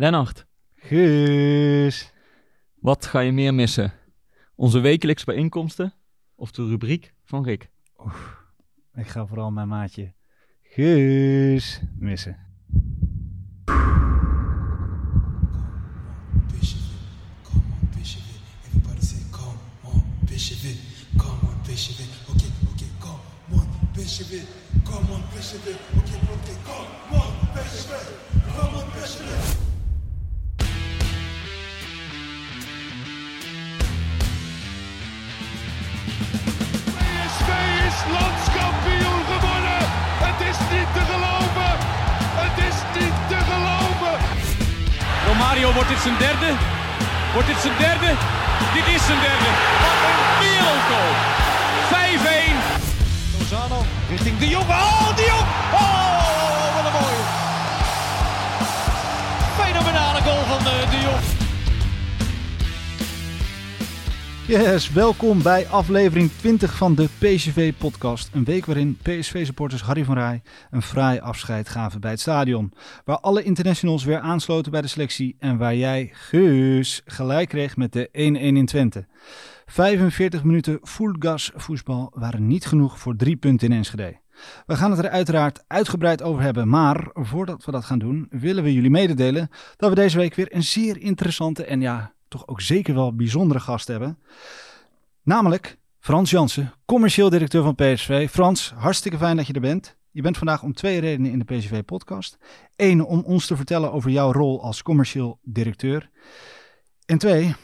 Lennart, 0.00 0.46
Guus. 0.74 2.12
wat 2.74 3.06
ga 3.06 3.20
je 3.20 3.32
meer 3.32 3.54
missen? 3.54 3.92
Onze 4.54 4.80
wekelijkse 4.80 5.24
bijeenkomsten 5.24 5.94
of 6.34 6.50
de 6.50 6.68
rubriek 6.68 7.14
van 7.24 7.44
Rick? 7.44 7.70
Ik 8.94 9.06
ga 9.06 9.26
vooral 9.26 9.50
mijn 9.50 9.68
maatje 9.68 10.12
Guus 10.62 11.80
missen. 11.98 12.36
Come 17.46 17.72
on, 17.74 17.88
Bishop. 17.94 18.22
Everybody 18.66 19.00
say, 19.00 19.22
come 19.34 19.52
on, 28.76 29.69
is 38.00 38.12
landskampioen 38.18 39.22
geworden. 39.32 39.80
Het 40.26 40.38
is 40.50 40.58
niet 40.74 40.90
te 40.96 41.02
geloven. 41.12 41.72
Het 42.42 42.56
is 42.68 42.76
niet 42.96 43.16
te 43.30 43.38
geloven. 43.50 44.14
Romario, 45.26 45.72
wordt 45.72 45.88
dit 45.88 46.02
zijn 46.06 46.18
derde? 46.26 46.50
Wordt 47.32 47.48
dit 47.52 47.60
zijn 47.64 47.76
derde? 47.86 48.10
Dit 48.76 48.86
is 48.94 49.02
zijn 49.08 49.20
derde. 49.28 49.50
Wat 49.82 49.98
een 50.08 50.20
wereldgoal. 50.42 51.12
5-1. 51.92 52.56
Lozano 53.38 53.78
richting 54.08 54.38
De 54.38 54.48
Jong. 54.48 54.68
Oh, 54.68 55.08
De 55.18 55.24
Jong. 55.32 55.46
Oh, 55.82 56.68
wat 56.74 56.84
een 56.88 56.96
mooie. 57.00 57.24
Fenomenale 59.60 60.20
goal 60.26 60.44
van 60.52 60.62
eh, 60.72 60.90
De 60.92 60.99
Yes, 64.50 64.92
welkom 64.92 65.42
bij 65.42 65.66
aflevering 65.68 66.30
20 66.30 66.76
van 66.76 66.94
de 66.94 67.08
PSV-podcast. 67.18 68.30
Een 68.32 68.44
week 68.44 68.66
waarin 68.66 68.96
PSV-supporters 69.02 69.82
Harry 69.82 70.04
van 70.04 70.14
Rij 70.14 70.42
een 70.70 70.82
fraai 70.82 71.20
afscheid 71.20 71.68
gaven 71.68 72.00
bij 72.00 72.10
het 72.10 72.20
stadion. 72.20 72.72
Waar 73.04 73.18
alle 73.18 73.42
internationals 73.42 74.04
weer 74.04 74.18
aansloten 74.18 74.72
bij 74.72 74.80
de 74.80 74.86
selectie 74.86 75.36
en 75.38 75.58
waar 75.58 75.74
jij, 75.74 76.10
Guus, 76.12 77.02
gelijk 77.04 77.48
kreeg 77.48 77.76
met 77.76 77.92
de 77.92 78.08
1-1 78.08 78.12
in 78.12 78.66
Twente. 78.66 79.06
45 79.66 80.44
minuten 80.44 80.78
full 80.82 81.16
gas 81.18 81.50
voetbal 81.54 82.12
waren 82.14 82.46
niet 82.46 82.66
genoeg 82.66 82.98
voor 82.98 83.16
drie 83.16 83.36
punten 83.36 83.68
in 83.70 83.76
Enschede. 83.76 84.20
We 84.66 84.76
gaan 84.76 84.90
het 84.90 85.04
er 85.04 85.10
uiteraard 85.10 85.64
uitgebreid 85.66 86.22
over 86.22 86.42
hebben, 86.42 86.68
maar 86.68 87.08
voordat 87.12 87.64
we 87.64 87.70
dat 87.70 87.84
gaan 87.84 87.98
doen, 87.98 88.26
willen 88.30 88.64
we 88.64 88.72
jullie 88.72 88.90
mededelen 88.90 89.50
dat 89.76 89.88
we 89.88 89.94
deze 89.94 90.18
week 90.18 90.34
weer 90.34 90.54
een 90.54 90.62
zeer 90.62 91.00
interessante 91.00 91.64
en 91.64 91.80
ja, 91.80 92.12
toch 92.30 92.46
ook 92.46 92.60
zeker 92.60 92.94
wel 92.94 93.14
bijzondere 93.14 93.60
gast 93.60 93.88
hebben. 93.88 94.18
Namelijk 95.22 95.78
Frans 95.98 96.30
Jansen, 96.30 96.72
commercieel 96.84 97.30
directeur 97.30 97.62
van 97.62 97.74
PSV. 97.74 98.30
Frans, 98.30 98.72
hartstikke 98.76 99.18
fijn 99.18 99.36
dat 99.36 99.46
je 99.46 99.52
er 99.52 99.60
bent. 99.60 99.96
Je 100.10 100.22
bent 100.22 100.38
vandaag 100.38 100.62
om 100.62 100.74
twee 100.74 101.00
redenen 101.00 101.30
in 101.30 101.38
de 101.38 101.44
PSV-podcast. 101.44 102.38
Eén, 102.76 103.04
om 103.04 103.20
ons 103.20 103.46
te 103.46 103.56
vertellen 103.56 103.92
over 103.92 104.10
jouw 104.10 104.32
rol 104.32 104.62
als 104.62 104.82
commercieel 104.82 105.38
directeur. 105.42 106.10
En 107.06 107.18
twee, 107.18 107.54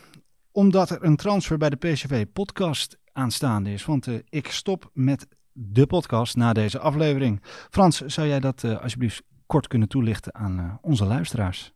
omdat 0.51 0.91
er 0.91 1.05
een 1.05 1.17
transfer 1.17 1.59
bij 1.59 1.71
de 1.71 1.77
PSV-podcast 1.77 2.99
aanstaande 3.13 3.73
is. 3.73 3.85
Want 3.85 4.07
eh, 4.07 4.15
ik 4.29 4.51
stop 4.51 4.91
met 4.93 5.29
de 5.53 5.87
podcast 5.87 6.37
na 6.37 6.53
deze 6.53 6.79
aflevering. 6.79 7.43
Frans, 7.71 8.01
zou 8.01 8.29
jij 8.29 8.41
dat 8.41 8.65
eh, 8.65 8.83
alsjeblieft 8.83 9.23
kort 9.47 9.67
kunnen 9.67 9.89
toelichten 9.89 10.35
aan 10.35 10.59
eh, 10.59 10.75
onze 10.81 11.05
luisteraars? 11.05 11.76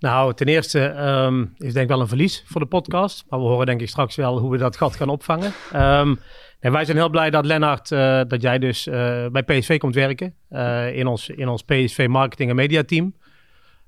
Nou, 0.00 0.34
ten 0.34 0.46
eerste 0.46 0.84
ehm, 0.84 1.40
is 1.56 1.72
denk 1.72 1.76
ik 1.76 1.88
wel 1.88 2.00
een 2.00 2.08
verlies 2.08 2.44
voor 2.46 2.60
de 2.60 2.66
podcast. 2.66 3.24
Maar 3.28 3.38
we 3.38 3.44
horen 3.44 3.66
denk 3.66 3.80
ik 3.80 3.88
straks 3.88 4.16
wel 4.16 4.38
hoe 4.38 4.50
we 4.50 4.58
dat 4.58 4.76
gat 4.76 4.96
gaan 4.96 5.08
opvangen. 5.08 5.52
Ehm, 5.72 6.14
wij 6.60 6.84
zijn 6.84 6.96
heel 6.96 7.08
blij 7.08 7.30
dat 7.30 7.44
Lennart, 7.44 7.92
eh, 7.92 8.20
dat 8.28 8.42
jij 8.42 8.58
dus 8.58 8.86
eh, 8.86 9.26
bij 9.26 9.42
PSV 9.42 9.78
komt 9.78 9.94
werken. 9.94 10.34
eh, 10.48 10.96
in, 10.96 11.06
ons, 11.06 11.28
in 11.28 11.48
ons 11.48 11.62
PSV 11.62 12.06
marketing 12.08 12.50
en 12.50 12.56
media 12.56 12.82
team. 12.82 13.14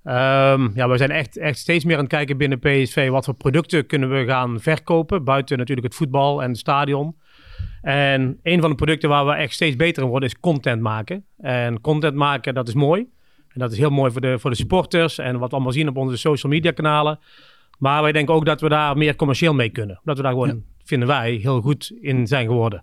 Ehm, 0.04 0.68
ja, 0.74 0.88
we 0.88 0.96
zijn 0.96 1.10
echt, 1.10 1.38
echt 1.38 1.58
steeds 1.58 1.84
meer 1.84 1.96
aan 1.96 2.02
het 2.02 2.12
kijken 2.12 2.36
binnen 2.36 2.58
PSV. 2.58 3.08
Wat 3.08 3.24
voor 3.24 3.34
producten 3.34 3.86
kunnen 3.86 4.10
we 4.10 4.24
gaan 4.24 4.60
verkopen. 4.60 5.24
Buiten 5.24 5.58
natuurlijk 5.58 5.86
het 5.86 5.96
voetbal 5.96 6.42
en 6.42 6.48
het 6.48 6.58
stadion. 6.58 7.16
En 7.82 8.38
een 8.42 8.60
van 8.60 8.70
de 8.70 8.76
producten 8.76 9.08
waar 9.08 9.26
we 9.26 9.32
echt 9.32 9.52
steeds 9.52 9.76
beter 9.76 10.02
in 10.02 10.08
worden 10.08 10.28
is 10.28 10.40
content 10.40 10.82
maken. 10.82 11.24
En 11.38 11.80
content 11.80 12.14
maken, 12.14 12.54
dat 12.54 12.68
is 12.68 12.74
mooi. 12.74 13.08
En 13.54 13.60
dat 13.60 13.72
is 13.72 13.78
heel 13.78 13.90
mooi 13.90 14.12
voor 14.12 14.20
de, 14.20 14.38
voor 14.38 14.50
de 14.50 14.56
supporters 14.56 15.18
en 15.18 15.38
wat 15.38 15.48
we 15.48 15.54
allemaal 15.54 15.72
zien 15.72 15.88
op 15.88 15.96
onze 15.96 16.16
social 16.16 16.52
media 16.52 16.70
kanalen. 16.70 17.18
Maar 17.78 18.02
wij 18.02 18.12
denken 18.12 18.34
ook 18.34 18.46
dat 18.46 18.60
we 18.60 18.68
daar 18.68 18.96
meer 18.96 19.16
commercieel 19.16 19.54
mee 19.54 19.68
kunnen. 19.68 20.00
Dat 20.04 20.16
we 20.16 20.22
daar 20.22 20.32
gewoon, 20.32 20.62
vinden 20.84 21.08
wij, 21.08 21.32
heel 21.32 21.60
goed 21.60 21.92
in 22.00 22.26
zijn 22.26 22.46
geworden. 22.46 22.82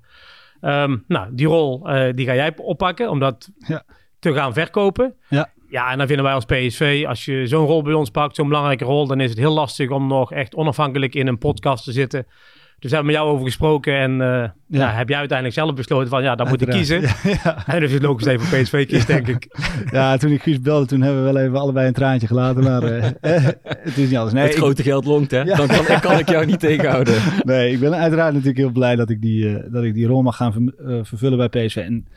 Ehm, 0.62 0.98
nou, 1.08 1.28
die 1.32 1.48
rol 1.48 1.90
eh, 1.90 2.14
die 2.16 2.26
ga 2.26 2.36
jij 2.36 2.54
oppakken 2.58 3.10
om 3.10 3.20
dat 3.20 3.50
Ja. 3.68 3.84
te 4.20 4.34
gaan 4.34 4.54
verkopen. 4.54 5.16
Ja. 5.30 5.50
Ja, 5.70 5.92
en 5.92 5.98
dan 5.98 6.08
vinden 6.08 6.26
wij 6.26 6.34
als 6.34 6.46
PSV, 6.46 7.06
als 7.08 7.26
je 7.26 7.48
zo'n 7.48 7.66
rol 7.66 7.82
bij 7.82 7.94
ons 7.94 8.10
pakt, 8.10 8.36
zo'n 8.36 8.48
belangrijke 8.48 8.84
rol, 8.86 9.08
dan 9.08 9.20
is 9.20 9.30
het 9.30 9.40
heel 9.40 9.54
lastig 9.54 9.90
om 9.90 10.08
nog 10.08 10.32
echt 10.32 10.56
onafhankelijk 10.56 11.16
in 11.16 11.28
een 11.28 11.38
podcast 11.38 11.84
te 11.84 11.92
zitten. 11.92 12.26
Dus 12.80 12.90
we 12.90 12.96
hebben 12.96 13.14
met 13.14 13.22
jou 13.22 13.34
over 13.34 13.46
gesproken 13.46 13.94
en 13.98 14.22
eh, 14.22 14.50
ja. 14.68 14.92
heb 14.92 15.10
jij 15.10 15.18
uiteindelijk 15.18 15.58
zelf 15.58 15.74
besloten 15.74 16.10
van 16.10 16.24
ja, 16.24 16.36
dan 16.36 16.48
moet 16.48 16.62
ik 16.62 16.70
kiezen. 16.70 16.96
Uiteraard. 16.96 17.44
Ja, 17.44 17.64
ja. 17.68 17.74
En 17.74 17.80
dus 17.80 17.90
is 17.90 17.94
het 17.94 18.04
logisch 18.04 18.36
voor 18.38 18.60
PSV 18.60 18.88
kiest, 18.88 19.08
denk 19.08 19.28
ik. 19.28 19.48
Ja, 19.92 20.18
toen 20.18 20.32
ik 20.32 20.42
Guus 20.42 20.62
belde, 20.62 20.86
toen 20.86 21.02
hebben 21.02 21.26
we 21.26 21.32
wel 21.32 21.42
even 21.42 21.60
allebei 21.60 21.88
een 21.88 21.94
traantje 21.94 22.28
gelaten. 22.28 22.64
Maar 22.64 22.84
eh, 22.84 23.08
eh, 23.36 23.46
het 23.68 23.98
is 23.98 24.10
niet 24.10 24.18
alles. 24.18 24.34
Nee, 24.34 24.44
het 24.44 24.52
ik, 24.52 24.58
grote 24.58 24.84
geld 24.84 25.06
longt, 25.06 25.32
hè? 25.32 25.42
Ja. 25.42 25.56
Dan 25.56 25.68
kan, 25.68 26.00
kan 26.00 26.20
ik 26.20 26.30
jou 26.30 26.46
niet 26.46 26.60
tegenhouden. 26.60 27.22
nee, 27.44 27.72
ik 27.72 27.80
ben 27.80 27.96
uiteraard 27.96 28.32
natuurlijk 28.32 28.58
heel 28.58 28.72
blij 28.72 28.96
dat 28.96 29.10
ik 29.10 29.22
die, 29.22 29.58
eh, 29.58 29.72
dat 29.72 29.84
ik 29.84 29.94
die 29.94 30.08
rol 30.08 30.22
mag 30.22 30.36
gaan 30.36 30.54
ver- 30.54 31.06
vervullen 31.06 31.50
bij 31.50 31.66
PSV. 31.66 31.76
En 31.76 32.08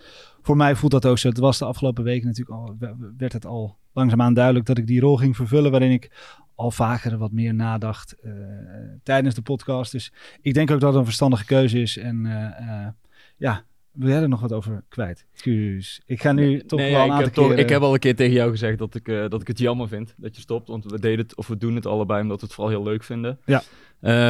voor 0.43 0.57
mij 0.57 0.75
voelt 0.75 0.93
dat 0.93 1.07
ook 1.07 1.19
zo. 1.19 1.29
Het 1.29 1.39
was 1.39 1.59
de 1.59 1.65
afgelopen 1.65 2.05
weken 2.05 2.27
natuurlijk 2.27 2.59
al, 2.59 2.77
werd 3.19 3.33
het 3.33 3.47
al 3.47 3.77
langzaamaan 3.93 4.35
duidelijk 4.35 4.67
dat 4.67 4.79
ik 4.79 4.87
die 4.87 5.01
rol 5.01 5.17
ging 5.17 5.37
vervullen. 5.37 5.71
Waarin 5.71 5.91
ik 5.91 6.11
al 6.55 6.71
vaker 6.71 7.19
wat 7.19 7.33
meer 7.33 7.55
nadacht 7.55 8.13
eh, 8.13 8.33
tijdens 9.03 9.35
de 9.35 9.43
podcast. 9.43 9.93
Dus 9.93 10.13
ik 10.41 10.55
denk 10.55 10.71
ook 10.71 10.81
dat 10.81 10.89
het 10.89 10.99
een 10.99 11.05
verstandige 11.05 11.45
keuze 11.45 11.81
is. 11.81 11.97
En 11.97 12.27
eh, 12.27 12.69
eh, 12.69 12.89
ja, 13.37 13.65
wil 13.93 14.09
jij 14.09 14.23
er 14.23 14.29
nog 14.29 14.41
wat 14.41 14.53
over 14.53 14.85
kwijt? 14.89 15.27
Guus, 15.33 16.03
ik 16.07 16.21
ga 16.21 16.33
nu 16.33 16.65
toch 16.65 16.79
Nee, 16.79 16.93
wel 16.93 17.05
ja, 17.05 17.13
een 17.13 17.19
ik, 17.19 17.25
heb 17.25 17.35
toch, 17.35 17.53
ik 17.53 17.69
heb 17.69 17.83
al 17.83 17.93
een 17.93 17.99
keer 17.99 18.17
tegen 18.17 18.35
jou 18.35 18.51
gezegd 18.51 18.79
dat 18.79 18.95
ik, 18.95 19.05
dat 19.07 19.41
ik 19.41 19.47
het 19.47 19.59
jammer 19.59 19.89
vind 19.89 20.15
dat 20.17 20.37
je 20.37 20.43
stopt. 20.43 20.69
Want 20.69 20.85
we 20.85 21.01
deden 21.01 21.19
het, 21.19 21.37
of 21.37 21.47
we 21.47 21.57
doen 21.57 21.75
het 21.75 21.87
allebei 21.87 22.23
omdat 22.23 22.41
we 22.41 22.47
het 22.47 22.55
vooral 22.55 22.73
heel 22.73 22.83
leuk 22.83 23.03
vinden. 23.03 23.39
Ja. 23.45 23.63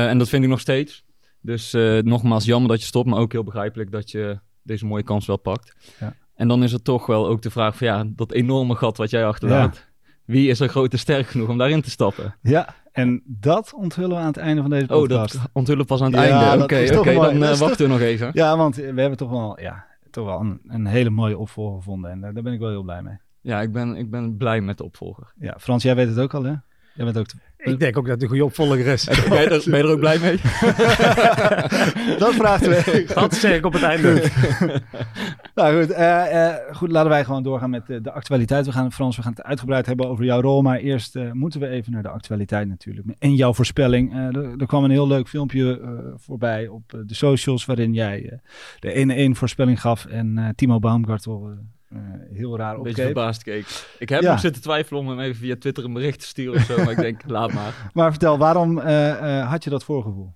En 0.08 0.18
dat 0.18 0.28
vind 0.28 0.42
ik 0.44 0.48
nog 0.48 0.60
steeds. 0.60 1.04
Dus 1.40 1.72
nogmaals, 2.02 2.44
jammer 2.44 2.70
dat 2.70 2.80
je 2.80 2.86
stopt, 2.86 3.08
maar 3.08 3.18
ook 3.18 3.32
heel 3.32 3.44
begrijpelijk 3.44 3.90
dat 3.90 4.10
je 4.10 4.38
deze 4.62 4.86
mooie 4.86 5.02
kans 5.02 5.26
wel 5.26 5.36
pakt. 5.36 5.94
Ja. 6.00 6.16
En 6.34 6.48
dan 6.48 6.62
is 6.62 6.72
het 6.72 6.84
toch 6.84 7.06
wel 7.06 7.26
ook 7.26 7.42
de 7.42 7.50
vraag 7.50 7.76
van 7.76 7.86
ja, 7.86 8.04
dat 8.06 8.32
enorme 8.32 8.74
gat 8.74 8.96
wat 8.96 9.10
jij 9.10 9.26
achterlaat. 9.26 9.91
Wie 10.24 10.48
is 10.48 10.60
er 10.60 10.68
groot 10.68 10.92
en 10.92 10.98
sterk 10.98 11.26
genoeg 11.26 11.48
om 11.48 11.58
daarin 11.58 11.82
te 11.82 11.90
stappen? 11.90 12.34
Ja, 12.42 12.74
en 12.92 13.22
dat 13.26 13.72
onthullen 13.76 14.10
we 14.10 14.16
aan 14.16 14.26
het 14.26 14.36
einde 14.36 14.60
van 14.60 14.70
deze 14.70 14.84
Oh, 14.94 15.00
podcast. 15.00 15.32
dat 15.32 15.48
onthullen 15.52 15.86
pas 15.86 16.00
aan 16.00 16.12
het 16.12 16.24
Ja, 16.24 16.48
einde. 16.50 16.64
Oké, 16.64 16.98
oké, 16.98 17.14
dan 17.14 17.42
eh, 17.42 17.56
wachten 17.56 17.86
we 17.86 17.92
nog 17.92 18.00
even. 18.00 18.30
Ja, 18.32 18.56
want 18.56 18.76
we 18.76 18.82
hebben 18.82 19.16
toch 19.16 19.30
wel, 19.30 19.60
ja, 19.60 19.86
toch 20.10 20.24
wel 20.26 20.40
een, 20.40 20.60
een 20.66 20.86
hele 20.86 21.10
mooie 21.10 21.38
opvolger 21.38 21.76
gevonden. 21.76 22.10
En 22.10 22.20
daar, 22.20 22.34
daar 22.34 22.42
ben 22.42 22.52
ik 22.52 22.60
wel 22.60 22.70
heel 22.70 22.82
blij 22.82 23.02
mee. 23.02 23.16
Ja, 23.40 23.60
ik 23.60 23.72
ben, 23.72 23.96
ik 23.96 24.10
ben 24.10 24.36
blij 24.36 24.60
met 24.60 24.78
de 24.78 24.84
opvolger. 24.84 25.32
Ja, 25.38 25.56
Frans, 25.60 25.82
jij 25.82 25.94
weet 25.94 26.08
het 26.08 26.18
ook 26.18 26.34
al, 26.34 26.42
hè? 26.44 26.54
Jij 26.94 27.04
bent 27.04 27.18
ook... 27.18 27.26
Ik 27.62 27.78
denk 27.78 27.98
ook 27.98 28.04
dat 28.04 28.12
het 28.12 28.22
een 28.22 28.28
goede 28.28 28.44
opvolger 28.44 28.86
is. 28.86 29.04
Ben 29.28 29.40
je, 29.40 29.48
er, 29.48 29.62
ben 29.70 29.78
je 29.78 29.84
er 29.84 29.90
ook 29.90 29.98
blij 29.98 30.18
mee? 30.18 30.36
dat 32.24 32.34
vraagt 32.34 32.66
we. 32.66 33.04
Dat 33.14 33.34
zeg 33.34 33.56
ik 33.56 33.66
op 33.66 33.72
het 33.72 33.82
einde. 33.82 34.30
nou 35.54 35.80
goed, 35.80 35.90
eh, 35.90 36.46
eh, 36.46 36.54
goed, 36.72 36.90
laten 36.90 37.10
wij 37.10 37.24
gewoon 37.24 37.42
doorgaan 37.42 37.70
met 37.70 37.90
eh, 37.90 37.96
de 38.02 38.12
actualiteit. 38.12 38.66
We 38.66 38.72
gaan, 38.72 38.92
Frans, 38.92 39.16
we 39.16 39.22
gaan 39.22 39.32
het 39.32 39.42
uitgebreid 39.42 39.86
hebben 39.86 40.08
over 40.08 40.24
jouw 40.24 40.40
rol. 40.40 40.62
Maar 40.62 40.78
eerst 40.78 41.18
moeten 41.32 41.60
we 41.60 41.68
even 41.68 41.92
naar 41.92 42.02
de 42.02 42.08
actualiteit 42.08 42.68
natuurlijk. 42.68 43.06
En 43.18 43.34
jouw 43.34 43.52
voorspelling. 43.52 44.12
Eh, 44.12 44.36
er, 44.36 44.54
er 44.58 44.66
kwam 44.66 44.84
een 44.84 44.90
heel 44.90 45.06
leuk 45.06 45.28
filmpje 45.28 45.80
eh, 45.80 45.88
voorbij 46.16 46.68
op 46.68 46.82
de 47.06 47.14
socials... 47.14 47.64
waarin 47.64 47.94
jij 47.94 48.28
eh, 48.28 48.38
de 48.78 49.30
1-1 49.34 49.36
voorspelling 49.36 49.80
gaf. 49.80 50.06
En 50.06 50.38
eh, 50.38 50.48
Timo 50.54 50.78
Baumgartel 50.78 51.50
heel 52.32 52.56
raar 52.56 52.74
Een 52.74 52.82
beetje 52.82 52.88
opkeek. 53.02 53.04
verbaasd 53.04 53.42
keek. 53.42 53.66
Ik 53.98 54.08
heb 54.08 54.22
Ja. 54.22 54.30
nog 54.30 54.40
zitten 54.40 54.62
twijfelen 54.62 55.00
om 55.00 55.08
hem 55.08 55.20
even 55.20 55.36
via 55.36 55.56
Twitter 55.58 55.84
een 55.84 55.92
bericht 55.92 56.20
te 56.20 56.26
sturen 56.26 56.54
of 56.54 56.64
zo. 56.64 56.76
maar 56.76 56.90
ik 56.90 56.96
denk, 56.96 57.22
laat 57.30 57.52
maar. 57.52 57.90
Maar 57.92 58.10
vertel, 58.10 58.38
waarom 58.38 58.78
eh, 58.78 59.40
eh, 59.40 59.48
had 59.50 59.64
je 59.64 59.70
dat 59.70 59.84
voorgevoel? 59.84 60.34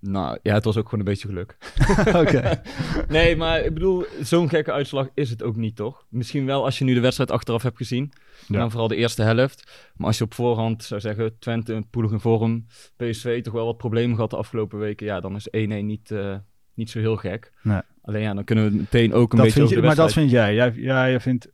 Nou 0.00 0.38
ja, 0.42 0.54
het 0.54 0.64
was 0.64 0.76
ook 0.76 0.84
gewoon 0.88 1.00
een 1.00 1.12
beetje 1.12 1.28
geluk. 1.28 1.56
Oké. 2.26 2.62
Nee, 3.08 3.36
maar 3.36 3.60
ik 3.64 3.74
bedoel, 3.74 4.04
zo'n 4.22 4.48
gekke 4.48 4.72
uitslag 4.72 5.08
is 5.14 5.30
het 5.30 5.42
ook 5.42 5.56
niet, 5.56 5.76
toch? 5.76 6.06
Misschien 6.08 6.46
wel 6.46 6.64
als 6.64 6.78
je 6.78 6.84
nu 6.84 6.94
de 6.94 7.00
wedstrijd 7.00 7.30
achteraf 7.30 7.62
hebt 7.62 7.76
gezien. 7.76 8.12
Ja. 8.46 8.58
Dan 8.58 8.70
vooral 8.70 8.88
de 8.88 8.96
eerste 8.96 9.22
helft. 9.22 9.90
Maar 9.96 10.06
als 10.06 10.18
je 10.18 10.24
op 10.24 10.34
voorhand 10.34 10.84
zou 10.84 11.00
zeggen, 11.00 11.38
Twente, 11.38 11.84
poelig 11.90 12.10
in 12.12 12.20
vorm, 12.20 12.66
PSV 12.96 13.42
toch 13.42 13.52
wel 13.52 13.66
wat 13.66 13.76
problemen 13.76 14.14
gehad 14.14 14.30
de 14.30 14.36
afgelopen 14.36 14.78
weken. 14.78 15.06
Ja, 15.06 15.20
dan 15.20 15.34
is 15.36 15.48
1-1 15.50 15.86
niet, 15.86 16.10
eh, 16.10 16.36
niet 16.74 16.90
zo 16.90 16.98
heel 16.98 17.16
gek. 17.16 17.52
Nee. 17.62 17.80
Alleen 18.02 18.22
ja, 18.22 18.34
dan 18.34 18.44
kunnen 18.44 18.70
we 18.70 18.76
meteen 18.76 19.12
ook 19.12 19.30
een 19.32 19.36
Dat 19.38 19.46
beetje 19.46 19.52
vind 19.52 19.64
over 19.64 19.76
je, 19.80 19.82
maar 19.86 19.96
dat 19.96 20.12
vind 20.12 20.30
jij. 20.30 20.54
jij. 20.54 20.72
Ja, 20.76 21.08
jij 21.08 21.20
vindt, 21.20 21.48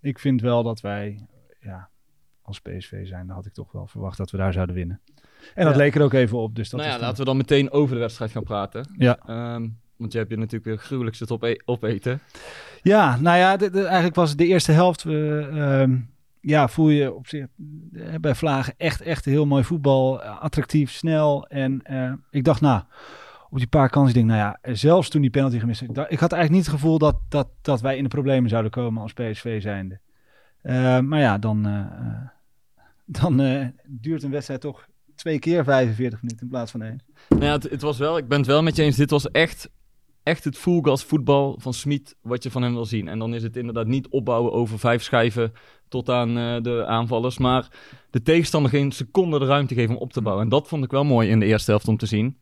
ik 0.00 0.18
vind 0.18 0.40
wel 0.40 0.62
dat 0.62 0.80
wij 0.80 1.26
ja, 1.60 1.88
als 2.42 2.60
PSV 2.60 3.06
zijn, 3.06 3.26
dan 3.26 3.36
had 3.36 3.46
ik 3.46 3.52
toch 3.52 3.72
wel 3.72 3.86
verwacht 3.86 4.16
dat 4.16 4.30
we 4.30 4.36
daar 4.36 4.52
zouden 4.52 4.74
winnen. 4.74 5.00
En 5.54 5.64
dat 5.64 5.72
Ja. 5.74 5.78
leek 5.80 5.94
er 5.94 6.02
ook 6.02 6.12
even 6.12 6.38
op. 6.38 6.54
Dus 6.54 6.70
dat 6.70 6.80
nou 6.80 6.92
ja, 6.92 6.96
dan- 6.98 7.06
laten 7.06 7.18
we 7.20 7.24
dan 7.28 7.36
meteen 7.36 7.70
over 7.70 7.94
de 7.94 8.00
wedstrijd 8.00 8.30
gaan 8.30 8.42
praten. 8.42 8.94
Ja. 8.98 9.18
Ehm, 9.26 9.68
want 9.96 10.12
je 10.12 10.18
hebt 10.18 10.30
je 10.30 10.36
natuurlijk 10.36 10.64
weer 10.64 10.78
gruwelijk 10.78 11.16
zitten 11.16 11.36
op 11.36 11.56
opeten. 11.64 12.20
Ja, 12.82 13.16
nou 13.20 13.38
ja, 13.38 13.56
de- 13.56 13.70
de- 13.70 13.84
eigenlijk 13.84 14.14
was 14.14 14.36
de 14.36 14.46
eerste 14.46 14.72
helft. 14.72 15.02
We, 15.02 15.48
ehm, 15.52 15.96
ja, 16.40 16.68
voel 16.68 16.88
je 16.88 17.12
op 17.12 17.26
zich 17.26 17.46
eh, 17.92 18.14
bij 18.20 18.34
Vlagen 18.34 18.74
echt, 18.76 19.00
echt 19.00 19.24
heel 19.24 19.46
mooi 19.46 19.64
voetbal. 19.64 20.22
Attractief, 20.22 20.90
snel. 20.90 21.46
En 21.46 21.82
eh, 21.82 22.12
ik 22.30 22.44
dacht, 22.44 22.60
nou, 22.60 22.82
op 23.52 23.58
die 23.58 23.66
paar 23.66 23.90
kansen, 23.90 24.08
ik 24.08 24.14
denk, 24.14 24.26
nou 24.26 24.54
ja, 24.62 24.74
zelfs 24.74 25.08
toen 25.08 25.20
die 25.20 25.30
penalty 25.30 25.58
gemist 25.58 25.82
ik, 25.82 25.88
ik 25.88 25.96
had 25.96 26.32
eigenlijk 26.32 26.50
niet 26.50 26.66
het 26.66 26.74
gevoel 26.74 26.98
dat, 26.98 27.16
dat, 27.28 27.48
dat 27.62 27.80
wij 27.80 27.96
in 27.96 28.02
de 28.02 28.08
problemen 28.08 28.50
zouden 28.50 28.70
komen 28.70 29.02
als 29.02 29.12
PSV 29.12 29.62
zijnde. 29.62 30.00
Eh, 30.62 30.98
maar 30.98 31.20
ja, 31.20 31.38
dan, 31.38 31.66
eh, 31.66 31.78
eh, 31.78 32.84
dan 33.04 33.36
duurt 33.86 34.22
een 34.22 34.30
wedstrijd 34.30 34.60
toch 34.60 34.86
twee 35.14 35.38
keer 35.38 35.64
45 35.64 36.22
minuten 36.22 36.42
in 36.42 36.48
plaats 36.48 36.70
van 36.70 36.82
één. 36.82 37.02
Nou 37.28 37.44
ja, 37.44 37.52
het, 37.52 37.70
het 37.70 37.82
was 37.82 37.98
wel, 37.98 38.16
ik 38.16 38.28
ben 38.28 38.38
het 38.38 38.46
wel 38.46 38.62
met 38.62 38.76
je 38.76 38.82
eens, 38.82 38.96
dit 38.96 39.10
was 39.10 39.30
echt, 39.30 39.70
echt 40.22 40.44
het 40.44 40.58
full 40.58 40.80
gas 40.82 41.04
voetbal 41.04 41.56
van 41.60 41.74
Smit 41.74 42.16
wat 42.22 42.42
je 42.42 42.50
van 42.50 42.62
hem 42.62 42.72
wil 42.72 42.84
zien. 42.84 43.08
En 43.08 43.18
dan 43.18 43.34
is 43.34 43.42
het 43.42 43.56
inderdaad 43.56 43.86
niet 43.86 44.08
opbouwen 44.08 44.52
over 44.52 44.78
vijf 44.78 45.02
schijven 45.02 45.52
tot 45.88 46.08
aan 46.08 46.62
de 46.62 46.84
aanvallers, 46.86 47.38
maar 47.38 47.68
de 48.10 48.22
tegenstander 48.22 48.70
geen 48.70 48.92
seconde 48.92 49.38
de 49.38 49.46
ruimte 49.46 49.74
geven 49.74 49.94
om 49.94 50.00
op 50.00 50.12
te 50.12 50.22
bouwen. 50.22 50.44
En 50.44 50.50
dat 50.50 50.68
vond 50.68 50.84
ik 50.84 50.90
wel 50.90 51.04
mooi 51.04 51.28
in 51.28 51.40
de 51.40 51.46
eerste 51.46 51.70
helft 51.70 51.88
om 51.88 51.96
te 51.96 52.06
zien. 52.06 52.40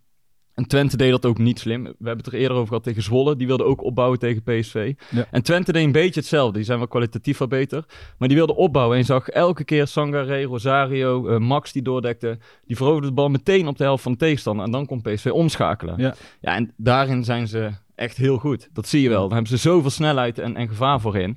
En 0.61 0.67
Twente 0.67 0.97
deed 0.97 1.11
dat 1.11 1.27
ook 1.27 1.39
niet 1.39 1.59
slim. 1.59 1.83
We 1.83 1.91
hebben 1.97 2.25
het 2.25 2.27
er 2.27 2.39
eerder 2.39 2.57
over 2.57 2.69
gehad 2.69 2.83
tegen 2.83 3.03
Zwolle. 3.03 3.37
Die 3.37 3.47
wilde 3.47 3.65
ook 3.65 3.83
opbouwen 3.83 4.19
tegen 4.19 4.43
PSV. 4.43 4.95
Ja. 5.11 5.27
En 5.31 5.43
Twente 5.43 5.73
deed 5.73 5.85
een 5.85 5.93
beetje 5.93 6.21
hetzelfde. 6.21 6.57
Die 6.57 6.65
zijn 6.65 6.79
wel 6.79 6.89
kwalitatief 6.89 7.39
wat 7.39 7.49
beter. 7.49 7.85
Maar 8.19 8.29
die 8.29 8.37
wilde 8.37 8.57
opbouwen. 8.57 8.95
En 8.95 9.01
je 9.01 9.07
zag 9.07 9.29
elke 9.29 9.65
keer 9.65 9.87
Sangare, 9.87 10.43
Rosario, 10.43 11.29
eh, 11.29 11.39
Max 11.39 11.73
die 11.73 11.83
doordekte. 11.83 12.39
Die 12.65 12.77
veroverde 12.77 13.07
de 13.07 13.15
bal 13.15 13.29
meteen 13.29 13.69
op 13.69 13.77
de 13.79 13.85
helft 13.85 14.03
van 14.03 14.13
de 14.13 14.19
tegenstander. 14.19 14.65
En 14.65 14.71
dan 14.71 14.87
kon 14.87 15.03
PSV 15.03 15.27
omschakelen. 15.33 15.95
Ja. 15.99 16.15
ja, 16.41 16.55
en 16.55 16.73
daarin 16.77 17.25
zijn 17.25 17.49
ze 17.49 17.71
echt 17.95 18.17
heel 18.17 18.39
goed. 18.39 18.69
Dat 18.73 18.89
zie 18.89 19.03
je 19.03 19.09
wel. 19.09 19.23
Dan 19.23 19.33
hebben 19.33 19.59
ze 19.59 19.69
zoveel 19.69 19.91
snelheid 19.91 20.39
en, 20.39 20.57
en 20.57 20.69
gevaar 20.69 21.01
voorin. 21.01 21.37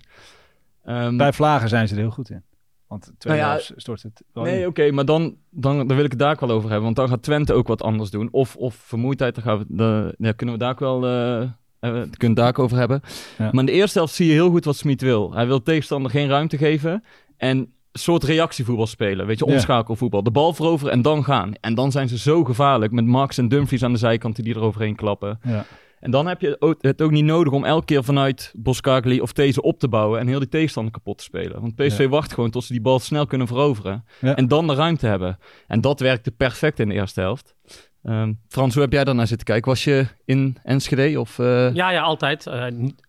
Ehm, 0.85 1.17
Bij 1.17 1.33
Vlagen 1.33 1.69
zijn 1.69 1.87
ze 1.87 1.93
er 1.93 1.99
heel 1.99 2.09
goed 2.09 2.29
in. 2.29 2.43
Want 2.87 3.11
twee 3.17 3.37
Nou 3.37 3.45
ja, 3.45 3.53
helft 3.55 3.73
stort 3.75 4.03
het 4.03 4.23
wel 4.33 4.43
Nee, 4.43 4.67
oké, 4.67 4.91
maar 4.91 5.05
dan, 5.05 5.35
dan, 5.49 5.87
dan 5.87 5.95
wil 5.95 6.05
ik 6.05 6.11
het 6.11 6.19
daar 6.19 6.31
ook 6.31 6.39
wel 6.39 6.51
over 6.51 6.69
hebben. 6.69 6.83
Want 6.83 6.95
dan 6.95 7.07
gaat 7.07 7.23
Twente 7.23 7.53
ook 7.53 7.67
wat 7.67 7.81
anders 7.81 8.09
doen. 8.09 8.29
Of, 8.31 8.55
of 8.55 8.75
vermoeidheid, 8.75 9.35
daar 9.35 9.43
gaan 9.43 9.57
we, 9.57 9.65
de, 9.67 10.15
ja, 10.17 10.31
kunnen 10.31 10.55
we 10.55 10.61
daar 10.61 10.71
ook 10.71 10.79
wel 10.79 11.05
eh, 11.05 11.41
eh, 11.79 12.01
kunnen 12.17 12.37
daar 12.37 12.47
ook 12.47 12.59
over 12.59 12.77
hebben. 12.77 13.01
Ja. 13.37 13.49
Maar 13.51 13.59
in 13.59 13.65
de 13.65 13.71
eerste 13.71 13.97
helft 13.97 14.13
zie 14.13 14.27
je 14.27 14.33
heel 14.33 14.49
goed 14.49 14.65
wat 14.65 14.75
Smit 14.75 15.01
wil. 15.01 15.33
Hij 15.33 15.47
wil 15.47 15.57
de 15.57 15.63
tegenstander 15.63 16.11
geen 16.11 16.27
ruimte 16.27 16.57
geven. 16.57 17.03
En 17.37 17.57
een 17.57 17.99
soort 17.99 18.23
reactievoetbal 18.23 18.87
spelen. 18.87 19.25
Weet 19.25 19.39
je, 19.39 19.45
omschakelvoetbal. 19.45 20.23
De 20.23 20.31
bal 20.31 20.53
veroveren 20.53 20.93
en 20.93 21.01
dan 21.01 21.23
gaan. 21.23 21.53
En 21.61 21.75
dan 21.75 21.91
zijn 21.91 22.07
ze 22.07 22.17
zo 22.17 22.43
gevaarlijk. 22.43 22.91
Met 22.91 23.05
Max 23.05 23.37
en 23.37 23.47
Dumfries 23.47 23.83
aan 23.83 23.91
de 23.91 23.97
zijkant 23.97 24.43
die 24.43 24.55
eroverheen 24.55 24.95
klappen. 24.95 25.39
Ja. 25.43 25.65
En 26.03 26.11
dan 26.11 26.27
heb 26.27 26.41
je 26.41 26.75
het 26.81 27.01
ook 27.01 27.11
niet 27.11 27.23
nodig 27.25 27.53
om 27.53 27.63
elke 27.65 27.85
keer 27.85 28.03
vanuit 28.03 28.51
Boskagli 28.55 29.21
of 29.21 29.33
deze 29.33 29.61
op 29.61 29.79
te 29.79 29.87
bouwen 29.87 30.19
en 30.19 30.27
heel 30.27 30.39
die 30.39 30.47
tegenstander 30.49 30.91
kapot 30.93 31.17
te 31.17 31.23
spelen. 31.23 31.61
Want 31.61 31.75
PSV 31.75 31.97
Ja. 31.99 32.07
wacht 32.07 32.33
gewoon 32.33 32.49
tot 32.49 32.63
ze 32.63 32.71
die 32.73 32.81
bal 32.81 32.99
snel 32.99 33.25
kunnen 33.25 33.47
veroveren 33.47 34.05
Ja. 34.21 34.35
en 34.35 34.47
dan 34.47 34.67
de 34.67 34.73
ruimte 34.73 35.07
hebben. 35.07 35.37
En 35.67 35.81
dat 35.81 35.99
werkte 35.99 36.31
perfect 36.31 36.79
in 36.79 36.89
de 36.89 36.93
eerste 36.95 37.19
helft. 37.21 37.55
Ehm, 38.03 38.33
Frans, 38.47 38.73
hoe 38.73 38.83
heb 38.83 38.91
jij 38.91 39.03
daarnaar 39.03 39.27
zitten 39.27 39.45
kijken? 39.47 39.69
Was 39.69 39.83
je 39.83 40.05
in 40.25 40.57
Enschede 40.63 41.19
of... 41.19 41.39
eh, 41.39 41.73
Ja, 41.73 41.91
ja, 41.91 42.01
altijd. 42.01 42.47
Eh, 42.47 42.67
niet- 42.67 43.01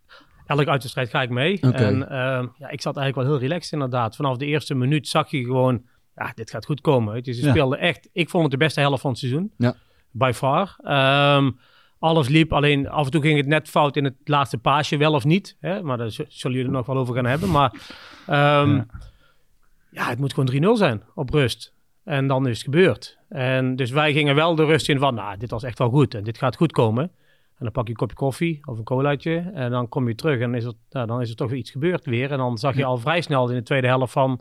elke 0.47 0.71
uitwedstrijd 0.71 1.11
ga 1.11 1.23
ik 1.23 1.31
mee. 1.31 1.55
Oké. 1.63 1.69
En 1.85 2.09
ehm, 2.11 2.47
ja, 2.59 2.69
ik 2.69 2.81
zat 2.81 2.97
eigenlijk 2.97 3.15
wel 3.15 3.27
heel 3.39 3.49
relaxed 3.49 3.73
inderdaad. 3.73 4.17
Vanaf 4.17 4.37
de 4.37 4.47
eerste 4.47 4.75
minuut 4.75 5.09
zag 5.09 5.31
je 5.31 5.45
gewoon, 5.45 5.83
ja, 6.17 6.33
dit 6.35 6.51
gaat 6.51 6.65
goed 6.65 6.81
komen. 6.81 7.21
je. 7.23 7.33
Ze 7.33 7.45
Ja. 7.45 7.51
speelden 7.51 7.79
echt, 7.79 8.09
ik 8.13 8.31
vond 8.31 8.43
het 8.43 8.53
de 8.53 8.59
beste 8.59 8.81
helft 8.81 9.01
van 9.01 9.11
het 9.11 9.19
seizoen. 9.19 9.53
Ja. 9.59 9.75
By 10.11 10.31
far. 10.35 10.77
Ehm, 10.83 11.51
alles 12.05 12.29
liep, 12.29 12.53
alleen 12.53 12.89
af 12.89 13.05
en 13.05 13.11
toe 13.11 13.21
ging 13.21 13.37
het 13.37 13.47
net 13.47 13.69
fout 13.69 13.97
in 13.97 14.05
het 14.05 14.15
laatste 14.25 14.59
paasje, 14.59 14.97
wel 14.97 15.13
of 15.13 15.25
niet. 15.25 15.57
Hè? 15.61 15.83
Maar 15.83 15.97
daar 15.97 16.11
zullen 16.11 16.57
jullie 16.57 16.65
er 16.65 16.71
nog 16.71 16.87
wel 16.87 16.97
over 16.97 17.15
gaan 17.15 17.25
hebben. 17.25 17.51
Maar 17.51 17.73
ehm, 18.27 18.75
Ja. 18.75 18.87
ja. 19.91 20.09
het 20.09 20.19
moet 20.19 20.35
gewoon 20.35 20.75
3-0 20.75 20.79
zijn 20.79 21.03
op 21.15 21.31
rust. 21.31 21.73
En 22.05 22.27
dan 22.27 22.47
is 22.47 22.57
het 22.57 22.65
gebeurd. 22.65 23.19
En 23.29 23.77
dus 23.77 23.91
wij 23.91 24.13
gingen 24.13 24.35
wel 24.35 24.55
de 24.55 24.65
rust 24.65 24.89
in 24.89 24.99
van, 24.99 25.15
nou, 25.15 25.37
dit 25.37 25.51
was 25.51 25.63
echt 25.63 25.79
wel 25.79 25.91
goed. 25.91 26.15
En 26.15 26.25
dit 26.25 26.39
gaat 26.39 26.57
goed 26.57 26.73
komen. 26.73 27.05
En 27.59 27.65
dan 27.65 27.73
pak 27.73 27.85
je 27.85 27.91
een 27.91 27.97
kopje 27.97 28.17
koffie 28.17 28.61
of 28.65 28.79
een 28.79 28.85
colaatje. 28.85 29.51
En 29.55 29.71
dan 29.71 29.89
kom 29.89 30.09
je 30.09 30.15
terug 30.15 30.41
en 30.41 30.55
is 30.55 30.65
er, 30.65 30.73
nou, 30.91 31.07
dan 31.07 31.21
is 31.21 31.31
er 31.31 31.37
toch 31.37 31.51
weer 31.51 31.59
iets 31.59 31.71
gebeurd 31.71 32.05
weer. 32.05 32.33
En 32.33 32.39
dan 32.39 32.59
zag 32.59 32.77
je 32.77 32.85
al 32.85 32.99
vrij 32.99 33.21
snel 33.21 33.49
in 33.49 33.55
de 33.55 33.63
tweede 33.63 33.87
helft 33.87 34.13
van... 34.13 34.41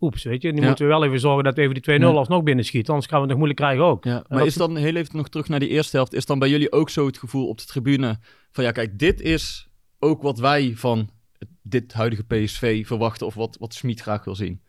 Oeps, 0.00 0.22
weet 0.24 0.42
je, 0.42 0.52
nu 0.52 0.60
Ja. 0.60 0.66
moeten 0.66 0.84
we 0.84 0.90
wel 0.90 1.04
even 1.04 1.20
zorgen 1.20 1.44
dat 1.44 1.54
we 1.54 1.60
even 1.60 1.74
die 1.74 1.82
2-0 1.82 2.10
Ja. 2.12 2.18
alsnog 2.18 2.42
binnenschieten. 2.42 2.92
Anders 2.92 3.10
gaan 3.10 3.20
we 3.20 3.26
het 3.26 3.36
nog 3.36 3.44
moeilijk 3.46 3.66
krijgen 3.66 3.84
ook. 3.84 4.04
Ja, 4.04 4.24
maar 4.28 4.46
is 4.46 4.54
dan 4.54 4.76
heel 4.76 4.94
even 4.94 5.16
nog 5.16 5.28
terug 5.28 5.48
naar 5.48 5.60
die 5.60 5.68
eerste 5.68 5.96
helft. 5.96 6.12
Is 6.12 6.26
dan 6.26 6.38
bij 6.38 6.48
jullie 6.48 6.72
ook 6.72 6.90
zo 6.90 7.06
het 7.06 7.18
gevoel 7.18 7.48
op 7.48 7.58
de 7.58 7.64
tribune 7.64 8.18
van 8.50 8.64
ja, 8.64 8.70
kijk, 8.72 8.98
dit 8.98 9.20
is 9.20 9.68
ook 9.98 10.22
wat 10.22 10.38
wij 10.38 10.72
van 10.76 11.10
dit 11.62 11.92
huidige 11.92 12.24
PSV 12.24 12.86
verwachten 12.86 13.26
of 13.26 13.34
wat, 13.34 13.56
wat 13.60 13.74
Smit 13.74 14.00
graag 14.00 14.24
wil 14.24 14.34
zien? 14.34 14.62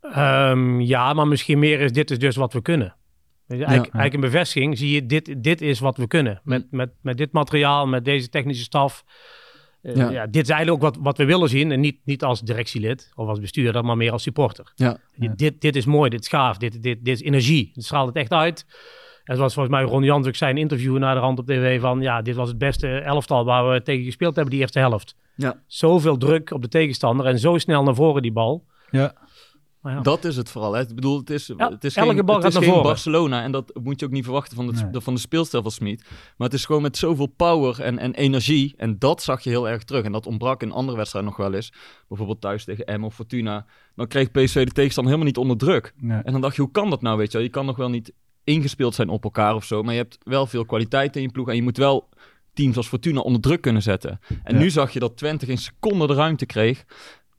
Ehm, 0.00 0.80
ja, 0.80 1.12
maar 1.12 1.26
misschien 1.28 1.58
meer 1.58 1.80
is 1.80 1.92
dit 1.92 2.10
is 2.10 2.18
dus 2.18 2.36
wat 2.36 2.52
we 2.52 2.62
kunnen. 2.62 2.96
Eigenlijk, 3.48 3.78
eigenlijk 3.80 4.14
een 4.14 4.20
bevestiging 4.20 4.78
zie 4.78 4.90
je, 4.90 5.06
dit, 5.06 5.42
dit 5.42 5.60
is 5.60 5.78
wat 5.78 5.96
we 5.96 6.06
kunnen. 6.06 6.40
Met, 6.44 6.66
met, 6.70 6.90
met 7.02 7.16
dit 7.16 7.32
materiaal, 7.32 7.86
met 7.86 8.04
deze 8.04 8.28
technische 8.28 8.62
staf. 8.64 9.04
Eh, 9.88 9.96
Ja. 9.96 10.10
ja. 10.10 10.26
dit 10.26 10.42
is 10.42 10.48
eigenlijk 10.50 10.84
ook 10.84 10.94
wat, 10.94 11.02
wat 11.04 11.16
we 11.16 11.24
willen 11.24 11.48
zien. 11.48 11.72
En 11.72 11.80
niet, 11.80 11.96
niet 12.04 12.24
als 12.24 12.40
directielid 12.40 13.12
of 13.14 13.28
als 13.28 13.40
bestuurder, 13.40 13.84
maar 13.84 13.96
meer 13.96 14.12
als 14.12 14.22
supporter. 14.22 14.72
Ja. 14.74 14.96
Ja. 15.14 15.32
Dit, 15.36 15.60
dit 15.60 15.76
is 15.76 15.86
mooi, 15.86 16.10
dit 16.10 16.20
is 16.20 16.28
gaaf, 16.28 16.56
dit, 16.56 16.82
dit, 16.82 17.04
dit 17.04 17.20
is 17.20 17.22
energie. 17.22 17.70
Het 17.74 17.84
straalt 17.84 18.06
het 18.06 18.16
echt 18.16 18.32
uit. 18.32 18.66
En 19.24 19.36
zoals 19.36 19.54
volgens 19.54 19.74
mij 19.74 19.84
Ron 19.84 20.02
Jans 20.02 20.26
ook 20.26 20.34
zei 20.34 20.50
in 20.50 20.56
een 20.56 20.62
interview 20.62 20.98
naar 20.98 21.14
de 21.14 21.20
rand 21.20 21.38
op 21.38 21.46
tv 21.46 21.80
van... 21.80 22.00
ja, 22.00 22.22
dit 22.22 22.34
was 22.36 22.48
het 22.48 22.58
beste 22.58 22.88
elftal 22.98 23.44
waar 23.44 23.70
we 23.72 23.82
tegen 23.82 24.04
gespeeld 24.04 24.34
hebben 24.34 24.52
die 24.52 24.62
eerste 24.62 24.78
helft. 24.78 25.16
Ja. 25.34 25.60
Zoveel 25.66 26.16
druk 26.16 26.50
op 26.50 26.62
de 26.62 26.68
tegenstander 26.68 27.26
en 27.26 27.38
zo 27.38 27.58
snel 27.58 27.82
naar 27.82 27.94
voren 27.94 28.22
die 28.22 28.32
bal. 28.32 28.64
Ja. 28.90 29.14
Maar 29.88 29.96
ja. 29.96 30.02
Dat 30.02 30.24
is 30.24 30.36
het 30.36 30.50
vooral. 30.50 30.72
Hè. 30.72 30.80
Ik 30.82 30.94
bedoel, 30.94 31.18
het 31.18 31.30
is, 31.30 31.46
Ja, 31.56 31.70
het 31.70 31.84
is 31.84 31.96
elke 31.96 32.14
geen, 32.14 32.24
bal 32.24 32.34
het 32.34 32.44
gaat 32.44 32.52
is 32.52 32.58
naar 32.58 32.62
geen 32.68 32.72
voren. 32.72 32.88
Barcelona. 32.88 33.42
En 33.42 33.52
dat 33.52 33.70
moet 33.82 34.00
je 34.00 34.06
ook 34.06 34.12
niet 34.12 34.24
verwachten 34.24 34.56
van, 34.56 34.66
het, 34.66 34.92
Nee. 34.92 35.00
van 35.00 35.14
de 35.14 35.20
speelstijl 35.20 35.62
van 35.62 35.70
Smit. 35.72 36.04
Maar 36.36 36.48
het 36.48 36.56
is 36.56 36.64
gewoon 36.64 36.82
met 36.82 36.96
zoveel 36.96 37.26
power 37.26 37.80
en, 37.80 37.98
en 37.98 38.14
energie. 38.14 38.74
En 38.76 38.98
dat 38.98 39.22
zag 39.22 39.42
je 39.44 39.50
heel 39.50 39.68
erg 39.68 39.84
terug. 39.84 40.04
En 40.04 40.12
dat 40.12 40.26
ontbrak 40.26 40.62
in 40.62 40.72
andere 40.72 40.96
wedstrijden 40.96 41.30
nog 41.30 41.38
wel 41.40 41.54
eens. 41.54 41.72
Bijvoorbeeld 42.08 42.40
thuis 42.40 42.64
tegen 42.64 43.00
M 43.00 43.04
of 43.04 43.14
Fortuna. 43.14 43.66
Dan 43.94 44.06
kreeg 44.06 44.30
PSV 44.30 44.64
de 44.66 44.72
tegenstander 44.72 45.12
helemaal 45.12 45.32
niet 45.34 45.36
onder 45.38 45.56
druk. 45.56 45.92
Nee. 45.96 46.22
En 46.22 46.32
dan 46.32 46.40
dacht 46.40 46.56
je, 46.56 46.62
hoe 46.62 46.70
kan 46.70 46.90
dat 46.90 47.02
nou? 47.02 47.16
Weet 47.18 47.26
je, 47.32 47.36
wel? 47.36 47.46
je 47.46 47.52
kan 47.52 47.66
nog 47.66 47.76
wel 47.76 47.90
niet 47.90 48.12
ingespeeld 48.44 48.94
zijn 48.94 49.08
op 49.08 49.24
elkaar 49.24 49.54
of 49.54 49.64
zo. 49.64 49.82
Maar 49.82 49.92
je 49.94 50.00
hebt 50.00 50.18
wel 50.22 50.46
veel 50.46 50.64
kwaliteit 50.64 51.16
in 51.16 51.22
je 51.22 51.30
ploeg. 51.30 51.48
En 51.48 51.54
je 51.56 51.62
moet 51.62 51.76
wel 51.76 52.08
teams 52.52 52.76
als 52.76 52.88
Fortuna 52.88 53.20
onder 53.20 53.40
druk 53.40 53.60
kunnen 53.60 53.82
zetten. 53.82 54.20
En 54.44 54.54
Ja. 54.54 54.60
nu 54.60 54.70
zag 54.70 54.90
je 54.92 54.98
dat 54.98 55.16
Twente 55.16 55.46
geen 55.46 55.58
seconde 55.58 56.06
de 56.06 56.14
ruimte 56.14 56.46
kreeg. 56.46 56.84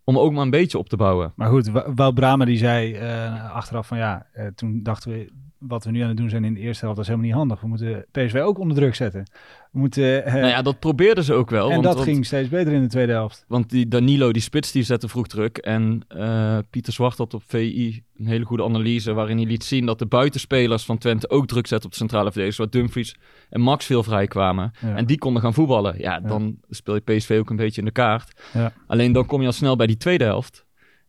Om 0.10 0.18
ook 0.18 0.32
maar 0.32 0.44
een 0.44 0.50
beetje 0.50 0.78
op 0.78 0.90
te 0.90 0.96
bouwen. 0.98 1.34
Maar 1.36 1.50
goed, 1.50 1.70
Wout 1.96 2.14
Brama 2.14 2.46
die 2.46 2.58
zei 2.58 2.94
eh, 2.94 3.54
achteraf 3.54 3.88
van 3.88 3.98
ja, 3.98 4.28
eh, 4.34 4.48
toen 4.48 4.84
dachten 4.84 5.12
we 5.12 5.32
wat 5.60 5.84
we 5.84 5.92
nu 5.92 6.02
aan 6.02 6.08
het 6.08 6.18
doen 6.18 6.30
zijn 6.30 6.44
in 6.44 6.54
de 6.54 6.60
eerste 6.60 6.86
helft, 6.86 6.96
dat 6.96 7.06
is 7.10 7.12
helemaal 7.12 7.30
niet 7.30 7.38
handig. 7.40 7.62
We 7.62 7.68
moeten 7.68 8.06
PSV 8.12 8.36
ook 8.44 8.60
onder 8.60 8.78
druk 8.78 8.96
zetten. 8.96 9.24
We 9.72 9.80
moeten, 9.80 10.26
eh, 10.26 10.34
Nou 10.34 10.48
ja, 10.48 10.62
dat 10.62 10.80
probeerden 10.80 11.24
ze 11.24 11.34
ook 11.34 11.50
wel. 11.50 11.66
en 11.66 11.72
want, 11.72 11.84
dat 11.84 11.94
want- 11.94 12.06
ging 12.08 12.26
steeds 12.26 12.50
beter 12.50 12.74
in 12.74 12.82
de 12.82 12.88
tweede 12.88 13.12
helft. 13.12 13.46
Want 13.48 13.70
die 13.70 13.88
Danilo, 13.88 14.32
die 14.32 14.42
spits, 14.42 14.72
die 14.72 14.84
zette 14.84 15.08
vroeg 15.08 15.28
druk. 15.28 15.58
En 15.58 16.02
eh, 16.08 16.58
Pieter 16.70 16.94
Zwart 16.94 17.18
had 17.18 17.34
op 17.34 17.44
VI 17.48 18.04
een 18.18 18.26
hele 18.28 18.46
goede 18.46 18.64
analyse... 18.64 19.14
waarin 19.14 19.38
hij 19.38 19.46
liet 19.46 19.64
zien 19.64 19.86
dat 19.86 20.00
de 20.00 20.06
buitenspelers 20.06 20.86
van 20.86 20.98
Twente 20.98 21.30
ook 21.30 21.48
druk 21.48 21.68
zetten 21.68 21.86
op 21.86 21.92
de 21.92 22.00
centrale 22.00 22.32
verdedigers. 22.32 22.58
Waar 22.58 22.70
Dumfries 22.82 23.16
en 23.50 23.62
Max 23.62 23.86
veel 23.86 24.04
vrij 24.04 24.28
kwamen. 24.28 24.72
Ja. 24.82 24.96
En 24.96 25.06
die 25.06 25.18
konden 25.18 25.42
gaan 25.42 25.54
voetballen. 25.54 25.96
Ja, 25.98 26.20
dan 26.20 26.58
speel 26.70 26.96
je 26.96 27.02
PSV 27.02 27.38
ook 27.40 27.50
een 27.50 27.56
beetje 27.56 27.80
in 27.80 27.86
de 27.88 27.94
kaart. 27.94 28.42
Ja. 28.54 28.74
Alleen 28.88 29.12
dan 29.12 29.26
kom 29.26 29.40
je 29.42 29.48
al 29.48 29.54
snel 29.54 29.76
bij 29.76 29.88
die 29.88 29.98
tweede 29.98 30.24
helft. 30.24 30.66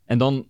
En 0.07 0.19
dan 0.19 0.47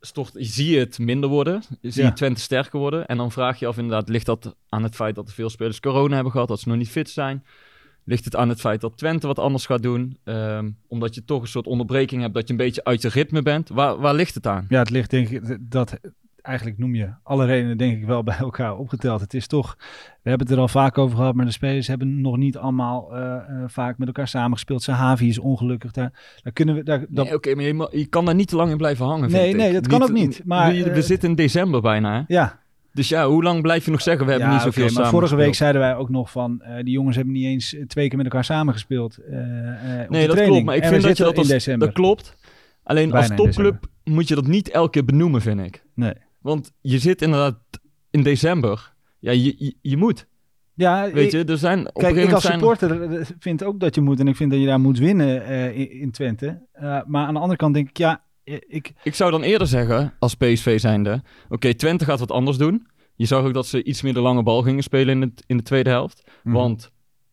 stort, 0.00 0.30
zie 0.34 0.70
je 0.70 0.78
het 0.78 0.98
minder 0.98 1.28
worden. 1.30 1.62
Zie 1.82 2.02
Ja. 2.02 2.08
je 2.08 2.14
Twente 2.14 2.40
sterker 2.40 2.78
worden. 2.78 3.06
En 3.06 3.16
dan 3.16 3.32
vraag 3.32 3.58
je 3.58 3.64
je 3.64 3.70
af 3.70 3.76
inderdaad, 3.78 4.08
ligt 4.08 4.26
dat 4.26 4.56
aan 4.68 4.82
het 4.82 4.94
feit 4.94 5.14
dat 5.14 5.28
er 5.28 5.34
veel 5.34 5.50
spelers 5.50 5.80
corona 5.80 6.14
hebben 6.14 6.32
gehad? 6.32 6.48
Dat 6.48 6.60
ze 6.60 6.68
nog 6.68 6.76
niet 6.78 6.88
fit 6.90 7.10
zijn? 7.10 7.44
Ligt 8.04 8.24
het 8.24 8.36
aan 8.36 8.48
het 8.48 8.60
feit 8.60 8.80
dat 8.80 8.96
Twente 8.96 9.26
wat 9.26 9.38
anders 9.38 9.66
gaat 9.66 9.82
doen? 9.82 10.18
Ehm, 10.24 10.70
omdat 10.86 11.14
je 11.14 11.24
toch 11.24 11.42
een 11.42 11.48
soort 11.48 11.66
onderbreking 11.66 12.22
hebt 12.22 12.34
dat 12.34 12.46
je 12.46 12.50
een 12.52 12.58
beetje 12.58 12.84
uit 12.84 13.02
je 13.02 13.08
ritme 13.08 13.42
bent. 13.42 13.68
Waar, 13.68 13.98
waar 14.00 14.14
ligt 14.14 14.34
het 14.34 14.46
aan? 14.46 14.66
Ja, 14.68 14.78
het 14.78 14.90
ligt 14.90 15.10
denk 15.10 15.28
ik, 15.28 15.58
dat 15.60 15.98
eigenlijk 16.42 16.78
noem 16.78 16.94
je 16.94 17.08
alle 17.22 17.46
redenen 17.46 17.78
denk 17.78 17.98
ik 17.98 18.06
wel 18.06 18.22
bij 18.32 18.36
elkaar 18.38 18.76
opgeteld. 18.76 19.20
Het 19.20 19.34
is 19.34 19.46
toch, 19.46 19.76
we 20.22 20.28
hebben 20.28 20.46
het 20.46 20.56
er 20.56 20.62
al 20.62 20.68
vaak 20.68 20.98
over 20.98 21.16
gehad, 21.16 21.34
maar 21.34 21.44
de 21.44 21.52
spelers 21.52 21.86
hebben 21.86 22.20
nog 22.20 22.36
niet 22.36 22.56
allemaal 22.56 23.16
eh, 23.16 23.34
eh, 23.34 23.42
vaak 23.66 23.98
met 23.98 24.06
elkaar 24.06 24.28
samengespeeld. 24.28 24.82
Sahavi 24.82 25.28
is 25.28 25.38
ongelukkig. 25.38 25.92
Daar, 25.92 26.12
daar 26.42 26.52
kunnen 26.52 26.74
we, 26.74 26.82
daar, 26.82 27.04
dat, 27.08 27.24
Nee, 27.24 27.34
Oké, 27.34 27.54
maar 27.54 27.96
je, 27.96 28.06
kan 28.06 28.24
daar 28.24 28.34
niet 28.34 28.48
te 28.48 28.56
lang 28.56 28.70
in 28.70 28.76
blijven 28.76 29.06
hangen, 29.06 29.30
Nee, 29.30 29.40
vind 29.40 29.54
ik. 29.54 29.60
nee, 29.60 29.72
dat 29.72 29.86
kan 29.86 30.02
ook 30.02 30.12
niet, 30.12 30.42
maar, 30.44 30.72
we, 30.72 30.82
we 30.82 30.90
eh, 30.90 31.02
zitten 31.02 31.28
in 31.28 31.34
december 31.34 31.80
bijna, 31.80 32.14
hè? 32.14 32.22
ja, 32.34 32.60
Dus 32.92 33.08
ja, 33.08 33.26
hoe 33.28 33.42
lang 33.42 33.62
blijf 33.62 33.84
je 33.84 33.90
nog 33.90 34.02
zeggen, 34.02 34.26
we 34.26 34.30
hebben 34.32 34.50
niet 34.50 34.60
zoveel 34.60 34.82
maar 34.82 34.92
samen 34.92 35.10
vorige 35.10 35.36
week 35.36 35.54
zeiden 35.54 35.80
wij 35.80 35.96
ook 35.96 36.08
nog 36.08 36.30
van, 36.30 36.62
eh, 36.62 36.76
die 36.76 36.92
jongens 36.92 37.16
hebben 37.16 37.34
niet 37.34 37.44
eens 37.44 37.76
twee 37.86 38.08
keer 38.08 38.16
met 38.16 38.26
elkaar 38.26 38.44
samengespeeld. 38.44 39.18
Nee, 40.08 40.26
dat 40.26 40.42
klopt. 40.42 40.64
Maar 40.64 40.76
ik 40.76 40.82
En 40.82 40.88
vind 40.88 41.02
dat 41.02 41.16
je 41.16 41.22
dat 41.22 41.32
in 41.32 41.38
als, 41.38 41.48
december. 41.48 41.86
Dat 41.86 41.96
klopt. 41.96 42.36
Alleen 42.88 43.10
Bijna 43.10 43.18
als 43.18 43.30
in 43.30 43.36
topclub 43.36 43.86
moet 44.04 44.28
je 44.28 44.34
dat 44.34 44.46
niet 44.46 44.70
elke 44.70 44.90
keer 44.90 45.04
benoemen, 45.04 45.40
vind 45.40 45.60
ik. 45.60 45.82
Nee. 45.94 46.14
Want 46.48 46.72
je 46.80 46.98
zit 46.98 47.22
inderdaad 47.22 47.58
in 48.10 48.22
december. 48.22 48.94
Ja, 49.18 49.32
je, 49.32 49.54
je, 49.58 49.74
je 49.80 49.96
moet. 49.96 50.26
Ja, 50.74 51.10
Weet 51.10 51.32
je, 51.32 51.44
er 51.44 51.58
zijn 51.58 51.78
op 51.88 51.96
een 51.96 52.02
Kijk, 52.02 52.16
ik 52.16 52.32
als 52.32 52.44
moment 52.44 52.78
zijn... 52.78 52.88
supporter 52.88 53.18
eh, 53.20 53.26
vind 53.38 53.64
ook 53.64 53.80
dat 53.80 53.94
je 53.94 54.00
moet. 54.00 54.20
En 54.20 54.28
ik 54.28 54.36
vind 54.36 54.50
dat 54.50 54.60
je 54.60 54.66
daar 54.66 54.80
moet 54.80 54.98
winnen 54.98 55.44
eh, 55.44 55.78
in, 55.78 55.90
in 55.90 56.10
Twente. 56.10 56.66
Eh, 56.72 57.00
maar 57.06 57.26
aan 57.26 57.34
de 57.34 57.40
andere 57.40 57.58
kant 57.58 57.74
denk 57.74 57.88
ik, 57.88 57.96
ja, 57.96 58.24
ik... 58.44 58.92
Ik 59.02 59.14
zou 59.14 59.30
dan 59.30 59.42
eerder 59.42 59.66
zeggen, 59.66 60.14
als 60.18 60.34
PSV 60.34 60.80
zijnde... 60.80 61.22
Oké, 61.48 61.74
Twente 61.74 62.04
gaat 62.04 62.18
wat 62.18 62.30
anders 62.30 62.56
doen. 62.56 62.86
Je 63.16 63.26
zag 63.26 63.44
ook 63.44 63.54
dat 63.54 63.66
ze 63.66 63.84
iets 63.84 64.02
meer 64.02 64.14
de 64.14 64.20
lange 64.20 64.42
bal 64.42 64.62
gingen 64.62 64.82
spelen 64.82 65.14
in, 65.14 65.20
het, 65.20 65.44
in 65.46 65.56
de 65.56 65.62
tweede 65.62 65.90
helft. 65.90 66.30
Mhm. 66.42 66.54
Want 66.54 66.90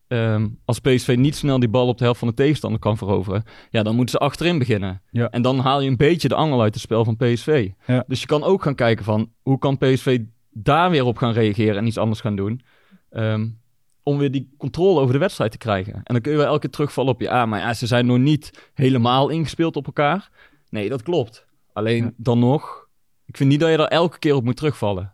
ehm, 0.08 0.48
als 0.64 0.78
PSV 0.78 1.14
niet 1.18 1.36
snel 1.36 1.58
die 1.58 1.68
bal 1.68 1.88
op 1.88 1.98
de 1.98 2.04
helft 2.04 2.18
van 2.18 2.28
de 2.28 2.34
tegenstander 2.34 2.80
kan 2.80 2.96
veroveren... 2.96 3.44
Ja, 3.70 3.82
dan 3.82 3.94
moeten 3.96 4.18
ze 4.18 4.24
achterin 4.24 4.58
beginnen. 4.58 5.02
Ja. 5.10 5.30
En 5.30 5.42
dan 5.42 5.58
haal 5.58 5.80
je 5.80 5.88
een 5.90 5.96
beetje 5.96 6.28
de 6.28 6.34
angel 6.34 6.62
uit 6.62 6.74
het 6.74 6.82
spel 6.82 7.04
van 7.04 7.16
PSV. 7.16 7.70
Ja. 7.86 8.04
Dus 8.06 8.20
je 8.20 8.26
kan 8.26 8.42
ook 8.44 8.62
gaan 8.62 8.74
kijken 8.74 9.04
van... 9.04 9.30
Hoe 9.42 9.58
kan 9.58 9.78
PSV 9.78 10.20
daar 10.50 10.90
weer 10.90 11.04
op 11.04 11.16
gaan 11.16 11.32
reageren 11.32 11.76
en 11.76 11.86
iets 11.86 11.98
anders 11.98 12.20
gaan 12.20 12.36
doen... 12.36 12.60
Ehm, 13.10 13.48
om 14.02 14.18
weer 14.18 14.30
die 14.30 14.54
controle 14.58 15.00
over 15.00 15.12
de 15.12 15.18
wedstrijd 15.18 15.50
te 15.50 15.58
krijgen. 15.58 15.92
En 15.94 16.02
dan 16.04 16.20
kun 16.20 16.32
je 16.32 16.38
wel 16.38 16.46
elke 16.46 16.60
keer 16.60 16.70
terugvallen 16.70 17.12
op 17.12 17.20
je... 17.20 17.30
Ah, 17.30 17.48
maar 17.48 17.60
ja, 17.60 17.74
ze 17.74 17.86
zijn 17.86 18.06
nog 18.06 18.18
niet 18.18 18.70
helemaal 18.74 19.28
ingespeeld 19.28 19.76
op 19.76 19.86
elkaar. 19.86 20.30
Nee, 20.70 20.88
dat 20.88 21.02
klopt. 21.02 21.46
Alleen 21.72 22.04
Ja. 22.04 22.12
dan 22.16 22.38
nog... 22.38 22.88
Ik 23.26 23.36
vind 23.36 23.48
niet 23.50 23.60
dat 23.60 23.70
je 23.70 23.76
daar 23.76 23.86
elke 23.86 24.18
keer 24.18 24.34
op 24.34 24.44
moet 24.44 24.56
terugvallen. 24.56 25.12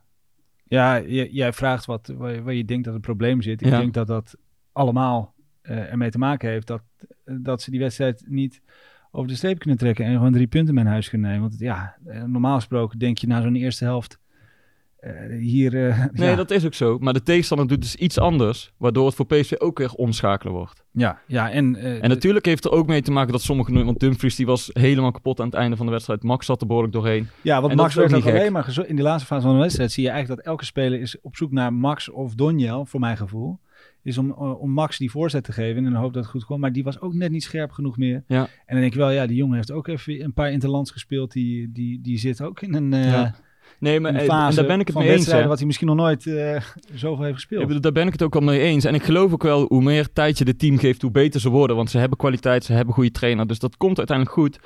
Ja, 0.65 1.01
jij 1.31 1.53
vraagt 1.53 1.87
wat, 1.87 2.13
waar, 2.17 2.33
je- 2.35 2.43
waar 2.43 2.55
je 2.55 2.65
denkt 2.65 2.85
dat 2.85 2.93
het 2.93 3.03
probleem 3.03 3.43
zit. 3.43 3.61
Ik 3.63 3.69
Ja. 3.69 3.79
denk 3.79 3.95
dat 3.95 4.07
dat 4.07 4.37
allemaal 4.73 5.35
eh, 5.63 5.91
ermee 5.91 6.11
te 6.11 6.19
maken 6.19 6.49
heeft 6.49 6.67
dat, 6.67 6.83
dat 7.25 7.63
ze 7.63 7.71
die 7.71 7.81
wedstrijd 7.81 8.25
niet 8.27 8.63
over 9.11 9.29
de 9.29 9.37
streep 9.37 9.59
kunnen 9.59 9.79
trekken 9.79 10.05
en 10.05 10.17
gewoon 10.17 10.33
drie 10.33 10.47
punten 10.47 10.75
mee 10.75 10.85
naar 10.85 10.93
huis 10.93 11.09
kunnen 11.09 11.31
nemen. 11.31 11.49
Want 11.49 11.61
ja, 11.61 11.97
eh, 12.07 12.23
normaal 12.23 12.55
gesproken 12.55 12.99
denk 12.99 13.19
je 13.19 13.27
na 13.27 13.43
zo'n 13.43 13.55
eerste 13.55 13.85
helft 13.85 14.19
eh, 14.97 15.13
hier... 15.41 15.73
Nee, 16.13 16.29
ja, 16.29 16.37
dat 16.37 16.51
is 16.51 16.65
ook 16.65 16.75
zo. 16.75 16.99
Maar 16.99 17.13
de 17.13 17.23
tegenstander 17.23 17.69
doet 17.69 17.81
dus 17.81 17.97
iets 17.97 18.19
anders... 18.19 18.73
waardoor 18.77 19.07
het 19.07 19.15
voor 19.15 19.27
PSV 19.27 19.53
ook 19.59 19.79
weer 19.79 19.93
omschakelen 19.93 20.53
wordt. 20.53 20.85
ja, 20.91 21.21
ja, 21.27 21.51
en... 21.51 21.77
En 21.77 22.09
natuurlijk 22.09 22.45
heeft 22.45 22.65
er 22.65 22.71
ook 22.71 22.87
mee 22.87 23.03
te 23.03 23.11
maken 23.11 23.33
dat 23.33 23.43
sommige... 23.43 23.85
Want 23.85 24.01
Dumfries 24.01 24.37
die 24.37 24.47
was 24.47 24.71
helemaal 24.73 25.11
kapot 25.11 25.41
aan 25.41 25.47
het 25.47 25.55
einde 25.55 25.77
van 25.77 25.87
de 25.87 25.93
wedstrijd. 25.93 26.23
Max 26.23 26.47
zat 26.47 26.61
er 26.61 26.67
behoorlijk 26.67 26.95
doorheen. 26.95 27.29
Ja, 27.43 27.61
want 27.61 27.73
En 27.73 27.79
Max 27.79 27.95
werd 27.95 28.15
ook 28.15 28.27
alleen 28.27 28.53
maar 28.53 28.85
in 28.87 28.97
die 28.97 29.05
laatste 29.05 29.27
fase 29.27 29.43
van 29.43 29.55
de 29.55 29.61
wedstrijd 29.61 29.93
zie 29.93 30.05
je 30.05 30.11
eigenlijk 30.11 30.41
dat 30.43 30.53
elke 30.53 30.65
speler 30.65 31.01
is 31.01 31.21
op 31.21 31.37
zoek 31.37 31.51
naar 31.51 31.73
Max 31.73 32.11
of 32.11 32.35
Donjel, 32.35 32.87
voor 32.87 33.01
mijn 33.01 33.17
gevoel. 33.17 33.59
Is 34.03 34.19
om, 34.19 34.31
eh, 34.31 34.61
om 34.61 34.71
Max 34.71 34.99
die 34.99 35.11
voorzet 35.11 35.45
te 35.45 35.53
geven 35.53 35.85
in 35.85 35.91
de 35.91 35.97
hoop 35.99 36.13
dat 36.13 36.23
het 36.23 36.33
goed 36.33 36.45
komt. 36.45 36.61
Maar 36.61 36.73
die 36.73 36.85
was 36.85 37.01
ook 37.01 37.15
net 37.15 37.31
niet 37.31 37.43
scherp 37.43 37.71
genoeg 37.71 37.97
meer. 37.97 38.25
Ja. 38.27 38.41
En 38.41 38.49
dan 38.67 38.81
denk 38.81 38.93
ik 38.93 38.99
wel, 38.99 39.11
ja, 39.11 39.27
die 39.27 39.37
jongen 39.37 39.57
heeft 39.57 39.73
ook 39.73 39.89
even 39.89 40.25
een 40.25 40.33
paar 40.33 40.53
interlands 40.53 40.91
gespeeld. 40.91 41.33
Die, 41.33 41.73
die, 41.73 42.01
die 42.01 42.19
zit 42.19 42.43
ook 42.43 42.61
in 42.61 42.75
een, 42.75 42.93
eh, 42.93 43.11
Ja. 43.11 43.35
Nee, 43.79 44.01
maar 44.01 44.15
een 44.15 44.21
eh, 44.21 44.27
fase 44.27 44.49
en 44.49 44.55
daar 44.57 44.67
ben 44.67 44.81
ik 44.81 44.87
het 44.87 44.97
mee 44.97 45.11
eens. 45.11 45.27
hè. 45.27 45.47
wat 45.47 45.59
hij 45.59 45.67
misschien 45.67 45.87
nog 45.87 45.97
nooit 45.97 46.27
eh, 46.27 46.63
zoveel 46.95 47.25
heeft 47.25 47.35
gespeeld. 47.35 47.61
Ik 47.61 47.67
bedoel, 47.67 47.83
daar 47.83 47.93
ben 47.93 48.07
ik 48.07 48.13
het 48.13 48.23
ook 48.23 48.35
al 48.35 48.41
mee 48.41 48.61
eens. 48.61 48.85
En 48.85 48.95
ik 48.95 49.03
geloof 49.03 49.33
ook 49.33 49.43
wel, 49.43 49.67
hoe 49.69 49.83
meer 49.83 50.13
tijd 50.13 50.39
je 50.39 50.45
de 50.45 50.57
team 50.57 50.79
geeft, 50.79 51.03
hoe 51.03 51.11
beter 51.11 51.41
ze 51.41 51.49
worden. 51.49 51.77
Want 51.77 51.91
ze 51.91 51.99
hebben 51.99 52.19
kwaliteit, 52.19 52.65
ze 52.65 52.73
hebben 52.73 52.95
goede 52.95 53.11
trainer. 53.11 53.47
Dus 53.47 53.59
dat 53.59 53.77
komt 53.77 53.99
uiteindelijk 53.99 54.37
goed. 54.37 54.59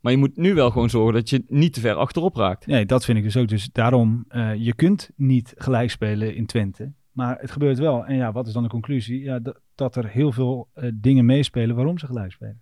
Maar 0.00 0.12
je 0.12 0.18
moet 0.18 0.36
nu 0.36 0.54
wel 0.54 0.70
gewoon 0.70 0.90
zorgen 0.90 1.14
dat 1.14 1.30
je 1.30 1.44
niet 1.46 1.72
te 1.72 1.80
ver 1.80 1.94
achterop 1.94 2.36
raakt. 2.36 2.66
Nee, 2.66 2.86
dat 2.86 3.04
vind 3.04 3.18
ik 3.18 3.24
dus 3.24 3.36
ook. 3.36 3.48
Dus 3.48 3.68
daarom, 3.72 4.24
je 4.56 4.74
kunt 4.74 5.10
niet 5.16 5.54
gelijk 5.56 5.90
spelen 5.90 6.34
in 6.34 6.46
Twente. 6.46 6.92
Maar 7.12 7.38
het 7.40 7.50
gebeurt 7.50 7.78
wel. 7.78 8.04
En 8.04 8.16
ja, 8.16 8.32
wat 8.32 8.46
is 8.46 8.52
dan 8.52 8.62
de 8.62 8.68
conclusie? 8.68 9.22
Ja, 9.22 9.40
dat, 9.74 9.96
er 9.96 10.08
heel 10.08 10.32
veel 10.32 10.68
eh, 10.74 10.90
dingen 10.94 11.24
meespelen 11.24 11.76
waarom 11.76 11.98
ze 11.98 12.06
gelijk 12.06 12.32
spelen. 12.32 12.60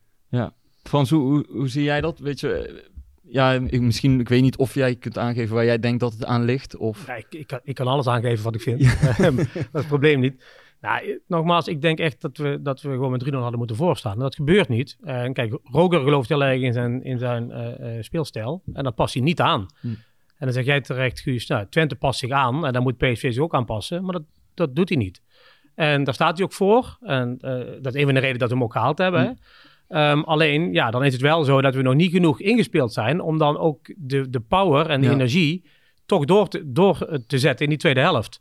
Frans, 0.82 1.10
hoe, 1.10 1.22
hoe, 1.22 1.46
hoe 1.48 1.68
zie 1.68 1.82
jij 1.82 2.00
dat? 2.00 2.18
Weet 2.18 2.40
je, 2.40 2.52
eh, 2.52 2.84
ja, 3.22 3.52
ik, 3.52 3.80
misschien, 3.80 4.20
ik 4.20 4.28
weet 4.28 4.42
niet 4.42 4.56
of 4.56 4.74
jij 4.74 4.96
kunt 4.96 5.18
aangeven 5.18 5.54
waar 5.54 5.64
jij 5.64 5.78
denkt 5.78 6.00
dat 6.00 6.12
het 6.12 6.24
aan 6.24 6.44
ligt. 6.44 6.76
Of... 6.76 7.06
Ja, 7.06 7.14
ik, 7.14 7.26
ik, 7.30 7.46
kan, 7.46 7.60
ik 7.62 7.74
kan 7.74 7.86
alles 7.86 8.06
aangeven 8.06 8.44
wat 8.44 8.54
ik 8.54 8.60
vind. 8.60 8.80
Ehm, 9.18 9.36
dat 9.36 9.46
is 9.54 9.62
het 9.72 9.86
probleem 9.86 10.20
niet. 10.20 10.42
Nou, 10.80 11.06
eh, 11.06 11.16
nogmaals, 11.26 11.68
ik 11.68 11.82
denk 11.82 11.98
echt 11.98 12.20
dat 12.20 12.36
we, 12.36 12.58
dat 12.62 12.80
we 12.80 12.90
gewoon 12.90 13.10
met 13.10 13.24
3-0 13.24 13.28
hadden 13.30 13.58
moeten 13.58 13.76
voorstaan. 13.76 14.18
Dat 14.18 14.34
gebeurt 14.34 14.68
niet. 14.68 14.96
En 15.02 15.32
kijk, 15.32 15.58
Roger 15.62 16.00
gelooft 16.00 16.28
heel 16.28 16.44
erg 16.44 16.60
in 16.60 16.72
zijn, 16.72 17.04
in 17.04 17.18
zijn 17.18 17.50
eh, 17.50 17.96
eh, 17.96 18.02
speelstijl. 18.02 18.62
En 18.72 18.84
dat 18.84 18.94
past 18.94 19.14
hij 19.14 19.22
niet 19.22 19.40
aan. 19.40 19.66
Hm. 19.80 19.86
En 19.86 20.46
dan 20.46 20.52
zeg 20.52 20.64
jij 20.64 20.80
terecht, 20.80 21.20
Guus, 21.20 21.46
nou, 21.46 21.66
Twente 21.68 21.96
past 21.96 22.18
zich 22.18 22.30
aan. 22.30 22.66
En 22.66 22.72
dan 22.72 22.82
moet 22.82 22.96
PSV 22.96 23.32
zich 23.32 23.42
ook 23.42 23.54
aanpassen. 23.54 24.04
Maar 24.04 24.12
dat, 24.12 24.22
dat 24.58 24.76
doet 24.76 24.88
hij 24.88 24.98
niet. 24.98 25.22
En 25.74 26.04
daar 26.04 26.14
staat 26.14 26.36
hij 26.36 26.46
ook 26.46 26.52
voor. 26.52 26.96
En 27.00 27.36
eh, 27.40 27.52
dat 27.82 27.94
is 27.94 28.00
een 28.00 28.04
van 28.06 28.14
de 28.14 28.20
redenen 28.20 28.38
dat 28.38 28.48
we 28.48 28.54
hem 28.54 28.64
ook 28.64 28.72
gehaald 28.72 28.98
hebben. 28.98 29.20
hè. 29.20 29.30
Ehm, 29.88 30.20
alleen, 30.20 30.72
ja, 30.72 30.90
dan 30.90 31.04
is 31.04 31.12
het 31.12 31.22
wel 31.22 31.44
zo 31.44 31.60
dat 31.60 31.74
we 31.74 31.82
nog 31.82 31.94
niet 31.94 32.10
genoeg 32.10 32.40
ingespeeld 32.40 32.92
zijn 32.92 33.20
om 33.20 33.38
dan 33.38 33.58
ook 33.58 33.94
de, 33.96 34.30
de 34.30 34.40
power 34.40 34.86
en 34.90 35.00
de 35.00 35.06
Ja. 35.06 35.12
energie 35.12 35.64
toch 36.06 36.24
door 36.24 36.48
te, 36.48 36.72
door 36.72 37.20
te 37.26 37.38
zetten 37.38 37.64
in 37.64 37.70
die 37.70 37.78
tweede 37.78 38.00
helft. 38.00 38.40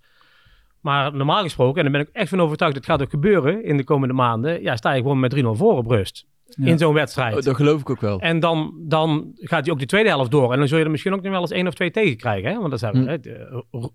Maar 0.82 1.16
normaal 1.16 1.42
gesproken, 1.44 1.78
en 1.86 1.92
daar 1.92 2.02
ben 2.02 2.10
ik 2.12 2.16
echt 2.16 2.30
van 2.30 2.42
overtuigd, 2.42 2.76
dat 2.76 2.86
gaat 2.86 3.02
ook 3.02 3.10
gebeuren 3.10 3.64
in 3.64 3.78
de 3.78 3.84
komende 3.84 4.14
maanden, 4.14 4.62
ja, 4.62 4.76
sta 4.76 4.92
je 4.94 5.02
gewoon 5.02 5.20
met 5.20 5.36
3-0 5.36 5.38
voor 5.58 5.78
op 5.78 5.88
rust 5.88 6.26
Ja. 6.50 6.66
in 6.66 6.78
zo'n 6.78 6.94
wedstrijd. 6.94 7.36
Oh, 7.36 7.42
dat 7.42 7.56
geloof 7.56 7.82
ik 7.82 7.90
ook 7.90 8.02
wel. 8.02 8.20
En 8.20 8.40
dan, 8.40 8.74
dan 8.88 9.32
gaat 9.36 9.64
hij 9.66 9.74
ook 9.74 9.80
de 9.80 9.86
tweede 9.86 10.10
helft 10.10 10.32
door. 10.32 10.52
En 10.54 10.58
dan 10.60 10.68
zul 10.68 10.78
je 10.78 10.84
er 10.84 10.92
misschien 10.92 11.14
ook 11.14 11.22
nog 11.22 11.32
wel 11.32 11.42
eens 11.42 11.52
één 11.52 11.68
of 11.68 11.74
twee 11.74 11.92
tegen 11.92 12.18
krijgen. 12.18 12.50
Hè? 12.52 12.58
Want 12.58 12.70
dat 12.70 12.80
zijn, 12.80 12.96
Hm. 12.98 13.08
hè, 13.08 13.18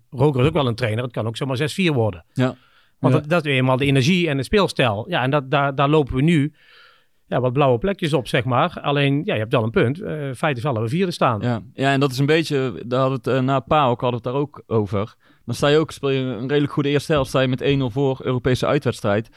Roger 0.09 0.41
is 0.41 0.47
ook 0.47 0.53
wel 0.53 0.67
een 0.67 0.75
trainer. 0.75 1.03
Het 1.03 1.13
kan 1.13 1.27
ook 1.27 1.37
zomaar 1.37 1.57
6-4 1.57 1.93
worden. 1.93 2.25
Ja. 2.33 2.55
Want 2.99 3.13
Ja. 3.13 3.19
dat, 3.19 3.29
dat 3.29 3.45
is 3.45 3.51
eenmaal 3.51 3.77
de 3.77 3.85
energie 3.85 4.29
en 4.29 4.37
de 4.37 4.43
speelstijl. 4.43 5.05
Ja, 5.09 5.21
en 5.23 5.29
dat, 5.29 5.51
daar, 5.51 5.75
daar 5.75 5.89
lopen 5.89 6.15
we 6.15 6.21
nu 6.21 6.53
ja, 7.27 7.39
wat 7.41 7.53
blauwe 7.53 7.77
plekjes 7.77 8.13
op, 8.13 8.27
zeg 8.27 8.43
maar. 8.43 8.77
Alleen, 8.81 9.21
ja, 9.25 9.33
je 9.33 9.39
hebt 9.39 9.51
wel 9.51 9.63
een 9.63 9.69
punt. 9.71 10.01
Eh 10.01 10.29
feit 10.35 10.57
is 10.57 10.63
wel 10.63 10.73
dat 10.73 10.83
we 10.83 10.89
vierde 10.89 11.11
staan. 11.11 11.39
Ja. 11.41 11.61
ja, 11.73 11.91
en 11.91 11.99
dat 11.99 12.11
is 12.11 12.17
een 12.17 12.25
beetje, 12.25 12.81
daar 12.85 12.99
hadden 12.99 13.19
we 13.23 13.29
het 13.29 13.39
eh, 13.39 13.45
na 13.45 13.59
PAOK 13.59 14.01
hadden 14.01 14.21
we 14.21 14.27
het 14.29 14.35
daar 14.35 14.43
ook 14.43 14.63
over. 14.67 15.15
Dan 15.45 15.55
sta 15.55 15.67
je 15.67 15.77
ook, 15.77 15.91
speel 15.91 16.09
je 16.09 16.19
een 16.19 16.47
redelijk 16.47 16.73
goede 16.73 16.89
eerste 16.89 17.11
helft, 17.11 17.29
sta 17.29 17.39
je 17.41 17.47
met 17.47 17.61
1-0 17.63 17.93
voor 17.93 18.19
Europese 18.23 18.65
uitwedstrijd. 18.65 19.29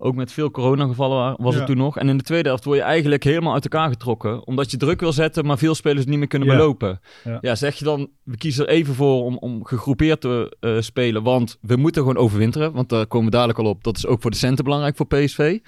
Ook 0.00 0.14
met 0.14 0.32
veel 0.32 0.50
coronagevallen 0.50 1.16
wa- 1.18 1.36
was 1.40 1.52
Ja. 1.52 1.58
het 1.58 1.68
toen 1.68 1.76
nog. 1.76 1.96
En 1.96 2.08
in 2.08 2.16
de 2.16 2.22
tweede 2.24 2.48
helft 2.48 2.64
word 2.64 2.76
je 2.76 2.82
eigenlijk 2.84 3.24
helemaal 3.24 3.52
uit 3.54 3.62
elkaar 3.64 3.88
getrokken. 3.88 4.46
Omdat 4.46 4.70
je 4.70 4.76
druk 4.76 5.00
wil 5.00 5.12
zetten, 5.12 5.46
maar 5.46 5.58
veel 5.58 5.74
spelers 5.74 6.00
het 6.00 6.08
niet 6.08 6.18
meer 6.18 6.28
kunnen 6.28 6.48
Ja. 6.48 6.56
belopen. 6.56 7.00
Ja. 7.24 7.38
Ja. 7.40 7.54
zeg 7.54 7.74
je 7.74 7.84
dan, 7.84 8.10
we 8.22 8.36
kiezen 8.36 8.66
er 8.66 8.72
even 8.72 8.94
voor 8.94 9.24
om, 9.24 9.36
om 9.38 9.64
gegroepeerd 9.64 10.20
te 10.20 10.56
eh, 10.60 10.76
spelen. 10.80 11.22
Want 11.22 11.58
we 11.60 11.76
moeten 11.76 12.02
gewoon 12.02 12.16
overwinteren. 12.16 12.72
Want 12.72 12.88
daar 12.88 13.06
komen 13.06 13.26
we 13.30 13.32
dadelijk 13.36 13.58
al 13.58 13.64
op. 13.66 13.84
Dat 13.84 13.96
is 13.96 14.06
ook 14.06 14.20
voor 14.22 14.30
de 14.30 14.36
centen 14.36 14.64
belangrijk 14.64 14.96
voor 14.96 15.06
PSV. 15.06 15.58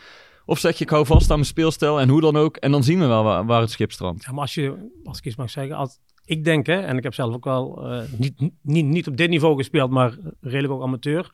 Of 0.46 0.58
zeg 0.58 0.78
je, 0.78 0.84
ik 0.84 0.90
hou 0.90 1.06
vast 1.06 1.30
aan 1.30 1.36
mijn 1.36 1.48
speelstijl 1.48 2.00
en 2.00 2.08
hoe 2.08 2.20
dan 2.20 2.36
ook. 2.36 2.56
En 2.56 2.70
dan 2.70 2.82
zien 2.82 2.98
we 2.98 3.06
wel 3.06 3.22
waar, 3.24 3.46
waar 3.46 3.60
het 3.60 3.70
schip 3.70 3.92
strandt. 3.92 4.24
Ja, 4.24 4.32
maar 4.32 4.40
als 4.40 4.54
je, 4.54 4.90
als 5.04 5.18
ik 5.18 5.24
eens 5.24 5.36
mag 5.36 5.50
zeggen, 5.50 5.76
als, 5.76 5.98
ik 6.24 6.44
denk, 6.44 6.66
hè, 6.66 6.80
en 6.80 6.96
ik 6.96 7.02
heb 7.02 7.14
zelf 7.14 7.34
ook 7.34 7.44
wel 7.44 7.90
eh, 7.90 8.00
niet, 8.16 8.34
niet, 8.62 8.84
niet 8.86 9.06
op 9.08 9.16
dit 9.16 9.30
niveau 9.30 9.56
gespeeld, 9.56 9.90
maar 9.90 10.16
redelijk 10.40 10.72
ook 10.72 10.82
amateur. 10.82 11.30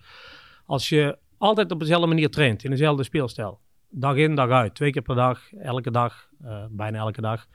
Als 0.67 0.89
je 0.89 1.19
altijd 1.39 1.71
op 1.71 1.81
dezelfde 1.81 2.07
manier 2.07 2.31
traint, 2.31 2.65
in 2.65 2.71
dezelfde 2.71 3.05
speelstijl, 3.05 3.61
dag 3.91 4.17
in, 4.17 4.35
dag 4.35 4.51
uit, 4.51 4.75
twee 4.75 4.91
keer 4.91 5.03
per 5.03 5.15
dag, 5.15 5.53
elke 5.59 5.91
dag, 5.91 6.29
eh, 6.45 6.65
bijna 6.71 6.99
elke 6.99 7.21
dag. 7.21 7.47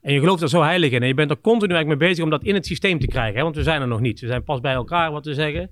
En 0.00 0.12
je 0.12 0.20
gelooft 0.20 0.42
er 0.42 0.48
zo 0.48 0.62
heilig 0.62 0.92
in 0.92 1.02
en 1.02 1.08
je 1.08 1.14
bent 1.14 1.30
er 1.30 1.40
continu 1.40 1.72
eigenlijk 1.74 2.00
mee 2.00 2.08
bezig 2.08 2.24
om 2.24 2.30
dat 2.30 2.42
in 2.42 2.54
het 2.54 2.66
systeem 2.66 2.98
te 2.98 3.06
krijgen. 3.06 3.36
Hè? 3.36 3.42
Want 3.42 3.56
we 3.56 3.62
zijn 3.62 3.80
er 3.80 3.88
nog 3.88 4.00
niet. 4.00 4.20
We 4.20 4.26
zijn 4.26 4.44
pas 4.44 4.60
bij 4.60 4.72
elkaar, 4.72 5.12
wat 5.12 5.24
we 5.24 5.34
zeggen. 5.34 5.70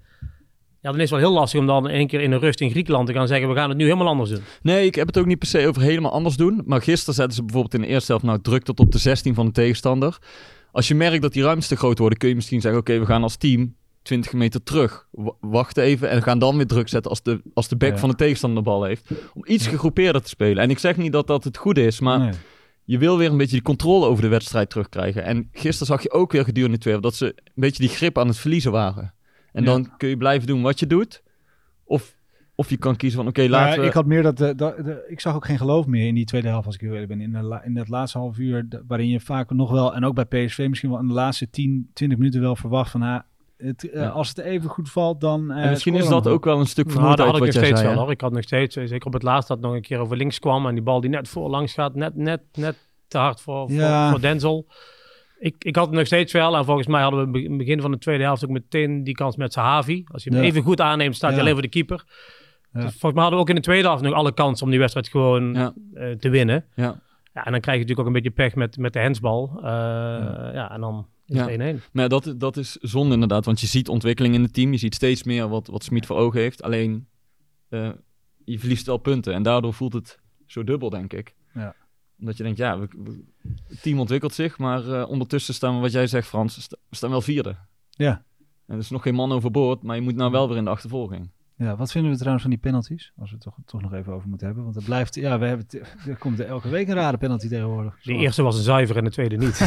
Ja, 0.81 0.91
dan 0.91 1.01
is 1.01 1.11
het 1.11 1.21
wel 1.21 1.29
heel 1.29 1.39
lastig 1.39 1.61
om 1.61 1.67
dan 1.67 1.89
één 1.89 2.07
keer 2.07 2.21
in 2.21 2.31
de 2.31 2.37
rust 2.37 2.61
in 2.61 2.71
Griekenland 2.71 3.07
te 3.07 3.13
gaan 3.13 3.27
zeggen, 3.27 3.49
we 3.49 3.55
gaan 3.55 3.69
het 3.69 3.79
nu 3.79 3.85
helemaal 3.85 4.07
anders 4.07 4.31
doen. 4.31 4.43
Nee, 4.63 4.87
ik 4.87 4.95
heb 4.95 5.07
het 5.07 5.19
ook 5.19 5.27
niet 5.27 5.39
per 5.39 5.49
se 5.49 5.69
over 5.69 5.83
helemaal 5.83 6.13
anders 6.13 6.37
doen. 6.37 6.63
Maar 6.65 6.83
gisteren 6.83 7.15
zetten 7.15 7.35
ze 7.35 7.43
bijvoorbeeld 7.43 7.75
in 7.75 7.81
de 7.81 7.87
eerste 7.87 8.11
helft 8.11 8.27
nou 8.27 8.41
druk 8.41 8.63
tot 8.63 8.81
op 8.81 8.93
de 8.93 8.99
16 8.99 9.35
van 9.35 9.47
de 9.47 9.53
tegenstander. 9.53 10.19
Als 10.73 10.89
je 10.89 10.95
merkt 10.95 11.23
dat 11.23 11.33
die 11.33 11.43
ruimtes 11.43 11.69
te 11.69 11.77
groot 11.77 11.99
worden, 11.99 12.19
kun 12.19 12.29
je 12.29 12.35
misschien 12.35 12.61
zeggen: 12.61 12.81
Oké, 12.81 12.99
we 12.99 13.07
gaan 13.07 13.23
als 13.23 13.37
team 13.37 13.75
20 14.04 14.32
meter 14.32 14.62
terug. 14.62 15.08
Wachten 15.40 15.82
even 15.82 16.11
en 16.11 16.23
gaan 16.23 16.38
dan 16.38 16.56
weer 16.56 16.66
druk 16.66 16.88
zetten 16.88 17.11
als 17.11 17.23
de, 17.23 17.42
als 17.54 17.68
de 17.68 17.76
back 17.76 17.90
Ja. 17.92 17.99
van 17.99 18.08
de 18.08 18.14
tegenstander 18.14 18.62
de 18.62 18.70
bal 18.70 18.84
heeft. 18.84 19.11
Om 19.34 19.42
iets 19.46 19.66
gegroepeerder 19.66 20.23
te 20.23 20.28
spelen. 20.28 20.62
En 20.62 20.70
ik 20.70 20.78
zeg 20.78 20.96
niet 20.96 21.12
dat 21.12 21.26
dat 21.26 21.44
het 21.44 21.56
goede 21.56 21.82
is, 21.87 22.00
maar 22.00 22.18
Nee. 22.18 22.32
je 22.84 22.99
wil 22.99 23.18
weer 23.18 23.30
een 23.30 23.37
beetje 23.37 23.52
die 23.56 23.62
controle 23.62 24.06
over 24.06 24.23
de 24.23 24.28
wedstrijd 24.28 24.70
terugkrijgen. 24.70 25.25
En 25.25 25.49
gisteren 25.52 25.87
zag 25.87 26.02
je 26.02 26.12
ook 26.12 26.32
weer 26.32 26.44
gedurende 26.44 26.76
de 26.76 26.82
tweede 26.82 27.00
helft 27.00 27.18
dat 27.18 27.28
ze 27.28 27.34
een 27.44 27.52
beetje 27.54 27.82
die 27.87 27.96
grip 27.96 28.18
aan 28.18 28.26
het 28.28 28.37
verliezen 28.38 28.73
waren. 28.73 29.14
En 29.52 29.64
Ja. 29.64 29.70
dan 29.70 29.96
kun 29.96 30.08
je 30.08 30.16
blijven 30.16 30.46
doen 30.46 30.62
wat 30.62 30.78
je 30.78 30.87
doet. 30.87 31.23
Of, 31.84 32.16
of 32.54 32.70
je 32.70 32.76
kan 32.76 32.96
kiezen 32.96 33.18
van: 33.18 33.28
Oké, 33.28 33.49
laten 33.49 33.80
we. 33.80 33.87
ik 33.87 33.92
had 33.92 34.06
meer 34.06 34.23
dat, 34.23 34.40
eh, 34.40 34.50
de- 34.56 35.04
ik 35.08 35.20
zag 35.20 35.34
ook 35.34 35.44
geen 35.44 35.58
geloof 35.58 35.87
meer 35.87 36.06
in 36.06 36.14
die 36.14 36.25
tweede 36.25 36.49
helft 36.49 36.66
als 36.66 36.75
ik 36.75 36.80
heel 36.80 36.90
eerlijk 36.92 37.08
ben. 37.08 37.20
In, 37.20 37.32
de 37.32 37.42
la- 37.42 37.64
in 37.64 37.75
dat 37.75 37.88
laatste 37.88 38.18
half 38.18 38.38
uur, 38.38 38.66
waarin 38.87 39.08
je 39.08 39.20
vaak 39.20 39.50
nog 39.50 39.70
wel, 39.70 39.94
en 39.94 40.04
ook 40.04 40.14
bij 40.14 40.25
PSV 40.46 40.66
misschien 40.68 40.90
wel 40.90 40.99
in 41.00 41.06
de 41.06 41.12
laatste 41.12 41.50
10, 41.50 41.90
20 41.92 42.18
minuten 42.18 42.40
wel 42.40 42.56
verwacht 42.56 42.90
van, 42.90 43.02
ah, 43.02 43.20
het, 43.66 43.90
eh, 43.90 44.00
Ja. 44.00 44.09
als 44.09 44.28
het 44.28 44.38
even 44.38 44.71
goed 44.71 44.90
valt, 44.90 45.21
dan. 45.21 45.50
eh, 45.50 45.62
En 45.64 45.71
misschien 45.71 45.94
is 45.94 46.09
dat 46.09 46.26
ook 46.28 46.44
wel 46.44 46.61
een 46.61 46.66
stuk 46.66 46.94
Nou, 46.94 47.00
dat 47.00 47.18
had 47.18 47.26
ik 47.26 47.33
wat 47.33 47.40
nog 47.40 47.50
steeds 47.64 47.80
zei. 47.80 47.94
wel 47.94 48.02
hoor. 48.02 48.11
Ik 48.11 48.21
had 48.21 48.33
nog 48.33 48.42
steeds, 48.42 48.76
eh, 48.76 48.87
zeker 48.87 49.06
op 49.06 49.12
het 49.12 49.23
laatst, 49.23 49.49
dat 49.49 49.61
nog 49.61 49.73
een 49.75 49.83
keer 49.83 49.99
over 49.99 50.16
links 50.16 50.38
kwam. 50.38 50.66
En 50.66 50.75
die 50.75 50.83
bal 50.83 51.00
die 51.00 51.11
net 51.11 51.28
voor 51.28 51.49
langs 51.50 51.73
gaat, 51.73 51.94
net, 51.94 52.16
net, 52.16 52.40
net 52.52 52.88
te 53.09 53.18
hard 53.18 53.40
voor, 53.40 53.71
Ja. 53.73 54.02
voor, 54.02 54.11
voor 54.11 54.21
Denzel. 54.21 54.66
Ik, 55.38 55.54
ik 55.59 55.76
had 55.76 55.87
het 55.87 55.94
nog 55.94 56.06
steeds 56.06 56.33
wel. 56.33 56.56
En 56.56 56.64
volgens 56.64 56.87
mij 56.87 57.02
hadden 57.02 57.33
we 57.33 57.38
in 57.42 57.49
het 57.49 57.59
begin 57.59 57.80
van 57.80 57.90
de 57.90 57.99
tweede 57.99 58.23
helft 58.25 58.44
ook 58.44 58.50
meteen 58.50 59.04
die 59.04 59.14
kans 59.14 59.37
met 59.37 59.52
Sahavi. 59.52 60.04
Als 60.12 60.25
je 60.25 60.30
hem 60.30 60.38
Ja. 60.42 60.44
even 60.47 60.62
goed 60.62 60.80
aanneemt, 60.80 61.16
staat 61.16 61.28
hij 61.30 61.38
Ja. 61.38 61.42
alleen 61.42 61.52
voor 61.54 61.62
de 61.62 61.68
keeper. 61.68 62.04
Ja. 62.73 62.80
Dus 62.80 62.90
volgens 62.90 63.12
mij 63.12 63.23
hadden 63.23 63.35
we 63.35 63.40
ook 63.44 63.49
in 63.49 63.54
de 63.54 63.61
tweede 63.61 63.87
helft 63.88 64.02
nog 64.02 64.12
alle 64.14 64.33
kansen 64.33 64.64
om 64.64 64.71
die 64.71 64.78
wedstrijd 64.80 65.09
gewoon 65.09 65.54
Ja. 65.54 65.73
eh, 65.94 66.11
te 66.11 66.28
winnen. 66.28 66.64
Ja. 66.75 67.00
Ja, 67.33 67.44
en 67.44 67.52
dan 67.52 67.61
krijg 67.61 67.78
je 67.78 67.85
natuurlijk 67.85 68.00
ook 68.00 68.06
een 68.06 68.23
beetje 68.23 68.30
pech 68.30 68.54
met, 68.54 68.76
met 68.78 68.92
de 68.92 68.99
hensbal. 68.99 69.50
Uh, 69.56 69.62
ja. 70.54 70.71
en 70.71 70.80
dan 70.80 71.06
is 71.26 71.37
Ja. 71.37 71.49
het 71.49 71.76
1-1. 71.81 71.90
Maar 71.93 72.09
dat, 72.09 72.35
dat 72.37 72.57
is 72.57 72.73
zonde 72.76 73.14
inderdaad, 73.14 73.45
want 73.45 73.61
je 73.61 73.66
ziet 73.66 73.88
ontwikkeling 73.88 74.35
in 74.35 74.43
het 74.43 74.52
team. 74.52 74.73
Je 74.73 74.78
ziet 74.78 74.95
steeds 74.95 75.23
meer 75.23 75.49
wat, 75.49 75.66
wat 75.66 75.85
Smit 75.85 76.07
voor 76.07 76.16
ogen 76.16 76.40
heeft. 76.40 76.62
Alleen, 76.62 77.07
eh, 77.69 77.90
je 78.45 78.59
verliest 78.59 78.87
wel 78.87 78.97
punten. 78.97 79.35
En 79.35 79.43
daardoor 79.43 79.75
voelt 79.75 79.93
het 79.93 80.19
zo 80.47 80.64
dubbel, 80.64 80.90
denk 80.90 81.12
ik. 81.12 81.35
Ja. 81.54 81.75
Omdat 82.21 82.37
je 82.37 82.43
denkt, 82.43 82.59
ja, 82.59 82.78
we, 82.78 82.88
we- 83.04 83.25
het 83.69 83.83
team 83.83 83.99
ontwikkelt 84.00 84.35
zich. 84.35 84.59
Maar 84.59 84.88
eh, 85.00 85.09
ondertussen 85.09 85.54
staan 85.54 85.75
we, 85.75 85.81
wat 85.81 85.93
jij 85.93 86.07
zegt 86.07 86.28
Frans, 86.28 86.66
we 86.88 86.97
staan 86.97 87.11
wel 87.11 87.21
vierde. 87.21 87.57
Ja. 87.90 88.25
En 88.66 88.75
er 88.75 88.78
is 88.81 88.90
nog 88.90 89.02
geen 89.02 89.14
man 89.14 89.33
overboord, 89.33 89.83
maar 89.83 89.97
je 89.97 90.02
moet 90.02 90.14
nou 90.16 90.31
wel 90.31 90.49
weer 90.49 90.57
in 90.57 90.64
de 90.64 90.71
achtervolging. 90.71 91.31
Ja, 91.64 91.76
wat 91.76 91.90
vinden 91.92 92.11
we 92.11 92.16
trouwens 92.16 92.42
van 92.42 92.52
die 92.52 92.61
penalties? 92.62 93.12
Als 93.18 93.28
we 93.30 93.35
het 93.35 93.44
toch, 93.44 93.56
toch 93.66 93.83
nog 93.83 93.92
even 93.92 94.12
over 94.12 94.28
moeten 94.28 94.47
hebben. 94.47 94.64
Want 94.64 94.76
het 94.76 94.85
blijft, 94.85 95.14
ja, 95.14 95.38
we 95.38 95.47
hebben 95.47 95.66
het, 95.71 96.06
er 96.09 96.16
komt 96.16 96.38
er 96.40 96.47
elke 96.47 96.68
week 96.68 96.88
een 96.88 96.94
rare 96.94 97.16
penalty 97.16 97.49
tegenwoordig. 97.49 97.99
De 98.02 98.12
eerste 98.12 98.42
was 98.42 98.56
een 98.56 98.62
zuiver 98.62 98.97
en 98.97 99.04
de 99.04 99.11
tweede 99.11 99.37
niet. 99.37 99.59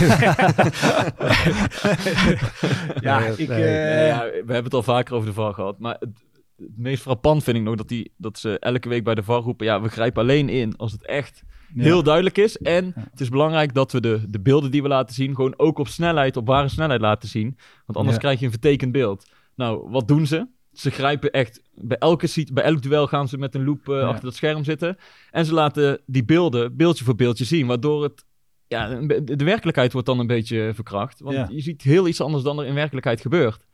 Ja, 3.00 3.20
Nee, 3.20 3.32
ik, 3.38 3.48
nee. 3.48 3.64
eh, 3.64 4.08
Ja, 4.08 4.24
we 4.24 4.34
hebben 4.36 4.64
het 4.64 4.74
al 4.74 4.84
vaker 4.84 5.14
over 5.16 5.28
de 5.28 5.34
VAR 5.34 5.54
gehad. 5.54 5.80
Maar 5.80 5.96
het, 6.00 6.10
het 6.58 6.78
meest 6.78 7.02
frappant 7.02 7.44
vind 7.44 7.58
ik 7.58 7.64
nog 7.64 7.76
dat, 7.76 7.88
die, 7.88 8.12
dat 8.18 8.38
ze 8.40 8.60
elke 8.60 8.90
week 8.90 9.04
bij 9.04 9.16
de 9.16 9.24
VAR 9.24 9.42
roepen... 9.42 9.66
ja, 9.66 9.82
we 9.82 9.90
grijpen 9.90 10.22
alleen 10.22 10.50
in 10.50 10.76
als 10.78 10.92
het 10.92 11.06
echt 11.06 11.44
ja. 11.74 11.84
heel 11.84 12.04
duidelijk 12.04 12.38
is. 12.38 12.58
En 12.58 12.86
Ja. 12.96 13.08
het 13.12 13.20
is 13.22 13.30
belangrijk 13.30 13.74
dat 13.74 13.92
we 13.92 14.02
de, 14.02 14.22
de 14.30 14.40
beelden 14.40 14.72
die 14.72 14.82
we 14.82 14.88
laten 14.88 15.16
zien... 15.16 15.36
gewoon 15.36 15.54
ook 15.58 15.78
op 15.80 15.88
snelheid, 15.88 16.38
op 16.38 16.48
ware 16.48 16.68
snelheid 16.68 17.02
laten 17.02 17.30
zien. 17.30 17.58
Want 17.86 17.98
anders 17.98 18.16
Ja. 18.16 18.22
krijg 18.22 18.40
je 18.40 18.46
een 18.46 18.52
vertekend 18.52 18.92
beeld. 18.92 19.28
Nou, 19.56 19.90
wat 19.90 20.08
doen 20.08 20.26
ze? 20.28 20.48
Ze 20.80 20.92
grijpen 20.92 21.32
echt... 21.32 21.62
Bij, 21.74 21.98
elke, 21.98 22.28
sit- 22.28 22.54
bij 22.54 22.64
elk 22.64 22.82
duel 22.82 23.08
gaan 23.08 23.28
ze 23.28 23.38
met 23.38 23.56
een 23.56 23.64
loop 23.66 23.90
eh, 23.90 23.96
Ja. 23.96 24.02
achter 24.02 24.24
dat 24.26 24.36
scherm 24.36 24.64
zitten. 24.64 24.98
En 25.32 25.46
ze 25.46 25.54
laten 25.54 26.00
die 26.06 26.26
beelden 26.26 26.76
beeldje 26.76 27.04
voor 27.04 27.16
beeldje 27.16 27.46
zien. 27.46 27.68
Waardoor 27.68 28.04
het... 28.04 28.26
Ja, 28.68 28.88
de 29.24 29.44
werkelijkheid 29.44 29.92
wordt 29.92 30.08
dan 30.08 30.20
een 30.20 30.28
beetje 30.28 30.72
verkracht. 30.74 31.20
Want 31.20 31.36
Ja. 31.36 31.48
je 31.52 31.62
ziet 31.62 31.82
heel 31.82 32.08
iets 32.08 32.22
anders 32.22 32.44
dan 32.44 32.60
er 32.60 32.66
in 32.66 32.74
werkelijkheid 32.74 33.22
gebeurt. 33.22 33.66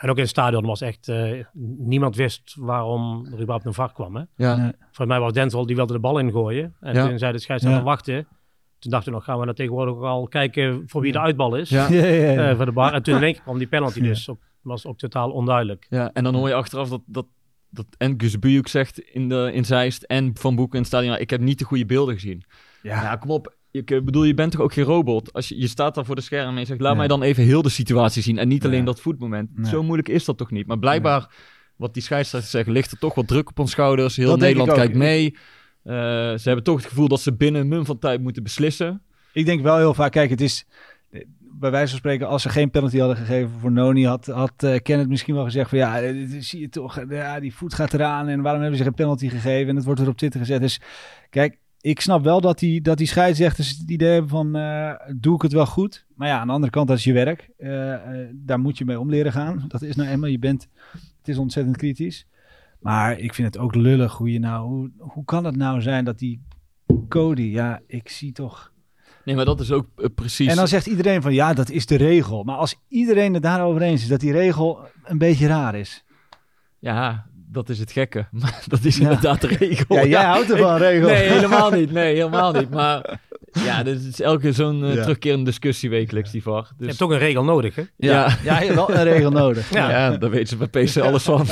en 0.00 0.10
ook 0.10 0.16
in 0.16 0.22
het 0.22 0.28
stadion 0.30 0.66
was 0.66 0.80
echt... 0.80 1.08
eh, 1.08 1.44
niemand 1.78 2.16
wist 2.16 2.54
waarom 2.58 3.26
er 3.26 3.32
überhaupt 3.32 3.64
een 3.66 3.74
VAR 3.74 3.92
kwam. 3.92 4.16
Hè? 4.16 4.22
Ja, 4.36 4.56
Nee. 4.56 4.72
Volgens 4.80 5.06
mij 5.08 5.20
was 5.20 5.32
Denzel, 5.32 5.66
die 5.66 5.76
wilde 5.76 5.92
de 5.92 5.98
bal 5.98 6.18
ingooien. 6.18 6.74
En 6.80 6.94
Ja. 6.94 7.06
toen 7.08 7.18
zei 7.18 7.32
de 7.32 7.38
scheidsrechter 7.38 7.80
Ja. 7.80 7.86
wachten. 7.86 8.26
Toen 8.78 8.90
dachten 8.90 9.10
we 9.12 9.16
nog, 9.18 9.24
gaan 9.26 9.38
we 9.38 9.44
nou 9.44 9.56
tegenwoordig 9.56 9.94
al 9.94 10.26
kijken 10.28 10.82
voor 10.86 11.00
wie 11.00 11.12
de 11.12 11.20
uitbal 11.20 11.56
is. 11.56 11.68
Ja. 11.68 11.88
Ja, 11.88 12.04
ja, 12.06 12.32
ja. 12.32 12.50
eh, 12.50 12.56
voor 12.56 12.64
de 12.64 12.72
bar. 12.72 12.92
En 12.92 13.02
toen 13.02 13.16
in 13.16 13.22
één 13.22 13.32
keer 13.32 13.42
kwam 13.42 13.58
die 13.58 13.66
penalty 13.66 13.98
Ja. 14.00 14.04
dus. 14.04 14.28
Ook, 14.28 14.38
was 14.64 14.86
ook 14.86 14.98
totaal 14.98 15.30
onduidelijk. 15.30 15.86
Ja, 15.90 16.10
en 16.12 16.24
dan 16.24 16.34
hoor 16.34 16.48
je 16.48 16.54
achteraf 16.54 16.88
dat, 16.88 17.02
dat, 17.06 17.26
dat 17.70 17.86
en 17.98 18.14
Gus 18.16 18.38
Bujuk 18.38 18.68
zegt 18.68 18.98
in, 18.98 19.28
de, 19.28 19.50
in 19.52 19.64
Zeist 19.64 20.02
en 20.02 20.30
Van 20.34 20.54
Boeken 20.54 20.74
in 20.74 20.78
het 20.78 20.88
stadion, 20.88 21.12
ja, 21.12 21.18
ik 21.18 21.30
heb 21.30 21.40
niet 21.40 21.58
de 21.58 21.64
goede 21.64 21.86
beelden 21.86 22.14
gezien. 22.14 22.42
Ja, 22.82 23.02
ja. 23.02 23.16
kom 23.16 23.30
op. 23.30 23.54
Ik 23.70 23.90
eh, 23.90 24.02
bedoel, 24.02 24.24
je 24.24 24.34
bent 24.34 24.52
toch 24.52 24.60
ook 24.60 24.72
geen 24.72 24.84
robot? 24.84 25.32
Als 25.32 25.48
je, 25.48 25.60
je 25.60 25.66
staat 25.68 25.94
daar 25.94 26.04
voor 26.04 26.14
de 26.14 26.20
scherm 26.20 26.54
en 26.54 26.58
je 26.60 26.64
zegt, 26.66 26.80
laat 26.80 26.92
Ja. 26.92 26.98
mij 26.98 27.08
dan 27.08 27.22
even 27.22 27.44
heel 27.44 27.62
de 27.62 27.68
situatie 27.68 28.22
zien 28.22 28.38
en 28.38 28.48
niet 28.48 28.64
alleen 28.64 28.78
Ja. 28.78 28.84
dat 28.84 29.00
voetmoment. 29.00 29.56
Nee. 29.56 29.70
Zo 29.70 29.82
moeilijk 29.82 30.08
is 30.08 30.24
dat 30.24 30.38
toch 30.38 30.50
niet? 30.50 30.66
Maar 30.66 30.78
blijkbaar, 30.78 31.34
wat 31.76 31.94
die 31.94 32.02
scheidsrechters 32.02 32.52
zeggen, 32.52 32.72
ligt 32.72 32.92
er 32.92 32.98
toch 32.98 33.14
wat 33.14 33.28
druk 33.28 33.48
op 33.48 33.58
ons 33.58 33.70
schouders. 33.70 34.16
Heel 34.16 34.28
Dat 34.28 34.38
Nederland 34.38 34.72
kijkt 34.72 34.94
mee. 34.94 35.36
Eh, 35.82 35.94
ze 35.94 36.40
hebben 36.42 36.64
toch 36.64 36.76
het 36.76 36.86
gevoel 36.86 37.08
dat 37.08 37.20
ze 37.20 37.34
binnen 37.34 37.60
een 37.60 37.68
mum 37.68 37.84
van 37.84 37.98
tijd 37.98 38.20
moeten 38.20 38.42
beslissen. 38.42 39.02
Ik 39.32 39.44
denk 39.46 39.62
wel 39.62 39.76
heel 39.76 39.94
vaak, 39.94 40.12
kijk, 40.12 40.30
het 40.30 40.40
is 40.40 40.66
bij 41.58 41.70
wijze 41.70 41.88
van 41.88 41.98
spreken, 41.98 42.28
als 42.28 42.42
ze 42.42 42.48
geen 42.48 42.70
penalty 42.70 42.98
hadden 42.98 43.16
gegeven 43.16 43.50
voor 43.60 43.72
Noni, 43.72 44.06
had, 44.06 44.26
had 44.26 44.62
eh, 44.62 44.80
Kenneth 44.82 45.08
misschien 45.08 45.34
wel 45.34 45.44
gezegd 45.44 45.68
van 45.68 45.78
ja, 45.78 46.00
zie 46.38 46.60
je 46.60 46.68
toch, 46.68 46.98
eh, 46.98 47.18
ja, 47.18 47.40
die 47.40 47.54
voet 47.54 47.74
gaat 47.74 47.94
eraan 47.94 48.28
en 48.28 48.40
waarom 48.40 48.60
hebben 48.60 48.78
ze 48.78 48.84
geen 48.84 48.94
penalty 48.94 49.28
gegeven 49.28 49.68
en 49.68 49.76
het 49.76 49.84
wordt 49.84 50.00
erop 50.00 50.18
zitten 50.18 50.40
gezet. 50.40 50.60
Dus 50.60 50.80
kijk, 51.30 51.58
ik 51.80 52.00
snap 52.00 52.24
wel 52.24 52.40
dat 52.40 52.58
die, 52.58 52.80
dat 52.80 52.98
die 52.98 53.06
scheidsrechters 53.06 53.78
het 53.78 53.90
idee 53.90 54.12
hebben 54.12 54.30
van 54.30 54.56
eh, 54.56 54.92
doe 55.16 55.34
ik 55.34 55.42
het 55.42 55.52
wel 55.52 55.66
goed. 55.66 56.06
Maar 56.14 56.28
ja, 56.28 56.38
aan 56.38 56.46
de 56.46 56.52
andere 56.52 56.72
kant, 56.72 56.88
dat 56.88 56.96
is 56.96 57.04
je 57.04 57.12
werk. 57.12 57.50
Daar 58.32 58.60
moet 58.60 58.78
je 58.78 58.84
mee 58.84 59.00
om 59.00 59.10
leren 59.10 59.32
gaan. 59.32 59.64
Dat 59.68 59.82
is 59.82 59.96
nou 59.96 60.08
eenmaal, 60.08 60.30
je 60.30 60.38
bent, 60.38 60.68
het 61.18 61.28
is 61.28 61.38
ontzettend 61.38 61.76
kritisch. 61.76 62.26
Maar 62.80 63.18
ik 63.18 63.34
vind 63.34 63.54
het 63.54 63.62
ook 63.62 63.74
lullig 63.74 64.16
hoe 64.16 64.32
je 64.32 64.38
nou, 64.38 64.68
hoe, 64.68 64.90
hoe 64.98 65.24
kan 65.24 65.44
het 65.44 65.56
nou 65.56 65.80
zijn 65.80 66.04
dat 66.04 66.18
die 66.18 66.42
Cody, 67.08 67.42
ja, 67.42 67.80
ik 67.86 68.08
zie 68.08 68.32
toch... 68.32 68.72
Nee, 69.24 69.34
maar 69.34 69.44
dat 69.44 69.60
is 69.60 69.72
ook 69.72 69.86
eh, 69.96 70.06
precies... 70.14 70.48
En 70.48 70.56
dan 70.56 70.68
zegt 70.68 70.86
iedereen 70.86 71.22
van 71.22 71.32
ja, 71.34 71.52
dat 71.54 71.70
is 71.70 71.86
de 71.86 71.96
regel. 71.96 72.42
Maar 72.42 72.56
als 72.56 72.74
iedereen 72.88 73.34
het 73.34 73.42
daarover 73.42 73.82
eens 73.82 74.02
is 74.02 74.08
dat 74.08 74.20
die 74.20 74.32
regel 74.32 74.78
een 75.04 75.18
beetje 75.18 75.46
raar 75.46 75.74
is. 75.74 76.04
Ja, 76.78 77.26
dat 77.50 77.68
is 77.68 77.78
het 77.78 77.92
gekke. 77.92 78.26
Maar 78.40 78.62
dat 78.66 78.84
is 78.84 78.96
Ja. 78.96 79.02
inderdaad 79.02 79.40
de 79.40 79.46
regel. 79.46 79.96
Ja, 79.96 80.04
jij 80.06 80.24
houdt 80.24 80.50
ervan, 80.52 80.76
regel. 80.76 81.08
Nee, 81.08 81.28
helemaal 81.28 81.70
niet. 81.70 81.92
Nee, 81.92 82.14
helemaal 82.14 82.52
niet. 82.52 82.70
Maar 82.70 83.20
ja, 83.64 83.82
dit 83.82 84.02
is 84.04 84.20
elke 84.20 84.40
keer 84.40 84.52
zo'n 84.52 84.84
eh, 84.84 84.94
Ja. 84.94 85.02
terugkerende 85.02 85.44
discussie 85.44 85.90
wekelijks, 85.90 86.30
die 86.30 86.42
VAR. 86.42 86.56
Je 86.68 86.74
Dus, 86.76 86.86
hebt 86.86 86.98
toch 86.98 87.10
een 87.10 87.18
regel 87.18 87.44
nodig, 87.44 87.74
hè? 87.74 87.82
ja, 87.96 88.36
Ja, 88.44 88.58
je 88.60 88.64
hebt 88.64 88.74
wel 88.74 88.90
een 88.94 89.02
regel 89.04 89.30
nodig. 89.30 89.70
ja. 89.72 89.90
Ja. 89.90 90.16
daar 90.16 90.30
weten 90.30 90.46
ze 90.48 90.56
bij 90.68 90.84
PC 90.84 90.96
alles 90.96 91.22
van. 91.22 91.46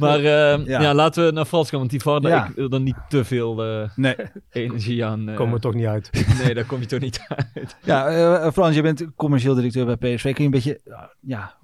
Maar 0.00 0.18
eh, 0.18 0.66
Ja. 0.66 0.80
ja. 0.80 0.94
laten 0.94 1.24
we 1.26 1.30
naar 1.32 1.44
Frans 1.44 1.68
gaan, 1.70 1.78
want 1.78 1.90
die 1.90 2.00
VAR, 2.00 2.22
Ja. 2.22 2.46
ik 2.46 2.54
wil 2.54 2.70
er 2.70 2.80
niet 2.80 2.96
te 3.08 3.24
veel 3.24 3.64
eh, 3.64 3.90
Nee. 3.96 4.14
energie 4.50 5.04
aan. 5.04 5.28
eh, 5.28 5.34
Komen 5.36 5.54
we 5.54 5.60
toch 5.60 5.74
niet 5.74 5.86
uit. 5.86 6.10
Nee, 6.44 6.54
daar 6.54 6.64
kom 6.64 6.80
je 6.80 6.86
toch 6.86 7.00
niet 7.00 7.24
uit. 7.28 7.76
Ja, 7.82 8.08
eh, 8.08 8.50
Frans, 8.52 8.74
je 8.74 8.82
bent 8.82 9.06
commercieel 9.16 9.54
directeur 9.54 9.96
bij 9.96 9.96
PSV. 10.14 10.22
Kun 10.22 10.34
je 10.36 10.44
een 10.44 10.50
beetje, 10.50 10.80
ja, 11.20 11.54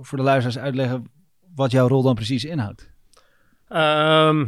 voor- 0.00 0.18
de 0.18 0.24
luisteraars 0.24 0.58
uitleggen 0.58 1.04
wat 1.54 1.70
jouw 1.70 1.88
rol 1.88 2.02
dan 2.02 2.14
precies 2.14 2.44
inhoudt? 2.44 2.90
Ehm, 3.68 4.46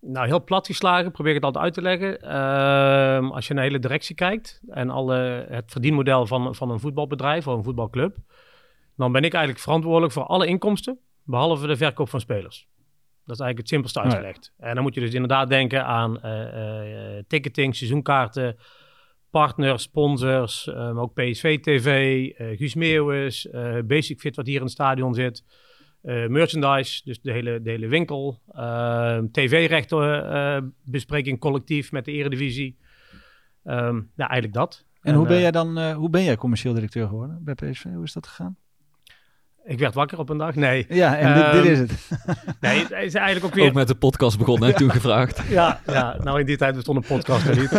nou, 0.00 0.26
heel 0.26 0.44
plat 0.44 0.66
geslagen, 0.66 1.10
probeer 1.12 1.34
ik 1.34 1.36
het 1.36 1.44
altijd 1.54 1.64
uit 1.64 1.74
te 1.74 1.82
leggen. 1.82 2.20
Ehm, 2.20 3.24
als 3.30 3.46
je 3.46 3.54
naar 3.54 3.62
de 3.62 3.68
hele 3.68 3.82
directie 3.82 4.14
kijkt 4.14 4.60
en 4.68 4.90
alle, 4.90 5.46
het 5.48 5.70
verdienmodel 5.72 6.26
van, 6.26 6.54
van 6.54 6.70
een 6.70 6.80
voetbalbedrijf 6.80 7.46
of 7.48 7.56
een 7.56 7.64
voetbalclub, 7.64 8.16
dan 8.96 9.12
ben 9.12 9.22
ik 9.22 9.32
eigenlijk 9.32 9.64
verantwoordelijk 9.64 10.12
voor 10.12 10.24
alle 10.24 10.46
inkomsten, 10.46 10.98
behalve 11.22 11.66
de 11.66 11.76
verkoop 11.76 12.08
van 12.08 12.20
spelers. 12.20 12.68
Dat 13.26 13.36
is 13.36 13.42
eigenlijk 13.42 13.58
het 13.58 13.68
simpelste 13.68 13.98
Ja. 13.98 14.04
uitgelegd. 14.04 14.52
En 14.58 14.74
dan 14.74 14.82
moet 14.82 14.94
je 14.94 15.00
dus 15.00 15.14
inderdaad 15.14 15.48
denken 15.48 15.84
aan 15.86 16.20
eh, 16.20 17.16
eh, 17.18 17.24
ticketing, 17.28 17.76
seizoenkaarten, 17.76 18.56
partners, 19.30 19.82
sponsors, 19.82 20.68
eh, 20.68 20.74
maar 20.74 21.02
ook 21.02 21.14
PSV 21.14 21.60
TV, 21.60 21.86
eh 22.30 22.58
Guus 22.58 22.74
Meeuwis, 22.74 23.50
eh, 23.50 23.78
Basic 23.84 24.20
Fit 24.20 24.36
wat 24.36 24.46
hier 24.46 24.56
in 24.56 24.62
het 24.62 24.70
stadion 24.70 25.14
zit. 25.14 25.44
Eh, 26.02 26.26
merchandise, 26.26 27.00
dus 27.04 27.20
de 27.20 27.32
hele, 27.32 27.62
de 27.62 27.70
hele 27.70 27.86
winkel. 27.86 28.40
Eh, 28.52 29.18
TV-rechten 29.32 30.30
eh, 30.32 30.62
bespreking 30.82 31.38
collectief 31.40 31.92
met 31.92 32.04
de 32.04 32.12
Eredivisie. 32.12 32.78
Ehm 33.64 33.96
ja, 34.16 34.28
eigenlijk 34.28 34.52
dat. 34.52 34.84
En, 35.00 35.14
hoe 35.14 35.26
ben 35.26 35.36
eh, 35.36 35.42
jij 35.42 35.50
dan, 35.50 35.78
eh, 35.78 35.94
hoe 35.96 36.10
ben 36.10 36.22
jij 36.24 36.36
commercieel 36.36 36.74
directeur 36.74 37.08
geworden 37.08 37.44
bij 37.44 37.54
PSV? 37.54 37.84
Hoe 37.84 38.04
is 38.04 38.12
dat 38.12 38.26
gegaan? 38.26 38.56
Ik 39.66 39.78
werd 39.78 39.94
wakker 39.94 40.18
op 40.18 40.28
een 40.28 40.38
dag. 40.38 40.54
Nee, 40.54 40.86
Ja, 40.88 41.16
en 41.18 41.34
dit, 41.34 41.44
dit 41.52 41.62
Ehm, 41.62 41.72
is 41.72 41.78
het. 41.78 42.08
nee 42.60 42.78
het 42.78 42.90
is 42.90 43.14
eigenlijk 43.14 43.44
ook 43.44 43.54
weer... 43.54 43.66
Ook 43.68 43.72
met 43.74 43.88
de 43.88 43.94
podcast 43.94 44.38
begonnen 44.38 44.68
en 44.68 44.74
toen 44.74 44.90
gevraagd. 44.90 45.42
Ja, 45.50 45.80
ja, 45.86 46.16
nou 46.22 46.40
in 46.40 46.46
die 46.46 46.56
tijd 46.56 46.74
bestond 46.74 46.98
een 46.98 47.16
podcast 47.16 47.46
nog 47.46 47.56
niet. 47.56 47.70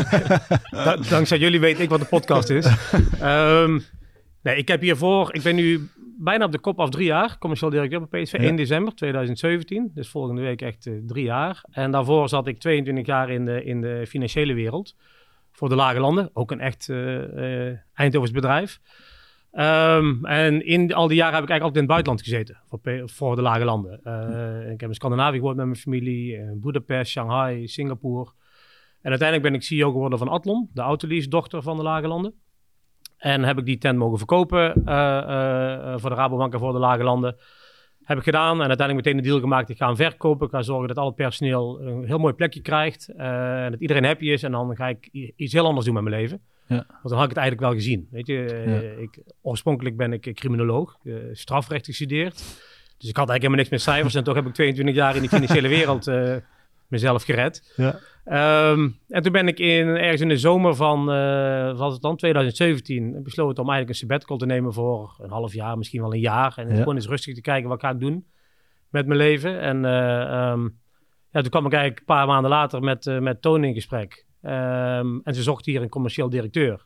Da- 0.71 0.97
dankzij 1.09 1.37
jullie 1.37 1.59
weet 1.59 1.79
ik 1.79 1.89
wat 1.89 1.99
een 1.99 2.07
podcast 2.07 2.49
is. 2.49 2.65
Ehm, 3.19 3.79
nee, 4.43 4.55
ik 4.57 4.67
heb 4.67 4.81
hiervoor, 4.81 5.33
ik 5.35 5.41
ben 5.41 5.55
nu 5.55 5.89
bijna 6.19 6.45
op 6.45 6.51
de 6.51 6.59
kop 6.59 6.79
af 6.79 6.89
drie 6.89 7.05
jaar, 7.05 7.37
commercieel 7.39 7.71
directeur 7.71 8.07
bij 8.07 8.21
PSV, 8.23 8.33
Ja. 8.33 8.39
1 8.43 8.55
december 8.55 8.95
2017. 8.95 9.91
Dus 9.93 10.09
volgende 10.09 10.41
week 10.41 10.61
echt 10.61 10.85
eh, 10.87 10.93
drie 11.07 11.23
jaar. 11.25 11.63
En 11.71 11.91
daarvoor 11.91 12.29
zat 12.29 12.47
ik 12.47 12.59
22 12.59 13.05
jaar 13.05 13.29
in 13.29 13.45
de, 13.45 13.63
in 13.63 13.81
de 13.81 14.05
financiële 14.07 14.53
wereld. 14.53 14.95
Voor 15.51 15.69
de 15.69 15.75
Lage 15.75 15.99
Landen, 15.99 16.29
ook 16.33 16.51
een 16.51 16.59
echt 16.59 16.89
eh 16.89 17.67
eh 17.69 17.77
Eindhovens 17.93 18.31
bedrijf. 18.31 18.79
Ehm, 19.55 20.25
en 20.25 20.65
in 20.65 20.93
al 20.93 21.07
die 21.07 21.17
jaren 21.17 21.33
heb 21.33 21.43
ik 21.43 21.49
eigenlijk 21.49 21.61
altijd 21.61 21.75
in 21.75 21.81
het 21.81 21.87
buitenland 21.89 22.21
gezeten 22.21 22.57
voor, 22.67 23.09
voor 23.09 23.35
de 23.35 23.41
Lage 23.41 23.65
Landen. 23.65 23.99
Eh, 24.03 24.71
Ik 24.71 24.79
heb 24.79 24.89
in 24.89 24.95
Scandinavië 24.95 25.37
gewoond 25.37 25.55
met 25.55 25.65
mijn 25.65 25.77
familie, 25.77 26.33
in 26.35 26.59
Budapest, 26.61 27.11
Shanghai, 27.11 27.67
Singapore. 27.67 28.31
En 29.01 29.09
uiteindelijk 29.09 29.49
ben 29.49 29.59
ik 29.59 29.65
CEO 29.65 29.91
geworden 29.91 30.19
van 30.19 30.27
Atlon, 30.27 30.69
de 30.73 30.81
autolease 30.81 31.27
dochter 31.27 31.61
van 31.61 31.77
de 31.77 31.83
Lage 31.83 32.07
Landen. 32.07 32.33
En 33.17 33.43
heb 33.43 33.57
ik 33.57 33.65
die 33.65 33.77
tent 33.77 33.97
mogen 33.97 34.17
verkopen 34.17 34.85
eh, 34.85 35.17
eh, 35.17 35.99
voor 35.99 36.09
de 36.09 36.15
Rabobank 36.15 36.53
en 36.53 36.59
voor 36.59 36.73
de 36.73 36.79
Lage 36.79 37.03
Landen. 37.03 37.35
Heb 38.05 38.17
ik 38.17 38.23
gedaan 38.23 38.61
en 38.61 38.67
uiteindelijk 38.67 39.05
meteen 39.07 39.21
de 39.21 39.27
deal 39.29 39.39
gemaakt. 39.39 39.69
Ik 39.69 39.77
ga 39.77 39.85
hem 39.87 39.95
verkopen. 39.95 40.45
Ik 40.45 40.51
ga 40.53 40.61
zorgen 40.61 40.87
dat 40.87 40.97
al 40.97 41.05
het 41.05 41.15
personeel 41.15 41.81
een 41.81 42.05
heel 42.05 42.17
mooi 42.17 42.33
plekje 42.33 42.61
krijgt. 42.61 43.07
eh, 43.17 43.63
en 43.65 43.71
dat 43.71 43.79
iedereen 43.79 44.03
happy 44.05 44.25
is. 44.29 44.43
En 44.43 44.51
dan 44.51 44.75
ga 44.75 44.87
ik 44.87 45.09
iets 45.35 45.53
heel 45.53 45.65
anders 45.65 45.85
doen 45.85 45.93
met 45.93 46.03
mijn 46.03 46.15
leven. 46.15 46.39
Ja. 46.67 46.75
Want 46.75 47.01
dan 47.09 47.13
had 47.13 47.23
ik 47.23 47.29
het 47.29 47.37
eigenlijk 47.37 47.67
wel 47.67 47.79
gezien. 47.81 48.07
Weet 48.11 48.27
je, 48.27 48.45
eh, 48.45 48.83
Ja. 48.83 49.01
ik, 49.01 49.19
oorspronkelijk 49.41 49.97
ben 49.97 50.13
ik 50.13 50.31
criminoloog, 50.33 50.97
eh, 51.03 51.13
strafrecht 51.31 51.85
gestudeerd. 51.85 52.33
Dus 52.97 53.09
ik 53.09 53.17
had 53.17 53.29
eigenlijk 53.29 53.41
helemaal 53.41 53.57
niks 53.57 53.69
met 53.69 53.81
cijfers. 53.81 54.15
en 54.15 54.23
toch 54.23 54.35
heb 54.35 54.45
ik 54.45 54.53
22 54.53 54.95
jaar 54.95 55.15
in 55.15 55.21
de 55.21 55.29
financiële 55.29 55.67
wereld 55.67 56.07
mezelf 56.87 57.23
gered. 57.23 57.73
Ja. 57.75 57.99
Ehm, 58.25 58.89
en 59.07 59.21
toen 59.21 59.31
ben 59.31 59.47
ik 59.47 59.59
in, 59.59 59.87
ergens 59.87 60.21
in 60.21 60.27
de 60.27 60.37
zomer 60.37 60.75
van, 60.75 61.11
eh, 61.11 61.77
was 61.77 61.93
het 61.93 62.01
dan, 62.01 62.15
2017, 62.15 63.23
besloten 63.23 63.63
om 63.63 63.69
eigenlijk 63.69 63.89
een 63.89 63.95
sabbatical 63.95 64.37
te 64.37 64.45
nemen 64.45 64.73
voor 64.73 65.15
een 65.21 65.29
half 65.29 65.53
jaar, 65.53 65.77
misschien 65.77 66.01
wel 66.01 66.13
een 66.13 66.19
jaar. 66.19 66.53
En 66.57 66.69
Ja. 66.69 66.75
gewoon 66.75 66.95
eens 66.95 67.07
rustig 67.07 67.35
te 67.35 67.41
kijken 67.41 67.69
wat 67.69 67.79
ga 67.79 67.89
ik 67.89 67.99
doen 67.99 68.25
met 68.89 69.05
mijn 69.05 69.19
leven. 69.19 69.59
En 69.59 69.85
eh, 69.85 70.21
ehm, 70.21 70.63
ja, 71.31 71.41
toen 71.41 71.49
kwam 71.49 71.65
ik 71.65 71.71
eigenlijk 71.73 71.99
een 71.99 72.15
paar 72.15 72.27
maanden 72.27 72.51
later 72.51 72.81
met, 72.81 73.07
eh, 73.07 73.19
met 73.19 73.41
Tony 73.41 73.67
in 73.67 73.73
gesprek. 73.73 74.25
Ehm, 74.41 75.17
en 75.23 75.35
ze 75.35 75.43
zochten 75.43 75.71
hier 75.71 75.81
een 75.81 75.89
commercieel 75.89 76.29
directeur. 76.29 76.85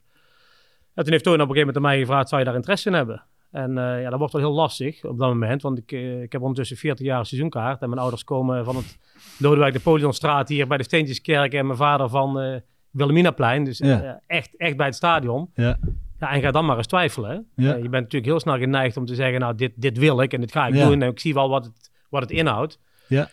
En 0.94 1.04
toen 1.04 1.12
heeft 1.14 1.24
Toon 1.24 1.34
op 1.34 1.40
een 1.40 1.48
gegeven 1.56 1.68
moment 1.68 1.76
aan 1.76 1.92
mij 1.92 2.00
gevraagd, 2.00 2.30
zou 2.30 2.42
je 2.42 2.48
daar 2.48 2.56
interesse 2.56 2.88
in 2.90 2.96
hebben? 2.96 3.24
En 3.52 3.78
eh, 3.78 4.02
ja, 4.02 4.10
dat 4.10 4.20
wordt 4.20 4.34
wel 4.34 4.42
heel 4.42 4.54
lastig 4.54 5.04
op 5.06 5.18
dat 5.18 5.28
moment, 5.28 5.62
want 5.62 5.78
ik, 5.78 5.92
eh, 5.92 6.22
ik 6.22 6.32
heb 6.32 6.42
ondertussen 6.42 6.78
40 6.78 7.06
jaar 7.06 7.26
seizoenkaart. 7.26 7.82
En 7.82 7.90
mijn 7.90 8.02
ouders 8.02 8.24
komen 8.24 8.66
van 8.66 8.76
het 8.76 8.98
Lodewijk 9.38 9.74
de 9.74 9.80
Polionstraat 9.80 10.50
hier 10.50 10.68
bij 10.68 10.78
de 10.78 10.84
Steentjeskerk 10.84 11.54
en 11.54 11.66
mijn 11.66 11.78
vader 11.78 12.10
van 12.10 12.40
eh 12.40 12.56
Wilhelminaplein. 12.92 13.64
Dus 13.64 13.78
Ja. 13.78 14.22
echt, 14.28 14.58
echt 14.58 14.78
bij 14.78 14.86
het 14.86 14.96
stadion. 14.96 15.50
Ja. 15.54 15.78
Ja, 16.20 16.32
en 16.32 16.42
ga 16.42 16.52
dan 16.52 16.66
maar 16.66 16.78
eens 16.78 16.88
twijfelen. 16.88 17.48
Ja. 17.56 17.76
Je 17.76 17.82
bent 17.82 17.92
natuurlijk 17.92 18.26
heel 18.26 18.40
snel 18.40 18.58
geneigd 18.58 18.98
om 18.98 19.06
te 19.06 19.16
zeggen, 19.16 19.40
nou, 19.40 19.56
dit, 19.56 19.72
dit 19.76 19.98
wil 19.98 20.22
ik 20.22 20.34
en 20.34 20.42
dit 20.42 20.52
ga 20.52 20.68
ik 20.68 20.74
doen. 20.74 21.02
En 21.02 21.10
ik 21.10 21.20
zie 21.20 21.34
wel 21.34 21.50
wat 21.50 21.66
het, 21.66 21.92
wat 22.10 22.22
het 22.22 22.32
inhoudt. 22.32 22.80
Ja. 23.08 23.30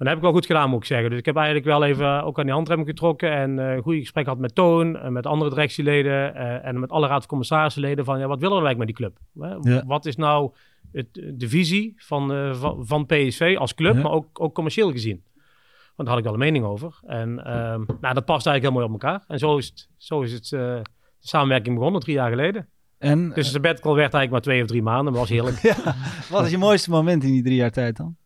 Maar 0.00 0.08
dat 0.08 0.18
heb 0.18 0.26
ik 0.26 0.30
wel 0.32 0.32
goed 0.32 0.46
gedaan, 0.46 0.70
moet 0.70 0.80
ik 0.80 0.86
zeggen. 0.86 1.10
Dus 1.10 1.18
ik 1.18 1.24
heb 1.24 1.36
eigenlijk 1.36 1.66
wel 1.66 1.84
even 1.84 2.24
ook 2.24 2.38
aan 2.38 2.44
die 2.44 2.54
handrem 2.54 2.84
getrokken 2.84 3.32
en 3.32 3.58
eh, 3.58 3.74
een 3.74 3.82
goede 3.82 4.00
gesprek 4.00 4.24
gehad 4.24 4.38
met 4.38 4.54
Toon, 4.54 4.98
en 4.98 5.12
met 5.12 5.26
andere 5.26 5.50
directieleden 5.50 6.34
eh, 6.34 6.66
en 6.66 6.80
met 6.80 6.90
alle 6.90 7.06
raad 7.06 7.26
van 7.26 7.44
van, 8.04 8.18
ja, 8.18 8.26
wat 8.26 8.40
willen 8.40 8.56
we 8.60 8.66
eigenlijk 8.66 8.78
met 8.78 8.86
die 8.86 8.96
club? 8.96 9.18
Ja. 9.62 9.84
Wat 9.86 10.06
is 10.06 10.16
nou 10.16 10.52
het, 10.92 11.06
de 11.34 11.48
visie 11.48 11.94
van, 11.96 12.32
eh, 12.32 12.54
van, 12.54 12.86
van 12.86 13.06
PSV 13.06 13.56
als 13.58 13.74
club, 13.74 13.94
Ja. 13.94 14.02
maar 14.02 14.12
ook, 14.12 14.40
ook 14.40 14.54
commercieel 14.54 14.90
gezien? 14.90 15.22
Want 15.96 16.08
daar 16.08 16.08
had 16.08 16.18
ik 16.18 16.24
wel 16.24 16.32
een 16.32 16.52
mening 16.52 16.64
over. 16.64 16.98
En 17.06 17.44
ehm, 17.44 17.82
nou, 18.00 18.14
dat 18.14 18.24
past 18.24 18.46
eigenlijk 18.46 18.62
heel 18.62 18.72
mooi 18.72 18.84
op 18.84 18.92
elkaar. 18.92 19.24
En 19.28 19.38
zo 19.38 19.56
is 19.56 19.66
het, 19.66 19.88
zo 19.96 20.20
is 20.20 20.32
het 20.32 20.44
eh, 20.44 20.60
de 20.60 20.82
samenwerking 21.28 21.76
begonnen, 21.76 22.00
drie 22.00 22.14
jaar 22.14 22.30
geleden. 22.30 22.68
En 22.98 23.28
Dus 23.28 23.34
de 23.46 23.52
sabbatical 23.52 23.94
werd 23.94 24.14
eigenlijk 24.14 24.30
maar 24.30 24.40
twee 24.40 24.62
of 24.62 24.68
drie 24.68 24.82
maanden, 24.82 25.12
maar 25.12 25.20
was 25.20 25.30
heerlijk. 25.30 25.56
eh, 25.64 25.86
wat 26.30 26.44
is 26.44 26.50
je 26.50 26.58
mooiste 26.58 26.90
moment 26.90 27.24
in 27.24 27.30
die 27.30 27.42
drie 27.42 27.56
jaar 27.56 27.70
tijd 27.70 27.96
dan? 27.96 28.16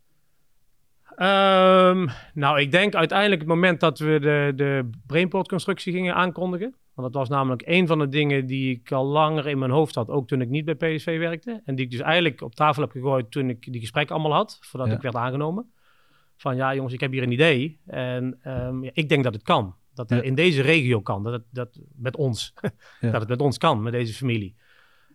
Ehm, 1.16 2.07
nou, 2.35 2.61
ik 2.61 2.70
denk 2.70 2.94
uiteindelijk 2.94 3.40
het 3.40 3.50
moment 3.50 3.81
dat 3.81 3.98
we 3.98 4.18
de, 4.20 4.53
de 4.57 4.90
Brainport-constructie 5.07 5.92
gingen 5.92 6.14
aankondigen. 6.14 6.74
Want 6.94 7.12
dat 7.12 7.20
was 7.20 7.29
namelijk 7.29 7.62
een 7.66 7.87
van 7.87 7.98
de 7.98 8.09
dingen 8.09 8.46
die 8.46 8.70
ik 8.81 8.92
al 8.92 9.05
langer 9.07 9.46
in 9.46 9.59
mijn 9.59 9.70
hoofd 9.70 9.94
had, 9.94 10.09
ook 10.09 10.29
toen 10.29 10.40
ik 10.40 10.48
niet 10.48 10.64
bij 10.64 10.74
PSV 10.74 11.18
werkte. 11.18 11.61
En 11.64 11.74
die 11.74 11.85
ik 11.85 11.90
dus 11.90 12.00
eigenlijk 12.00 12.40
op 12.40 12.55
tafel 12.55 12.83
heb 12.83 12.90
gegooid 12.90 13.31
toen 13.31 13.48
ik 13.48 13.72
die 13.72 13.81
gesprekken 13.81 14.14
allemaal 14.16 14.37
had, 14.38 14.59
voordat 14.61 14.88
Ja. 14.88 14.94
ik 14.94 15.03
werd 15.03 15.14
aangenomen. 15.14 15.72
Van 16.37 16.57
ja, 16.57 16.74
jongens, 16.74 16.94
ik 16.94 17.00
heb 17.00 17.12
hier 17.12 17.22
een 17.22 17.33
idee 17.33 17.81
en 17.87 18.38
ehm, 18.42 18.83
ja, 18.85 18.90
ik 18.92 19.09
denk 19.09 19.24
dat 19.24 19.35
het 19.35 19.42
kan. 19.42 19.74
Dat 19.94 20.09
het 20.11 20.18
Ja. 20.18 20.24
in 20.24 20.35
deze 20.35 20.62
regio 20.62 21.00
kan, 21.00 21.22
dat 21.22 21.33
het 21.33 21.42
dat 21.50 21.79
met 21.96 22.16
ons, 22.16 22.55
dat 23.00 23.20
het 23.20 23.29
met 23.29 23.40
ons 23.40 23.59
kan, 23.59 23.83
met 23.83 23.92
deze 23.92 24.12
familie. 24.14 24.55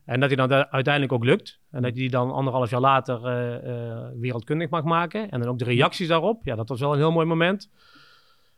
En 0.09 0.19
dat 0.19 0.29
hij 0.29 0.37
dan 0.37 0.47
da- 0.49 0.67
uiteindelijk 0.71 1.13
ook 1.13 1.23
lukt. 1.23 1.59
En 1.71 1.81
dat 1.81 1.91
hij 1.91 1.99
die 2.01 2.09
dan 2.09 2.31
anderhalf 2.31 2.69
jaar 2.69 2.79
later 2.79 3.25
eh, 3.25 3.55
eh, 3.55 4.07
wereldkundig 4.15 4.69
mag 4.69 4.83
maken. 4.83 5.29
En 5.29 5.39
dan 5.39 5.49
ook 5.49 5.57
de 5.59 5.65
reacties 5.65 6.07
daarop. 6.07 6.41
Ja, 6.43 6.55
dat 6.55 6.69
was 6.69 6.79
wel 6.79 6.91
een 6.91 6.97
heel 6.97 7.11
mooi 7.11 7.25
moment. 7.25 7.69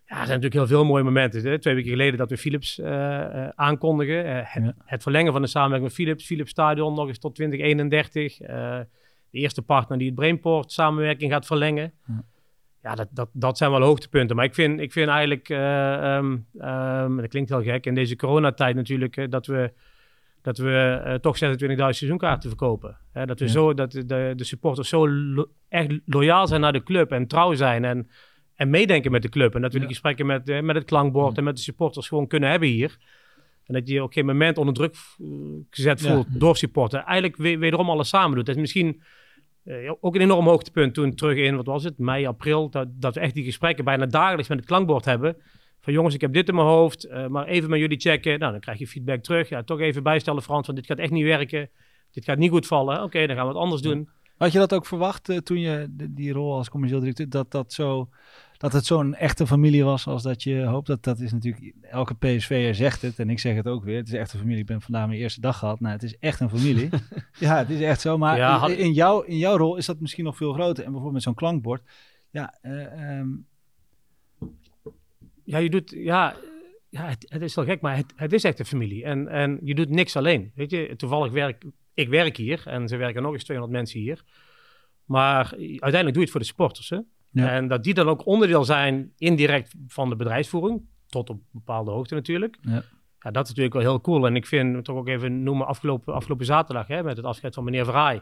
Ja, 0.06 0.20
er 0.20 0.26
zijn 0.26 0.40
natuurlijk 0.42 0.54
heel 0.54 0.68
veel 0.78 0.86
mooie 0.86 1.04
momenten. 1.04 1.42
Hè? 1.44 1.60
Twee 1.60 1.76
weken 1.76 1.90
geleden 1.90 2.18
dat 2.18 2.30
we 2.30 2.38
Philips 2.38 2.80
eh, 2.80 3.48
aankondigen. 3.50 4.26
Het, 4.46 4.64
Ja. 4.64 4.74
het 4.86 5.02
verlengen 5.04 5.32
van 5.32 5.42
de 5.42 5.48
samenwerking 5.48 5.90
met 5.90 6.00
Philips. 6.00 6.26
Philips 6.26 6.50
Stadion 6.50 6.94
nog 6.94 7.08
eens 7.08 7.20
tot 7.20 7.36
2031. 7.36 8.40
Eh, 8.42 8.80
de 9.30 9.38
eerste 9.40 9.62
partner 9.62 9.98
die 9.98 10.08
het 10.08 10.16
Brainport 10.16 10.72
samenwerking 10.72 11.32
gaat 11.32 11.46
verlengen. 11.46 11.94
Ja. 12.08 12.24
Ja, 12.84 12.96
dat, 12.96 13.08
dat, 13.12 13.30
dat 13.34 13.58
zijn 13.58 13.72
wel 13.72 13.82
hoogtepunten. 13.82 14.36
Maar 14.36 14.46
ik 14.46 14.54
vind, 14.56 14.80
ik 14.80 14.92
vind 14.92 15.10
eigenlijk, 15.10 15.50
eh, 15.50 15.94
ehm, 16.16 16.38
ehm, 16.58 17.16
dat 17.16 17.28
klinkt 17.28 17.50
heel 17.50 17.64
gek, 17.64 17.86
in 17.86 17.96
deze 17.96 18.16
coronatijd 18.16 18.76
natuurlijk, 18.76 19.32
dat 19.32 19.46
we, 19.46 19.72
dat 20.42 20.58
we 20.58 21.02
eh, 21.06 21.14
toch 21.14 21.38
26.000 21.44 21.50
seizoenkaarten 21.76 22.50
verkopen. 22.50 22.98
Hè, 23.12 23.26
dat 23.26 23.40
we 23.40 23.46
Ja. 23.46 23.52
zo, 23.52 23.74
dat 23.74 23.92
de, 23.92 24.34
de, 24.36 24.44
supporters 24.44 24.90
zo 24.90 25.10
lo- 25.10 25.50
echt 25.70 26.00
loyaal 26.06 26.48
zijn 26.48 26.62
naar 26.62 26.74
de 26.74 26.84
club 26.84 27.12
en 27.12 27.28
trouw 27.28 27.54
zijn 27.54 27.86
en, 27.86 28.10
en 28.56 28.70
meedenken 28.70 29.12
met 29.12 29.22
de 29.22 29.30
club. 29.30 29.56
En 29.56 29.62
dat 29.62 29.72
we 29.74 29.80
Ja. 29.80 29.84
die 29.86 29.94
gesprekken 29.94 30.26
met, 30.26 30.50
eh, 30.50 30.62
met 30.62 30.76
het 30.76 30.86
klankbord 30.86 31.38
en 31.38 31.44
met 31.44 31.56
de 31.56 31.62
supporters 31.62 32.08
gewoon 32.08 32.28
kunnen 32.28 32.50
hebben 32.50 32.70
hier. 32.70 32.98
En 33.66 33.74
dat 33.74 33.88
je 33.88 34.04
op 34.04 34.12
geen 34.14 34.26
moment 34.26 34.58
onder 34.58 34.74
druk 34.74 34.96
eh, 35.20 35.28
gezet 35.70 36.02
voelt 36.02 36.28
door 36.40 36.58
supporter. 36.58 37.00
Eigenlijk 37.00 37.38
we- 37.38 37.58
wederom 37.58 37.90
alles 37.90 38.10
samen 38.10 38.36
doet. 38.36 38.46
Dat 38.46 38.56
is 38.56 38.62
misschien 38.62 39.02
ook 40.02 40.16
een 40.16 40.22
enorm 40.22 40.48
hoogtepunt 40.48 40.94
toen 40.94 41.16
terug 41.16 41.38
in, 41.38 41.56
wat 41.56 41.66
was 41.66 41.84
het, 41.84 41.98
mei, 41.98 42.26
april, 42.26 42.70
dat, 42.70 42.88
dat 42.92 43.16
we 43.16 43.20
echt 43.22 43.34
die 43.34 43.44
gesprekken 43.44 43.86
bijna 43.86 44.06
dagelijks 44.06 44.48
met 44.50 44.58
het 44.58 44.68
klankbord 44.68 45.06
hebben. 45.06 45.36
Van 45.82 45.94
jongens, 45.94 46.16
ik 46.16 46.22
heb 46.22 46.34
dit 46.34 46.48
in 46.50 46.56
mijn 46.56 46.68
hoofd, 46.68 47.04
eh, 47.04 47.28
maar 47.28 47.46
even 47.48 47.70
met 47.70 47.80
jullie 47.80 48.00
checken. 48.00 48.40
Nou, 48.40 48.52
dan 48.52 48.62
krijg 48.62 48.80
je 48.80 48.88
feedback 48.88 49.24
terug. 49.24 49.50
Ja, 49.50 49.64
toch 49.64 49.80
even 49.80 50.04
bijstellen 50.04 50.42
Frans, 50.42 50.66
want 50.68 50.78
dit 50.80 50.88
gaat 50.88 50.98
echt 50.98 51.12
niet 51.12 51.24
werken. 51.24 51.70
Dit 52.12 52.24
gaat 52.24 52.38
niet 52.38 52.52
goed 52.52 52.68
vallen. 52.68 53.04
Oké, 53.04 53.28
dan 53.28 53.36
gaan 53.36 53.46
we 53.46 53.52
het 53.52 53.62
anders 53.62 53.82
doen. 53.82 54.10
Had 54.38 54.52
je 54.52 54.58
dat 54.60 54.74
ook 54.74 54.86
verwacht 54.86 55.30
eh, 55.30 55.38
toen 55.38 55.60
je 55.60 55.88
de- 55.90 56.14
die 56.14 56.32
rol 56.34 56.54
als 56.56 56.70
commercieel 56.70 57.02
directeur, 57.02 57.30
dat, 57.30 57.52
dat, 57.52 57.74
zo, 57.74 58.10
dat 58.58 58.74
het 58.74 58.86
zo'n 58.86 59.16
echte 59.16 59.48
familie 59.48 59.84
was 59.84 60.08
als 60.08 60.24
dat 60.24 60.44
je 60.44 60.64
hoopt? 60.64 60.88
Dat, 60.88 61.04
dat 61.04 61.20
is 61.20 61.32
natuurlijk, 61.32 61.74
elke 61.82 62.16
PSV'er 62.16 62.76
zegt 62.76 63.02
het 63.02 63.20
en 63.20 63.30
ik 63.30 63.40
zeg 63.40 63.56
het 63.56 63.68
ook 63.68 63.84
weer. 63.84 63.98
Het 63.98 64.08
is 64.08 64.14
echt 64.14 64.34
een 64.34 64.40
familie. 64.40 64.60
Ik 64.62 64.66
ben 64.66 64.82
vandaag 64.82 65.08
mijn 65.08 65.20
eerste 65.20 65.42
dag 65.42 65.58
gehad. 65.58 65.80
Nou, 65.80 65.94
het 65.94 66.04
is 66.04 66.18
echt 66.18 66.40
een 66.40 66.50
familie. 66.50 66.90
ja, 67.40 67.58
het 67.58 67.70
is 67.70 67.82
echt 67.82 68.02
zo. 68.02 68.18
Maar 68.18 68.38
Ja, 68.38 68.54
in, 68.54 68.60
had- 68.60 68.70
in, 68.72 68.92
jou, 68.94 69.26
in 69.28 69.38
jouw 69.38 69.58
rol 69.58 69.78
is 69.78 69.86
dat 69.86 70.00
misschien 70.00 70.24
nog 70.24 70.38
veel 70.38 70.54
groter. 70.54 70.78
En 70.84 70.84
bijvoorbeeld 70.84 71.14
met 71.14 71.24
zo'n 71.24 71.34
klankbord. 71.34 71.82
Ja, 72.30 72.58
eh, 72.62 73.18
ehm, 73.20 73.28
Ja, 75.52 75.58
je 75.58 75.70
doet, 75.70 75.90
ja, 75.90 76.36
ja 76.90 77.06
het, 77.06 77.26
het 77.30 77.42
is 77.42 77.56
wel 77.56 77.66
gek, 77.66 77.82
maar 77.82 77.98
het, 77.98 78.14
het 78.16 78.34
is 78.34 78.44
echt 78.44 78.60
een 78.60 78.66
familie. 78.66 79.04
En, 79.04 79.28
en 79.28 79.60
je 79.64 79.76
doet 79.76 79.90
niks 79.90 80.16
alleen. 80.16 80.52
Weet 80.56 80.72
je, 80.72 80.96
toevallig 80.96 81.32
werk 81.32 81.64
ik 81.94 82.10
werk 82.10 82.38
hier 82.38 82.62
en 82.66 82.88
ze 82.88 82.98
werken 82.98 83.22
nog 83.22 83.34
eens 83.34 83.44
200 83.44 83.78
mensen 83.78 84.00
hier. 84.00 84.24
Maar 85.06 85.52
uiteindelijk 85.56 86.14
doe 86.14 86.14
je 86.14 86.20
het 86.20 86.30
voor 86.30 86.40
de 86.40 86.46
supporters. 86.46 86.90
Hè? 86.90 87.00
Ja. 87.32 87.52
En 87.52 87.68
dat 87.68 87.84
die 87.84 87.94
dan 87.94 88.08
ook 88.08 88.26
onderdeel 88.26 88.64
zijn, 88.64 89.14
indirect 89.18 89.74
van 89.88 90.10
de 90.10 90.16
bedrijfsvoering. 90.16 90.82
Tot 91.08 91.30
op 91.30 91.42
bepaalde 91.52 91.92
hoogte 91.92 92.14
natuurlijk. 92.14 92.58
Ja. 92.62 92.84
Ja, 93.20 93.32
dat 93.32 93.44
is 93.44 93.50
natuurlijk 93.50 93.76
wel 93.76 93.84
heel 93.84 94.02
cool. 94.02 94.26
En 94.26 94.36
ik 94.36 94.46
vind, 94.46 94.86
toch 94.86 94.98
ook 94.98 95.08
even 95.08 95.44
noemen, 95.44 95.68
afgelopen, 95.68 96.14
afgelopen 96.14 96.46
zaterdag 96.46 96.88
hè, 96.88 97.04
met 97.04 97.18
het 97.18 97.26
afscheid 97.26 97.54
van 97.54 97.64
meneer 97.64 97.86
Vraai. 97.86 98.22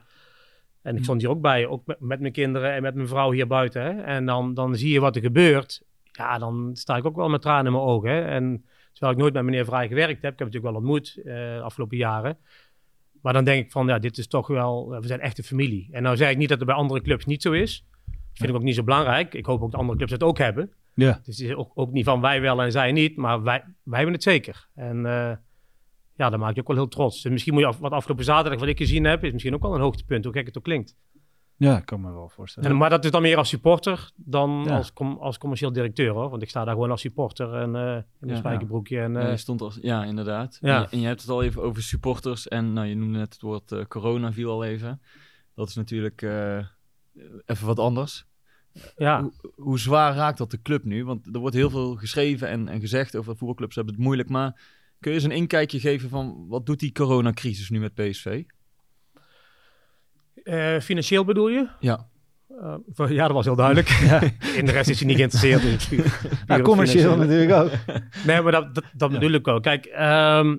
En 0.81 0.95
ik 0.95 1.03
stond 1.03 1.21
hier 1.21 1.29
ook 1.29 1.41
bij, 1.41 1.67
ook 1.67 1.85
met, 1.85 1.99
met 1.99 2.19
mijn 2.19 2.33
kinderen 2.33 2.73
en 2.73 2.81
met 2.81 2.95
mijn 2.95 3.07
vrouw 3.07 3.31
hier 3.31 3.47
buiten. 3.47 3.81
Hè. 3.81 4.01
En 4.01 4.25
dan, 4.25 4.53
dan 4.53 4.75
zie 4.75 4.91
je 4.91 4.99
wat 4.99 5.15
er 5.15 5.21
gebeurt. 5.21 5.81
Ja, 6.19 6.37
dan 6.37 6.69
sta 6.73 6.95
ik 6.95 7.05
ook 7.05 7.15
wel 7.15 7.29
met 7.29 7.41
tranen 7.41 7.65
in 7.65 7.71
mijn 7.71 7.83
ogen. 7.83 8.09
Hè. 8.09 8.21
En 8.21 8.65
terwijl 8.91 9.13
ik 9.13 9.17
nooit 9.17 9.33
met 9.33 9.43
meneer 9.43 9.65
Vraai 9.65 9.87
gewerkt 9.87 10.21
heb, 10.21 10.33
ik 10.33 10.39
heb 10.39 10.47
natuurlijk 10.47 10.73
wel 10.73 10.81
ontmoet 10.81 11.17
eh, 11.17 11.23
de 11.33 11.61
afgelopen 11.63 11.97
jaren. 11.97 12.37
Maar 13.21 13.33
dan 13.33 13.43
denk 13.43 13.65
ik 13.65 13.71
van, 13.71 13.87
ja, 13.87 13.99
dit 13.99 14.17
is 14.17 14.27
toch 14.27 14.47
wel, 14.47 14.89
we 14.89 15.07
zijn 15.07 15.19
echt 15.19 15.37
een 15.37 15.43
familie. 15.43 15.87
En 15.91 16.03
nou 16.03 16.17
zeg 16.17 16.29
ik 16.29 16.37
niet 16.37 16.49
dat 16.49 16.57
het 16.57 16.67
bij 16.67 16.77
andere 16.77 17.01
clubs 17.01 17.25
niet 17.25 17.41
zo 17.41 17.51
is. 17.51 17.85
Dat 18.05 18.15
vind 18.33 18.49
ik 18.49 18.55
ook 18.55 18.63
niet 18.63 18.75
zo 18.75 18.83
belangrijk. 18.83 19.33
Ik 19.33 19.45
hoop 19.45 19.61
ook 19.61 19.71
dat 19.71 19.79
andere 19.79 19.97
clubs 19.97 20.11
het 20.11 20.23
ook 20.23 20.37
hebben. 20.37 20.71
ja. 20.93 21.19
Dus 21.23 21.37
het 21.37 21.49
is 21.49 21.55
ook, 21.55 21.71
ook 21.73 21.91
niet 21.91 22.05
van 22.05 22.21
wij 22.21 22.41
wel 22.41 22.61
en 22.61 22.71
zij 22.71 22.91
niet, 22.91 23.17
maar 23.17 23.43
wij, 23.43 23.63
wij 23.83 23.97
hebben 23.97 24.13
het 24.13 24.23
zeker. 24.23 24.67
En 24.75 25.05
eh, 25.05 25.31
ja, 26.15 26.29
dan 26.29 26.39
maak 26.39 26.55
je 26.55 26.61
ook 26.61 26.67
wel 26.67 26.75
heel 26.75 26.87
trots. 26.87 27.21
Dus 27.21 27.31
misschien 27.31 27.53
moet 27.53 27.61
je 27.61 27.67
af, 27.67 27.79
wat 27.79 27.91
afgelopen 27.91 28.25
zaterdag 28.25 28.59
wat 28.59 28.69
ik 28.69 28.77
gezien 28.77 29.03
heb, 29.03 29.23
is 29.23 29.31
misschien 29.31 29.53
ook 29.53 29.61
wel 29.61 29.75
een 29.75 29.81
hoogtepunt, 29.81 30.23
hoe 30.23 30.33
gek 30.33 30.45
het 30.45 30.57
ook 30.57 30.63
klinkt. 30.63 30.95
Ja, 31.59 31.77
ik 31.77 31.85
kan 31.85 32.01
me 32.01 32.11
wel 32.11 32.29
voorstellen. 32.29 32.69
En, 32.69 32.77
maar 32.77 32.89
dat 32.89 33.05
is 33.05 33.11
dan 33.11 33.21
meer 33.21 33.37
als 33.37 33.49
supporter 33.49 34.11
dan 34.15 34.63
Ja. 34.65 34.75
als, 34.77 34.93
com- 34.93 35.17
als 35.17 35.37
commercieel 35.37 35.71
directeur 35.71 36.09
hoor. 36.13 36.29
Want 36.29 36.41
ik 36.41 36.49
sta 36.49 36.63
daar 36.65 36.73
gewoon 36.73 36.91
als 36.91 37.01
supporter 37.01 37.53
en 37.53 37.75
eh 37.75 37.95
in 37.95 38.03
een 38.19 38.29
Ja. 38.29 38.35
spijkerbroekje. 38.35 38.99
En, 38.99 39.11
Ja, 39.13 39.19
eh, 39.19 39.29
je 39.29 39.37
stond 39.37 39.61
als, 39.61 39.77
ja, 39.81 40.03
inderdaad. 40.03 40.57
Ja. 40.61 40.75
En, 40.75 40.81
je, 40.81 40.87
en 40.89 40.99
je 40.99 41.07
hebt 41.07 41.21
het 41.21 41.29
al 41.29 41.43
even 41.43 41.61
over 41.61 41.81
supporters. 41.83 42.47
En 42.47 42.73
nou, 42.73 42.87
je 42.87 42.95
noemde 42.95 43.17
net 43.17 43.33
het 43.33 43.41
woord 43.41 43.71
eh, 43.71 43.85
corona, 43.85 44.33
viel 44.33 44.51
al 44.51 44.63
even. 44.63 45.01
Dat 45.55 45.69
is 45.69 45.75
natuurlijk 45.75 46.21
eh, 46.21 46.57
even 47.45 47.65
wat 47.67 47.79
anders. 47.79 48.25
ja. 48.97 49.21
Hoe, 49.21 49.33
hoe 49.55 49.79
zwaar 49.79 50.15
raakt 50.15 50.37
dat 50.37 50.51
de 50.51 50.61
club 50.61 50.83
nu? 50.83 51.05
Want 51.05 51.33
er 51.33 51.39
wordt 51.39 51.55
heel 51.55 51.69
veel 51.69 51.95
geschreven 51.95 52.47
en, 52.49 52.67
en 52.67 52.79
gezegd 52.79 53.15
over 53.15 53.35
voetbalclubs 53.37 53.75
hebben 53.75 53.93
het 53.93 54.03
moeilijk. 54.03 54.29
Maar 54.29 54.61
kun 54.99 55.11
je 55.11 55.17
eens 55.17 55.25
een 55.25 55.31
inkijkje 55.31 55.79
geven 55.79 56.09
van 56.09 56.45
wat 56.47 56.65
doet 56.65 56.79
die 56.79 56.91
coronacrisis 56.91 57.69
nu 57.69 57.79
met 57.79 57.93
PSV? 57.93 58.43
Eh, 60.49 60.79
financieel 60.79 61.23
bedoel 61.25 61.49
je? 61.49 61.67
Ja. 61.79 62.07
Eh, 62.95 63.09
ja, 63.09 63.25
dat 63.25 63.31
was 63.31 63.45
heel 63.45 63.55
duidelijk. 63.55 63.89
In 64.59 64.65
de 64.65 64.71
rest 64.71 64.89
is 64.89 64.99
hij 64.99 65.07
niet 65.07 65.17
geïnteresseerd. 65.17 65.91
in. 65.91 66.03
Nou, 66.47 66.59
op 66.59 66.65
commercieel 66.65 67.17
natuurlijk 67.17 67.51
ook. 67.51 67.71
Nee, 68.27 68.41
maar 68.41 68.51
dat, 68.51 68.75
dat, 68.75 68.83
dat 68.93 69.11
bedoel 69.11 69.31
ik 69.31 69.47
ook. 69.47 69.63
Kijk, 69.63 69.85
ehm, 69.85 70.55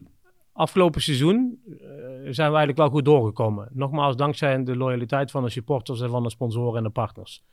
afgelopen 0.52 1.02
seizoen 1.02 1.58
eh, 1.66 1.76
zijn 2.22 2.50
we 2.50 2.56
eigenlijk 2.56 2.76
wel 2.76 2.88
goed 2.88 3.04
doorgekomen. 3.04 3.68
Nogmaals, 3.72 4.16
dankzij 4.16 4.64
de 4.64 4.76
loyaliteit 4.76 5.30
van 5.30 5.42
de 5.42 5.50
supporters 5.50 6.00
en 6.00 6.10
van 6.10 6.22
de 6.22 6.30
sponsoren 6.30 6.76
en 6.76 6.82
de 6.82 6.90
partners. 6.90 7.44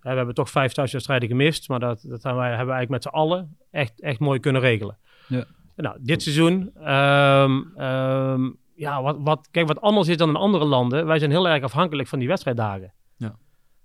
We 0.00 0.10
hebben 0.10 0.34
toch 0.34 0.50
vijf 0.50 0.72
thuiswedstrijden 0.72 1.28
gemist, 1.28 1.68
maar 1.68 1.80
dat, 1.80 2.00
dat 2.02 2.22
hebben, 2.22 2.42
wij, 2.42 2.48
hebben 2.48 2.66
we 2.66 2.72
eigenlijk 2.72 2.90
met 2.90 3.02
z'n 3.02 3.08
allen 3.08 3.56
echt, 3.70 4.00
echt 4.00 4.18
mooi 4.18 4.40
kunnen 4.40 4.62
regelen. 4.62 4.98
Ja. 5.28 5.44
Nou, 5.76 5.96
dit 6.00 6.22
seizoen, 6.22 6.70
ehm, 6.74 7.62
ehm, 7.76 8.50
ja, 8.74 9.02
wat, 9.02 9.16
wat, 9.20 9.48
kijk, 9.50 9.66
wat 9.66 9.80
anders 9.80 10.08
is 10.08 10.16
dan 10.16 10.28
in 10.28 10.36
andere 10.36 10.64
landen, 10.64 11.06
wij 11.06 11.18
zijn 11.18 11.30
heel 11.30 11.48
erg 11.48 11.62
afhankelijk 11.62 12.08
van 12.08 12.18
die 12.18 12.28
wedstrijddagen. 12.28 12.92
Ja. 13.16 13.36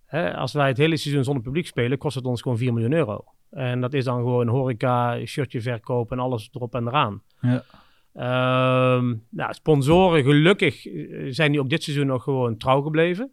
Hè, 0.06 0.36
als 0.36 0.54
wij 0.54 0.68
het 0.68 0.78
hele 0.78 0.98
seizoen 0.98 1.24
zonder 1.24 1.44
publiek 1.44 1.68
spelen, 1.68 1.98
kost 1.98 2.16
het 2.16 2.26
ons 2.26 2.42
gewoon 2.42 2.58
4 2.58 2.74
miljoen 2.74 2.94
euro. 2.94 3.24
En 3.50 3.82
dat 3.82 3.94
is 3.94 4.04
dan 4.04 4.18
gewoon 4.18 4.48
horeca, 4.48 5.26
shirtje 5.26 5.62
verkoop 5.62 6.12
en 6.12 6.20
alles 6.20 6.50
erop 6.54 6.76
en 6.76 6.88
eraan. 6.88 7.22
Ja. 7.42 7.64
Ehm, 8.14 9.16
nou, 9.30 9.54
sponsoren, 9.54 10.24
gelukkig 10.24 10.86
eh, 10.86 11.28
zijn 11.30 11.52
die 11.52 11.60
ook 11.60 11.70
dit 11.70 11.84
seizoen 11.84 12.08
nog 12.08 12.24
gewoon 12.24 12.58
trouw 12.58 12.82
gebleven. 12.82 13.32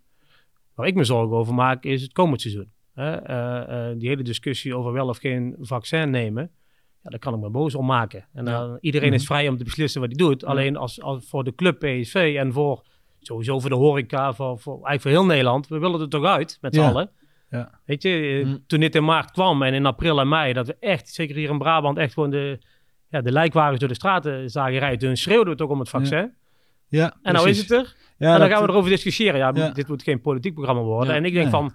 Waar 0.75 0.87
ik 0.87 0.95
me 0.95 1.05
zorgen 1.05 1.37
over 1.37 1.55
maak, 1.55 1.85
is 1.85 2.03
het 2.03 2.13
komend 2.13 2.41
seizoen. 2.41 2.73
Hè? 2.95 3.15
Eh, 3.17 3.91
eh, 3.91 3.99
die 3.99 4.09
hele 4.09 4.23
discussie 4.23 4.77
over 4.77 4.93
wel 4.93 5.09
of 5.09 5.19
geen 5.19 5.57
vaccin 5.61 6.11
nemen. 6.11 6.51
Ja, 7.07 7.13
daar 7.13 7.19
kan 7.21 7.35
ik 7.35 7.41
me 7.41 7.51
boos 7.51 7.75
om 7.75 7.87
maken. 7.87 8.25
En 8.33 8.45
dan, 8.45 8.79
iedereen 8.81 9.13
is 9.13 9.27
vrij 9.27 9.49
om 9.49 9.57
te 9.57 9.65
beslissen 9.65 10.01
wat 10.01 10.11
hij 10.11 10.19
doet. 10.27 10.45
Alleen 10.45 10.77
als, 10.77 11.01
als 11.03 11.29
voor 11.29 11.45
de 11.45 11.55
club 11.55 11.79
PSV 11.79 12.35
en 12.39 12.53
voor 12.53 12.83
sowieso 13.21 13.61
voor 13.61 13.71
de 13.71 13.77
horeca, 13.77 14.33
voor, 14.33 14.59
voor, 14.59 14.73
eigenlijk 14.73 15.03
voor 15.03 15.11
heel 15.11 15.25
Nederland, 15.25 15.69
we 15.69 15.79
willen 15.79 16.01
er 16.01 16.09
toch 16.09 16.25
uit 16.25 16.59
met 16.61 16.75
z'n 16.75 16.81
Ja. 16.81 16.89
allen. 16.89 17.11
Ja. 17.51 17.71
Weet 17.85 18.03
je, 18.03 18.41
eh, 18.43 18.47
Mm. 18.47 18.59
toen 18.67 18.81
dit 18.81 18.95
in 18.95 19.05
maart 19.05 19.31
kwam 19.31 19.63
en 19.63 19.75
in 19.75 19.87
april 19.87 20.21
en 20.21 20.29
mei, 20.29 20.53
dat 20.53 20.67
we 20.67 20.77
echt, 20.81 21.09
zeker 21.09 21.37
hier 21.37 21.51
in 21.51 21.59
Brabant, 21.59 21.99
echt 21.99 22.13
gewoon 22.13 22.31
de, 22.31 22.59
ja, 23.11 23.21
de 23.21 23.33
lijkwagens 23.33 23.79
door 23.81 23.89
de 23.89 23.95
straten 23.95 24.51
zagen 24.51 24.79
rijden. 24.79 24.99
Toen 24.99 25.17
schreeuwden 25.17 25.49
we 25.53 25.59
toch 25.59 25.71
om 25.71 25.79
het 25.79 25.89
vaccin. 25.89 26.35
Ja, 26.89 27.17
En 27.23 27.33
nou 27.33 27.49
is 27.49 27.59
het 27.59 27.71
er. 27.71 27.95
Ja, 28.19 28.33
en 28.35 28.41
dan 28.41 28.49
gaan 28.49 28.63
we 28.63 28.69
erover 28.69 28.91
discussiëren. 28.91 29.39
Ja, 29.39 29.51
Ja. 29.55 29.71
dit 29.71 29.89
moet 29.89 30.03
geen 30.03 30.21
politiek 30.21 30.55
programma 30.55 30.83
worden. 30.83 31.11
Ja. 31.11 31.17
En 31.19 31.25
ik 31.25 31.33
denk 31.33 31.51
van, 31.51 31.73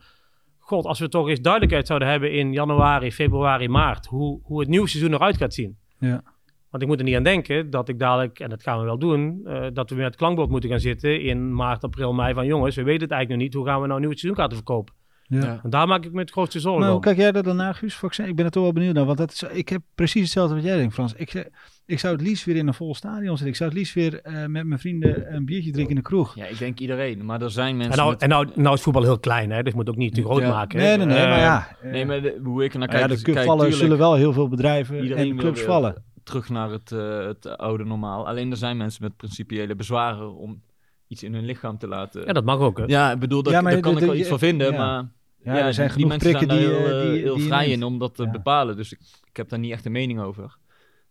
god, 0.61 0.85
als 0.85 0.99
we 0.99 1.09
toch 1.09 1.29
eens 1.29 1.41
duidelijkheid 1.41 1.87
zouden 1.87 2.07
hebben 2.07 2.31
in 2.31 2.53
januari, 2.53 3.11
februari, 3.11 3.67
maart, 3.67 4.05
hoe, 4.05 4.39
hoe 4.43 4.59
het 4.59 4.69
nieuwe 4.69 4.87
seizoen 4.87 5.13
eruit 5.13 5.37
gaat 5.37 5.53
zien. 5.53 5.77
Ja. 5.99 6.23
Want 6.69 6.83
ik 6.83 6.89
moet 6.89 6.99
er 6.99 7.05
niet 7.05 7.15
aan 7.15 7.23
denken 7.23 7.69
dat 7.69 7.89
ik 7.89 7.99
dadelijk, 7.99 8.39
en 8.39 8.49
dat 8.49 8.63
gaan 8.63 8.79
we 8.79 8.85
wel 8.85 8.99
doen, 8.99 9.41
eh, 9.45 9.67
dat 9.73 9.89
we 9.89 9.95
met 9.95 10.05
het 10.05 10.15
klankbord 10.15 10.49
moeten 10.49 10.69
gaan 10.69 10.79
zitten 10.79 11.21
in 11.21 11.53
maart, 11.53 11.83
april, 11.83 12.13
mei. 12.13 12.33
Van 12.33 12.45
jongens, 12.45 12.75
we 12.75 12.83
weten 12.83 13.01
het 13.01 13.11
eigenlijk 13.11 13.41
nog 13.41 13.49
niet. 13.49 13.57
Hoe 13.57 13.71
gaan 13.71 13.81
we 13.81 13.87
nou 13.87 13.99
een 13.99 14.05
nieuw 14.05 14.17
seizoenkaarten 14.17 14.57
verkopen? 14.57 14.93
Ja. 15.31 15.39
Ja. 15.45 15.59
En 15.63 15.69
daar 15.69 15.87
maak 15.87 16.05
ik 16.05 16.11
me 16.11 16.19
het 16.19 16.31
grootste 16.31 16.59
zorgen 16.59 16.81
Maar 16.81 16.91
hoe 16.91 16.99
kijk 17.01 17.17
jij 17.17 17.31
er 17.31 17.43
dan 17.43 17.55
naar, 17.55 17.75
Guus? 17.75 17.95
Vaccin? 17.95 18.27
Ik 18.27 18.35
ben 18.35 18.45
er 18.45 18.51
toch 18.51 18.63
wel 18.63 18.73
benieuwd 18.73 18.93
naar. 18.93 19.05
Want 19.05 19.17
dat 19.17 19.31
is, 19.31 19.43
ik 19.43 19.69
heb 19.69 19.81
precies 19.95 20.21
hetzelfde 20.21 20.55
wat 20.55 20.63
jij 20.63 20.75
denkt, 20.77 20.93
Frans. 20.93 21.13
Ik, 21.13 21.29
zeg- 21.31 21.47
ik 21.85 21.99
zou 21.99 22.13
het 22.13 22.21
liefst 22.21 22.45
weer 22.45 22.55
in 22.55 22.67
een 22.67 22.73
vol 22.73 22.95
stadion 22.95 23.27
zitten. 23.29 23.47
Ik 23.47 23.55
zou 23.55 23.69
het 23.69 23.77
liefst 23.77 23.93
weer 23.93 24.21
eh, 24.21 24.45
met 24.45 24.65
mijn 24.65 24.79
vrienden 24.79 25.35
een 25.35 25.45
biertje 25.45 25.71
drinken 25.71 25.95
in 25.95 26.01
de 26.01 26.07
kroeg. 26.07 26.35
Ja, 26.35 26.45
ik 26.45 26.57
denk 26.57 26.79
iedereen. 26.79 27.25
Maar 27.25 27.41
er 27.41 27.51
zijn 27.51 27.73
mensen 27.77 27.91
En 27.93 27.97
nou, 27.99 28.11
met- 28.11 28.21
en 28.21 28.29
nou, 28.29 28.47
nou 28.55 28.75
is 28.75 28.81
voetbal 28.81 29.03
heel 29.03 29.19
klein, 29.19 29.51
hè? 29.51 29.61
dus 29.63 29.71
je 29.71 29.77
moet 29.77 29.89
ook 29.89 29.95
niet 29.95 30.13
te 30.13 30.23
groot 30.23 30.41
Ja. 30.41 30.49
maken. 30.49 30.77
Nee, 30.79 30.97
nee, 30.97 31.05
nee. 31.05 31.17
Eh, 31.17 31.29
maar 31.29 31.39
ja. 31.39 31.67
eh, 31.81 31.91
Nee, 31.91 32.05
maar 32.05 32.21
de- 32.21 32.39
hoe 32.43 32.63
ik 32.63 32.73
er 32.73 32.79
naar 32.79 32.87
nou 32.87 32.99
ja, 32.99 33.05
kijk... 33.07 33.17
is- 33.17 33.23
kijk, 33.33 33.37
vallen, 33.45 33.57
tuurlijk, 33.59 33.81
zullen 33.81 33.97
wel 33.97 34.13
heel 34.15 34.33
veel 34.33 34.47
bedrijven 34.47 35.01
Iedereen 35.01 35.29
en 35.29 35.35
wil 35.35 35.37
clubs 35.43 35.61
vallen. 35.61 36.03
terug 36.23 36.49
naar 36.49 36.69
het, 36.71 36.91
eh, 36.91 37.25
het 37.25 37.57
oude 37.57 37.83
normaal. 37.85 38.27
Alleen 38.27 38.51
er 38.51 38.57
zijn 38.57 38.77
mensen 38.77 39.03
met 39.03 39.15
principiële 39.17 39.75
bezwaren 39.75 40.35
om 40.35 40.61
iets 41.07 41.23
in 41.23 41.33
hun 41.33 41.45
lichaam 41.45 41.77
te 41.77 41.87
laten. 41.87 42.25
Ja, 42.25 42.33
dat 42.33 42.43
mag 42.45 42.59
ook. 42.59 42.77
Hè? 42.77 42.83
Ja, 42.87 43.11
ik 43.11 43.19
bedoel, 43.19 43.49
Ja, 43.49 43.61
maar 43.61 43.71
daar 43.71 43.81
kan 43.81 43.91
de- 43.93 43.99
ik 43.99 44.05
wel 44.05 44.13
de- 44.13 44.19
iets 44.19 44.29
van 44.29 44.39
vinden, 44.39 44.71
ja. 44.71 44.77
maar... 44.77 45.09
Ja, 45.43 45.65
er 45.65 45.73
zijn 45.73 45.87
die 45.87 45.95
genoeg 45.95 46.09
mensen 46.09 46.31
prikken 46.31 46.57
die, 46.57 46.67
eh, 46.67 46.77
heel, 46.77 46.85
eh, 46.99 47.11
die- 47.11 47.21
heel 47.21 47.33
die 47.33 47.43
je 47.43 47.49
vrij 47.49 47.69
in 47.69 47.83
om 47.83 47.99
dat 47.99 48.15
te 48.15 48.23
Ja. 48.23 48.31
bepalen. 48.31 48.75
Dus 48.75 48.91
ik, 48.93 48.99
ik 49.29 49.37
heb 49.37 49.49
daar 49.49 49.59
niet 49.59 49.71
echt 49.71 49.85
een 49.85 49.91
mening 49.91 50.19
over. 50.21 50.57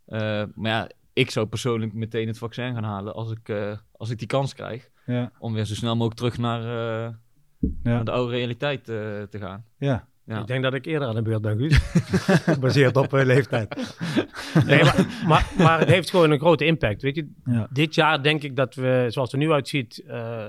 Eh, 0.06 0.18
maar 0.54 0.70
ja, 0.70 0.90
ik 1.12 1.30
zou 1.30 1.46
persoonlijk 1.46 1.92
meteen 1.92 2.26
het 2.26 2.38
vaccin 2.38 2.74
gaan 2.74 2.84
halen 2.84 3.14
als 3.14 3.30
ik, 3.32 3.52
als 3.92 4.10
ik 4.10 4.18
die 4.18 4.26
kans 4.28 4.54
krijg. 4.54 4.90
Ja, 5.06 5.32
Om 5.38 5.52
weer 5.54 5.64
zo 5.64 5.74
snel 5.74 5.92
mogelijk 5.96 6.16
terug 6.16 6.38
naar, 6.38 6.62
naar 7.82 8.04
de 8.04 8.10
oude 8.10 8.32
realiteit 8.32 8.84
te 8.84 9.28
gaan. 9.38 9.64
ja. 9.78 10.08
Ja. 10.30 10.40
Ik 10.40 10.46
denk 10.46 10.62
dat 10.62 10.74
ik 10.74 10.86
eerder 10.86 11.08
aan 11.08 11.14
de 11.14 11.22
beurt 11.22 11.40
ben, 11.42 11.58
Guus. 11.58 11.76
Gebaseerd 12.54 12.96
op 12.96 13.14
eh, 13.14 13.24
leeftijd. 13.24 13.96
Nee, 14.66 14.82
maar, 14.84 15.06
maar, 15.26 15.52
maar 15.58 15.78
het 15.78 15.88
heeft 15.88 16.10
gewoon 16.10 16.30
een 16.30 16.38
grote 16.38 16.64
impact. 16.64 17.02
Weet 17.02 17.14
je, 17.16 17.30
Ja. 17.44 17.68
dit 17.72 17.94
jaar 17.94 18.22
denk 18.22 18.42
ik 18.42 18.56
dat 18.56 18.74
we, 18.74 19.06
zoals 19.08 19.32
het 19.32 19.40
er 19.40 19.46
nu 19.46 19.52
uitziet, 19.52 20.02
eh, 20.06 20.46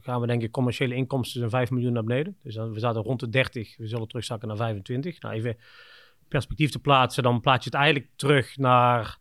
gaan 0.00 0.20
we 0.20 0.26
denk 0.26 0.42
ik 0.42 0.50
commerciële 0.50 0.94
inkomsten 0.94 1.40
van 1.40 1.50
5 1.50 1.70
miljoen 1.70 1.92
naar 1.92 2.04
beneden. 2.04 2.36
Dus 2.42 2.54
dan, 2.54 2.72
we 2.72 2.78
zaten 2.80 3.02
rond 3.02 3.20
de 3.20 3.28
30, 3.28 3.76
we 3.76 3.86
zullen 3.86 4.08
terugzakken 4.08 4.48
naar 4.48 4.56
25. 4.56 5.20
Nou, 5.22 5.34
even 5.34 5.56
perspectief 6.28 6.70
te 6.70 6.78
plaatsen, 6.78 7.22
dan 7.22 7.40
plaats 7.40 7.64
je 7.64 7.70
het 7.70 7.78
eigenlijk 7.78 8.10
terug 8.16 8.56
naar 8.56 9.18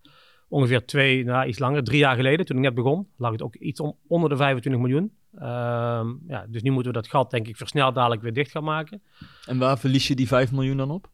ongeveer 0.48 0.86
twee, 0.86 1.24
nou, 1.24 1.48
iets 1.48 1.60
langer, 1.60 1.84
drie 1.84 2.00
jaar 2.00 2.16
geleden, 2.16 2.46
toen 2.46 2.58
ik 2.58 2.64
net 2.64 2.74
begon, 2.74 3.08
lag 3.18 3.32
het 3.32 3.42
ook 3.42 3.56
iets 3.56 3.80
on- 3.80 3.96
onder 4.08 4.30
de 4.30 4.36
25 4.38 4.82
miljoen. 4.82 5.18
Ehm, 5.40 6.08
ja, 6.28 6.46
dus 6.50 6.62
nu 6.62 6.72
moeten 6.72 6.92
we 6.92 6.98
dat 6.98 7.08
gat 7.08 7.32
denk 7.32 7.48
ik 7.48 7.58
versneld 7.58 7.96
dadelijk 7.96 8.22
weer 8.22 8.34
dicht 8.34 8.52
gaan 8.52 8.64
maken. 8.64 9.02
En 9.46 9.58
waar 9.58 9.78
verlies 9.80 10.08
je 10.08 10.16
die 10.16 10.28
5 10.28 10.52
miljoen 10.52 10.78
dan 10.78 10.92
op? 10.92 11.10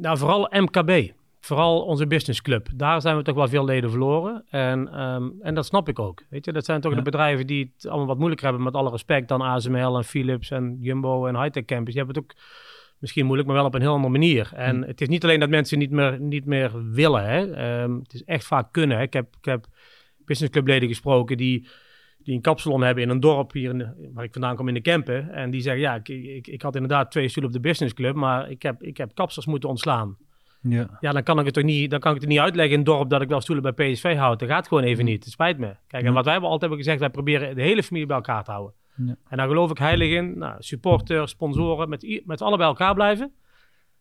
Nou, 0.00 0.18
vooral 0.18 0.48
MKB. 0.50 1.12
Vooral 1.40 1.82
onze 1.82 2.06
businessclub. 2.06 2.68
Daar 2.76 3.00
zijn 3.00 3.16
we 3.16 3.22
toch 3.22 3.34
wel 3.34 3.48
veel 3.48 3.64
leden 3.64 3.90
verloren. 3.90 4.44
En, 4.48 4.88
ehm, 4.92 5.28
en 5.40 5.54
dat 5.54 5.66
snap 5.66 5.88
ik 5.88 5.98
ook. 5.98 6.22
Weet 6.30 6.44
je, 6.44 6.52
dat 6.52 6.64
zijn 6.64 6.80
toch 6.80 6.90
Ja. 6.90 6.96
de 6.96 7.04
bedrijven 7.04 7.46
die 7.46 7.72
het 7.76 7.86
allemaal 7.86 8.06
wat 8.06 8.16
moeilijker 8.18 8.46
hebben, 8.46 8.64
met 8.64 8.74
alle 8.74 8.90
respect, 8.90 9.28
dan 9.28 9.40
ASML 9.42 9.96
en 9.96 10.04
Philips 10.04 10.50
en 10.50 10.76
Jumbo 10.80 11.26
en 11.26 11.40
Hightech 11.40 11.64
Campus. 11.64 11.94
Die 11.94 12.02
hebben 12.04 12.22
het 12.22 12.24
ook 12.32 12.40
misschien 12.98 13.24
moeilijk, 13.24 13.48
maar 13.48 13.56
wel 13.56 13.66
op 13.66 13.74
een 13.74 13.80
heel 13.80 13.92
andere 13.92 14.12
manier. 14.12 14.50
En 14.54 14.82
het 14.82 15.00
is 15.00 15.08
niet 15.08 15.24
alleen 15.24 15.40
dat 15.40 15.48
mensen 15.48 15.78
niet 15.78 15.90
meer, 15.90 16.20
niet 16.20 16.44
meer 16.44 16.90
willen. 16.90 17.24
Hè. 17.24 17.52
Ehm, 17.52 17.98
het 17.98 18.14
is 18.14 18.24
echt 18.24 18.46
vaak 18.46 18.72
kunnen. 18.72 18.96
Hè. 18.96 19.02
Ik 19.02 19.12
heb, 19.12 19.36
ik 19.38 19.44
heb 19.44 19.66
businessclubleden 20.24 20.88
gesproken 20.88 21.36
die, 21.36 21.66
die 22.24 22.34
een 22.34 22.40
kapsalon 22.40 22.82
hebben 22.82 23.02
in 23.04 23.10
een 23.10 23.20
dorp 23.20 23.52
hier 23.52 23.70
in 23.70 23.78
de- 23.78 24.10
waar 24.14 24.24
ik 24.24 24.32
vandaan 24.32 24.56
kom 24.56 24.68
in 24.68 24.74
de 24.74 24.80
Kempen. 24.80 25.30
En 25.30 25.50
die 25.50 25.60
zeggen, 25.60 25.82
ja, 25.82 25.94
ik, 25.94 26.08
ik, 26.08 26.46
ik 26.46 26.62
had 26.62 26.74
inderdaad 26.74 27.10
twee 27.10 27.28
stoelen 27.28 27.52
op 27.54 27.62
de 27.62 27.68
businessclub, 27.68 28.14
maar 28.14 28.50
ik 28.50 28.62
heb, 28.62 28.82
ik 28.82 28.96
heb 28.96 29.14
kapsels 29.14 29.46
moeten 29.46 29.68
ontslaan. 29.68 30.16
Ja. 30.68 30.98
Ja, 31.00 31.12
dan 31.12 31.22
kan 31.22 31.38
ik 31.38 31.44
het 31.44 31.54
toch 31.54 31.64
niet, 31.64 31.90
dan 31.90 32.00
kan 32.00 32.14
ik 32.14 32.20
het 32.20 32.28
niet 32.30 32.38
uitleggen 32.38 32.72
in 32.72 32.78
het 32.78 32.86
dorp 32.86 33.10
dat 33.10 33.22
ik 33.22 33.28
wel 33.28 33.40
stoelen 33.40 33.74
bij 33.74 33.92
PSV 33.92 34.16
houd. 34.16 34.38
Dat 34.38 34.48
gaat 34.48 34.68
gewoon 34.68 34.82
even 34.84 35.04
niet. 35.04 35.24
Het 35.24 35.32
spijt 35.32 35.58
me. 35.58 35.66
Kijk, 35.86 36.02
en 36.02 36.08
Ja. 36.08 36.14
wat 36.14 36.24
wij 36.24 36.32
hebben 36.32 36.50
altijd 36.50 36.70
hebben 36.70 36.78
gezegd, 36.78 37.00
wij 37.00 37.10
proberen 37.22 37.54
de 37.56 37.62
hele 37.62 37.82
familie 37.82 38.06
bij 38.06 38.16
elkaar 38.16 38.44
te 38.44 38.50
houden. 38.50 38.74
Ja. 39.06 39.16
En 39.28 39.36
daar 39.36 39.48
geloof 39.48 39.70
ik 39.70 39.78
heilig 39.78 40.08
in. 40.10 40.38
Nou, 40.38 40.54
supporters, 40.58 41.30
sponsoren, 41.30 41.88
met, 41.88 42.22
met 42.24 42.38
z'n 42.38 42.44
allen 42.44 42.58
bij 42.58 42.66
elkaar 42.66 42.94
blijven. 42.94 43.32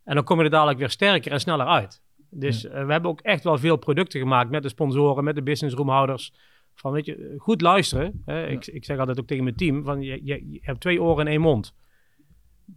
En 0.04 0.16
dan 0.16 0.24
kom 0.24 0.38
je 0.38 0.44
er 0.44 0.50
dadelijk 0.50 0.80
weer 0.80 0.90
sterker 0.90 1.32
en 1.32 1.40
sneller 1.40 1.66
uit. 1.66 2.02
Dus 2.30 2.66
eh, 2.68 2.86
we 2.86 2.92
hebben 2.92 3.12
ook 3.12 3.22
echt 3.22 3.44
wel 3.44 3.58
veel 3.58 3.76
producten 3.78 4.20
gemaakt 4.20 4.50
met 4.50 4.64
de 4.64 4.70
sponsoren, 4.70 5.24
met 5.24 5.36
de 5.36 5.44
businessroomhouders. 5.44 6.34
Van 6.76 6.92
weet 6.92 7.06
je, 7.06 7.36
goed 7.38 7.62
luisteren. 7.62 8.22
Hè? 8.26 8.48
Ik, 8.48 8.68
ik 8.68 8.86
zeg 8.86 8.98
altijd 8.98 9.20
ook 9.20 9.28
tegen 9.28 9.44
mijn 9.44 9.56
team: 9.56 9.84
van 9.84 10.02
je, 10.02 10.20
je, 10.24 10.50
je 10.50 10.60
hebt 10.62 10.80
twee 10.80 11.02
oren 11.02 11.26
en 11.26 11.32
één 11.32 11.42
mond. 11.42 11.76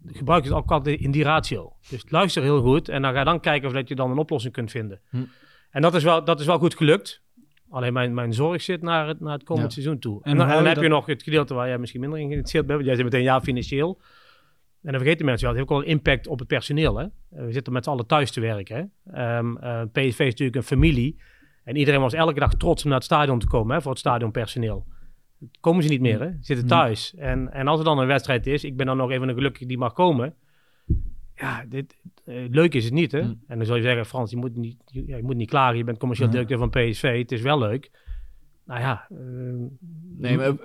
Gebruik 0.06 0.44
het 0.44 0.52
ook 0.52 0.70
altijd 0.70 1.00
in 1.00 1.10
die 1.10 1.22
ratio. 1.22 1.72
Dus 1.90 2.04
luister 2.08 2.42
heel 2.42 2.60
goed 2.62 2.88
en 2.88 3.02
dan 3.02 3.12
ga 3.12 3.24
dan 3.24 3.40
kijken 3.40 3.68
of 3.68 3.74
dat 3.74 3.88
je 3.88 3.94
dan 3.94 4.10
een 4.10 4.18
oplossing 4.18 4.52
kunt 4.52 4.70
vinden. 4.70 5.00
Hm. 5.10 5.24
En 5.70 5.82
dat 5.82 5.94
is, 5.94 6.02
wel, 6.02 6.24
dat 6.24 6.40
is 6.40 6.46
wel 6.46 6.58
goed 6.58 6.76
gelukt. 6.76 7.22
Alleen 7.68 7.92
mijn, 7.92 8.14
mijn 8.14 8.32
zorg 8.34 8.62
zit 8.62 8.82
naar 8.82 9.08
het, 9.08 9.20
naar 9.20 9.32
het 9.32 9.42
komend 9.42 9.66
Ja. 9.66 9.72
seizoen 9.72 9.98
toe. 9.98 10.22
En 10.22 10.30
En, 10.30 10.48
dan, 10.48 10.66
heb 10.66 10.82
je 10.82 10.88
nog 10.88 11.06
het 11.06 11.22
gedeelte 11.22 11.54
waar 11.54 11.68
jij 11.68 11.78
misschien 11.78 12.00
minder 12.00 12.18
in 12.18 12.24
geïnteresseerd 12.24 12.66
bent. 12.66 12.78
Want 12.78 12.88
jij 12.88 12.96
zit 12.96 13.04
meteen 13.12 13.26
ja 13.26 13.40
financieel. 13.40 14.00
En 14.82 14.92
dan 14.92 15.00
vergeten 15.00 15.26
mensen 15.26 15.46
wel, 15.46 15.56
het 15.56 15.66
heeft 15.66 15.72
ook 15.72 15.78
wel 15.84 15.88
een 15.94 15.98
impact 15.98 16.26
op 16.26 16.38
het 16.38 16.48
personeel. 16.48 16.96
Hè? 16.96 17.04
Eh, 17.04 17.44
We 17.44 17.52
zitten 17.52 17.72
met 17.72 17.84
z'n 17.84 17.90
allen 17.90 18.06
thuis 18.06 18.30
te 18.30 18.40
werken. 18.40 18.92
Hè? 19.04 19.12
Ehm, 19.12 19.56
eh, 19.56 19.82
PSV 19.92 20.18
is 20.18 20.18
natuurlijk 20.18 20.56
een 20.56 20.62
familie. 20.62 21.20
En 21.66 21.76
iedereen 21.76 22.00
was 22.00 22.12
elke 22.12 22.40
dag 22.40 22.54
trots 22.54 22.82
om 22.82 22.88
naar 22.88 22.98
het 22.98 23.06
stadion 23.06 23.38
te 23.38 23.46
komen 23.46 23.74
hè, 23.74 23.82
voor 23.82 23.90
het 23.90 24.00
stadionpersoneel. 24.00 24.86
Komen 25.60 25.82
ze 25.82 25.88
niet 25.88 26.00
meer, 26.00 26.20
hè? 26.20 26.26
Ze 26.30 26.36
zitten 26.40 26.66
thuis. 26.66 27.14
En, 27.14 27.52
en 27.52 27.68
als 27.68 27.78
er 27.78 27.84
dan 27.84 27.98
een 27.98 28.06
wedstrijd 28.06 28.46
is, 28.46 28.64
ik 28.64 28.76
ben 28.76 28.86
dan 28.86 28.96
nog 28.96 29.10
even 29.10 29.28
een 29.28 29.34
gelukkige 29.34 29.66
die 29.66 29.78
mag 29.78 29.92
komen. 29.92 30.34
Ja, 31.34 31.64
dit, 31.68 31.96
eh, 32.24 32.34
leuk 32.50 32.74
is 32.74 32.84
het 32.84 32.92
niet, 32.92 33.12
hè? 33.12 33.22
Mm. 33.22 33.40
En 33.46 33.56
dan 33.56 33.66
zal 33.66 33.76
je 33.76 33.82
zeggen, 33.82 34.06
Frans, 34.06 34.30
je 34.30 34.36
moet 34.36 34.56
niet, 34.56 34.76
je, 34.86 35.06
je 35.06 35.22
moet 35.22 35.36
niet 35.36 35.48
klagen. 35.48 35.76
Je 35.76 35.84
bent 35.84 35.98
commercieel 35.98 36.30
directeur 36.30 36.58
van 36.58 36.70
PSV. 36.70 37.18
Het 37.18 37.32
is 37.32 37.40
wel 37.40 37.58
leuk. 37.58 37.90
Nou 38.66 38.80
ja, 38.80 39.06
eh, 39.10 39.16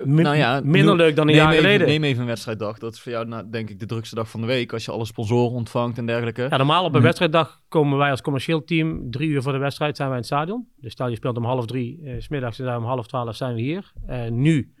min- 0.04 0.22
nou 0.24 0.36
ja, 0.36 0.60
minder 0.64 0.96
leuk 0.96 1.16
dan 1.16 1.28
een 1.28 1.34
jaar 1.34 1.50
even, 1.52 1.62
geleden. 1.64 1.86
Neem 1.86 2.04
even 2.04 2.20
een 2.20 2.26
wedstrijddag. 2.26 2.78
Dat 2.78 2.92
is 2.94 3.00
voor 3.00 3.12
jou 3.12 3.26
nou, 3.26 3.50
denk 3.50 3.70
ik 3.70 3.78
de 3.80 3.86
drukste 3.86 4.14
dag 4.14 4.30
van 4.30 4.40
de 4.40 4.46
week. 4.46 4.72
Als 4.72 4.84
je 4.84 4.90
alle 4.90 5.04
sponsoren 5.04 5.52
ontvangt 5.52 5.98
en 5.98 6.06
dergelijke. 6.06 6.46
Ja, 6.50 6.56
normaal 6.56 6.80
op 6.80 6.86
een 6.86 6.92
Nee. 6.92 7.02
wedstrijddag 7.02 7.60
komen 7.68 7.98
wij 7.98 8.10
als 8.10 8.22
commercieel 8.22 8.64
team 8.64 9.10
drie 9.10 9.28
uur 9.28 9.42
voor 9.42 9.52
de 9.52 9.58
wedstrijd 9.58 9.96
zijn 9.96 10.08
wij 10.08 10.16
in 10.16 10.22
het 10.24 10.32
stadion. 10.32 10.68
De 10.76 10.90
stadion 10.90 11.16
speelt 11.16 11.36
om 11.36 11.44
half 11.44 11.66
drie, 11.66 12.02
eh, 12.04 12.14
s 12.20 12.24
smiddags 12.24 12.58
en 12.58 12.76
om 12.76 12.84
half 12.84 13.06
twaalf 13.06 13.36
zijn 13.36 13.54
we 13.54 13.60
hier. 13.60 13.92
En 14.06 14.40
nu 14.40 14.74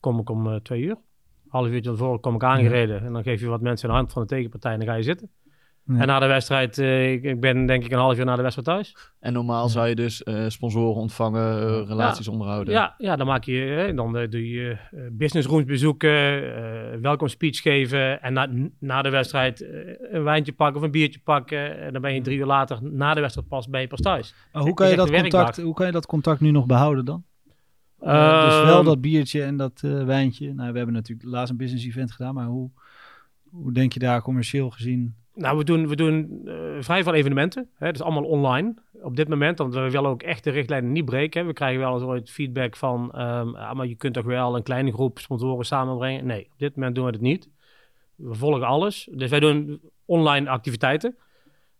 kom 0.00 0.18
ik 0.20 0.30
om 0.30 0.46
eh, 0.46 0.54
twee 0.56 0.82
uur. 0.82 0.96
Half 1.48 1.66
uurtje 1.68 1.90
tevoren 1.90 2.20
kom 2.20 2.34
ik 2.34 2.44
aangereden 2.44 3.04
en 3.04 3.12
dan 3.12 3.22
geef 3.22 3.40
je 3.40 3.46
wat 3.46 3.60
mensen 3.60 3.88
een 3.88 3.94
hand 3.94 4.12
van 4.12 4.22
de 4.22 4.28
tegenpartij 4.28 4.72
en 4.72 4.78
dan 4.78 4.88
ga 4.88 4.94
je 4.94 5.02
zitten. 5.02 5.30
Ja. 5.84 5.98
En 5.98 6.06
na 6.06 6.18
de 6.18 6.26
wedstrijd, 6.26 6.78
eh, 6.78 7.12
ik, 7.12 7.22
ik 7.22 7.40
ben 7.40 7.66
denk 7.66 7.84
ik 7.84 7.92
een 7.92 7.98
half 7.98 8.18
uur 8.18 8.24
na 8.24 8.36
de 8.36 8.42
wedstrijd 8.42 8.68
thuis. 8.68 9.12
En 9.20 9.32
normaal 9.32 9.68
zou 9.68 9.88
je 9.88 9.94
dus 9.94 10.22
eh, 10.22 10.44
sponsoren 10.48 11.00
ontvangen, 11.00 11.60
eh, 11.60 11.88
relaties 11.88 12.28
onderhouden. 12.28 12.74
Ja, 12.74 12.94
ja, 12.98 13.16
dan 13.16 13.26
maak 13.26 13.44
je, 13.44 13.92
dan 13.94 14.12
doe 14.12 14.50
je 14.50 14.76
business 15.12 15.48
rooms 15.48 15.64
bezoeken, 15.64 16.10
eh 16.10 17.00
welkom 17.00 17.28
speech 17.28 17.60
geven 17.62 18.22
en 18.22 18.32
na, 18.32 18.48
na 18.78 19.02
de 19.02 19.10
wedstrijd 19.10 19.60
een 20.10 20.22
wijntje 20.22 20.52
pakken 20.52 20.76
of 20.76 20.82
een 20.82 20.90
biertje 20.90 21.20
pakken. 21.24 21.80
En 21.80 21.92
dan 21.92 22.02
ben 22.02 22.14
je 22.14 22.20
drie 22.20 22.38
uur 22.38 22.46
later, 22.46 22.78
na 22.82 23.14
de 23.14 23.20
wedstrijd 23.20 23.48
pas, 23.48 23.68
ben 23.68 23.80
je 23.80 23.86
pas 23.86 24.00
thuis. 24.00 24.34
Maar 24.52 24.62
hoe, 24.62 24.74
kan 24.74 24.88
je 24.88 24.96
dat 24.96 25.10
contact, 25.10 25.60
hoe 25.60 25.74
kan 25.74 25.86
je 25.86 25.92
dat 25.92 26.06
contact 26.06 26.40
nu 26.40 26.50
nog 26.50 26.66
behouden 26.66 27.04
dan? 27.04 27.24
Eh, 28.00 28.44
dus 28.44 28.62
wel 28.62 28.84
dat 28.84 29.00
biertje 29.00 29.42
en 29.42 29.56
dat 29.56 29.80
eh, 29.84 30.04
wijntje. 30.04 30.54
Nou, 30.54 30.70
we 30.70 30.76
hebben 30.76 30.94
natuurlijk 30.94 31.28
laatst 31.28 31.50
een 31.50 31.56
business 31.56 31.86
event 31.86 32.12
gedaan, 32.12 32.34
maar 32.34 32.46
hoe, 32.46 32.70
hoe 33.50 33.72
denk 33.72 33.92
je 33.92 33.98
daar 33.98 34.22
commercieel 34.22 34.70
gezien? 34.70 35.14
Nou, 35.40 35.58
we 35.58 35.64
doen, 35.64 35.88
we 35.88 35.96
doen 35.96 36.42
eh, 36.44 36.54
vrij 36.80 37.02
veel 37.02 37.14
evenementen. 37.14 37.68
Hè? 37.74 37.92
Is 37.92 38.02
allemaal 38.02 38.24
online 38.24 38.74
op 39.02 39.16
dit 39.16 39.28
moment. 39.28 39.58
Want 39.58 39.74
we 39.74 39.90
willen 39.90 40.10
ook 40.10 40.22
echt 40.22 40.44
de 40.44 40.50
richtlijnen 40.50 40.92
niet 40.92 41.04
breken. 41.04 41.46
We 41.46 41.52
krijgen 41.52 41.80
wel 41.80 41.94
eens 41.94 42.02
ooit 42.02 42.30
feedback 42.30 42.76
van... 42.76 43.12
ehm, 43.12 43.54
ah, 43.54 43.72
maar 43.72 43.86
je 43.86 43.94
kunt 43.94 44.14
toch 44.14 44.24
wel 44.24 44.56
een 44.56 44.62
kleine 44.62 44.92
groep 44.92 45.18
sponsoren 45.18 45.64
samenbrengen? 45.64 46.26
Nee, 46.26 46.48
op 46.52 46.58
dit 46.58 46.76
moment 46.76 46.94
doen 46.94 47.04
we 47.04 47.10
het 47.10 47.20
niet. 47.20 47.48
We 48.14 48.34
volgen 48.34 48.66
alles. 48.66 49.08
Dus 49.12 49.30
wij 49.30 49.40
doen 49.40 49.80
online 50.04 50.48
activiteiten. 50.48 51.16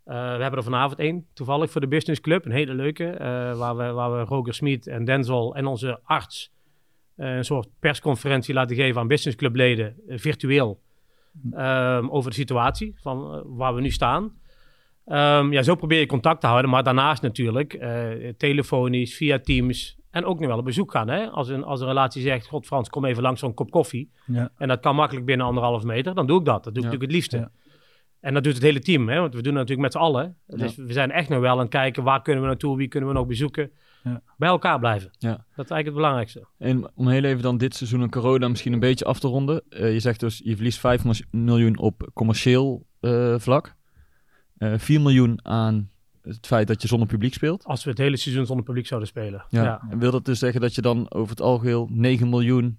Eh, 0.05 0.15
we 0.15 0.43
hebben 0.43 0.59
er 0.59 0.63
vanavond 0.63 0.99
één, 0.99 1.27
toevallig 1.33 1.71
voor 1.71 1.81
de 1.81 1.89
Business 1.89 2.21
Club. 2.21 2.45
Een 2.45 2.53
hele 2.53 2.75
leuke. 2.75 3.11
eh, 3.11 3.59
waar, 3.59 3.77
we, 3.77 3.91
waar 3.91 4.13
we 4.13 4.25
Roger 4.25 4.55
Smit 4.55 4.87
en 4.87 5.05
Denzel 5.05 5.55
en 5.55 5.67
onze 5.67 6.01
arts... 6.03 6.53
een 7.17 7.45
soort 7.45 7.69
persconferentie 7.81 8.55
laten 8.55 8.77
geven 8.77 9.01
aan 9.01 9.09
Business 9.09 9.37
Club 9.37 9.55
leden, 9.55 9.97
virtueel 10.09 10.81
ehm, 11.53 12.09
over 12.09 12.31
de 12.31 12.37
situatie 12.37 12.95
van 13.03 13.35
eh, 13.35 13.41
waar 13.45 13.75
we 13.75 13.81
nu 13.81 13.91
staan. 13.91 14.33
Ehm, 15.05 15.53
ja, 15.53 15.63
zo 15.63 15.75
probeer 15.75 15.99
je 16.01 16.07
contact 16.07 16.41
te 16.41 16.47
houden. 16.47 16.71
Maar 16.71 16.83
daarnaast 16.83 17.23
natuurlijk 17.23 17.75
eh, 17.75 18.29
telefonisch, 18.37 19.17
via 19.17 19.39
Teams. 19.39 19.99
En 20.11 20.25
ook 20.25 20.39
nu 20.39 20.47
wel 20.47 20.59
op 20.59 20.65
bezoek 20.65 20.91
gaan. 20.91 21.09
Hè? 21.09 21.27
Als, 21.29 21.49
een, 21.49 21.65
als 21.65 21.81
een 21.81 21.87
relatie 21.87 22.23
zegt, 22.23 22.47
god 22.47 22.67
Frans, 22.67 22.89
kom 22.89 23.05
even 23.05 23.23
langs 23.23 23.41
zo'n 23.41 23.55
kop 23.55 23.71
koffie. 23.71 24.11
Ja. 24.27 24.51
En 24.57 24.69
dat 24.69 24.81
kan 24.81 24.95
makkelijk 24.95 25.27
binnen 25.27 25.47
anderhalf 25.47 25.83
meter. 25.83 26.15
Dan 26.15 26.27
doe 26.27 26.39
ik 26.39 26.45
dat. 26.45 26.65
Dat 26.65 26.75
doe 26.75 26.85
ik 26.85 26.91
Ja. 26.91 26.97
natuurlijk 26.97 27.13
het 27.13 27.13
liefste. 27.13 27.37
Ja. 27.37 27.51
En 28.21 28.35
dat 28.35 28.45
doet 28.45 28.55
het 28.55 28.63
hele 28.63 28.81
team. 28.81 29.09
Hè? 29.09 29.21
Want 29.21 29.35
we 29.35 29.43
doen 29.43 29.57
het 29.57 29.69
natuurlijk 29.69 29.81
met 29.81 29.93
z'n 29.93 29.99
allen. 29.99 30.37
Dus 30.47 30.77
we 30.77 30.93
zijn 30.93 31.11
echt 31.11 31.29
nog 31.29 31.41
wel 31.41 31.53
aan 31.53 31.59
het 31.59 31.69
kijken, 31.69 32.03
waar 32.03 32.23
kunnen 32.23 32.43
we 32.43 32.49
naartoe? 32.49 32.77
Wie 32.77 32.89
kunnen 32.89 33.09
we 33.09 33.15
nog 33.15 33.27
bezoeken? 33.27 33.71
Ja. 34.03 34.23
Bij 34.37 34.49
elkaar 34.49 34.79
blijven. 34.79 35.11
Ja. 35.19 35.31
Dat 35.31 35.41
is 35.65 35.71
eigenlijk 35.71 35.85
het 35.87 35.95
belangrijkste. 35.95 36.47
En 36.59 36.91
om 36.95 37.09
heel 37.09 37.25
even 37.25 37.43
dan 37.43 37.59
dit 37.59 37.75
seizoen 37.75 38.01
een 38.01 38.11
corona 38.11 38.49
misschien 38.49 38.73
een 38.73 38.81
beetje 38.81 39.05
af 39.05 39.21
te 39.21 39.29
ronden. 39.29 39.63
Eh, 39.69 39.93
je 39.93 40.01
zegt 40.01 40.21
dus, 40.21 40.41
je 40.45 40.55
verliest 40.55 40.79
5 40.79 41.05
mis- 41.05 41.23
miljoen 41.31 41.79
op 41.79 42.11
commercieel 42.15 42.87
eh, 43.01 43.35
vlak. 43.39 43.75
Eh 44.59 44.75
4 44.79 45.01
miljoen 45.01 45.39
aan 45.47 45.91
het 46.23 46.47
feit 46.47 46.67
dat 46.67 46.83
je 46.83 46.89
zonder 46.89 47.09
publiek 47.09 47.35
speelt. 47.35 47.65
Als 47.65 47.85
we 47.85 47.91
het 47.91 47.99
hele 47.99 48.17
seizoen 48.17 48.47
zonder 48.47 48.65
publiek 48.65 48.87
zouden 48.87 49.09
spelen. 49.09 49.45
Ja. 49.49 49.63
Ja. 49.63 49.83
En 49.91 49.99
wil 49.99 50.11
dat 50.11 50.25
dus 50.25 50.39
zeggen 50.39 50.61
dat 50.61 50.75
je 50.75 50.83
dan 50.83 51.11
over 51.13 51.31
het 51.31 51.41
algeheel 51.41 51.89
9 51.93 52.29
miljoen 52.29 52.79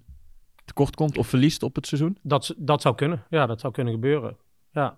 tekort 0.64 0.94
komt 0.96 1.18
of 1.18 1.26
verliest 1.26 1.62
op 1.62 1.74
het 1.74 1.86
seizoen? 1.86 2.18
Dat, 2.22 2.54
dat 2.58 2.82
zou 2.82 2.94
kunnen. 2.94 3.22
Ja, 3.30 3.46
dat 3.46 3.60
zou 3.60 3.72
kunnen 3.72 3.92
gebeuren. 3.92 4.36
Ja, 4.72 4.96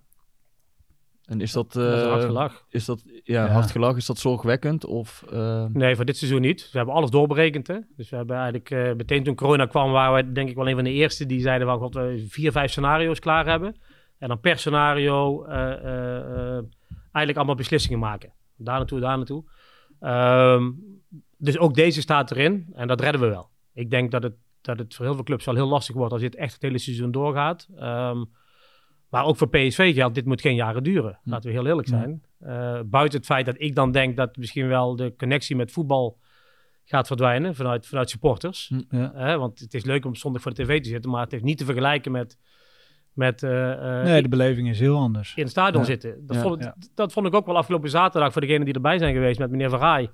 En 1.25 1.41
is 1.41 1.53
dat, 1.53 1.73
dat 1.73 1.83
is 1.95 1.99
een 1.99 2.05
eh, 2.05 2.11
hard 2.11 2.25
gelach. 2.25 2.65
is 2.69 2.85
dat 2.85 3.03
ja, 3.05 3.45
Ja. 3.45 3.53
hard 3.53 3.71
gelach? 3.71 3.97
Is 3.97 4.07
dat 4.07 4.19
zorgwekkend? 4.19 4.85
Of, 4.85 5.25
eh, 5.33 5.65
Nee, 5.73 5.97
voor 5.97 6.05
dit 6.05 6.17
seizoen 6.17 6.41
niet. 6.41 6.71
We 6.73 6.77
hebben 6.77 6.95
alles 6.95 7.11
doorberekend. 7.11 7.67
Hè? 7.67 7.79
Dus 7.97 8.11
we 8.11 8.17
hebben 8.17 8.37
eigenlijk 8.37 8.71
eh, 8.71 8.93
meteen 8.95 9.23
toen 9.25 9.35
corona 9.35 9.67
kwam, 9.67 9.91
waren 9.91 10.15
we 10.27 10.33
denk 10.33 10.49
ik 10.49 10.57
wel 10.57 10.69
een 10.69 10.75
van 10.75 10.85
de 10.85 10.91
eerste 10.91 11.27
die 11.27 11.41
zeiden 11.41 11.67
van 11.67 11.79
god, 11.79 11.95
we 11.95 12.25
vier, 12.29 12.53
vijf 12.53 12.71
scenario's 12.71 13.19
klaar 13.19 13.47
hebben. 13.47 13.77
En 14.19 14.29
dan 14.29 14.41
per 14.41 14.59
scenario 14.59 15.45
eh, 15.45 15.73
eh, 15.73 16.57
eh, 16.57 16.65
eigenlijk 17.01 17.37
allemaal 17.37 17.55
beslissingen 17.55 17.99
maken. 17.99 18.33
Daar 18.57 18.77
naartoe, 18.77 19.01
daar 19.01 19.17
naartoe. 19.17 19.45
Ehm, 20.01 20.71
dus 21.39 21.59
ook 21.59 21.75
deze 21.75 22.01
staat 22.01 22.31
erin 22.31 22.67
en 22.73 22.89
dat 22.89 23.01
redden 23.01 23.21
we 23.21 23.27
wel. 23.29 23.51
Ik 23.73 23.91
denk 23.91 24.11
dat 24.11 24.23
het, 24.23 24.35
dat 24.61 24.79
het 24.79 24.95
voor 24.95 25.05
heel 25.05 25.15
veel 25.15 25.25
clubs 25.25 25.45
wel 25.45 25.55
heel 25.55 25.69
lastig 25.69 25.95
wordt 25.95 26.13
als 26.13 26.21
dit 26.21 26.35
echt 26.35 26.53
het 26.53 26.63
hele 26.63 26.79
seizoen 26.79 27.11
doorgaat. 27.11 27.69
Ehm, 27.77 28.25
maar 29.11 29.25
ook 29.25 29.37
voor 29.37 29.49
PSV 29.49 29.95
geldt, 29.95 30.15
dit 30.15 30.25
moet 30.25 30.41
geen 30.41 30.55
jaren 30.55 30.83
duren. 30.83 31.19
Laten 31.25 31.51
we 31.51 31.57
heel 31.57 31.67
eerlijk 31.67 31.89
zijn. 31.89 32.23
Eh, 32.39 32.81
buiten 32.87 33.19
het 33.19 33.27
feit 33.27 33.47
dat 33.47 33.55
ik 33.59 33.75
dan 33.75 33.93
denk 33.93 34.17
dat 34.17 34.37
misschien 34.37 34.69
wel 34.69 34.97
de 34.97 35.15
connectie 35.17 35.57
met 35.57 35.73
voetbal 35.73 36.19
gaat 36.85 37.07
verdwijnen 37.07 37.55
vanuit, 37.55 37.87
vanuit 37.87 38.11
supporters. 38.11 38.73
Ja. 38.91 39.13
Hè, 39.15 39.39
want 39.39 39.59
het 39.61 39.75
is 39.75 39.85
leuk 39.85 40.05
om 40.05 40.15
zondag 40.15 40.43
voor 40.43 40.55
de 40.55 40.63
tv 40.65 40.83
te 40.83 40.89
zitten, 40.89 41.11
maar 41.11 41.23
het 41.23 41.31
heeft 41.31 41.45
niet 41.45 41.59
te 41.59 41.65
vergelijken 41.65 42.13
met, 42.13 42.39
met 43.13 43.43
eh, 43.43 43.73
eh, 43.99 44.05
Nee, 44.05 44.23
de 44.23 44.29
beleving 44.29 44.69
is 44.69 44.79
heel 44.81 44.97
anders. 44.97 45.35
in 45.35 45.43
het 45.43 45.51
stadion 45.51 45.81
Ja. 45.83 45.87
zitten. 45.89 46.27
Dat, 46.27 46.37
Ja. 46.37 46.43
vond 46.43 46.73
dat 46.95 47.13
vond 47.13 47.27
ik 47.27 47.35
ook 47.35 47.47
wel 47.47 47.57
afgelopen 47.57 47.91
zaterdag 47.91 48.33
voor 48.33 48.41
degenen 48.41 48.65
die 48.65 48.75
erbij 48.75 48.99
zijn 48.99 49.15
geweest 49.15 49.39
met 49.39 49.51
meneer 49.51 49.71
Verraai. 49.71 50.09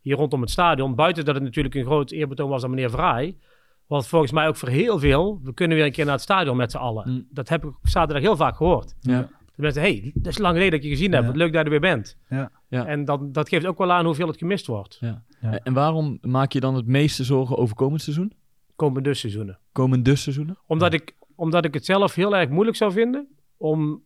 Hier 0.00 0.16
rondom 0.16 0.40
het 0.40 0.50
stadion. 0.50 0.94
Buiten 0.94 1.24
dat 1.24 1.34
het 1.34 1.44
natuurlijk 1.44 1.74
een 1.74 1.84
groot 1.84 2.10
eerbetoon 2.10 2.48
was 2.48 2.64
aan 2.64 2.70
meneer 2.70 2.90
Verraai. 2.90 3.38
Was 3.86 4.08
volgens 4.08 4.32
mij 4.32 4.48
ook 4.48 4.56
voor 4.56 4.68
heel 4.68 4.98
veel. 4.98 5.40
We 5.42 5.54
kunnen 5.54 5.76
weer 5.76 5.86
een 5.86 5.92
keer 5.92 6.04
naar 6.04 6.14
het 6.14 6.22
stadion 6.22 6.56
met 6.56 6.70
z'n 6.70 6.76
allen. 6.76 7.10
Mm. 7.10 7.26
Dat 7.30 7.48
heb 7.48 7.64
ik 7.64 7.72
zaterdag 7.82 8.22
heel 8.22 8.36
vaak 8.36 8.56
gehoord. 8.56 8.94
ja. 9.00 9.28
De 9.56 9.62
mensen, 9.62 9.82
hey, 9.82 10.10
dat 10.14 10.32
is 10.32 10.38
lang 10.38 10.52
geleden 10.54 10.72
dat 10.72 10.82
je 10.82 10.88
gezien 10.88 11.12
heb. 11.12 11.20
Ja. 11.20 11.26
Wat 11.26 11.36
leuk 11.36 11.46
dat 11.52 11.58
je 11.58 11.64
er 11.64 11.70
weer 11.80 11.94
bent. 11.94 12.16
Ja. 12.28 12.50
Ja. 12.68 12.86
En 12.86 13.04
dat, 13.04 13.34
dat 13.34 13.48
geeft 13.48 13.66
ook 13.66 13.78
wel 13.78 13.92
aan 13.92 14.04
hoeveel 14.04 14.26
het 14.26 14.36
gemist 14.38 14.66
wordt. 14.66 14.96
Ja. 15.00 15.22
Ja. 15.40 15.58
En 15.58 15.72
waarom 15.72 16.18
maak 16.20 16.52
je 16.52 16.60
dan 16.60 16.74
het 16.74 16.86
meeste 16.86 17.24
zorgen 17.24 17.56
over 17.56 17.74
komend 17.76 18.02
seizoen? 18.02 18.32
Komende 18.76 19.08
dus 19.08 19.20
seizoenen. 19.20 19.58
Komende 19.72 20.14
seizoenen? 20.16 20.58
Omdat, 20.66 20.92
ik, 20.92 21.16
omdat 21.34 21.64
ik 21.64 21.74
het 21.74 21.84
zelf 21.84 22.14
heel 22.14 22.36
erg 22.36 22.48
moeilijk 22.48 22.76
zou 22.76 22.92
vinden 22.92 23.28
om, 23.56 24.02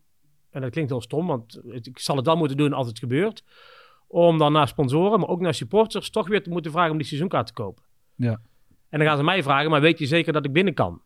en 0.50 0.60
dat 0.60 0.70
klinkt 0.70 0.90
heel 0.90 1.00
stom, 1.00 1.26
want 1.26 1.60
het- 1.68 1.86
ik 1.86 1.98
zal 1.98 2.16
het 2.16 2.24
dan 2.24 2.38
moeten 2.38 2.56
doen 2.56 2.72
als 2.72 2.86
het 2.86 2.98
gebeurt, 2.98 3.44
om 4.06 4.38
dan 4.38 4.52
naar 4.52 4.68
sponsoren, 4.68 5.20
maar 5.20 5.28
ook 5.28 5.40
naar 5.40 5.54
supporters, 5.54 6.10
toch 6.10 6.28
weer 6.28 6.42
te 6.42 6.50
moeten 6.50 6.70
vragen 6.72 6.90
om 6.90 6.96
die 6.98 7.06
seizoenkaart 7.06 7.46
te 7.46 7.52
kopen. 7.52 7.84
Ja. 8.14 8.40
En 8.88 8.98
dan 8.98 9.08
gaan 9.08 9.16
ze 9.16 9.24
mij 9.24 9.42
vragen, 9.42 9.70
maar 9.70 9.80
weet 9.80 9.98
je 9.98 10.06
zeker 10.06 10.32
dat 10.32 10.44
ik 10.44 10.52
binnen 10.52 10.74
kan? 10.74 11.02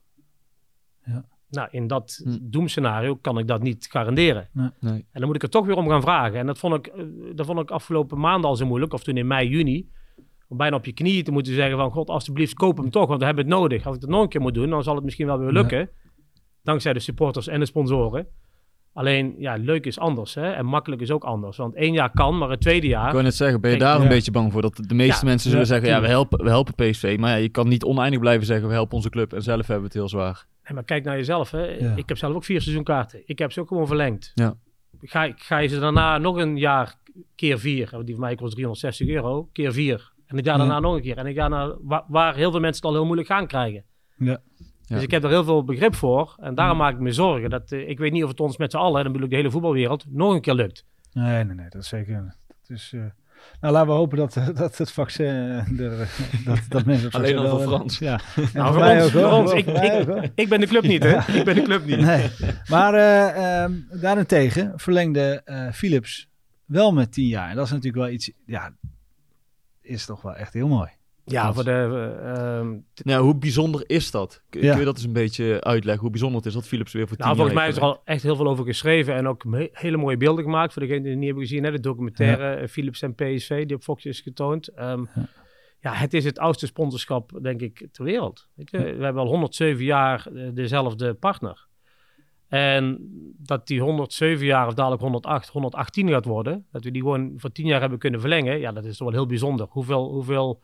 Ja. 1.04 1.24
Nou, 1.48 1.68
in 1.70 1.86
dat 1.86 2.20
Hm. 2.24 2.38
doemscenario 2.42 3.16
kan 3.16 3.38
ik 3.38 3.46
dat 3.46 3.62
niet 3.62 3.86
garanderen. 3.90 4.48
Nee. 4.52 4.72
En 4.92 5.06
dan 5.12 5.26
moet 5.26 5.34
ik 5.34 5.42
er 5.42 5.50
toch 5.50 5.66
weer 5.66 5.76
om 5.76 5.88
gaan 5.88 6.00
vragen. 6.02 6.38
En 6.38 6.46
dat 6.46 6.58
vond 6.58 6.74
ik, 6.74 6.86
eh, 6.86 7.04
dat 7.34 7.46
vond 7.46 7.58
ik 7.60 7.70
afgelopen 7.70 8.18
maanden 8.18 8.50
al 8.50 8.56
zo 8.56 8.66
moeilijk, 8.66 8.92
of 8.92 9.02
toen 9.02 9.16
in 9.16 9.26
mei, 9.26 9.48
juni. 9.48 9.88
Om 10.48 10.56
bijna 10.56 10.76
op 10.76 10.84
je 10.84 10.92
knieën 10.92 11.24
te 11.24 11.32
moeten 11.32 11.54
zeggen 11.54 11.76
van... 11.76 11.90
God, 11.90 12.08
alsjeblieft, 12.08 12.54
koop 12.54 12.76
hem 12.76 12.90
toch, 12.90 13.06
want 13.06 13.18
we 13.20 13.26
hebben 13.26 13.44
het 13.44 13.54
nodig. 13.54 13.86
Als 13.86 13.94
ik 13.94 14.00
dat 14.00 14.10
nog 14.10 14.22
een 14.22 14.28
keer 14.28 14.40
moet 14.40 14.54
doen, 14.54 14.70
dan 14.70 14.82
zal 14.82 14.94
het 14.94 15.04
misschien 15.04 15.26
wel 15.26 15.38
weer 15.38 15.52
lukken. 15.52 15.90
Dankzij 16.62 16.92
de 16.92 16.98
supporters 17.00 17.46
en 17.46 17.60
de 17.60 17.66
sponsoren. 17.66 18.26
Alleen, 18.94 19.34
ja, 19.38 19.54
leuk 19.56 19.86
is 19.86 19.98
anders. 19.98 20.34
Hè? 20.34 20.50
En 20.50 20.66
makkelijk 20.66 21.02
is 21.02 21.10
ook 21.10 21.24
anders. 21.24 21.56
Want 21.56 21.74
één 21.74 21.92
jaar 21.92 22.10
kan, 22.10 22.38
maar 22.38 22.50
het 22.50 22.60
tweede 22.60 22.86
jaar... 22.86 23.06
Ik 23.06 23.12
wou 23.12 23.22
net 23.24 23.34
zeggen, 23.34 23.60
ben 23.60 23.70
je 23.70 23.78
daar 23.78 23.96
een 23.96 24.02
ja. 24.02 24.08
beetje 24.08 24.30
bang 24.30 24.52
voor? 24.52 24.62
Dat 24.62 24.76
de 24.86 24.94
meeste 24.94 25.24
Ja. 25.24 25.30
mensen 25.30 25.50
zullen 25.50 25.66
Ja, 25.66 25.72
zeggen, 25.72 25.88
ja, 25.88 26.00
we 26.00 26.06
helpen, 26.08 26.42
we 26.44 26.48
helpen 26.48 26.74
PSV. 26.74 27.16
Maar 27.20 27.30
ja, 27.30 27.36
je 27.36 27.48
kan 27.48 27.68
niet 27.68 27.84
oneindig 27.84 28.20
blijven 28.20 28.46
zeggen, 28.46 28.68
we 28.68 28.72
helpen 28.74 28.94
onze 28.96 29.10
club. 29.10 29.32
En 29.32 29.42
zelf 29.42 29.58
hebben 29.58 29.76
we 29.78 29.84
het 29.84 29.92
heel 29.94 30.08
zwaar. 30.08 30.46
Nee, 30.64 30.74
maar 30.74 30.84
kijk 30.84 31.04
naar 31.04 31.16
jezelf. 31.16 31.50
Hè. 31.50 31.64
Ja. 31.66 31.92
Ik 31.96 32.08
heb 32.08 32.18
zelf 32.18 32.34
ook 32.34 32.44
vier 32.44 32.60
seizoenkaarten. 32.60 33.22
Ik 33.24 33.38
heb 33.38 33.52
ze 33.52 33.60
ook 33.60 33.68
gewoon 33.68 33.86
verlengd. 33.86 34.32
Ja. 34.34 34.54
Ga, 35.00 35.24
ik- 35.24 35.40
ga 35.40 35.58
je 35.58 35.68
ze 35.68 35.78
daarna 35.80 36.18
nog 36.18 36.36
een 36.36 36.56
jaar 36.56 36.94
keer 37.34 37.58
vier, 37.58 37.90
die 38.04 38.14
van 38.14 38.24
mij 38.24 38.34
kost 38.34 38.52
360 38.52 39.08
euro, 39.08 39.48
keer 39.52 39.72
vier. 39.72 40.12
En 40.26 40.36
het 40.36 40.44
jaar 40.46 40.58
Ja. 40.58 40.60
daarna 40.64 40.80
nog 40.80 40.94
een 40.94 41.02
keer. 41.02 41.16
En 41.18 41.26
ik 41.26 41.36
ga 41.36 41.48
naar 41.48 41.74
waar, 41.80 42.04
waar 42.08 42.34
heel 42.34 42.50
veel 42.50 42.60
mensen 42.60 42.76
het 42.82 42.90
al 42.90 42.96
heel 42.96 43.04
moeilijk 43.06 43.28
gaan 43.28 43.46
krijgen. 43.46 43.84
Ja. 44.16 44.38
Ja. 44.92 44.98
Dus 44.98 45.06
ik 45.06 45.10
heb 45.10 45.24
er 45.24 45.30
heel 45.30 45.44
veel 45.44 45.64
begrip 45.64 45.94
voor. 45.94 46.34
En 46.40 46.54
daarom 46.54 46.76
maak 46.76 46.94
ik 46.94 47.00
me 47.00 47.12
zorgen. 47.12 47.50
Dat, 47.50 47.72
eh, 47.72 47.88
ik 47.88 47.98
weet 47.98 48.12
niet 48.12 48.22
of 48.22 48.30
het 48.30 48.40
ons 48.40 48.56
met 48.56 48.70
z'n 48.70 48.76
allen, 48.76 49.02
dan 49.02 49.12
bedoel 49.12 49.26
ik 49.26 49.32
de 49.32 49.36
hele 49.36 49.50
voetbalwereld, 49.50 50.04
nog 50.08 50.34
een 50.34 50.40
keer 50.40 50.54
lukt. 50.54 50.84
Nee, 51.12 51.44
nee, 51.44 51.54
nee, 51.54 51.68
dat 51.68 51.82
is 51.82 51.88
zeker. 51.88 52.34
Dat 52.46 52.76
is, 52.76 52.92
eh, 52.94 53.00
nou, 53.60 53.72
laten 53.72 53.88
we 53.88 53.94
hopen 53.94 54.18
dat, 54.18 54.38
dat 54.54 54.78
het 54.78 54.92
vaccin 54.92 55.26
eh, 55.26 55.80
er, 55.80 56.08
dat, 56.44 56.60
dat 56.68 56.84
mensen 56.84 57.06
het 57.06 57.14
Alleen 57.20 57.38
al 57.38 57.48
voor 57.48 57.60
Frans. 57.60 57.98
Ja. 57.98 58.20
En 58.36 58.48
Nou, 58.54 58.74
voor 58.74 58.84
ons, 58.84 59.02
ook, 59.02 59.10
voor 59.10 59.32
ons. 59.32 59.52
Ik, 59.52 59.66
ik, 59.66 60.30
ik 60.34 60.48
ben 60.48 60.60
de 60.60 60.66
club 60.66 60.82
niet, 60.82 61.02
hè? 61.02 61.38
Ik 61.38 61.44
ben 61.44 61.54
de 61.54 61.62
club 61.62 61.84
niet. 61.84 62.00
Nee. 62.00 62.30
Maar 62.68 62.94
eh, 62.94 63.62
ehm, 63.62 63.72
daarentegen 63.90 64.72
verlengde 64.76 65.42
eh, 65.44 65.72
Philips 65.72 66.28
wel 66.64 66.92
met 66.92 67.12
10 67.12 67.26
jaar. 67.26 67.50
En 67.50 67.56
dat 67.56 67.64
is 67.64 67.70
natuurlijk 67.70 68.04
wel 68.04 68.12
iets, 68.12 68.32
ja, 68.46 68.74
is 69.80 70.06
toch 70.06 70.22
wel 70.22 70.34
echt 70.34 70.52
heel 70.52 70.68
mooi. 70.68 70.90
Ja, 71.24 71.52
voor 71.52 71.64
de... 71.64 71.70
eh, 71.70 72.58
ehm, 72.58 72.76
Nou, 73.02 73.22
hoe 73.24 73.36
bijzonder 73.36 73.84
is 73.86 74.10
dat? 74.10 74.42
Kun, 74.50 74.62
Ja. 74.62 74.70
kun 74.70 74.78
je 74.78 74.84
dat 74.84 74.94
eens 74.96 75.04
een 75.04 75.12
beetje 75.12 75.60
uitleggen? 75.60 76.00
Hoe 76.02 76.10
bijzonder 76.10 76.36
het 76.38 76.46
is 76.46 76.54
dat 76.54 76.66
Philips 76.66 76.92
weer 76.92 77.08
voor 77.08 77.16
tien 77.16 77.24
Nou, 77.24 77.36
volgens 77.36 77.56
mij 77.56 77.68
is 77.68 77.76
er 77.76 77.82
al 77.82 78.00
echt 78.04 78.22
heel 78.22 78.36
veel 78.36 78.48
over 78.48 78.64
geschreven 78.64 79.14
en 79.14 79.26
ook 79.28 79.44
me- 79.44 79.68
hele 79.72 79.96
mooie 79.96 80.16
beelden 80.16 80.44
gemaakt. 80.44 80.72
Voor 80.72 80.82
degenen 80.82 81.02
die 81.02 81.10
het 81.10 81.20
niet 81.20 81.28
hebben 81.30 81.46
gezien, 81.46 81.64
hè, 81.64 81.70
de 81.70 81.80
documentaire 81.80 82.54
eh, 82.54 82.68
Philips 82.68 83.02
en 83.02 83.14
PSV, 83.14 83.66
die 83.66 83.76
op 83.76 83.82
Fox 83.82 84.04
is 84.04 84.20
getoond. 84.20 84.68
Ehm, 84.68 85.04
ja. 85.80 85.92
het 85.92 86.14
is 86.14 86.24
het 86.24 86.38
oudste 86.38 86.66
sponsorschap, 86.66 87.38
denk 87.42 87.60
ik, 87.60 87.88
ter 87.92 88.04
wereld. 88.04 88.48
Weet 88.54 88.70
je? 88.70 88.78
We 88.78 89.04
hebben 89.04 89.22
al 89.22 89.28
107 89.28 89.84
jaar 89.84 90.26
eh, 90.34 90.48
dezelfde 90.54 91.14
partner. 91.14 91.66
En 92.48 92.98
dat 93.38 93.66
die 93.66 93.80
107 93.80 94.46
jaar 94.46 94.66
of 94.66 94.74
dadelijk 94.74 95.02
108, 95.02 95.48
118 95.48 96.08
gaat 96.08 96.24
worden, 96.24 96.66
dat 96.72 96.84
we 96.84 96.90
die 96.90 97.02
gewoon 97.02 97.32
voor 97.36 97.52
10 97.52 97.66
jaar 97.66 97.80
hebben 97.80 97.98
kunnen 97.98 98.20
verlengen, 98.20 98.58
ja, 98.58 98.72
dat 98.72 98.84
is 98.84 98.96
toch 98.96 99.08
wel 99.08 99.16
heel 99.16 99.26
bijzonder. 99.26 99.66
Hoeveel, 99.70 100.08
hoeveel 100.12 100.60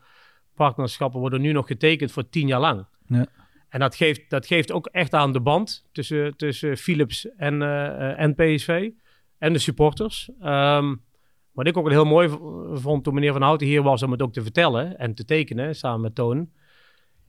partnerschappen 0.59 1.19
worden 1.19 1.41
nu 1.41 1.51
nog 1.51 1.67
getekend 1.67 2.11
voor 2.11 2.29
10 2.29 2.47
jaar 2.47 2.59
lang? 2.59 2.85
Ja. 3.05 3.25
En 3.69 3.79
dat 3.79 3.95
geeft, 3.95 4.29
dat 4.29 4.47
geeft 4.47 4.71
ook 4.71 4.87
echt 4.87 5.13
aan 5.13 5.33
de 5.33 5.39
band 5.39 5.85
tussen, 5.91 6.37
tussen 6.37 6.77
Philips 6.77 7.35
en, 7.35 7.61
eh, 7.61 8.19
en 8.19 8.35
PSV 8.35 8.89
en 9.37 9.53
de 9.53 9.59
supporters. 9.59 10.29
Ehm, 10.41 10.95
wat 11.51 11.67
ik 11.67 11.77
ook 11.77 11.89
heel 11.89 12.05
mooi 12.05 12.29
vond 12.73 13.03
toen 13.03 13.13
meneer 13.13 13.31
Van 13.31 13.41
Houten 13.41 13.67
hier 13.67 13.83
was 13.83 14.03
om 14.03 14.11
het 14.11 14.21
ook 14.21 14.33
te 14.33 14.41
vertellen 14.41 14.97
en 14.97 15.13
te 15.13 15.25
tekenen 15.25 15.75
samen 15.75 16.01
met 16.01 16.15
Toon. 16.15 16.49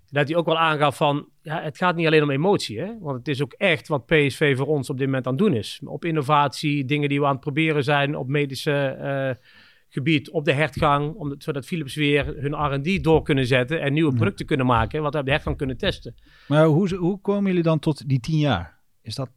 Dat 0.09 0.29
hij 0.29 0.37
ook 0.37 0.47
wel 0.47 0.59
aangaf 0.59 0.97
van, 0.97 1.29
ja, 1.43 1.63
het 1.63 1.77
gaat 1.77 1.97
niet 1.97 2.07
alleen 2.07 2.23
om 2.23 2.31
emotie, 2.31 2.81
hè? 2.81 2.99
want 2.99 3.19
het 3.19 3.29
is 3.29 3.43
ook 3.43 3.53
echt 3.53 3.89
wat 3.89 4.07
PSV 4.07 4.57
voor 4.57 4.67
ons 4.67 4.91
op 4.91 4.99
dit 4.99 5.07
moment 5.07 5.27
aan 5.27 5.33
het 5.33 5.43
doen 5.43 5.55
is. 5.55 5.81
Op 5.85 6.05
innovatie, 6.05 6.85
dingen 6.85 7.09
die 7.09 7.21
we 7.21 7.27
aan 7.27 7.33
het 7.33 7.41
proberen 7.41 7.85
zijn 7.85 8.17
op 8.17 8.29
medische 8.29 8.87
eh, 8.87 9.47
gebied, 9.93 10.31
op 10.31 10.45
de 10.45 10.53
hertgang, 10.53 11.15
om, 11.15 11.35
zodat 11.39 11.67
Philips 11.67 11.95
weer 11.95 12.27
hun 12.27 12.55
R&D 12.75 13.05
door 13.05 13.23
kunnen 13.23 13.47
zetten 13.47 13.81
en 13.81 13.93
nieuwe 13.93 14.15
producten 14.15 14.47
kunnen 14.47 14.67
maken, 14.67 15.03
wat 15.03 15.13
we 15.13 15.19
op 15.19 15.25
de 15.25 15.31
hertgang 15.31 15.57
kunnen 15.57 15.77
testen. 15.77 16.15
Maar 16.49 16.65
hoe, 16.65 16.95
hoe 16.97 17.21
komen 17.21 17.47
jullie 17.47 17.63
dan 17.63 17.79
tot 17.79 18.09
die 18.09 18.21
10 18.21 18.39
jaar? 18.39 18.79
Is 19.03 19.15
dat, 19.15 19.31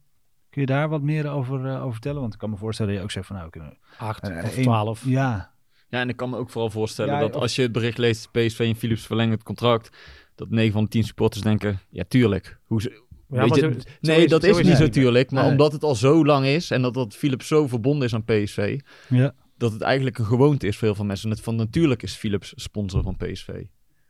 kun 0.50 0.60
je 0.60 0.66
daar 0.66 0.88
wat 0.88 1.02
meer 1.02 1.28
over, 1.30 1.66
eh, 1.66 1.80
over 1.80 1.92
vertellen? 1.92 2.20
Want 2.20 2.32
ik 2.32 2.38
kan 2.38 2.50
me 2.50 2.56
voorstellen 2.56 2.90
dat 2.90 2.98
je 3.00 3.06
ook 3.06 3.12
zegt 3.12 3.26
van 3.26 3.36
nou, 3.36 3.50
kunnen 3.50 3.78
Acht 3.98 4.28
eh, 4.28 4.44
of 4.44 4.50
twaalf. 4.50 5.02
Ja, 5.06 5.52
Ja, 5.88 6.00
en 6.00 6.08
ik 6.08 6.16
kan 6.16 6.30
me 6.30 6.36
ook 6.36 6.50
vooral 6.50 6.70
voorstellen 6.70 7.14
Ja, 7.14 7.20
dat 7.20 7.34
of- 7.34 7.40
als 7.42 7.56
je 7.56 7.62
het 7.62 7.72
bericht 7.72 7.98
leest, 7.98 8.30
PSV 8.30 8.58
en 8.60 8.76
Philips 8.76 9.06
verlengen 9.06 9.32
het 9.34 9.42
contract, 9.42 9.96
dat 10.34 10.50
9 10.50 10.72
van 10.72 10.82
de 10.84 10.88
10 10.90 11.04
supporters 11.04 11.42
denken, 11.42 11.78
ja 11.90 12.04
tuurlijk. 12.08 12.58
Hoe 12.64 12.80
ze, 12.82 13.02
Ja, 13.28 13.42
je, 13.42 13.48
zo- 13.48 13.54
zo 13.54 13.68
nee, 14.00 14.24
is- 14.24 14.30
dat 14.30 14.42
is 14.42 14.58
is 14.58 14.66
niet 14.68 14.78
niet. 14.78 14.92
tuurlijk, 14.92 15.30
maar 15.30 15.42
Nee. 15.42 15.50
omdat 15.50 15.72
het 15.72 15.82
al 15.82 15.94
zo 15.94 16.24
lang 16.24 16.46
is 16.46 16.70
en 16.70 16.82
dat, 16.82 16.94
dat 16.94 17.14
Philips 17.14 17.46
zo 17.46 17.66
verbonden 17.66 18.06
is 18.06 18.14
aan 18.14 18.24
PSV, 18.24 18.80
ja. 19.08 19.34
Dat 19.64 19.72
het 19.72 19.82
eigenlijk 19.82 20.18
een 20.18 20.24
gewoonte 20.24 20.66
is 20.66 20.76
voor 20.76 20.86
heel 20.86 20.96
veel 20.96 21.04
mensen. 21.04 21.28
Net 21.28 21.40
van 21.40 21.56
natuurlijk 21.56 22.02
is 22.02 22.14
Philips 22.14 22.52
sponsor 22.56 23.02
van 23.02 23.16
PSV. 23.16 23.48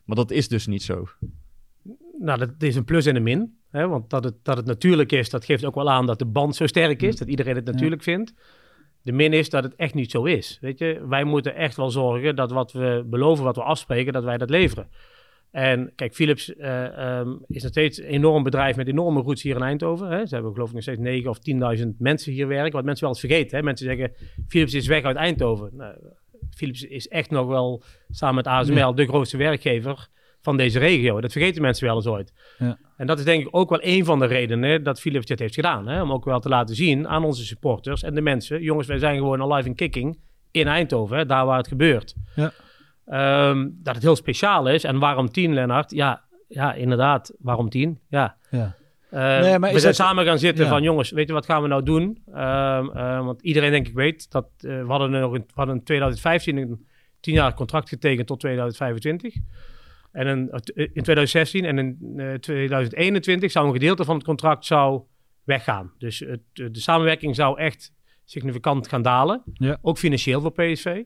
Maar 0.04 0.16
dat 0.16 0.30
is 0.30 0.48
dus 0.48 0.66
niet 0.66 0.82
zo. 0.82 1.08
Nou, 2.18 2.38
dat 2.38 2.50
is 2.58 2.76
een 2.76 2.84
plus 2.84 3.06
en 3.06 3.16
een 3.16 3.22
min. 3.22 3.58
Hè? 3.70 3.88
Want 3.88 4.10
dat 4.10 4.24
het, 4.24 4.34
dat 4.42 4.56
het 4.56 4.66
natuurlijk 4.66 5.12
is, 5.12 5.30
dat 5.30 5.44
geeft 5.44 5.64
ook 5.64 5.74
wel 5.74 5.90
aan 5.90 6.06
dat 6.06 6.18
de 6.18 6.26
band 6.26 6.56
zo 6.56 6.66
sterk 6.66 7.02
is. 7.02 7.16
Dat 7.16 7.28
iedereen 7.28 7.54
het 7.54 7.64
natuurlijk 7.64 8.02
vindt. 8.02 8.34
De 9.02 9.12
min 9.12 9.32
is 9.32 9.50
dat 9.50 9.64
het 9.64 9.74
echt 9.74 9.94
niet 9.94 10.10
zo 10.10 10.24
is. 10.24 10.58
Weet 10.60 10.78
je, 10.78 11.06
wij 11.08 11.24
moeten 11.24 11.54
echt 11.54 11.76
wel 11.76 11.90
zorgen 11.90 12.36
dat 12.36 12.50
wat 12.50 12.72
we 12.72 13.04
beloven, 13.06 13.44
wat 13.44 13.56
we 13.56 13.62
afspreken, 13.62 14.12
dat 14.12 14.24
wij 14.24 14.38
dat 14.38 14.50
leveren. 14.50 14.88
En 15.54 15.92
kijk, 15.94 16.14
Philips 16.14 16.56
eh, 16.56 17.18
ehm, 17.18 17.28
is 17.46 17.62
nog 17.62 17.70
steeds 17.70 17.98
een 17.98 18.04
enorm 18.04 18.42
bedrijf 18.42 18.76
met 18.76 18.88
enorme 18.88 19.20
roots 19.20 19.42
hier 19.42 19.56
in 19.56 19.62
Eindhoven. 19.62 20.10
Hè. 20.10 20.26
Ze 20.26 20.34
hebben 20.34 20.52
geloof 20.52 20.68
ik 20.68 20.74
nog 20.74 20.82
steeds 20.82 20.98
9 20.98 21.30
of 21.30 21.38
10.000 21.78 21.86
mensen 21.98 22.32
hier 22.32 22.46
werken. 22.46 22.72
Wat 22.72 22.84
mensen 22.84 23.04
wel 23.04 23.14
eens 23.14 23.24
vergeten. 23.24 23.56
Hè. 23.56 23.62
Mensen 23.62 23.86
zeggen, 23.86 24.12
Philips 24.48 24.74
is 24.74 24.86
weg 24.86 25.02
uit 25.02 25.16
Eindhoven. 25.16 25.70
Nou, 25.72 25.94
Philips 26.50 26.82
is 26.82 27.08
echt 27.08 27.30
nog 27.30 27.46
wel, 27.46 27.82
samen 28.10 28.34
met 28.34 28.46
ASML, 28.46 28.94
de 28.94 29.06
grootste 29.06 29.36
werkgever 29.36 30.08
van 30.40 30.56
deze 30.56 30.78
regio. 30.78 31.20
Dat 31.20 31.32
vergeten 31.32 31.62
mensen 31.62 31.86
wel 31.86 31.96
eens 31.96 32.06
ooit. 32.06 32.32
Ja. 32.58 32.78
En 32.96 33.06
dat 33.06 33.18
is 33.18 33.24
denk 33.24 33.42
ik 33.42 33.48
ook 33.50 33.70
wel 33.70 33.80
een 33.82 34.04
van 34.04 34.18
de 34.18 34.26
redenen 34.26 34.82
dat 34.82 35.00
Philips 35.00 35.26
dit 35.26 35.38
heeft 35.38 35.54
gedaan. 35.54 35.88
Hè? 35.88 36.02
Om 36.02 36.12
ook 36.12 36.24
wel 36.24 36.40
te 36.40 36.48
laten 36.48 36.74
zien 36.74 37.08
aan 37.08 37.24
onze 37.24 37.44
supporters 37.44 38.02
en 38.02 38.14
de 38.14 38.20
mensen. 38.20 38.62
Jongens, 38.62 38.86
wij 38.86 38.98
zijn 38.98 39.16
gewoon 39.16 39.42
alive 39.42 39.68
in 39.68 39.74
kicking 39.74 40.18
in 40.50 40.66
Eindhoven, 40.66 41.16
hè, 41.16 41.26
daar 41.26 41.46
waar 41.46 41.58
het 41.58 41.68
gebeurt. 41.68 42.14
Ja. 42.34 42.52
Ehm, 43.06 43.68
dat 43.72 43.94
het 43.94 44.02
heel 44.02 44.16
speciaal 44.16 44.68
is. 44.68 44.84
En 44.84 44.98
waarom 44.98 45.30
tien, 45.30 45.54
Lennart? 45.54 45.90
Ja, 45.90 46.22
ja 46.48 46.72
inderdaad. 46.74 47.34
Waarom 47.38 47.68
tien? 47.68 47.98
Ja. 48.08 48.36
Ja. 48.50 48.76
Eh, 49.10 49.20
Nee, 49.40 49.58
maar 49.58 49.72
we 49.72 49.78
zijn 49.80 49.94
dat- 49.94 50.06
samen 50.06 50.24
gaan 50.24 50.38
zitten 50.38 50.64
Ja. 50.64 50.70
van 50.70 50.82
jongens, 50.82 51.10
weet 51.10 51.26
je 51.26 51.32
wat 51.32 51.44
gaan 51.46 51.62
we 51.62 51.68
nou 51.68 51.82
doen? 51.82 52.18
Ehm, 52.32 52.88
eh, 52.90 53.24
want 53.24 53.42
iedereen 53.42 53.70
denk 53.70 53.86
ik 53.88 53.94
weet 53.94 54.30
dat 54.30 54.48
eh, 54.58 54.68
we 54.80 54.84
hadden 54.88 55.10
nog 55.10 55.34
in, 55.34 55.40
we 55.40 55.52
hadden 55.54 55.76
in 55.76 55.82
2015 55.84 56.56
een 56.56 56.86
tienjarig 57.20 57.54
contract 57.54 57.88
getekend 57.88 58.26
tot 58.26 58.40
2025. 58.40 59.34
En 60.12 60.26
een, 60.26 60.50
eh, 60.50 60.60
in 60.92 61.02
2016 61.02 61.64
en 61.64 61.78
in 61.78 61.98
eh, 62.16 62.34
2021 62.34 63.50
zou 63.50 63.66
een 63.66 63.72
gedeelte 63.72 64.04
van 64.04 64.14
het 64.14 64.24
contract 64.24 64.64
zou 64.64 65.02
weggaan. 65.44 65.92
Dus 65.98 66.18
het, 66.18 66.40
de 66.52 66.68
samenwerking 66.80 67.34
zou 67.34 67.58
echt 67.58 67.92
significant 68.24 68.88
gaan 68.88 69.02
dalen. 69.02 69.42
Ja. 69.52 69.78
Ook 69.82 69.98
financieel 69.98 70.40
voor 70.40 70.52
PSV. 70.52 71.02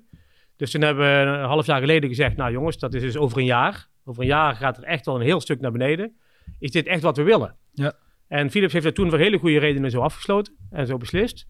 Dus 0.58 0.70
toen 0.70 0.82
hebben 0.82 1.04
we 1.04 1.30
een 1.30 1.44
half 1.44 1.66
jaar 1.66 1.80
geleden 1.80 2.08
gezegd, 2.08 2.36
nou 2.36 2.52
jongens, 2.52 2.78
dat 2.78 2.94
is 2.94 3.02
dus 3.02 3.16
over 3.16 3.38
een 3.38 3.44
jaar. 3.44 3.88
Over 4.04 4.22
een 4.22 4.28
jaar 4.28 4.54
gaat 4.54 4.76
er 4.76 4.84
echt 4.84 5.06
wel 5.06 5.14
een 5.14 5.20
heel 5.20 5.40
stuk 5.40 5.60
naar 5.60 5.72
beneden. 5.72 6.16
Is 6.58 6.70
dit 6.70 6.86
echt 6.86 7.02
wat 7.02 7.16
we 7.16 7.22
willen? 7.22 7.56
Ja. 7.72 7.92
En 8.28 8.50
Philips 8.50 8.72
heeft 8.72 8.84
dat 8.84 8.94
toen 8.94 9.10
voor 9.10 9.18
hele 9.18 9.38
goede 9.38 9.58
redenen 9.58 9.90
zo 9.90 10.00
afgesloten 10.00 10.54
en 10.70 10.86
zo 10.86 10.96
beslist. 10.96 11.46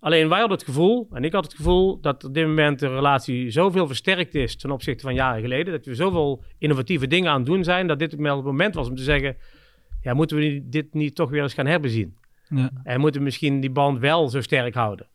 Alleen 0.00 0.28
wij 0.28 0.38
hadden 0.38 0.56
het 0.56 0.66
gevoel, 0.66 1.08
en 1.12 1.24
ik 1.24 1.32
had 1.32 1.44
het 1.44 1.54
gevoel, 1.54 2.00
dat 2.00 2.24
op 2.24 2.34
dit 2.34 2.46
moment 2.46 2.78
de 2.78 2.88
relatie 2.88 3.50
zoveel 3.50 3.86
versterkt 3.86 4.34
is 4.34 4.56
ten 4.56 4.70
opzichte 4.70 5.02
van 5.02 5.14
jaren 5.14 5.40
geleden. 5.40 5.72
Dat 5.72 5.84
we 5.84 5.94
zoveel 5.94 6.44
innovatieve 6.58 7.06
dingen 7.06 7.30
aan 7.30 7.38
het 7.38 7.46
doen 7.46 7.64
zijn, 7.64 7.86
dat 7.86 7.98
dit 7.98 8.10
het 8.10 8.20
moment 8.20 8.74
was 8.74 8.88
om 8.88 8.94
te 8.94 9.02
zeggen, 9.02 9.36
ja, 10.00 10.14
moeten 10.14 10.36
we 10.36 10.62
dit 10.64 10.94
niet 10.94 11.14
toch 11.14 11.30
weer 11.30 11.42
eens 11.42 11.54
gaan 11.54 11.66
herbezien? 11.66 12.16
Ja. 12.48 12.70
En 12.82 13.00
moeten 13.00 13.20
we 13.20 13.26
misschien 13.26 13.60
die 13.60 13.70
band 13.70 13.98
wel 13.98 14.28
zo 14.28 14.40
sterk 14.40 14.74
houden? 14.74 15.06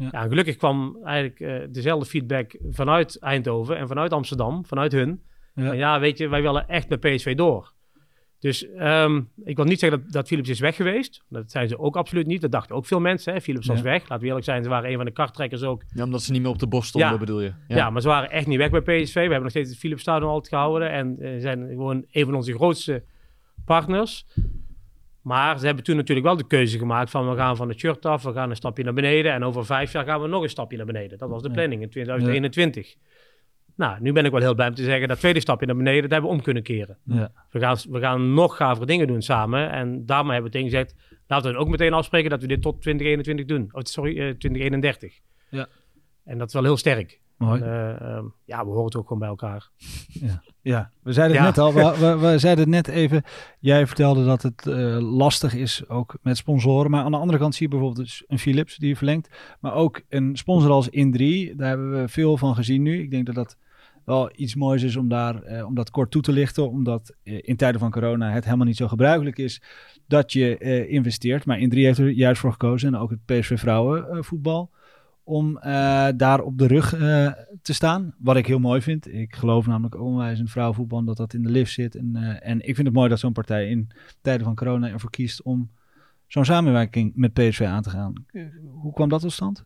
Ja. 0.00 0.08
Ja. 0.12 0.22
en 0.22 0.28
gelukkig 0.28 0.56
kwam 0.56 0.98
eigenlijk 1.04 1.40
eh, 1.40 1.68
dezelfde 1.70 2.08
feedback 2.08 2.56
vanuit 2.70 3.18
Eindhoven 3.18 3.76
en 3.76 3.88
vanuit 3.88 4.12
Amsterdam, 4.12 4.66
vanuit 4.66 4.92
hun. 4.92 5.22
Ja. 5.54 5.64
Ja, 5.64 5.72
ja 5.72 6.00
weet 6.00 6.18
je, 6.18 6.28
wij 6.28 6.42
willen 6.42 6.68
echt 6.68 6.88
met 6.88 7.00
PSV 7.00 7.34
door. 7.34 7.72
Dus 8.38 8.70
ehm, 8.70 9.20
ik 9.44 9.56
wil 9.56 9.64
niet 9.64 9.78
zeggen 9.78 10.02
dat, 10.02 10.12
dat 10.12 10.26
Philips 10.26 10.48
is 10.48 10.60
weg 10.60 10.76
geweest. 10.76 11.24
Dat 11.28 11.50
zijn 11.50 11.68
ze 11.68 11.78
ook 11.78 11.96
absoluut 11.96 12.26
niet. 12.26 12.40
Dat 12.40 12.50
dachten 12.52 12.76
ook 12.76 12.86
veel 12.86 13.00
mensen. 13.00 13.32
Hè. 13.34 13.40
Philips 13.40 13.66
was 13.66 13.76
Ja. 13.76 13.82
weg. 13.82 14.00
Laten 14.00 14.18
we 14.20 14.26
eerlijk 14.26 14.44
zijn, 14.44 14.62
ze 14.62 14.68
waren 14.68 14.90
een 14.90 14.96
van 14.96 15.04
de 15.04 15.10
karttrekkers 15.10 15.62
ook. 15.62 15.82
Ja, 15.94 16.04
omdat 16.04 16.22
ze 16.22 16.32
niet 16.32 16.42
meer 16.42 16.50
op 16.50 16.58
de 16.58 16.66
borst 16.66 16.88
stonden, 16.88 17.10
Ja. 17.10 17.18
bedoel 17.18 17.40
je? 17.40 17.52
Ja. 17.68 17.90
maar 17.90 18.02
ze 18.02 18.08
waren 18.08 18.30
echt 18.30 18.46
niet 18.46 18.58
weg 18.58 18.70
bij 18.70 18.80
PSV. 19.02 19.14
We 19.14 19.20
hebben 19.20 19.40
nog 19.42 19.50
steeds 19.50 19.70
het 19.70 19.78
Philips 19.78 20.00
Stadion 20.00 20.30
altijd 20.30 20.48
gehouden. 20.48 20.90
En 20.90 21.16
eh, 21.20 21.40
zijn 21.40 21.68
gewoon 21.68 22.04
een 22.10 22.24
van 22.24 22.34
onze 22.34 22.54
grootste 22.54 23.02
partners. 23.64 24.26
Maar 25.22 25.58
ze 25.58 25.66
hebben 25.66 25.84
toen 25.84 25.96
natuurlijk 25.96 26.26
wel 26.26 26.36
de 26.36 26.46
keuze 26.46 26.78
gemaakt 26.78 27.10
van 27.10 27.30
we 27.30 27.36
gaan 27.36 27.56
van 27.56 27.68
het 27.68 27.78
shirt 27.78 28.06
af, 28.06 28.22
we 28.22 28.32
gaan 28.32 28.50
een 28.50 28.56
stapje 28.56 28.84
naar 28.84 28.92
beneden. 28.92 29.32
En 29.32 29.44
over 29.44 29.66
vijf 29.66 29.92
jaar 29.92 30.04
gaan 30.04 30.20
we 30.20 30.28
nog 30.28 30.42
een 30.42 30.48
stapje 30.48 30.76
naar 30.76 30.86
beneden. 30.86 31.18
Dat 31.18 31.28
was 31.28 31.42
de 31.42 31.50
planning 31.50 31.82
in 31.82 31.90
2021. 31.90 32.94
Nou, 33.76 33.96
nu 34.00 34.12
ben 34.12 34.24
ik 34.24 34.30
wel 34.30 34.40
heel 34.40 34.54
blij 34.54 34.68
om 34.68 34.74
te 34.74 34.84
zeggen 34.84 35.08
dat 35.08 35.18
tweede 35.18 35.40
stapje 35.40 35.66
naar 35.66 35.76
beneden, 35.76 36.02
dat 36.02 36.10
hebben 36.10 36.30
we 36.30 36.36
om 36.36 36.42
kunnen 36.42 36.62
keren. 36.62 36.98
Ja. 37.04 37.32
We 37.50 37.58
gaan, 37.58 37.76
we 37.88 38.00
gaan 38.00 38.34
nog 38.34 38.56
gavere 38.56 38.86
dingen 38.86 39.06
doen 39.06 39.22
samen. 39.22 39.70
En 39.70 40.06
daarmee 40.06 40.32
hebben 40.32 40.50
we 40.50 40.56
tegen 40.56 40.70
gezegd, 40.70 40.94
laten 41.26 41.52
we 41.52 41.58
ook 41.58 41.68
meteen 41.68 41.92
afspreken 41.92 42.30
dat 42.30 42.40
we 42.40 42.46
dit 42.46 42.62
tot 42.62 42.82
2021 42.82 43.46
doen. 43.46 43.68
Oh, 43.72 43.80
sorry, 43.82 44.10
eh, 44.10 44.16
2031. 44.16 45.20
Ja. 45.50 45.68
En 46.24 46.38
dat 46.38 46.46
is 46.46 46.54
wel 46.54 46.62
heel 46.62 46.76
sterk. 46.76 47.19
Mooi. 47.40 47.60
Eh, 47.62 48.00
ehm, 48.00 48.24
ja, 48.44 48.64
we 48.64 48.70
horen 48.70 48.84
het 48.84 48.96
ook 48.96 49.02
gewoon 49.02 49.18
bij 49.18 49.28
elkaar. 49.28 49.68
Ja, 50.62 50.90
we 51.02 51.12
zeiden 51.12 51.36
het 51.36 51.56
Ja. 51.56 51.64
net 51.64 51.76
al. 51.76 51.92
We, 51.92 51.98
we, 52.06 52.18
we 52.18 52.38
zeiden 52.38 52.64
het 52.72 52.86
net 52.86 52.94
even. 52.96 53.22
Jij 53.58 53.86
vertelde 53.86 54.24
dat 54.24 54.42
het 54.42 54.66
eh, 54.66 54.98
lastig 55.00 55.54
is 55.54 55.88
ook 55.88 56.16
met 56.22 56.36
sponsoren. 56.36 56.90
Maar 56.90 57.04
aan 57.04 57.10
de 57.10 57.16
andere 57.16 57.38
kant 57.38 57.54
zie 57.54 57.62
je 57.68 57.70
bijvoorbeeld 57.76 58.06
dus 58.06 58.24
een 58.26 58.38
Philips 58.38 58.76
die 58.76 58.88
je 58.88 58.96
verlengt. 58.96 59.56
Maar 59.60 59.74
ook 59.74 60.00
een 60.08 60.36
sponsor 60.36 60.70
als 60.70 60.88
In3. 60.88 61.56
Daar 61.56 61.68
hebben 61.68 62.00
we 62.00 62.08
veel 62.08 62.36
van 62.36 62.54
gezien 62.54 62.82
nu. 62.82 63.02
Ik 63.02 63.10
denk 63.10 63.26
dat 63.26 63.34
dat 63.34 63.56
wel 64.04 64.30
iets 64.34 64.54
moois 64.54 64.82
is 64.82 64.96
om, 64.96 65.08
daar, 65.08 65.42
eh, 65.42 65.66
om 65.66 65.74
dat 65.74 65.90
kort 65.90 66.10
toe 66.10 66.22
te 66.22 66.32
lichten. 66.32 66.70
Omdat 66.70 67.14
eh, 67.22 67.38
in 67.42 67.56
tijden 67.56 67.80
van 67.80 67.90
corona 67.90 68.30
het 68.30 68.44
helemaal 68.44 68.66
niet 68.66 68.76
zo 68.76 68.88
gebruikelijk 68.88 69.38
is 69.38 69.62
dat 70.06 70.32
je 70.32 70.58
eh, 70.58 70.90
investeert. 70.90 71.44
Maar 71.44 71.58
In3 71.58 71.68
heeft 71.70 71.98
er 71.98 72.10
juist 72.10 72.40
voor 72.40 72.52
gekozen. 72.52 72.94
En 72.94 73.00
ook 73.00 73.10
het 73.10 73.24
PSV 73.24 73.58
vrouwenvoetbal. 73.58 74.70
Om 75.24 75.58
eh, 75.58 76.08
daar 76.16 76.40
op 76.40 76.58
de 76.58 76.66
rug 76.66 76.94
eh, 76.94 77.32
te 77.62 77.72
staan. 77.72 78.14
Wat 78.18 78.36
ik 78.36 78.46
heel 78.46 78.58
mooi 78.58 78.82
vind. 78.82 79.12
Ik 79.12 79.34
geloof 79.34 79.66
namelijk 79.66 80.00
onwijs 80.00 80.38
in 80.38 80.48
vrouwenvoetbal 80.48 81.04
dat 81.04 81.16
dat 81.16 81.34
in 81.34 81.42
de 81.42 81.50
lift 81.50 81.72
zit. 81.72 81.94
En, 81.94 82.16
eh, 82.16 82.50
en 82.50 82.58
ik 82.60 82.74
vind 82.74 82.86
het 82.86 82.96
mooi 82.96 83.08
dat 83.08 83.18
zo'n 83.18 83.32
partij 83.32 83.68
in 83.68 83.90
tijden 84.20 84.46
van 84.46 84.54
corona 84.54 84.88
ervoor 84.88 85.10
kiest 85.10 85.42
om 85.42 85.70
zo'n 86.26 86.44
samenwerking 86.44 87.12
met 87.14 87.32
PSV 87.32 87.60
aan 87.60 87.82
te 87.82 87.90
gaan. 87.90 88.12
Hoe 88.72 88.92
kwam 88.92 89.08
dat 89.08 89.20
tot 89.20 89.32
stand? 89.32 89.64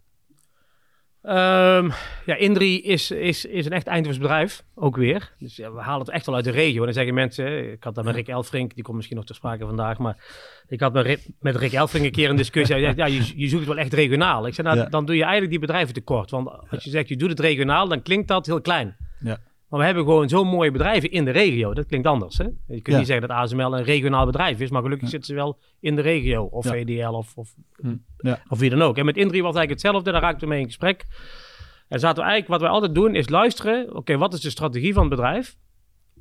Ehm, 1.25 1.91
ja, 2.27 2.35
Indri 2.37 2.83
is, 2.83 3.11
is, 3.11 3.45
is 3.45 3.66
een 3.66 3.72
echt 3.72 3.87
Eindhoven's 3.87 4.22
bedrijf, 4.22 4.64
ook 4.75 4.97
weer. 4.97 5.33
Dus 5.39 5.57
ja, 5.57 5.72
we 5.72 5.81
halen 5.81 6.01
het 6.01 6.14
echt 6.14 6.27
wel 6.27 6.35
uit 6.35 6.45
de 6.45 6.51
regio. 6.51 6.79
En 6.79 6.85
dan 6.85 6.93
zeggen 6.95 7.14
mensen, 7.14 7.72
ik 7.72 7.85
had 7.85 7.95
dat 7.95 8.05
met 8.05 8.14
Rick 8.14 8.29
Elfrink, 8.29 8.75
die 8.75 8.85
komt 8.85 8.97
misschien 8.97 9.16
nog 9.16 9.27
ter 9.27 9.35
sprake 9.35 9.64
vandaag, 9.66 9.99
maar 9.99 10.16
ik 10.68 10.81
had 10.81 10.93
met 10.93 11.07
Rick, 11.07 11.20
met 11.41 11.57
Rick 11.57 11.72
Elfrink 11.72 12.05
een 12.05 12.11
keer 12.12 12.31
een 12.31 12.37
discussie. 12.37 12.77
Hij 12.77 12.93
ja, 12.97 13.07
je, 13.07 13.33
je 13.37 13.49
zoekt 13.49 13.64
het 13.66 13.75
wel 13.75 13.85
echt 13.85 13.93
regionaal. 13.93 14.47
Ik 14.47 14.55
zei, 14.55 14.66
nou, 14.66 14.79
Ja. 14.81 14.87
dan 14.89 15.05
doe 15.07 15.14
je 15.14 15.20
eigenlijk 15.22 15.51
die 15.51 15.61
bedrijven 15.61 15.95
tekort. 15.95 16.31
Want 16.31 16.49
als 16.70 16.85
je 16.85 16.91
zegt, 16.91 17.09
je 17.09 17.16
doet 17.16 17.31
het 17.31 17.41
regionaal, 17.41 17.89
dan 17.89 18.03
klinkt 18.03 18.29
dat 18.29 18.47
heel 18.47 18.61
klein. 18.61 18.97
Ja. 19.20 19.39
Maar 19.75 19.83
we 19.83 19.89
hebben 19.89 20.05
gewoon 20.12 20.29
zo 20.29 20.45
mooie 20.45 20.70
bedrijven 20.70 21.11
in 21.11 21.25
de 21.25 21.31
regio. 21.31 21.75
Dat 21.75 21.87
klinkt 21.87 22.07
anders. 22.07 22.39
Hè? 22.39 22.45
Je 22.45 22.53
kunt 22.66 22.87
Ja. 22.87 22.97
niet 22.97 23.07
zeggen 23.07 23.29
dat 23.29 23.37
ASML 23.37 23.77
een 23.77 23.85
regionaal 23.85 24.27
bedrijf 24.27 24.61
is, 24.61 24.70
maar 24.70 24.83
gelukkig 24.83 25.09
zitten 25.09 25.29
ze 25.29 25.35
wel 25.35 25.59
in 25.81 25.97
de 25.97 26.03
regio. 26.03 26.45
Of. 26.45 26.66
VDL 26.66 27.09
of, 27.09 27.33
of, 27.37 27.55
Hm. 27.81 27.97
Ja. 28.16 28.43
of 28.49 28.59
wie 28.59 28.70
dan 28.70 28.83
ook. 28.83 28.99
En 28.99 29.05
met 29.05 29.16
Indri 29.16 29.43
was 29.43 29.55
eigenlijk 29.55 29.70
hetzelfde. 29.70 30.12
Daar 30.12 30.20
raakten 30.20 30.41
we 30.41 30.47
mee 30.53 30.61
in 30.61 30.66
gesprek. 30.66 31.05
En 31.89 31.99
zaten 32.01 32.22
we 32.22 32.29
eigenlijk, 32.31 32.51
wat 32.51 32.61
wij 32.61 32.70
altijd 32.70 32.95
doen, 32.95 33.14
is 33.14 33.29
luisteren. 33.29 33.97
Oké, 33.97 34.16
wat 34.16 34.33
is 34.35 34.41
de 34.41 34.51
strategie 34.51 34.93
van 34.93 35.03
het 35.03 35.11
bedrijf? 35.11 35.57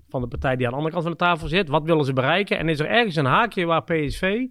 Van 0.10 0.22
de 0.22 0.28
partij 0.28 0.56
die 0.56 0.66
aan 0.66 0.72
de 0.72 0.78
andere 0.78 0.94
kant 0.96 1.08
van 1.08 1.18
de 1.18 1.24
tafel 1.26 1.48
zit. 1.48 1.68
Wat 1.70 1.84
willen 1.84 2.06
ze 2.06 2.14
bereiken? 2.14 2.58
En 2.58 2.70
is 2.70 2.80
er 2.80 2.86
ergens 2.88 3.16
een 3.16 3.26
haakje 3.26 3.66
waar 3.66 3.84
PSV 3.84 4.46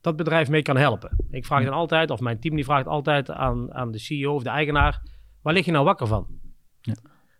dat 0.00 0.16
bedrijf 0.16 0.48
mee 0.48 0.62
kan 0.62 0.76
helpen? 0.76 1.26
Ik 1.30 1.46
vraag 1.46 1.64
dan 1.64 1.72
altijd, 1.72 2.10
of 2.10 2.20
mijn 2.20 2.40
team 2.40 2.54
die 2.54 2.64
vraagt 2.64 2.86
altijd 2.86 3.30
aan, 3.30 3.74
aan 3.74 3.90
de 3.90 3.98
CEO 3.98 4.34
of 4.34 4.42
de 4.42 4.50
eigenaar. 4.50 5.02
Waar 5.42 5.54
lig 5.54 5.64
je 5.64 5.72
nou 5.72 5.84
wakker 5.84 6.06
van? 6.06 6.26
Ja. 6.80 6.94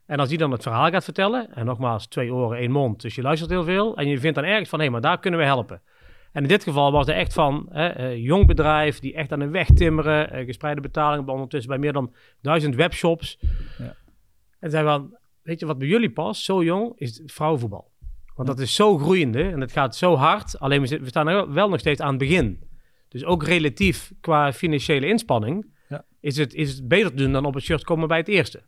En 0.08 0.18
als 0.18 0.28
die 0.28 0.38
dan 0.38 0.50
het 0.50 0.62
verhaal 0.62 0.90
gaat 0.90 1.04
vertellen, 1.04 1.54
en 1.54 1.66
nogmaals, 1.66 2.06
twee 2.06 2.34
oren, 2.34 2.58
één 2.58 2.70
mond, 2.70 3.00
dus 3.00 3.14
je 3.14 3.22
luistert 3.22 3.50
heel 3.50 3.64
veel, 3.64 3.96
en 3.96 4.08
je 4.08 4.18
vindt 4.18 4.36
dan 4.36 4.44
ergens 4.44 4.68
van, 4.68 4.80
hé, 4.80 4.90
maar 4.90 5.00
daar 5.00 5.18
kunnen 5.18 5.40
we 5.40 5.46
helpen. 5.46 5.82
En 6.32 6.42
in 6.42 6.48
dit 6.48 6.62
geval 6.62 6.92
was 6.92 7.08
er 7.08 7.14
echt 7.14 7.32
van, 7.32 7.66
hè, 7.70 7.88
eh, 7.88 8.16
jong 8.16 8.46
bedrijf, 8.46 8.98
die 8.98 9.14
echt 9.14 9.32
aan 9.32 9.38
de 9.38 9.48
weg 9.48 9.66
timmeren, 9.66 10.30
eh, 10.30 10.44
gespreide 10.44 10.80
betalingen, 10.80 11.28
ondertussen 11.28 11.70
bij 11.70 11.78
meer 11.78 11.92
dan 11.92 12.14
duizend 12.40 12.74
webshops. 12.74 13.38
Ja. 13.78 13.94
En 14.58 14.70
zei 14.70 14.84
van, 14.84 15.16
weet 15.42 15.60
je 15.60 15.66
wat 15.66 15.78
bij 15.78 15.88
jullie 15.88 16.10
past, 16.10 16.42
zo 16.42 16.62
jong, 16.64 16.92
is 16.96 17.22
vrouwenvoetbal. 17.26 17.90
Want 18.34 18.48
dat 18.48 18.58
is 18.58 18.74
zo 18.74 18.98
groeiende 18.98 19.42
en 19.42 19.60
het 19.60 19.72
gaat 19.72 19.96
zo 19.96 20.14
hard, 20.14 20.58
alleen 20.58 20.80
we, 20.80 21.00
staan 21.04 21.28
er 21.28 21.52
wel 21.52 21.68
nog 21.68 21.80
steeds 21.80 22.00
aan 22.00 22.08
het 22.08 22.18
begin. 22.18 22.62
Dus 23.08 23.24
ook 23.24 23.42
relatief 23.42 24.12
qua 24.20 24.52
financiële 24.52 25.06
inspanning 25.06 25.66
Ja. 25.88 26.04
is, 26.20 26.36
het, 26.36 26.54
is 26.54 26.72
het 26.76 26.88
beter 26.88 27.10
te 27.10 27.16
doen 27.16 27.32
dan 27.32 27.44
op 27.44 27.54
het 27.54 27.62
shirt 27.62 27.84
komen 27.84 28.08
bij 28.08 28.18
het 28.18 28.28
eerste. 28.28 28.62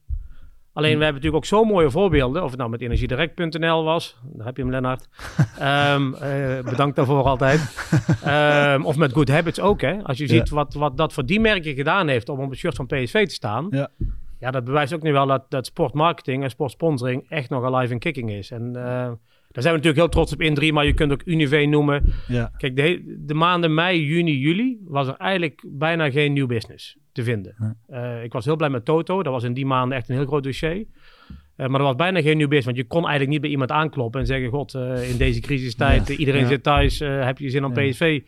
Alleen 0.80 0.92
Hm. 0.92 0.98
we 0.98 1.04
hebben 1.04 1.22
natuurlijk 1.22 1.34
ook 1.52 1.58
zo 1.58 1.64
mooie 1.64 1.90
voorbeelden. 1.90 2.42
Of 2.42 2.48
het 2.50 2.58
nou 2.58 2.70
met 2.70 2.80
energiedirect.nl 2.80 3.84
was. 3.84 4.16
Daar 4.22 4.46
heb 4.46 4.56
je 4.56 4.62
hem, 4.62 4.70
Lennart. 4.70 5.08
Ehm, 5.58 6.14
eh, 6.14 6.64
bedankt 6.64 6.96
daarvoor 6.96 7.22
altijd. 7.24 7.88
Ehm, 8.24 8.82
of 8.84 8.96
met 8.96 9.12
Good 9.12 9.28
Habits 9.28 9.60
ook. 9.60 9.80
Hè. 9.80 10.02
Als 10.02 10.18
je 10.18 10.24
Ja. 10.24 10.30
ziet 10.34 10.48
wat, 10.50 10.74
wat 10.74 10.96
dat 10.96 11.12
voor 11.12 11.26
die 11.26 11.40
merken 11.40 11.74
gedaan 11.74 12.08
heeft 12.08 12.28
om 12.28 12.38
op 12.40 12.50
het 12.50 12.58
shirt 12.58 12.76
van 12.76 12.86
PSV 12.86 13.26
te 13.26 13.34
staan. 13.34 13.66
Ja. 13.70 13.88
Ja, 14.40 14.50
dat 14.50 14.64
bewijst 14.64 14.92
ook 14.94 15.02
nu 15.02 15.12
wel 15.12 15.26
dat, 15.26 15.44
dat 15.48 15.66
sportmarketing 15.66 16.42
en 16.42 16.50
sportsponsoring 16.50 17.26
echt 17.28 17.50
nog 17.50 17.64
alive 17.64 17.92
in 17.92 17.98
kicking 17.98 18.30
is. 18.30 18.50
En 18.50 18.76
eh, 18.86 19.10
daar 19.52 19.62
zijn 19.62 19.74
we 19.74 19.80
natuurlijk 19.80 19.96
heel 19.96 20.08
trots 20.08 20.32
op 20.32 20.40
in 20.40 20.54
3, 20.54 20.72
maar 20.72 20.86
je 20.86 20.94
kunt 20.94 21.12
ook 21.12 21.22
Unive 21.24 21.64
noemen. 21.64 22.02
Ja, 22.28 22.52
Kijk, 22.56 22.76
de, 22.76 23.16
de 23.26 23.34
maanden 23.34 23.74
mei, 23.74 24.04
juni, 24.06 24.38
juli 24.38 24.78
was 24.84 25.08
er 25.08 25.14
eigenlijk 25.16 25.64
bijna 25.66 26.10
geen 26.10 26.32
nieuw 26.32 26.46
business 26.46 26.96
te 27.12 27.22
vinden. 27.22 27.54
Ja. 27.58 27.74
Eh, 28.16 28.24
ik 28.24 28.32
was 28.32 28.44
heel 28.44 28.56
blij 28.56 28.70
met 28.70 28.84
Toto. 28.84 29.22
Dat 29.22 29.32
was 29.32 29.44
in 29.44 29.54
die 29.54 29.66
maanden 29.66 29.98
echt 29.98 30.08
een 30.08 30.14
heel 30.16 30.26
groot 30.26 30.42
dossier. 30.42 30.86
Eh, 31.56 31.66
maar 31.66 31.80
er 31.80 31.86
was 31.86 31.94
bijna 31.94 32.20
geen 32.20 32.36
nieuw 32.36 32.48
business. 32.48 32.66
Want 32.66 32.76
je 32.76 32.84
kon 32.86 33.00
eigenlijk 33.00 33.30
niet 33.30 33.40
bij 33.40 33.50
iemand 33.50 33.70
aankloppen 33.70 34.20
en 34.20 34.26
zeggen... 34.26 34.50
God, 34.50 34.74
eh, 34.74 35.10
in 35.10 35.16
deze 35.16 35.40
crisistijd, 35.40 36.08
Ja. 36.08 36.14
iedereen 36.14 36.46
zit 36.46 36.62
thuis. 36.62 36.98
heb 36.98 37.38
je 37.38 37.50
zin 37.50 37.64
om. 37.64 37.72
PSV 37.72 38.20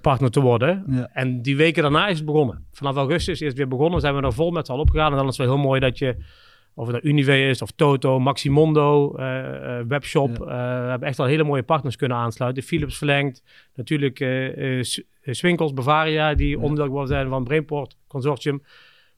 partner 0.00 0.30
te 0.30 0.40
worden. 0.40 0.84
Ja. 0.90 1.10
En 1.12 1.42
die 1.42 1.56
weken 1.56 1.82
daarna 1.82 2.06
is 2.08 2.16
het 2.16 2.26
begonnen. 2.26 2.64
Vanaf 2.72 2.96
augustus 2.96 3.40
is 3.40 3.48
het 3.48 3.56
weer 3.56 3.68
begonnen. 3.68 4.00
Zijn 4.00 4.16
we 4.16 4.22
er 4.22 4.32
vol 4.32 4.50
met 4.50 4.66
z'n 4.66 4.72
allen 4.72 4.84
opgegaan. 4.84 5.10
En 5.10 5.16
dan 5.16 5.28
is 5.28 5.36
het 5.36 5.46
wel 5.46 5.56
heel 5.56 5.64
mooi 5.64 5.80
dat 5.80 5.98
je, 5.98 6.16
of 6.74 6.86
het 6.86 6.96
nou 7.02 7.08
Unive 7.08 7.48
is, 7.48 7.62
of 7.62 7.70
Toto, 7.70 8.18
Maximondo, 8.18 9.14
eh, 9.16 9.78
eh, 9.78 9.86
Webshop. 9.86 10.36
Ja. 10.38 10.44
eh, 10.44 10.82
we 10.84 10.90
hebben 10.90 11.08
echt 11.08 11.18
al 11.18 11.26
hele 11.26 11.44
mooie 11.44 11.62
partners 11.62 11.96
kunnen 11.96 12.16
aansluiten. 12.16 12.62
Philips 12.62 12.96
verlengd. 12.98 13.42
Natuurlijk 13.74 14.20
eh 14.20 14.78
eh, 14.78 14.78
eh, 15.22 15.34
Swinkels, 15.34 15.72
Bavaria, 15.72 16.34
die 16.34 16.58
onderdeel 16.58 16.84
geworden 16.84 17.08
zijn 17.14 17.28
van 17.28 17.44
Brainport 17.44 17.96
Consortium. 18.06 18.62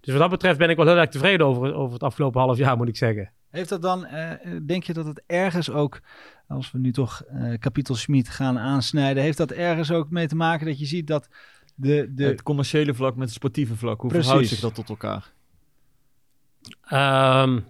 Dus 0.01 0.13
wat 0.13 0.23
dat 0.23 0.31
betreft 0.31 0.59
ben 0.59 0.71
ik 0.71 0.77
wel 0.77 0.87
heel 0.87 0.97
erg 0.97 1.09
tevreden 1.09 1.47
over, 1.47 1.75
over 1.75 1.93
het 1.93 2.03
afgelopen 2.03 2.41
half 2.41 2.57
jaar, 2.59 2.77
moet 2.77 2.89
ik 2.89 2.97
zeggen. 2.97 3.31
Heeft 3.51 3.69
dat 3.69 3.83
dan, 3.83 4.05
eh, 4.07 4.31
denk 4.63 4.83
je 4.83 4.93
dat 4.93 5.07
het 5.07 5.23
ergens 5.27 5.71
ook, 5.71 6.01
als 6.49 6.73
we 6.73 6.79
nu 6.79 6.93
toch 6.93 7.23
eh 7.23 7.59
kapitel 7.59 7.95
Schmid 7.95 8.29
gaan 8.29 8.59
aansnijden, 8.59 9.23
heeft 9.23 9.39
dat 9.39 9.51
ergens 9.51 9.91
ook 9.91 10.11
mee 10.11 10.27
te 10.27 10.37
maken 10.37 10.67
dat 10.67 10.79
je 10.79 10.87
ziet 10.87 11.07
dat 11.07 11.29
de, 11.75 12.13
de 12.15 12.25
Het 12.25 12.43
commerciële 12.43 12.95
vlak 12.95 13.15
met 13.17 13.25
het 13.25 13.35
sportieve 13.37 13.77
vlak, 13.77 14.01
hoe 14.01 14.11
Precies. 14.11 14.27
verhoudt 14.27 14.51
zich 14.51 14.61
dat 14.61 14.75
tot 14.75 14.89
elkaar? 14.89 15.33
Ehm, 16.87 17.61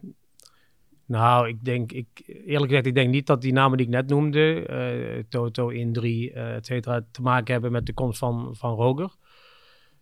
nou, 1.06 1.48
ik 1.48 1.64
denk, 1.64 1.92
ik, 1.92 2.06
eerlijk 2.26 2.66
gezegd, 2.68 2.86
ik 2.86 2.94
denk 2.94 3.10
niet 3.10 3.26
dat 3.26 3.40
die 3.40 3.52
namen 3.52 3.76
die 3.78 3.86
ik 3.86 3.92
net 3.92 4.08
noemde, 4.08 4.66
eh, 4.66 5.22
Toto, 5.28 5.68
Indri, 5.68 6.28
eh 6.30 6.54
et 6.54 6.66
cetera, 6.66 7.00
te 7.10 7.22
maken 7.22 7.52
hebben 7.52 7.72
met 7.72 7.86
de 7.86 7.92
komst 7.94 8.18
van, 8.18 8.48
van 8.52 8.74
Roger. 8.74 9.10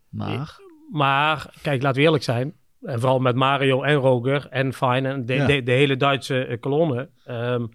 Maar, 0.09 0.61
Maar, 0.93 1.55
kijk, 1.62 1.83
laten 1.83 1.99
we 1.99 2.05
eerlijk 2.07 2.25
zijn. 2.25 2.55
En 2.83 3.01
vooral 3.01 3.19
met 3.19 3.35
Mario 3.35 3.83
en 3.83 3.95
Roger 3.95 4.47
en 4.51 4.73
Fine 4.73 5.09
en 5.09 5.27
de, 5.27 5.35
Ja. 5.35 5.47
de, 5.47 5.62
de 5.62 5.73
hele 5.73 5.97
Duitse 5.97 6.45
eh, 6.45 6.61
kolonne. 6.61 7.09
Ehm, 7.25 7.67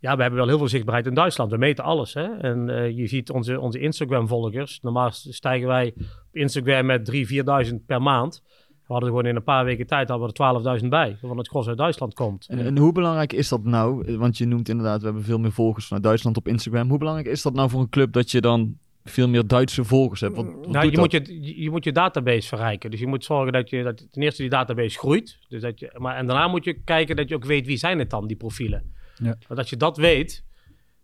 ja, 0.00 0.16
we 0.16 0.20
hebben 0.22 0.38
wel 0.38 0.48
heel 0.48 0.58
veel 0.58 0.68
zichtbaarheid 0.68 1.06
in 1.06 1.14
Duitsland. 1.14 1.50
We 1.50 1.56
meten 1.56 1.84
alles. 1.84 2.14
Hè? 2.14 2.36
En 2.36 2.68
eh, 2.68 2.96
je 2.96 3.06
ziet 3.06 3.30
onze, 3.30 3.60
onze 3.60 3.78
Instagram-volgers. 3.78 4.80
Normaal 4.80 5.10
stijgen 5.10 5.68
wij 5.68 5.92
op 5.96 6.36
Instagram 6.36 6.86
met 6.86 7.12
3.000, 7.12 7.68
4.000 7.68 7.74
per 7.86 8.02
maand. 8.02 8.42
We 8.86 8.92
hadden 8.92 9.08
gewoon 9.08 9.26
in 9.26 9.36
een 9.36 9.42
paar 9.42 9.64
weken 9.64 9.86
tijd 9.86 10.08
hadden 10.08 10.28
we 10.28 10.62
er 10.62 10.80
12.000 10.82 10.88
bij. 10.88 11.16
Van 11.20 11.38
het 11.38 11.48
gros 11.48 11.68
uit 11.68 11.78
Duitsland 11.78 12.14
komt. 12.14 12.46
en, 12.48 12.58
en 12.58 12.78
hoe 12.78 12.92
belangrijk 12.92 13.32
is 13.32 13.48
dat 13.48 13.64
nou? 13.64 14.16
Want 14.16 14.38
je 14.38 14.46
noemt 14.46 14.68
inderdaad, 14.68 14.98
we 14.98 15.04
hebben 15.04 15.24
veel 15.24 15.38
meer 15.38 15.52
volgers 15.52 15.86
vanuit 15.86 16.04
Duitsland 16.04 16.36
op 16.36 16.48
Instagram. 16.48 16.88
Hoe 16.88 16.98
belangrijk 16.98 17.28
is 17.28 17.42
dat 17.42 17.54
nou 17.54 17.70
voor 17.70 17.80
een 17.80 17.88
club 17.88 18.12
dat 18.12 18.30
je 18.30 18.40
dan 18.40 18.78
veel 19.04 19.28
meer 19.28 19.46
Duitse 19.46 19.84
volgers 19.84 20.20
hebt? 20.20 20.36
Wat, 20.36 20.44
wat 20.44 20.68
Nou, 20.68 20.90
je 20.90 20.98
moet 20.98 21.10
dat? 21.10 21.26
je, 21.26 21.42
je, 21.42 21.62
je 21.62 21.70
moet 21.70 21.84
je 21.84 21.92
database 21.92 22.48
verrijken. 22.48 22.90
Dus 22.90 23.00
je 23.00 23.06
moet 23.06 23.24
zorgen 23.24 23.52
dat 23.52 23.70
je 23.70 23.82
dat 23.82 24.06
ten 24.10 24.22
eerste 24.22 24.42
die 24.42 24.50
database 24.50 24.98
groeit. 24.98 25.38
Dus 25.48 25.62
dat 25.62 25.80
je, 25.80 25.96
maar, 25.98 26.16
en 26.16 26.26
daarna 26.26 26.48
moet 26.48 26.64
je 26.64 26.82
kijken 26.84 27.16
dat 27.16 27.28
je 27.28 27.34
ook 27.34 27.44
weet 27.44 27.66
wie 27.66 27.76
zijn 27.76 27.98
het 27.98 28.10
dan, 28.10 28.26
die 28.26 28.36
profielen. 28.36 28.92
Ja. 29.16 29.36
Want 29.48 29.58
als 29.58 29.70
je 29.70 29.76
dat 29.76 29.96
weet 29.96 30.44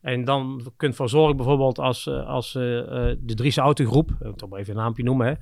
en 0.01 0.25
dan 0.25 0.73
kunt 0.77 0.97
voor 0.97 1.09
zorgen 1.09 1.37
bijvoorbeeld 1.37 1.79
als, 1.79 2.07
eh, 2.07 2.27
als 2.27 2.55
eh, 2.55 2.79
eh, 2.79 3.17
de 3.21 3.35
Driese 3.35 3.61
Autogroep, 3.61 4.11
ik 4.21 4.37
toch 4.37 4.49
maar 4.49 4.61
even 4.61 4.75
een 4.75 4.81
naampje 4.81 5.03
noemen, 5.03 5.27
hè, 5.27 5.33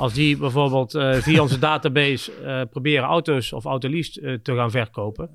als 0.00 0.14
die 0.14 0.36
bijvoorbeeld 0.36 0.94
eh, 0.94 1.12
via 1.14 1.42
onze 1.42 1.58
database 1.58 2.32
eh, 2.32 2.60
proberen 2.70 3.04
auto's 3.04 3.52
of 3.52 3.64
autolease 3.64 4.20
eh, 4.20 4.34
te 4.34 4.54
gaan 4.54 4.70
verkopen. 4.70 5.30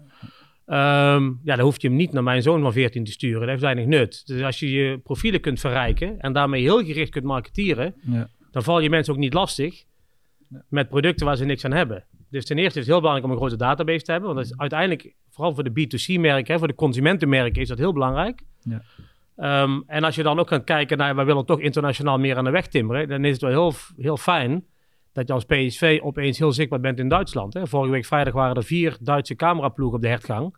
ehm, 0.65 1.23
ja, 1.43 1.55
dan 1.55 1.59
hoef 1.59 1.81
je 1.81 1.87
hem 1.87 1.97
niet 1.97 2.11
naar 2.11 2.23
mijn 2.23 2.41
zoon 2.41 2.61
van 2.61 2.73
14 2.73 3.03
te 3.03 3.11
sturen. 3.11 3.39
Dat 3.39 3.49
heeft 3.49 3.61
weinig 3.61 3.85
nut. 3.85 4.21
Dus 4.25 4.41
als 4.41 4.59
je 4.59 4.71
je 4.71 4.97
profielen 4.97 5.41
kunt 5.41 5.59
verrijken 5.59 6.19
en 6.19 6.33
daarmee 6.33 6.61
heel 6.61 6.83
gericht 6.83 7.11
kunt 7.11 7.25
marketeren, 7.25 7.95
ja, 8.01 8.29
dan 8.51 8.63
val 8.63 8.79
je 8.79 8.89
mensen 8.89 9.13
ook 9.13 9.19
niet 9.19 9.33
lastig 9.33 9.83
met 10.69 10.89
producten 10.89 11.25
waar 11.25 11.37
ze 11.37 11.45
niks 11.45 11.65
aan 11.65 11.73
hebben. 11.73 12.05
Dus 12.29 12.45
ten 12.45 12.57
eerste 12.57 12.79
is 12.79 12.85
het 12.85 12.93
heel 12.93 13.01
belangrijk 13.01 13.25
om 13.25 13.31
een 13.31 13.37
grote 13.37 13.63
database 13.63 14.05
te 14.05 14.11
hebben. 14.11 14.33
Want 14.33 14.41
dat 14.41 14.51
is 14.51 14.59
uiteindelijk, 14.59 15.13
vooral 15.29 15.53
voor 15.53 15.63
de 15.63 15.69
B2C-merken, 15.69 16.59
voor 16.59 16.67
de 16.67 16.75
consumentenmerken, 16.75 17.61
is 17.61 17.67
dat 17.67 17.77
heel 17.77 17.93
belangrijk. 17.93 18.41
Ja. 18.59 18.81
Ehm, 19.35 19.81
en 19.87 20.03
als 20.03 20.15
je 20.15 20.23
dan 20.23 20.39
ook 20.39 20.47
gaat 20.47 20.63
kijken 20.63 20.97
naar, 20.97 21.15
wij 21.15 21.25
willen 21.25 21.45
toch 21.45 21.59
internationaal 21.59 22.17
meer 22.17 22.37
aan 22.37 22.43
de 22.43 22.49
weg 22.49 22.67
timmeren, 22.67 23.07
dan 23.07 23.25
is 23.25 23.31
het 23.31 23.41
wel 23.41 23.51
heel, 23.51 23.73
heel 23.97 24.17
fijn 24.17 24.65
dat 25.11 25.27
je 25.27 25.33
als 25.33 25.45
PSV 25.45 25.99
opeens 26.03 26.37
heel 26.37 26.51
zichtbaar 26.51 26.79
bent 26.79 26.99
in 26.99 27.07
Duitsland. 27.07 27.53
Hè. 27.53 27.67
Vorige 27.67 27.91
week 27.91 28.05
vrijdag 28.05 28.33
waren 28.33 28.55
er 28.55 28.63
vier 28.63 28.97
Duitse 29.01 29.35
cameraploegen 29.35 29.95
op 29.95 30.01
de 30.01 30.07
hertgang. 30.07 30.55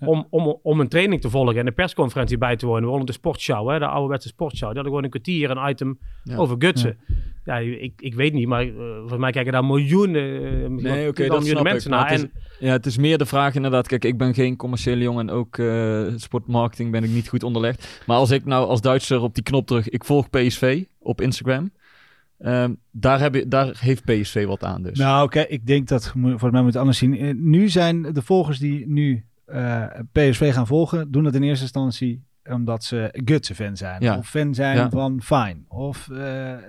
Om, 0.00 0.26
om, 0.30 0.58
om 0.62 0.80
een 0.80 0.88
training 0.88 1.20
te 1.20 1.30
volgen 1.30 1.56
en 1.56 1.66
een 1.66 1.74
persconferentie 1.74 2.38
bij 2.38 2.56
te 2.56 2.66
wonen. 2.66 2.88
Wonen 2.88 3.06
de 3.06 3.12
sportshow, 3.12 3.70
hè, 3.70 3.78
de 3.78 3.86
ouderwetse 3.86 4.28
sportshow. 4.28 4.68
Die 4.72 4.74
hadden 4.80 4.84
gewoon 4.92 5.04
een 5.04 5.10
kwartier 5.10 5.50
een 5.50 5.70
item 5.70 5.98
Ja. 6.24 6.36
over 6.36 6.56
gutsen. 6.58 6.98
Ja, 7.44 7.56
ik, 7.58 7.92
ik 7.96 8.14
weet 8.14 8.32
niet, 8.32 8.46
maar 8.48 8.62
eh, 8.62 8.74
volgens 8.98 9.20
mij 9.20 9.30
kijken 9.32 9.52
daar 9.52 9.64
miljoenen, 9.64 10.22
eh, 10.44 10.68
Nee, 10.68 11.08
oké, 11.08 11.20
wel 11.22 11.28
dat 11.30 11.38
miljoenen 11.38 11.64
ik. 11.66 11.72
mensen 11.72 11.90
naar. 11.90 12.10
het 12.10 12.20
En, 12.20 12.30
is, 12.34 12.58
ja, 12.58 12.72
het 12.72 12.86
is 12.86 12.96
meer 12.98 13.18
de 13.18 13.26
vraag 13.26 13.54
inderdaad. 13.54 13.86
Kijk, 13.88 14.04
ik 14.04 14.18
ben 14.18 14.34
geen 14.34 14.56
commerciële 14.56 15.02
jongen 15.02 15.28
en 15.28 15.34
ook 15.34 15.58
eh, 15.58 16.06
sportmarketing 16.16 16.90
ben 16.90 17.04
ik 17.04 17.10
niet 17.10 17.28
goed 17.28 17.42
onderlegd. 17.42 18.02
Maar 18.06 18.16
als 18.16 18.30
ik 18.30 18.44
nou 18.44 18.66
als 18.66 18.80
Duitser 18.80 19.20
op 19.22 19.34
die 19.34 19.42
knop 19.42 19.66
druk, 19.66 19.86
ik 19.86 20.04
volg 20.04 20.30
PSV 20.30 20.84
op 20.98 21.20
Instagram. 21.20 21.70
ehm, 22.38 22.72
daar, 22.90 23.20
heb 23.20 23.34
je, 23.34 23.48
daar 23.48 23.76
heeft 23.80 24.04
PSV 24.04 24.46
wat 24.46 24.64
aan 24.64 24.82
dus. 24.82 24.98
Nou, 24.98 25.24
oké, 25.24 25.40
ik 25.40 25.66
denk 25.66 25.88
dat, 25.88 26.14
voor 26.36 26.50
mij 26.50 26.62
moet 26.62 26.76
anders 26.76 26.98
zien. 26.98 27.50
Nu 27.50 27.68
zijn 27.68 28.02
de 28.02 28.22
volgers 28.22 28.58
die 28.58 28.88
nu 28.88 29.24
eh, 29.46 29.84
PSV 30.12 30.52
gaan 30.52 30.66
volgen, 30.66 31.10
doen 31.10 31.24
dat 31.24 31.34
in 31.34 31.42
eerste 31.42 31.62
instantie 31.64 32.24
omdat 32.50 32.84
ze 32.84 33.08
Gutsen-fan 33.24 33.76
zijn. 33.76 34.02
Ja. 34.02 34.16
Of 34.18 34.28
fan 34.28 34.54
zijn 34.54 34.76
Ja. 34.76 34.90
van 34.90 35.22
Fine. 35.22 35.56
Of 35.68 36.08
eh, 36.10 36.18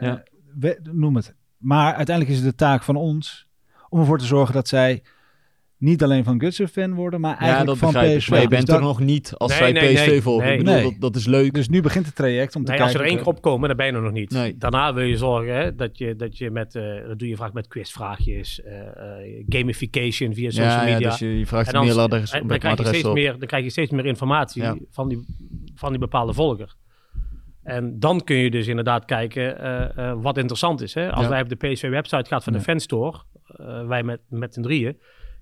Ja. 0.02 0.24
we- 0.60 0.80
noem 0.92 1.16
het. 1.16 1.36
Maar 1.58 1.94
uiteindelijk 1.94 2.36
is 2.38 2.42
het 2.44 2.52
de 2.52 2.56
taak 2.64 2.84
van 2.84 2.96
ons 2.96 3.48
om 3.90 4.00
ervoor 4.00 4.18
te 4.18 4.26
zorgen 4.26 4.54
dat 4.54 4.68
zij 4.68 5.04
niet 5.78 6.04
alleen 6.04 6.24
van 6.24 6.40
Gutsen 6.40 6.68
fan 6.68 6.94
worden, 6.94 7.20
maar 7.22 7.32
ja, 7.34 7.40
eigenlijk 7.40 7.80
dat 7.80 7.92
van. 7.92 8.02
PSV. 8.02 8.30
Maar 8.30 8.42
je 8.42 8.48
Dus 8.48 8.56
bent 8.56 8.68
dat- 8.68 8.76
er 8.76 8.82
nog 8.82 9.00
niet 9.00 9.34
als 9.38 9.52
Nee, 9.52 9.60
zij 9.60 9.72
nee, 9.72 9.94
PSV 9.94 10.08
nee, 10.08 10.22
volgen. 10.22 10.52
Ik 10.54 10.58
bedoel, 10.64 10.82
dat, 10.84 10.94
dat 11.00 11.16
is 11.16 11.26
leuk. 11.26 11.54
Dus 11.54 11.70
nu 11.70 11.82
begint 11.82 12.06
het 12.06 12.16
traject 12.16 12.56
om 12.56 12.64
te 12.64 12.72
nee, 12.72 12.82
als 12.82 12.92
kijken. 12.92 13.08
ze 13.08 13.12
er 13.12 13.18
één 13.18 13.24
keer 13.26 13.34
opkomen, 13.36 13.68
dan 13.68 13.78
ben 13.78 13.86
je 13.86 13.92
er 13.92 14.02
nog 14.02 14.12
niet. 14.12 14.32
Nee. 14.32 14.58
Daarna 14.58 14.94
wil 14.94 15.04
je 15.04 15.18
zorgen 15.18 15.56
hè, 15.56 15.76
dat, 15.76 15.98
je, 15.98 16.16
dat 16.16 16.38
je 16.38 16.52
met, 16.52 16.76
eh, 16.76 17.08
dat 17.08 17.20
doe 17.20 17.28
je 17.28 17.36
vaak 17.36 17.54
met 17.54 17.68
quizvraagjes, 17.68 18.62
eh, 18.64 18.80
eh, 18.80 19.44
gamification 19.50 20.34
via 20.34 20.50
social 20.50 20.72
ja, 20.72 20.84
media. 20.84 20.98
ja, 21.00 21.10
dus 21.10 21.20
je, 21.20 21.40
je 21.40 21.46
vraagt 21.46 21.68
En 21.68 21.74
en 21.74 21.88
een 21.88 21.96
dan, 21.96 22.08
krijg 22.48 22.62
je 22.62 22.68
adres 22.68 22.88
steeds 22.88 23.06
op. 23.08 23.14
meer, 23.14 23.32
dan 23.40 23.48
krijg 23.48 23.64
je 23.64 23.70
steeds 23.70 23.92
meer 23.92 24.06
informatie 24.06 24.62
Ja. 24.62 24.78
van, 24.90 25.08
die, 25.10 25.26
van 25.76 25.90
die 25.90 26.00
bepaalde 26.00 26.34
volger. 26.34 26.76
En 27.64 28.00
dan 28.00 28.24
kun 28.24 28.36
je 28.36 28.50
dus 28.52 28.68
inderdaad 28.68 29.06
kijken 29.06 29.60
eh, 29.60 30.10
eh, 30.10 30.18
wat 30.22 30.38
interessant 30.38 30.82
is. 30.82 30.94
Hè? 30.94 31.12
Als 31.12 31.24
Ja. 31.24 31.30
wij 31.30 31.42
op 31.42 31.50
de 31.50 31.56
PSV-website 31.56 32.26
gaat 32.30 32.44
van 32.44 32.54
de 32.54 32.60
fanstore, 32.62 33.18
eh, 33.48 33.88
wij 33.88 34.04
met, 34.04 34.20
met 34.30 34.54
z'n 34.54 34.62
drieën, 34.62 34.98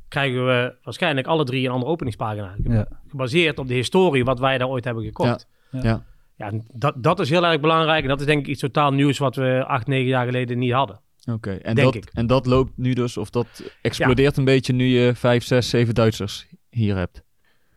krijgen 0.08 0.46
we 0.46 0.76
waarschijnlijk 0.84 1.28
alle 1.28 1.44
drie 1.44 1.66
een 1.66 1.72
andere 1.72 1.92
openingspagina. 1.92 2.56
Ja. 2.64 2.88
Gebaseerd 3.08 3.60
op 3.60 3.68
de 3.68 3.74
historie 3.74 4.24
wat 4.24 4.40
wij 4.40 4.58
daar 4.58 4.68
ooit 4.70 4.86
hebben 4.86 5.04
gekocht. 5.04 5.48
Ja. 5.72 6.04
Ja. 6.38 6.52
Dat, 6.74 7.04
dat 7.04 7.20
is 7.20 7.30
heel 7.30 7.46
erg 7.46 7.60
belangrijk. 7.60 8.02
En 8.04 8.10
dat 8.10 8.20
is 8.20 8.26
denk 8.26 8.40
ik 8.40 8.48
iets 8.48 8.60
totaal 8.60 8.92
nieuws 8.94 9.18
wat 9.18 9.36
we 9.36 9.64
acht, 9.68 9.88
negen 9.88 10.08
jaar 10.08 10.26
geleden 10.26 10.58
niet 10.58 10.72
hadden. 10.72 11.00
Oké, 11.32 11.52
en, 11.52 11.76
Denk 11.76 11.94
dat, 11.94 11.96
ik. 11.96 12.10
en 12.14 12.28
dat 12.28 12.46
loopt 12.46 12.72
nu 12.76 12.94
dus, 12.94 13.18
of 13.18 13.30
dat 13.30 13.72
explodeert 13.82 14.38
een 14.38 14.46
beetje 14.46 14.74
nu 14.74 14.86
je 14.86 15.16
vijf, 15.16 15.44
zes, 15.44 15.70
zeven 15.70 15.94
Duitsers 15.94 16.48
hier 16.70 16.96
hebt. 16.96 17.24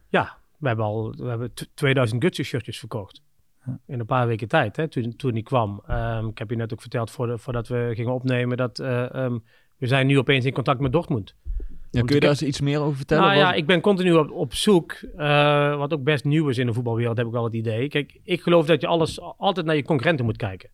Ja, 0.09 0.37
we 0.59 0.67
hebben 0.67 0.85
al 0.85 1.15
we 1.17 1.29
hebben 1.29 1.55
t- 1.55 1.69
2000 1.75 2.23
Gutsen 2.23 2.45
shirtjes 2.45 2.79
verkocht. 2.79 3.23
In 3.87 4.01
een 4.01 4.07
paar 4.07 4.27
weken 4.27 4.49
tijd, 4.49 4.77
hè, 4.77 4.89
toen, 4.89 5.17
toen 5.17 5.33
die 5.35 5.43
kwam. 5.43 5.83
Ehm, 5.87 6.27
ik 6.27 6.39
heb 6.39 6.51
je 6.51 6.57
net 6.57 6.73
ook 6.73 6.81
verteld 6.81 7.11
voor 7.11 7.27
de- 7.27 7.39
voordat 7.39 7.69
we 7.69 7.91
gingen 7.95 8.13
opnemen 8.13 8.57
dat 8.57 8.79
eh, 8.79 9.15
ehm, 9.15 9.39
we 9.77 9.87
zijn 9.87 10.07
nu 10.07 10.19
opeens 10.19 10.45
in 10.45 10.53
contact 10.53 10.81
met 10.81 10.93
Dortmund. 10.93 11.35
Ja, 11.91 12.03
kun 12.03 12.15
je 12.15 12.21
daar 12.21 12.31
eens 12.31 12.43
iets 12.43 12.61
meer 12.61 12.81
over 12.81 12.97
vertellen? 12.97 13.25
nou 13.25 13.37
ja, 13.37 13.53
ik 13.53 13.67
ben 13.67 13.81
continu 13.81 14.13
op, 14.13 14.31
op 14.31 14.55
zoek, 14.55 14.93
eh, 15.17 15.77
wat 15.77 15.93
ook 15.93 16.03
best 16.03 16.25
nieuw 16.25 16.49
is 16.49 16.59
in 16.59 16.67
de 16.67 16.73
voetbalwereld, 16.73 17.17
heb 17.17 17.27
ik 17.27 17.33
wel 17.33 17.45
het 17.45 17.55
idee. 17.55 17.89
Kijk, 17.89 18.19
ik 18.25 18.41
geloof 18.43 18.67
dat 18.67 18.81
je 18.81 18.87
alles 18.87 19.21
altijd 19.21 19.67
naar 19.67 19.77
je 19.77 19.83
concurrenten 19.83 20.25
moet 20.25 20.37
kijken. 20.37 20.71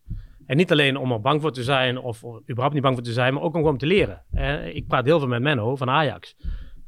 En 0.46 0.56
niet 0.56 0.72
alleen 0.72 0.96
om 0.96 1.12
er 1.12 1.20
bang 1.20 1.40
voor 1.40 1.52
te 1.52 1.62
zijn 1.62 1.98
of, 1.98 2.24
of 2.24 2.40
überhaupt 2.40 2.72
niet 2.74 2.82
bang 2.82 2.94
voor 2.94 3.04
te 3.04 3.12
zijn, 3.12 3.34
maar 3.34 3.42
ook 3.42 3.54
om 3.54 3.60
gewoon 3.60 3.78
te 3.78 3.86
leren. 3.86 4.22
Ik 4.74 4.86
praat 4.86 5.04
heel 5.04 5.18
veel 5.18 5.28
met 5.28 5.42
Menno 5.42 5.76
van 5.76 5.90
Ajax. 5.90 6.36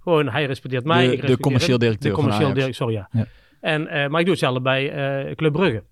Gewoon, 0.01 0.29
hij 0.29 0.47
respecteert 0.47 0.85
mij. 0.85 0.97
De- 0.97 1.03
ik 1.05 1.09
de 1.11 1.14
respecteer 1.14 1.41
commercieel 1.45 1.79
directeur 1.79 2.11
De 2.11 2.16
van 2.16 2.24
commercieel 2.24 2.51
Ajax. 2.51 2.77
directeur, 2.79 3.09
sorry 3.09 3.09
ja. 3.12 3.20
Ja. 3.20 3.27
En, 3.61 3.87
eh, 3.89 4.09
maar 4.09 4.18
ik 4.20 4.27
doe 4.27 4.35
hetzelfde 4.35 4.61
bij 4.61 4.91
eh, 4.91 5.35
Club 5.35 5.53
Brugge. 5.53 5.83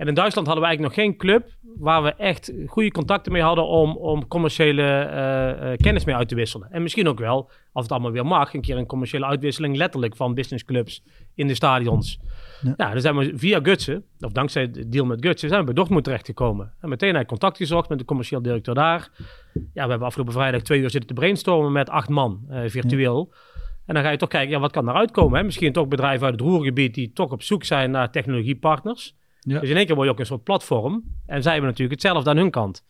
En 0.00 0.08
in 0.08 0.14
Duitsland 0.14 0.46
hadden 0.46 0.64
we 0.64 0.70
eigenlijk 0.70 0.96
nog 0.96 1.06
geen 1.06 1.16
club 1.16 1.48
waar 1.78 2.02
we 2.02 2.14
echt 2.14 2.52
goede 2.66 2.90
contacten 2.90 3.32
mee 3.32 3.42
hadden 3.42 3.66
om, 3.66 3.96
om 3.96 4.28
commerciële 4.28 4.82
eh, 4.82 5.72
eh, 5.72 5.78
kennis 5.78 6.04
mee 6.04 6.14
uit 6.14 6.28
te 6.28 6.34
wisselen. 6.34 6.68
En 6.70 6.82
misschien 6.82 7.08
ook 7.08 7.18
wel, 7.18 7.50
als 7.72 7.82
het 7.82 7.92
allemaal 7.92 8.10
weer 8.10 8.26
mag, 8.26 8.54
een 8.54 8.60
keer 8.60 8.76
een 8.76 8.86
commerciële 8.86 9.26
uitwisseling 9.26 9.76
letterlijk 9.76 10.16
van 10.16 10.34
businessclubs 10.34 11.02
in 11.34 11.46
de 11.46 11.54
stadions. 11.54 12.18
Ja. 12.62 12.74
Ja, 12.76 12.90
dan 12.90 13.00
zijn 13.00 13.16
we 13.16 13.32
via 13.34 13.60
Gutsen, 13.62 14.04
of 14.20 14.32
dankzij 14.32 14.70
de 14.70 14.88
deal 14.88 15.04
met 15.04 15.26
Gutsen, 15.26 15.48
zijn 15.48 15.60
we 15.60 15.66
bij 15.66 15.74
Dortmund 15.74 16.04
terechtgekomen. 16.04 16.72
En 16.80 16.88
meteen 16.88 17.12
heb 17.12 17.22
ik 17.22 17.28
contact 17.28 17.56
gezocht 17.56 17.88
met 17.88 17.98
de 17.98 18.04
commercieel 18.04 18.42
directeur 18.42 18.74
daar. 18.74 19.08
Ja, 19.52 19.84
we 19.84 19.90
hebben 19.90 20.06
afgelopen 20.06 20.32
vrijdag 20.32 20.62
twee 20.62 20.80
uur 20.80 20.90
zitten 20.90 21.08
te 21.08 21.20
brainstormen 21.20 21.72
met 21.72 21.90
acht 21.90 22.08
man, 22.08 22.44
eh, 22.48 22.62
virtueel. 22.66 23.32
En 23.86 23.94
dan 23.94 24.04
ga 24.04 24.10
je 24.10 24.16
toch 24.16 24.28
kijken, 24.28 24.50
ja, 24.50 24.58
wat 24.60 24.72
kan 24.72 24.88
eruit 24.88 25.10
komen? 25.10 25.38
Hè? 25.38 25.44
Misschien 25.44 25.72
toch 25.72 25.88
bedrijven 25.88 26.26
uit 26.26 26.40
het 26.40 26.48
roergebied 26.48 26.94
die 26.94 27.12
toch 27.12 27.30
op 27.30 27.42
zoek 27.42 27.64
zijn 27.64 27.90
naar 27.90 28.10
technologiepartners. 28.10 29.18
Ja. 29.40 29.60
Dus 29.60 29.68
in 29.68 29.76
één 29.76 29.86
keer 29.86 29.94
word 29.94 30.06
je 30.06 30.12
ook 30.12 30.20
een 30.20 30.26
soort 30.26 30.44
platform. 30.44 31.02
En 31.26 31.42
zij 31.42 31.52
hebben 31.52 31.70
natuurlijk 31.70 32.02
hetzelfde 32.02 32.30
aan 32.30 32.36
hun 32.36 32.50
kant. 32.50 32.84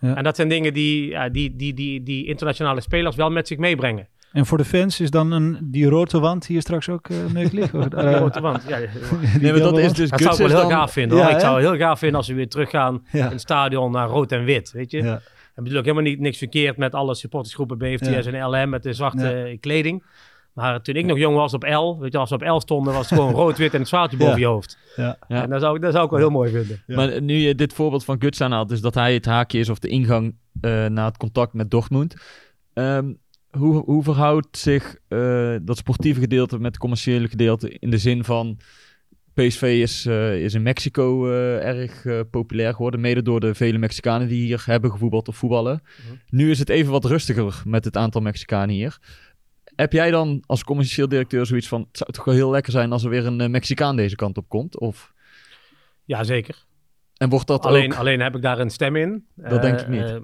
Ja. 0.00 0.14
En 0.16 0.24
dat 0.24 0.36
zijn 0.36 0.48
dingen 0.48 0.72
die, 0.74 1.08
ja, 1.08 1.28
die, 1.28 1.56
die, 1.56 1.74
die, 1.74 2.02
die 2.02 2.26
internationale 2.26 2.80
spelers 2.80 3.16
wel 3.16 3.30
met 3.30 3.46
zich 3.46 3.58
meebrengen. 3.58 4.08
En 4.32 4.46
voor 4.46 4.58
de 4.58 4.64
fans 4.64 5.00
is 5.00 5.10
dan 5.10 5.32
een, 5.32 5.58
die 5.62 5.86
rode 5.88 6.18
wand 6.18 6.46
hier 6.46 6.60
straks 6.60 6.88
ook 6.88 7.08
uh, 7.08 7.16
mogelijk? 7.34 7.72
Of, 7.74 7.84
Die 7.88 8.00
grote 8.00 8.40
wand, 8.40 8.62
ja. 8.68 8.78
Nee, 9.40 9.52
maar 9.52 9.60
dat 9.60 9.78
is 9.78 9.92
dus 9.92 10.10
Dat 10.10 10.20
zou 10.20 10.32
ik 10.32 10.38
wel 10.38 10.48
heel 10.48 10.60
dan- 10.60 10.70
gaaf 10.70 10.92
vinden. 10.92 11.18
hoor. 11.18 11.26
Ja, 11.26 11.34
ik 11.34 11.40
zou 11.40 11.56
het 11.60 11.68
heel 11.68 11.76
gaaf 11.78 11.98
vinden 11.98 12.16
als 12.18 12.28
we 12.28 12.34
weer 12.34 12.48
teruggaan 12.48 13.06
Ja. 13.12 13.24
in 13.24 13.30
het 13.30 13.40
stadion 13.40 13.92
naar 13.92 14.08
rood 14.08 14.32
en 14.32 14.44
wit. 14.44 14.72
Weet 14.72 14.90
je? 14.90 15.02
Ja. 15.02 15.20
En 15.54 15.62
bedoel 15.62 15.78
ook 15.78 15.84
helemaal 15.84 16.04
niet, 16.10 16.20
niks 16.20 16.38
verkeerd 16.38 16.76
met 16.76 16.94
alle 16.94 17.14
supportersgroepen 17.14 17.78
BFTS 17.78 18.08
Ja. 18.26 18.32
en 18.32 18.44
LM 18.62 18.68
met 18.70 18.82
de 18.82 18.92
zwarte 18.92 19.26
Ja. 19.28 19.44
eh, 19.44 19.56
kleding. 19.60 20.02
Maar 20.56 20.82
toen 20.82 20.94
ik 20.94 21.04
nog 21.06 21.18
jong 21.18 21.36
was 21.36 21.54
op 21.54 21.62
L, 21.62 21.98
weet 22.00 22.12
je, 22.12 22.18
als 22.18 22.30
we 22.30 22.34
op 22.36 22.42
L 22.42 22.60
stonden, 22.60 22.92
was 22.92 23.10
het 23.10 23.18
gewoon 23.18 23.34
rood, 23.42 23.58
wit 23.58 23.72
en 23.74 23.78
het 23.78 23.88
zwaardje 23.88 24.16
boven 24.16 24.32
Ja. 24.34 24.40
je 24.40 24.46
hoofd. 24.46 24.78
Ja. 24.96 25.18
Ja. 25.28 25.42
En 25.42 25.50
dat 25.50 25.60
zou, 25.60 25.76
ik- 25.76 25.82
dat 25.82 25.92
zou 25.92 26.04
ik 26.04 26.10
wel 26.10 26.18
heel 26.18 26.30
mooi 26.30 26.50
vinden. 26.50 26.82
Ja. 26.86 26.96
Maar 26.96 27.22
nu 27.22 27.34
je 27.34 27.54
dit 27.54 27.72
voorbeeld 27.72 28.04
van 28.04 28.20
Guts 28.20 28.40
aanhaalt, 28.40 28.68
dus 28.68 28.80
dat 28.80 28.94
hij 28.94 29.14
het 29.14 29.24
haakje 29.24 29.58
is 29.58 29.68
of 29.68 29.78
de 29.78 29.88
ingang 29.88 30.34
eh, 30.60 30.86
naar 30.86 31.04
het 31.06 31.16
contact 31.16 31.52
met 31.52 31.70
Dortmund. 31.70 32.14
Ehm, 32.72 33.12
hoe, 33.50 33.76
hoe 33.84 34.02
verhoudt 34.02 34.58
zich 34.58 34.96
eh, 35.08 35.54
dat 35.62 35.76
sportieve 35.76 36.20
gedeelte 36.20 36.56
met 36.56 36.66
het 36.66 36.78
commerciële 36.78 37.28
gedeelte 37.28 37.70
in 37.78 37.90
de 37.90 37.98
zin 37.98 38.24
van 38.24 38.58
PSV 39.34 39.62
is, 39.82 40.06
eh, 40.06 40.42
is 40.44 40.54
in 40.54 40.62
Mexico 40.62 41.26
eh, 41.30 41.66
erg 41.66 42.04
eh, 42.06 42.20
populair 42.30 42.74
geworden, 42.74 43.00
mede 43.00 43.22
door 43.22 43.40
de 43.40 43.54
vele 43.54 43.78
Mexicanen 43.78 44.28
die 44.28 44.44
hier 44.44 44.62
hebben 44.66 44.90
gevoetbald 44.90 45.28
of 45.28 45.36
voetballen. 45.36 45.82
Nu 46.28 46.50
is 46.50 46.58
het 46.58 46.68
even 46.68 46.92
wat 46.92 47.04
rustiger 47.04 47.62
met 47.64 47.84
het 47.84 47.96
aantal 47.96 48.20
Mexicanen 48.20 48.74
hier. 48.74 48.98
Heb 49.76 49.92
jij 49.92 50.10
dan 50.10 50.42
als 50.46 50.64
commercieel 50.64 51.08
directeur 51.08 51.46
zoiets 51.46 51.68
van, 51.68 51.80
het 51.88 51.96
zou 51.96 52.12
toch 52.12 52.24
wel 52.24 52.34
heel 52.34 52.50
lekker 52.50 52.72
zijn 52.72 52.92
als 52.92 53.04
er 53.04 53.10
weer 53.10 53.26
een 53.26 53.40
eh, 53.40 53.48
Mexicaan 53.48 53.96
deze 53.96 54.16
kant 54.16 54.36
op 54.36 54.48
komt? 54.48 54.78
Of, 54.78 55.12
Ja, 56.04 56.24
zeker. 56.24 56.64
en 57.16 57.28
wordt 57.28 57.46
dat 57.46 57.66
Alleen, 57.66 57.92
ook... 57.92 57.98
alleen 57.98 58.20
heb 58.20 58.36
ik 58.36 58.42
daar 58.42 58.58
een 58.58 58.70
stem 58.70 58.96
in. 58.96 59.26
Dat 59.34 59.62
denk 59.62 59.80
ik 59.80 59.88
niet. 59.88 60.02
Eh, 60.02 60.16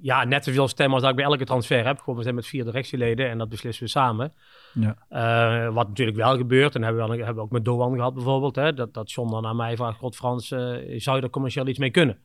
ja, 0.00 0.24
net 0.24 0.44
zoveel 0.44 0.68
stem 0.68 0.92
als 0.92 1.00
dat 1.00 1.10
ik 1.10 1.16
bij 1.16 1.24
elke 1.24 1.44
transfer 1.44 1.86
heb. 1.86 1.98
Gewoon, 1.98 2.16
we 2.16 2.22
zijn 2.22 2.34
met 2.34 2.46
vier 2.46 2.64
directieleden 2.64 3.28
en 3.30 3.38
dat 3.38 3.48
beslissen 3.48 3.84
we 3.84 3.90
samen. 3.90 4.32
Ja. 4.74 4.96
Eh, 5.08 5.74
wat 5.74 5.88
natuurlijk 5.88 6.16
wel 6.16 6.36
gebeurt, 6.36 6.74
en 6.74 6.82
hebben 6.82 7.02
we, 7.02 7.08
wel- 7.08 7.16
hebben 7.16 7.34
we 7.36 7.40
ook 7.42 7.50
met 7.50 7.64
Doan 7.64 7.94
gehad 7.94 8.14
bijvoorbeeld, 8.14 8.56
hè, 8.56 8.72
dat, 8.72 8.94
dat 8.94 9.12
John 9.12 9.30
dan 9.30 9.46
aan 9.46 9.56
mij 9.56 9.76
vraagt, 9.76 9.98
God 9.98 10.16
Frans, 10.16 10.50
eh, 10.50 10.58
zou 11.00 11.16
je 11.16 11.22
er 11.22 11.30
commercieel 11.30 11.66
iets 11.66 11.78
mee 11.78 11.90
kunnen? 11.90 12.18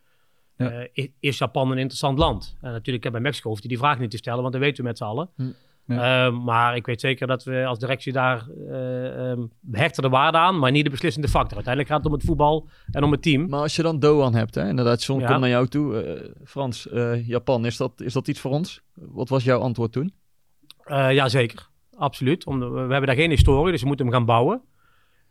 Ja. 0.57 0.69
Eh, 0.93 1.07
is, 1.19 1.37
Japan 1.37 1.71
een 1.71 1.77
interessant 1.77 2.17
land? 2.17 2.57
En 2.61 2.71
natuurlijk, 2.71 3.03
heb 3.03 3.13
bij 3.13 3.21
Mexico 3.21 3.49
hoeft 3.49 3.61
hij 3.61 3.69
die 3.69 3.77
vraag 3.79 3.99
niet 3.99 4.11
te 4.11 4.17
stellen, 4.17 4.41
want 4.41 4.53
dat 4.53 4.61
weten 4.61 4.83
we 4.83 4.89
met 4.89 4.97
z'n 4.97 5.03
allen. 5.03 5.29
Hm. 5.35 5.43
Ja. 5.87 6.25
Eh, 6.27 6.39
maar 6.43 6.75
ik 6.75 6.85
weet 6.85 7.01
zeker 7.01 7.27
dat 7.27 7.43
we 7.43 7.65
als 7.65 7.79
directie 7.79 8.13
daar 8.13 8.47
eh 8.69 9.31
ehm, 9.31 9.41
hechten 9.71 10.03
de 10.03 10.09
waarde 10.09 10.37
aan, 10.37 10.59
maar 10.59 10.71
niet 10.71 10.83
de 10.83 10.89
beslissende 10.89 11.27
factor. 11.27 11.53
Uiteindelijk 11.55 11.93
gaat 11.93 12.03
het 12.03 12.11
om 12.11 12.17
het 12.17 12.27
voetbal 12.27 12.67
en 12.91 13.03
om 13.03 13.11
het 13.11 13.21
team. 13.21 13.49
Maar 13.49 13.59
als 13.59 13.75
je 13.75 13.81
dan 13.81 13.99
Doan 13.99 14.35
hebt, 14.35 14.55
hè, 14.55 14.67
inderdaad, 14.67 15.03
John 15.03 15.21
Ja. 15.21 15.27
komt 15.27 15.39
naar 15.39 15.49
jou 15.49 15.67
toe. 15.67 16.01
eh, 16.01 16.29
Frans, 16.45 16.89
eh, 16.89 17.27
Japan, 17.27 17.65
is 17.65 17.77
dat, 17.77 18.01
is 18.01 18.13
dat 18.13 18.27
iets 18.27 18.39
voor 18.39 18.51
ons? 18.51 18.81
Wat 18.93 19.29
was 19.29 19.43
jouw 19.43 19.59
antwoord 19.59 19.91
toen? 19.91 20.13
Eh 20.83 21.13
ja, 21.13 21.29
zeker. 21.29 21.67
Absoluut. 21.97 22.45
Om, 22.45 22.59
we 22.59 22.79
hebben 22.79 23.05
daar 23.05 23.15
geen 23.15 23.29
historie, 23.29 23.71
dus 23.71 23.81
we 23.81 23.87
moeten 23.87 24.05
hem 24.05 24.15
gaan 24.15 24.25
bouwen. 24.25 24.61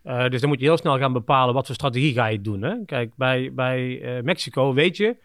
Eh, 0.03 0.29
dus 0.29 0.41
dan 0.41 0.49
moet 0.49 0.59
je 0.61 0.65
heel 0.67 0.77
snel 0.77 0.99
gaan 0.99 1.13
bepalen 1.13 1.55
wat 1.55 1.67
voor 1.67 1.75
strategie 1.75 2.13
ga 2.13 2.27
je 2.27 2.41
doen. 2.41 2.63
Hè? 2.63 2.75
Kijk, 2.85 3.13
bij, 3.17 3.51
bij 3.55 4.01
eh, 4.01 4.23
Mexico 4.23 4.75
weet 4.75 4.97
je, 4.97 5.17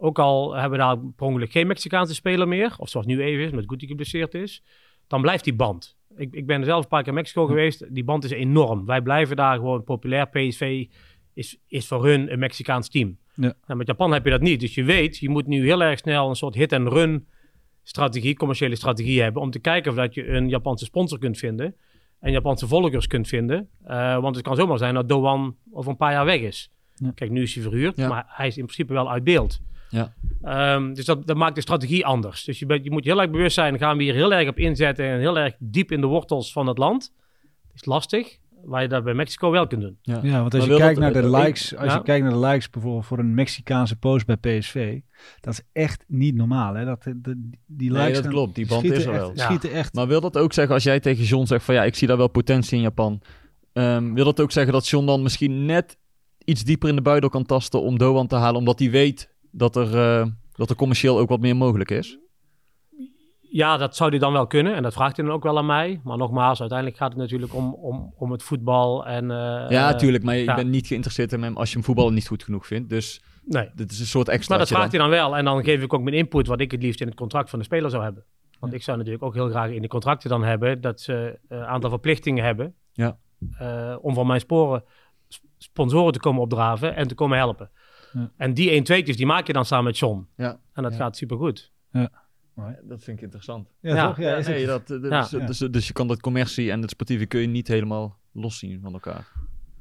ook 0.00 0.18
al 0.18 0.54
hebben 0.54 0.78
we 0.78 0.84
daar 0.84 0.98
per 0.98 1.26
ongeluk 1.26 1.50
geen 1.50 1.66
Mexicaanse 1.66 2.14
speler 2.14 2.48
meer, 2.48 2.74
of 2.76 2.88
zoals 2.88 3.06
nu 3.06 3.22
even 3.22 3.44
is, 3.44 3.50
met 3.50 3.64
Guti 3.66 3.86
geblesseerd 3.86 4.34
is, 4.34 4.62
dan 5.06 5.20
blijft 5.20 5.44
die 5.44 5.54
band. 5.54 5.96
Ik, 6.16 6.34
ik 6.34 6.46
ben 6.46 6.64
zelf 6.64 6.82
een 6.82 6.88
paar 6.88 7.00
keer 7.00 7.08
in 7.08 7.14
Mexico 7.14 7.46
geweest, 7.46 7.94
die 7.94 8.04
band 8.04 8.24
is 8.24 8.30
enorm. 8.30 8.86
Wij 8.86 9.00
blijven 9.00 9.36
daar 9.36 9.56
gewoon 9.56 9.84
populair. 9.84 10.28
PSV 10.28 10.86
is, 11.34 11.58
is 11.66 11.86
voor 11.86 12.06
hun 12.06 12.32
een 12.32 12.38
Mexicaans 12.38 12.88
team. 12.88 13.18
Ja. 13.34 13.54
Nou, 13.66 13.78
met 13.78 13.86
Japan 13.86 14.12
heb 14.12 14.24
je 14.24 14.30
dat 14.30 14.40
niet. 14.40 14.60
Dus 14.60 14.74
je 14.74 14.84
weet, 14.84 15.18
je 15.18 15.28
moet 15.28 15.46
nu 15.46 15.64
heel 15.64 15.82
erg 15.82 15.98
snel 15.98 16.28
een 16.28 16.36
soort 16.36 16.54
hit-and-run 16.54 17.26
strategie, 17.82 18.36
commerciële 18.36 18.76
strategie 18.76 19.22
hebben 19.22 19.42
om 19.42 19.50
te 19.50 19.58
kijken 19.58 19.90
of 19.90 19.96
dat 19.96 20.14
je 20.14 20.28
een 20.28 20.48
Japanse 20.48 20.84
sponsor 20.84 21.18
kunt 21.18 21.38
vinden 21.38 21.74
en 22.20 22.32
Japanse 22.32 22.66
volgers 22.66 23.06
kunt 23.06 23.28
vinden. 23.28 23.68
Eh, 23.84 24.20
want 24.20 24.36
het 24.36 24.44
kan 24.44 24.56
zomaar 24.56 24.78
zijn 24.78 24.94
dat 24.94 25.08
Doan 25.08 25.56
over 25.70 25.90
een 25.90 25.96
paar 25.96 26.12
jaar 26.12 26.24
weg 26.24 26.40
is. 26.40 26.72
Ja. 26.94 27.10
Kijk, 27.14 27.30
nu 27.30 27.42
is 27.42 27.54
hij 27.54 27.62
verhuurd, 27.62 27.96
maar 27.96 28.24
hij 28.28 28.46
is 28.46 28.56
in 28.56 28.64
principe 28.64 28.92
wel 28.92 29.10
uit 29.10 29.24
beeld. 29.24 29.60
Ja. 29.90 30.12
Ehm, 30.42 30.92
dus 30.94 31.04
dat, 31.04 31.26
dat 31.26 31.36
maakt 31.36 31.54
de 31.54 31.60
strategie 31.60 32.06
anders. 32.06 32.44
Dus 32.44 32.58
je, 32.58 32.66
bent, 32.66 32.84
je 32.84 32.90
moet 32.90 33.04
heel 33.04 33.20
erg 33.20 33.30
bewust 33.30 33.54
zijn, 33.54 33.78
gaan 33.78 33.96
we 33.96 34.02
hier 34.02 34.14
heel 34.14 34.32
erg 34.32 34.48
op 34.48 34.58
inzetten 34.58 35.04
en 35.06 35.18
heel 35.18 35.38
erg 35.38 35.54
diep 35.58 35.92
in 35.92 36.00
de 36.00 36.06
wortels 36.06 36.52
van 36.52 36.66
het 36.66 36.78
land. 36.78 37.12
Dat 37.66 37.74
is 37.74 37.84
lastig, 37.84 38.38
waar 38.64 38.82
je 38.82 38.88
dat 38.88 39.04
bij 39.04 39.14
Mexico 39.14 39.50
wel 39.50 39.66
kunt 39.66 39.80
doen. 39.80 39.98
Ja, 40.02 40.40
want 40.40 40.54
als 40.54 40.66
Maar 40.66 40.72
je 40.74 40.80
kijkt 40.80 41.00
dat- 41.00 41.12
naar 41.12 41.22
de 41.22 41.28
eh, 41.36 41.44
likes, 41.44 41.76
als 41.76 41.86
ja. 41.90 41.94
je 41.96 42.02
kijkt 42.02 42.24
naar 42.24 42.32
de 42.32 42.38
likes 42.46 42.70
bijvoorbeeld 42.70 43.06
voor 43.06 43.18
een 43.18 43.34
Mexicaanse 43.34 43.96
post 43.96 44.26
bij 44.26 44.36
PSV, 44.36 45.00
dat 45.40 45.52
is 45.52 45.62
echt 45.72 46.04
niet 46.06 46.34
normaal. 46.34 46.74
Hè? 46.74 46.84
Dat, 46.84 47.02
de, 47.02 47.50
die 47.66 47.90
likes 47.90 48.04
Nee, 48.04 48.12
dat 48.14 48.22
dan 48.22 48.32
klopt. 48.32 48.54
Die 48.54 48.66
band 48.66 48.80
schieten 48.80 49.00
is 49.00 49.06
er 49.06 49.12
echt, 49.12 49.20
wel. 49.22 49.32
Ja. 49.34 49.44
Schieten 49.44 49.72
echt. 49.72 49.94
Maar 49.94 50.06
wil 50.06 50.20
dat 50.20 50.38
ook 50.38 50.52
zeggen, 50.52 50.74
als 50.74 50.82
jij 50.82 51.00
tegen 51.00 51.24
John 51.24 51.46
zegt 51.46 51.64
van 51.64 51.74
ja, 51.74 51.84
ik 51.84 51.94
zie 51.94 52.08
daar 52.08 52.16
wel 52.16 52.28
potentie 52.28 52.76
in 52.76 52.82
Japan. 52.82 53.20
ehm, 53.72 54.12
wil 54.14 54.24
dat 54.24 54.40
ook 54.40 54.52
zeggen 54.52 54.72
dat 54.72 54.88
John 54.88 55.06
dan 55.06 55.22
misschien 55.22 55.64
net 55.66 55.98
iets 56.44 56.64
dieper 56.64 56.88
in 56.88 56.96
de 56.96 57.02
buidel 57.02 57.28
kan 57.28 57.44
tasten 57.44 57.80
om 57.82 57.98
Doan 57.98 58.26
te 58.26 58.36
halen, 58.36 58.58
omdat 58.58 58.78
hij 58.78 58.90
weet 58.90 59.30
dat 59.50 59.76
er, 59.76 59.98
eh, 60.20 60.26
dat 60.52 60.70
er 60.70 60.76
commercieel 60.76 61.18
ook 61.18 61.28
wat 61.28 61.40
meer 61.40 61.56
mogelijk 61.56 61.90
is? 61.90 62.18
Ja, 63.50 63.76
dat 63.76 63.96
zou 63.96 64.10
hij 64.10 64.18
dan 64.18 64.32
wel 64.32 64.46
kunnen 64.46 64.74
en 64.74 64.82
dat 64.82 64.92
vraagt 64.92 65.16
hij 65.16 65.24
dan 65.26 65.34
ook 65.34 65.42
wel 65.42 65.58
aan 65.58 65.66
mij. 65.66 66.00
Maar 66.04 66.16
nogmaals, 66.16 66.60
uiteindelijk 66.60 66.98
gaat 66.98 67.08
het 67.12 67.18
natuurlijk 67.18 67.54
om, 67.54 67.74
om, 67.74 68.12
om 68.16 68.30
het 68.32 68.42
voetbal 68.42 69.06
en... 69.06 69.30
eh, 69.30 69.70
ja, 69.70 69.90
eh, 69.92 69.96
tuurlijk, 69.96 70.24
maar 70.24 70.36
je 70.36 70.44
ja. 70.44 70.54
bent 70.54 70.68
niet 70.70 70.86
geïnteresseerd 70.86 71.32
in 71.32 71.42
hem 71.42 71.56
als 71.56 71.68
je 71.68 71.74
hem 71.74 71.84
voetballen 71.84 72.14
niet 72.14 72.26
goed 72.26 72.42
genoeg 72.42 72.66
vindt. 72.66 72.88
Dus 72.88 73.22
Nee. 73.44 73.68
dit 73.74 73.90
is 73.90 74.00
een 74.00 74.06
soort 74.06 74.28
extra. 74.28 74.56
Maar 74.56 74.64
dat 74.66 74.74
vraagt 74.74 74.90
hij 74.90 75.00
dan 75.00 75.10
wel. 75.10 75.36
En 75.36 75.44
dan 75.44 75.64
geef 75.64 75.82
ik 75.82 75.92
ook 75.92 76.02
mijn 76.02 76.16
input 76.16 76.46
wat 76.46 76.60
ik 76.60 76.70
het 76.70 76.82
liefst 76.82 77.00
in 77.00 77.06
het 77.06 77.16
contract 77.16 77.50
van 77.50 77.58
de 77.58 77.64
speler 77.64 77.90
zou 77.90 78.02
hebben. 78.02 78.24
Want 78.58 78.72
Ja. 78.72 78.78
ik 78.78 78.84
zou 78.84 78.96
natuurlijk 78.96 79.24
ook 79.24 79.34
heel 79.34 79.48
graag 79.48 79.70
in 79.70 79.82
de 79.82 79.88
contracten 79.88 80.30
dan 80.30 80.44
hebben 80.44 80.80
dat 80.80 81.00
ze 81.00 81.38
een 81.48 81.64
aantal 81.64 81.90
verplichtingen 81.90 82.44
hebben. 82.44 82.74
Ja. 82.92 83.18
eh, 83.58 83.96
om 84.00 84.14
van 84.14 84.26
mijn 84.26 84.40
sporen 84.40 84.84
sp- 85.28 85.44
sponsoren 85.58 86.12
te 86.12 86.18
komen 86.20 86.42
opdraven 86.42 86.94
en 86.96 87.08
te 87.08 87.14
komen 87.14 87.38
helpen. 87.38 87.70
Ja. 88.12 88.30
En 88.36 88.54
die 88.54 88.70
1 88.70 88.84
2 88.84 89.02
die 89.02 89.26
maak 89.26 89.46
je 89.46 89.52
dan 89.52 89.64
samen 89.64 89.84
met 89.84 89.98
John. 89.98 90.28
Ja. 90.36 90.60
En 90.72 90.82
dat 90.82 90.92
Ja. 90.92 90.98
gaat 90.98 91.16
supergoed. 91.16 91.72
Dat 92.82 93.02
vind 93.04 93.16
ik 93.16 93.22
interessant. 93.22 93.68
Ja, 93.80 93.94
Ja. 93.94 94.06
toch? 94.06 94.16
Ja, 94.18 94.38
nee, 94.38 94.66
dat, 94.66 94.82
Ja. 95.02 95.20
dus, 95.20 95.58
dus, 95.58 95.58
dus 95.58 95.86
je 95.86 95.92
kan 95.92 96.06
dat 96.08 96.20
commercie 96.20 96.70
en 96.70 96.80
het 96.80 96.90
sportieve 96.90 97.26
kun 97.26 97.40
je 97.40 97.46
niet 97.46 97.68
helemaal 97.68 98.18
loszien 98.32 98.80
van 98.82 98.92
elkaar. 98.92 99.32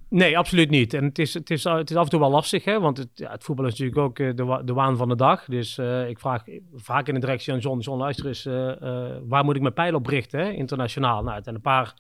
Nee, 0.10 0.38
absoluut 0.38 0.70
niet. 0.70 0.94
En 0.94 1.04
het 1.04 1.20
is, 1.20 1.34
het 1.34 1.50
is, 1.50 1.64
het 1.64 1.90
is 1.90 1.96
af 1.96 2.04
en 2.04 2.10
toe 2.10 2.20
wel 2.20 2.30
lastig, 2.30 2.64
hè? 2.64 2.80
want 2.80 2.98
het, 2.98 3.10
ja, 3.14 3.32
het 3.32 3.44
voetbal 3.44 3.66
is 3.66 3.72
natuurlijk 3.72 3.98
ook 4.00 4.20
eh, 4.20 4.36
de, 4.36 4.44
wa- 4.44 4.62
de 4.64 4.74
waan 4.74 4.98
van 4.98 5.08
de 5.10 5.16
dag. 5.16 5.46
Dus 5.46 5.78
eh, 5.78 6.10
ik 6.10 6.20
vraag 6.20 6.44
vaak 6.74 7.08
in 7.08 7.14
de 7.14 7.20
directie 7.20 7.54
aan 7.54 7.60
John, 7.60 7.80
John 7.80 8.00
luister 8.00 8.26
eens, 8.28 8.46
eh, 8.46 8.82
eh, 8.82 9.18
waar 9.24 9.44
moet 9.44 9.56
ik 9.56 9.62
mijn 9.62 9.74
pijl 9.74 9.96
op 9.96 10.06
richten, 10.06 10.40
hè? 10.40 10.52
internationaal? 10.52 11.24
Nou, 11.24 11.36
het 11.36 11.44
zijn 11.44 11.56
een 11.56 11.62
paar 11.62 11.94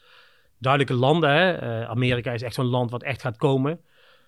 duidelijke 0.57 0.99
landen. 1.01 1.29
Hè? 1.29 1.51
Eh, 1.51 1.89
Amerika 1.89 2.31
is 2.31 2.41
echt 2.41 2.55
zo'n 2.55 2.65
land 2.65 2.91
wat 2.91 3.03
echt 3.03 3.21
gaat 3.21 3.37
komen. 3.37 3.79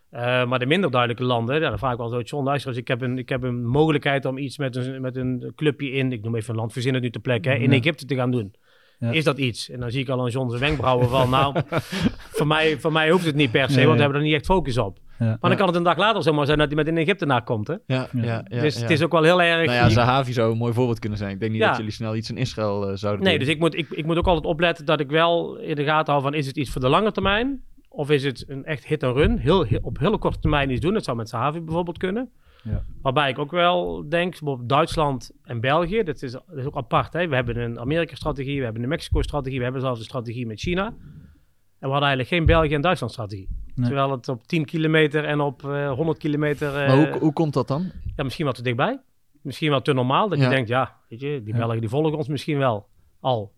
Eh, 0.10 0.45
maar 0.45 0.60
de 0.60 0.66
minder 0.66 0.91
duidelijke 0.91 1.24
landen, 1.24 1.62
ja, 1.62 1.70
dan 1.70 1.78
vraag 1.80 1.91
ik 1.91 1.97
wel 1.97 2.10
zo, 2.10 2.20
John, 2.22 2.45
luister 2.45 2.70
eens, 2.70 2.80
ik 2.80 2.88
heb 2.88 3.01
een, 3.01 3.18
ik 3.18 3.30
heb 3.30 3.43
een 3.43 3.66
mogelijkheid 3.66 4.26
om 4.26 4.38
iets 4.38 4.57
met 4.57 4.76
een, 4.76 5.01
met 5.01 5.16
een 5.16 5.51
clubje 5.55 5.91
in, 5.91 6.12
ik 6.12 6.22
noem 6.24 6.36
even 6.36 6.49
een 6.53 6.60
land, 6.60 6.74
verzin 6.74 6.93
het 6.93 7.03
nu 7.03 7.10
ter 7.10 7.22
plekke, 7.22 7.49
hè, 7.49 7.55
in 7.55 7.72
Ja. 7.72 7.78
Egypte 7.78 8.05
te 8.05 8.16
gaan 8.16 8.32
doen. 8.32 8.53
Ja. 8.99 9.12
Is 9.12 9.24
dat 9.24 9.38
iets? 9.38 9.70
En 9.70 9.80
dan 9.80 9.91
zie 9.91 10.01
ik 10.01 10.10
al 10.10 10.22
aan 10.22 10.30
John 10.30 10.49
zijn 10.49 10.62
wenkbrauwen 10.62 11.10
van, 11.10 11.30
nou, 11.30 11.55
voor 12.38 12.47
mij, 12.47 12.80
voor 12.80 12.91
mij 12.91 13.10
hoeft 13.12 13.26
het 13.26 13.36
niet 13.36 13.51
per 13.51 13.70
se, 13.70 13.76
Nee. 13.76 13.86
want 13.86 13.95
we 13.97 14.01
hebben 14.03 14.20
er 14.22 14.26
niet 14.28 14.36
echt 14.36 14.45
focus 14.45 14.78
op. 14.78 14.97
Ja. 15.20 15.26
Maar 15.26 15.49
dan 15.49 15.55
kan 15.55 15.68
het 15.68 15.76
een 15.76 15.84
dag 15.84 15.97
later 15.97 16.24
zomaar 16.24 16.45
zijn 16.45 16.57
dat 16.57 16.68
hij 16.68 16.76
met 16.76 16.88
een 16.88 16.97
Egyptenaar 16.97 17.43
komt. 17.43 17.68
Hè? 17.68 17.76
Ja, 17.86 18.07
Ja. 18.12 18.41
dus 18.41 18.76
ja. 18.76 18.82
het 18.82 18.89
is 18.89 19.03
ook 19.03 19.12
wel 19.12 19.24
heel 19.24 19.41
erg... 19.41 19.66
Nou 19.66 19.78
ja, 19.78 19.89
Zahavi 19.89 20.34
zou 20.34 20.51
een 20.51 20.57
mooi 20.57 20.74
voorbeeld 20.74 20.99
kunnen 20.99 21.18
zijn. 21.18 21.32
Ik 21.32 21.39
denk 21.39 21.51
niet 21.51 21.62
Ja. 21.62 21.68
dat 21.68 21.78
jullie 21.78 21.91
snel 21.91 22.16
iets 22.16 22.30
in 22.30 22.38
Israël 22.38 22.89
eh, 22.89 22.95
zouden 22.95 23.24
nee, 23.24 23.38
doen. 23.38 23.45
dus 23.45 23.53
ik 23.55 23.60
moet, 23.60 23.76
ik, 23.78 23.89
ik 23.89 24.05
moet 24.05 24.18
ook 24.18 24.28
altijd 24.28 24.45
opletten 24.45 24.86
dat 24.86 24.99
ik 24.99 25.10
wel 25.10 25.57
in 25.57 25.76
de 25.76 25.84
gaten 25.84 26.12
hou 26.14 26.26
van... 26.26 26.34
is 26.34 26.47
het 26.47 26.57
iets 26.57 26.70
voor 26.70 26.82
de 26.82 26.89
lange 26.89 27.12
termijn? 27.12 27.62
Of 27.89 28.09
is 28.09 28.23
het 28.23 28.43
een 28.47 28.65
echt 28.65 28.85
hit 28.85 29.03
en 29.03 29.13
run? 29.13 29.37
Heel, 29.37 29.63
heel- 29.63 29.79
op 29.81 29.97
hele 29.99 30.17
korte 30.17 30.39
termijn 30.39 30.69
iets 30.69 30.81
doen. 30.81 30.93
Dat 30.93 31.03
zou 31.03 31.17
met 31.17 31.29
Sahavi 31.29 31.59
bijvoorbeeld 31.61 31.97
kunnen. 31.97 32.29
Ja. 32.63 32.83
Waarbij 33.01 33.29
ik 33.29 33.39
ook 33.39 33.51
wel 33.51 34.09
denk, 34.09 34.29
bijvoorbeeld 34.31 34.69
Duitsland 34.69 35.31
en 35.43 35.59
België, 35.59 36.03
dat 36.03 36.21
is, 36.21 36.31
dat 36.31 36.43
is 36.55 36.65
ook 36.65 36.75
apart. 36.75 37.13
Hè? 37.13 37.27
We 37.27 37.35
hebben 37.35 37.57
een 37.57 37.79
Amerika-strategie, 37.79 38.57
we 38.57 38.63
hebben 38.63 38.83
een 38.83 38.89
Mexico-strategie, 38.89 39.57
we 39.57 39.63
hebben 39.63 39.81
zelfs 39.81 39.99
een 39.99 40.05
strategie 40.05 40.47
met 40.47 40.59
China. 40.59 40.85
En 40.85 41.87
we 41.87 41.93
hadden 41.93 42.07
eigenlijk 42.07 42.29
geen 42.29 42.45
België- 42.45 42.73
en 42.73 42.81
Duitsland-strategie. 42.81 43.47
Nee. 43.75 43.85
Terwijl 43.85 44.11
het 44.11 44.27
op 44.29 44.47
10 44.47 44.65
kilometer 44.65 45.23
en 45.25 45.39
op 45.39 45.63
eh 45.65 45.91
100 45.91 46.17
kilometer... 46.17 46.67
eh, 46.75 46.87
Maar 46.87 46.97
hoe, 47.11 47.19
hoe 47.19 47.33
komt 47.33 47.53
dat 47.53 47.67
dan? 47.67 47.91
ja, 48.15 48.23
misschien 48.23 48.45
wel 48.45 48.53
te 48.53 48.61
dichtbij. 48.63 48.99
Misschien 49.41 49.69
wel 49.69 49.81
te 49.81 49.93
normaal. 49.93 50.29
Dat 50.29 50.37
Ja. 50.37 50.43
je 50.43 50.49
denkt, 50.49 50.69
ja, 50.69 50.95
weet 51.09 51.19
je, 51.19 51.41
die 51.43 51.53
Ja. 51.53 51.59
Belgen 51.59 51.79
die 51.79 51.89
volgen 51.89 52.17
ons 52.17 52.27
misschien 52.27 52.57
wel 52.57 52.87
al. 53.19 53.53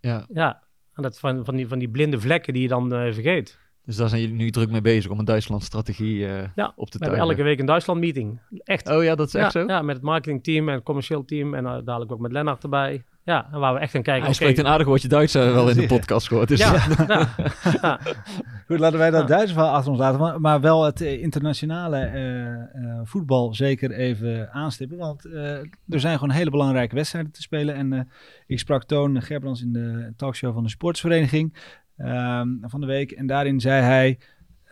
Ja, 0.00 0.26
Ja, 0.32 0.62
en 0.94 1.02
dat 1.02 1.18
van, 1.18 1.44
van, 1.44 1.56
die, 1.56 1.68
van 1.68 1.78
die 1.78 1.88
blinde 1.90 2.20
vlekken 2.20 2.52
die 2.52 2.62
je 2.62 2.68
dan 2.68 2.92
eh, 2.94 3.12
vergeet. 3.12 3.60
Dus 3.84 3.96
daar 3.96 4.08
zijn 4.08 4.20
jullie 4.20 4.36
nu 4.36 4.50
druk 4.50 4.70
mee 4.70 4.80
bezig 4.80 5.10
om 5.10 5.18
een 5.18 5.24
Duitsland-strategie 5.24 6.26
eh, 6.26 6.48
Ja, 6.54 6.72
op 6.76 6.90
te 6.90 6.98
We 6.98 7.04
tuigen. 7.04 7.28
elke 7.28 7.42
week 7.42 7.58
een 7.60 7.66
Duitsland-meeting. 7.66 8.38
Echt. 8.64 8.88
Oh 8.88 9.02
ja, 9.04 9.14
dat 9.14 9.26
is 9.26 9.32
ja, 9.32 9.40
echt 9.40 9.52
zo? 9.52 9.64
Ja, 9.66 9.82
met 9.82 9.96
het 9.96 10.04
marketingteam 10.04 10.68
en 10.68 10.74
het 10.74 10.82
commercieel 10.84 11.24
team. 11.24 11.54
En 11.54 11.66
eh, 11.66 11.72
dadelijk 11.84 12.12
ook 12.12 12.20
met 12.20 12.32
Lennart 12.32 12.62
erbij. 12.62 13.04
Ja, 13.24 13.48
en 13.52 13.58
waar 13.58 13.74
we 13.74 13.80
echt 13.80 13.90
gaan 13.92 14.02
kijken. 14.02 14.22
Hij 14.22 14.32
oké, 14.32 14.42
spreekt 14.42 14.58
een 14.58 14.66
aardig 14.72 14.86
woordje 14.86 15.08
Duits, 15.08 15.32
we 15.32 15.40
wel 15.50 15.68
in 15.68 15.76
de 15.76 15.86
podcast 15.86 16.28
gehoord. 16.28 16.48
Dus 16.48 16.58
ja, 16.60 16.74
ja, 17.08 17.28
ja. 17.82 18.00
Goed, 18.66 18.78
laten 18.78 18.98
wij 18.98 19.10
dat 19.10 19.20
Ja. 19.28 19.36
Duitse 19.36 19.54
verhaal 19.54 19.74
achter 19.74 19.90
ons 19.90 20.00
laten. 20.00 20.20
Maar, 20.20 20.40
maar 20.40 20.60
wel 20.60 20.84
het 20.84 21.00
eh, 21.00 21.22
internationale 21.22 21.96
eh, 21.98 22.52
eh, 22.52 23.00
voetbal 23.04 23.54
zeker 23.54 23.90
even 23.92 24.52
aanstippen. 24.52 24.98
Want 24.98 25.24
eh, 25.24 25.50
er 25.88 26.00
zijn 26.00 26.18
gewoon 26.18 26.34
hele 26.34 26.50
belangrijke 26.50 26.94
wedstrijden 26.94 27.32
te 27.32 27.42
spelen. 27.42 27.74
En 27.74 27.92
eh, 27.92 28.00
ik 28.46 28.58
sprak 28.58 28.84
Toon 28.84 29.22
Gerbrands 29.22 29.62
in 29.62 29.72
de 29.72 30.12
talkshow 30.16 30.54
van 30.54 30.62
de 30.62 30.68
sportsvereniging 30.70 31.54
ehm, 31.96 32.48
van 32.60 32.80
de 32.80 32.86
week. 32.86 33.10
En 33.10 33.26
daarin 33.26 33.60
zei 33.60 33.82
hij 33.82 34.18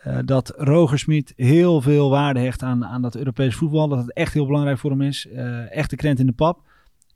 eh, 0.03 0.17
dat 0.25 0.53
Roger 0.57 0.99
Smit 0.99 1.33
heel 1.35 1.81
veel 1.81 2.09
waarde 2.09 2.39
hecht 2.39 2.63
aan, 2.63 2.85
aan 2.85 3.01
dat 3.01 3.15
Europees 3.15 3.55
voetbal. 3.55 3.87
Dat 3.87 3.97
het 3.99 4.13
echt 4.13 4.33
heel 4.33 4.45
belangrijk 4.45 4.77
voor 4.77 4.91
hem 4.91 5.01
is. 5.01 5.27
Eh, 5.27 5.75
echt 5.75 5.89
de 5.89 5.95
krent 5.95 6.19
in 6.19 6.25
de 6.25 6.31
pap. 6.31 6.59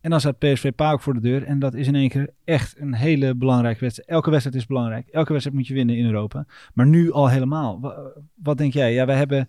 En 0.00 0.10
dan 0.10 0.20
staat 0.20 0.38
PSV 0.38 0.72
Paok 0.76 1.00
voor 1.00 1.14
de 1.14 1.20
deur. 1.20 1.42
En 1.44 1.58
dat 1.58 1.74
is 1.74 1.86
in 1.86 1.94
één 1.94 2.08
keer 2.08 2.30
echt 2.44 2.74
een 2.80 2.94
hele 2.94 3.34
belangrijke 3.34 3.80
wedstrijd. 3.80 4.08
Elke 4.10 4.30
wedstrijd 4.30 4.56
is 4.56 4.66
belangrijk. 4.66 5.08
Elke 5.08 5.30
wedstrijd 5.30 5.56
moet 5.58 5.66
je 5.66 5.74
winnen 5.74 5.96
in 5.96 6.04
Europa. 6.06 6.46
Maar 6.74 6.86
nu 6.86 7.12
al 7.12 7.28
helemaal. 7.28 7.80
Wa- 7.80 8.12
Wat, 8.42 8.58
denk 8.58 8.72
jij? 8.72 8.92
Ja, 8.92 9.06
wij 9.06 9.16
hebben... 9.16 9.48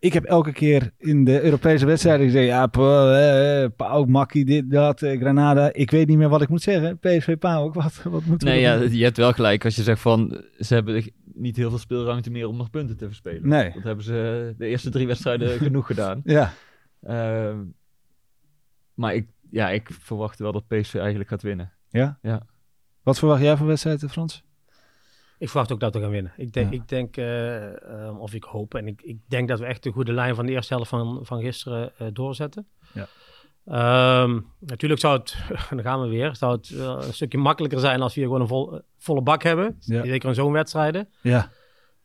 Ik 0.00 0.12
heb 0.12 0.24
elke 0.24 0.52
keer 0.52 0.90
in 0.96 1.24
de 1.24 1.42
Europese 1.42 1.86
wedstrijden 1.86 2.26
gezegd... 2.26 2.46
Ja, 2.46 2.66
pa, 2.66 3.68
Paok, 3.76 4.06
Makkie, 4.08 4.44
dit, 4.44 4.70
dat, 4.70 5.02
eh, 5.02 5.20
Granada. 5.20 5.72
Ik 5.72 5.90
weet 5.90 6.08
niet 6.08 6.18
meer 6.18 6.28
wat 6.28 6.42
ik 6.42 6.48
moet 6.48 6.62
zeggen. 6.62 6.98
PSV 6.98 7.36
Paok, 7.38 7.74
wat, 7.74 8.02
wat 8.02 8.24
moeten 8.24 8.48
we 8.48 8.54
Nee, 8.54 8.60
ja, 8.60 8.74
je 8.74 9.04
hebt 9.04 9.16
wel 9.16 9.32
gelijk 9.32 9.64
als 9.64 9.76
je 9.76 9.82
zegt 9.82 10.00
van 10.00 10.44
ze 10.58 10.74
hebben 10.74 11.04
niet 11.34 11.56
heel 11.56 11.68
veel 11.68 11.78
speelruimte 11.78 12.30
meer 12.30 12.48
om 12.48 12.56
nog 12.56 12.70
punten 12.70 12.96
te 12.96 13.06
verspelen. 13.06 13.48
Nee. 13.48 13.72
Dat 13.74 13.82
hebben 13.82 14.04
ze 14.04 14.54
de 14.58 14.66
eerste 14.66 14.90
drie 14.90 15.06
wedstrijden 15.06 15.58
genoeg 15.66 15.86
gedaan. 15.86 16.20
Ja, 16.24 16.52
Ehm, 17.02 17.58
maar 18.94 19.14
ik, 19.14 19.28
ja, 19.50 19.70
ik 19.70 19.90
verwacht 20.00 20.38
wel 20.38 20.52
dat 20.52 20.66
PSV 20.66 20.94
eigenlijk 20.94 21.28
gaat 21.28 21.42
winnen. 21.42 21.72
ja? 21.90 22.18
Ja. 22.22 22.42
Wat 23.02 23.18
verwacht 23.18 23.42
jij 23.42 23.56
van 23.56 23.66
wedstrijden, 23.66 24.10
Frans? 24.10 24.42
Ik 25.38 25.48
verwacht 25.48 25.72
ook 25.72 25.80
dat 25.80 25.94
we 25.94 26.00
gaan 26.00 26.10
winnen. 26.10 26.32
Ik 26.36 26.52
denk, 26.52 26.72
Ja. 26.72 26.80
ik 26.80 26.88
denk 26.88 27.16
eh, 27.16 28.04
ehm, 28.04 28.16
of 28.16 28.34
ik 28.34 28.44
hoop 28.44 28.74
en 28.74 28.86
ik, 28.86 29.02
ik 29.02 29.18
denk 29.28 29.48
dat 29.48 29.58
we 29.58 29.64
echt 29.66 29.82
de 29.82 29.90
goede 29.90 30.12
lijn 30.12 30.34
van 30.34 30.46
de 30.46 30.52
eerste 30.52 30.74
helft 30.74 30.88
van, 30.88 31.18
van 31.22 31.40
gisteren 31.40 31.92
eh, 31.98 32.06
doorzetten. 32.12 32.66
Ja. 32.92 33.06
Ehm, 33.64 34.40
natuurlijk 34.58 35.00
zou 35.00 35.18
het, 35.18 35.36
dan 35.70 35.82
gaan 35.82 36.00
we 36.00 36.08
weer, 36.08 36.36
zou 36.36 36.52
het 36.56 36.70
eh, 36.70 36.96
een 37.06 37.14
stukje 37.14 37.38
makkelijker 37.38 37.80
zijn 37.80 38.00
als 38.02 38.14
we 38.14 38.20
hier 38.20 38.28
gewoon 38.28 38.42
een 38.42 38.48
vol, 38.48 38.80
volle 38.98 39.22
bak 39.22 39.42
hebben. 39.42 39.76
Ja. 39.80 40.04
Zeker 40.04 40.28
in 40.28 40.34
zo'n 40.34 40.52
wedstrijden. 40.52 41.08
Ja, 41.22 41.50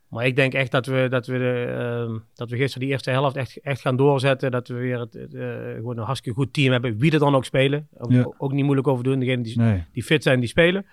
Maar 0.08 0.26
ik 0.26 0.36
denk 0.36 0.54
echt 0.54 0.72
dat 0.72 0.86
we, 0.86 1.08
dat 1.10 1.28
we, 1.28 1.38
de, 1.38 1.66
ehm, 1.78 2.20
dat 2.34 2.50
we 2.50 2.58
gisteren 2.58 2.82
die 2.82 2.90
eerste 2.92 3.10
helft 3.12 3.36
echt, 3.36 3.58
echt 3.62 3.82
gaan 3.82 3.96
doorzetten. 3.96 4.52
Dat 4.52 4.68
we 4.68 4.74
weer 4.74 5.00
het, 5.00 5.18
gewoon 5.76 5.98
een 5.98 6.04
hartstikke 6.04 6.40
goed 6.40 6.54
team 6.54 6.72
hebben. 6.72 6.98
Wie 6.98 7.12
er 7.12 7.20
dan 7.20 7.36
ook 7.36 7.46
spelen. 7.46 7.88
Ook, 7.98 8.12
Ja. 8.12 8.34
ook 8.38 8.52
niet 8.52 8.64
moeilijk 8.64 8.88
over 8.88 9.04
doen. 9.04 9.20
Degenen 9.20 9.44
die, 9.44 9.58
nee. 9.58 9.84
die 9.92 10.04
fit 10.04 10.24
zijn, 10.24 10.40
die 10.40 10.50
spelen. 10.50 10.86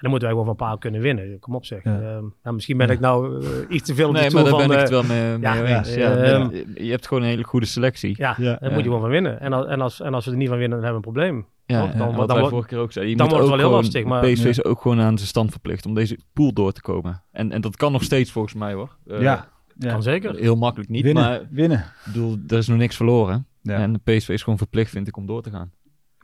En 0.00 0.06
dan 0.06 0.10
moeten 0.10 0.28
wij 0.28 0.38
gewoon 0.38 0.56
van 0.56 0.66
Paal 0.66 0.78
kunnen 0.78 1.00
winnen. 1.00 1.38
Kom 1.38 1.54
op 1.54 1.64
zeg. 1.64 1.84
Ja. 1.84 1.94
Ehm, 2.00 2.24
nou, 2.42 2.54
misschien 2.54 2.76
ben 2.76 2.88
ik 2.90 3.00
nou 3.00 3.44
eh, 3.44 3.48
iets 3.68 3.86
te 3.86 3.94
veel 3.94 4.08
op 4.08 4.14
de 4.14 4.20
Nee, 4.20 4.30
maar 4.30 4.42
daar 4.42 4.50
van... 4.52 4.58
ben 4.68 4.70
ik 4.70 4.74
eh, 4.76 4.80
het 4.80 4.90
wel 4.90 5.02
mee, 5.02 5.38
ja, 5.40 5.54
mee 5.54 5.62
ja, 5.70 5.78
eens. 5.78 5.94
Ja, 5.94 6.14
ehm, 6.16 6.50
je 6.74 6.90
hebt 6.90 7.06
gewoon 7.06 7.22
een 7.22 7.28
hele 7.28 7.44
goede 7.44 7.66
selectie. 7.66 8.14
ja, 8.18 8.34
Ja. 8.38 8.44
daar 8.44 8.58
Ja. 8.60 8.68
moet 8.68 8.76
je 8.78 8.82
gewoon 8.84 9.00
van 9.00 9.10
winnen. 9.10 9.40
En, 9.40 9.52
als, 9.52 9.66
en, 9.66 9.80
als, 9.80 10.00
en 10.00 10.14
als 10.14 10.24
we 10.24 10.30
er 10.30 10.36
niet 10.36 10.48
van 10.48 10.58
winnen, 10.58 10.78
dan 10.80 10.86
hebben 10.86 11.02
we 11.02 11.08
een 11.08 11.14
probleem. 11.14 11.46
Ja, 11.66 11.86
Dan- 11.86 11.88
wat 12.06 12.16
dan 12.16 12.26
wij 12.26 12.36
wordt- 12.36 12.48
vorige 12.50 12.68
keer 12.68 12.78
ook 12.78 12.92
zeiden. 12.92 13.12
Je 13.12 13.18
dan 13.20 13.28
wordt 13.28 13.40
het 13.42 13.50
wel 13.56 13.58
heel 13.58 13.68
gewoon- 13.68 13.84
lastig, 13.84 14.04
maar- 14.04 14.32
PSV 14.32 14.44
is 14.44 14.64
ook 14.64 14.80
gewoon 14.80 15.00
aan 15.00 15.16
zijn 15.16 15.28
stand 15.28 15.50
verplicht 15.50 15.86
om 15.86 15.94
deze 15.94 16.18
pool 16.32 16.52
door 16.52 16.72
te 16.72 16.80
komen. 16.80 17.22
En, 17.32 17.52
en 17.52 17.60
dat 17.60 17.76
kan 17.76 17.92
nog 17.92 18.02
steeds 18.02 18.30
volgens 18.32 18.54
mij 18.54 18.72
hoor. 18.72 18.96
Eh, 19.06 19.20
ja. 19.20 19.48
ja. 19.78 19.90
Kan 19.92 20.02
zeker. 20.02 20.34
Heel 20.36 20.56
makkelijk 20.56 20.90
niet, 20.90 21.02
winnen, 21.04 21.22
maar 21.22 21.40
winnen. 21.50 21.78
ik 21.78 22.12
bedoel, 22.12 22.38
er 22.48 22.58
is 22.58 22.68
nog 22.68 22.78
niks 22.78 22.96
verloren. 22.96 23.46
Ja. 23.62 23.76
En 23.78 24.00
PSV 24.04 24.28
is 24.28 24.42
gewoon 24.42 24.58
verplicht, 24.58 24.90
vind 24.90 25.08
ik, 25.08 25.16
om 25.16 25.26
door 25.26 25.42
te 25.42 25.50
gaan. 25.50 25.70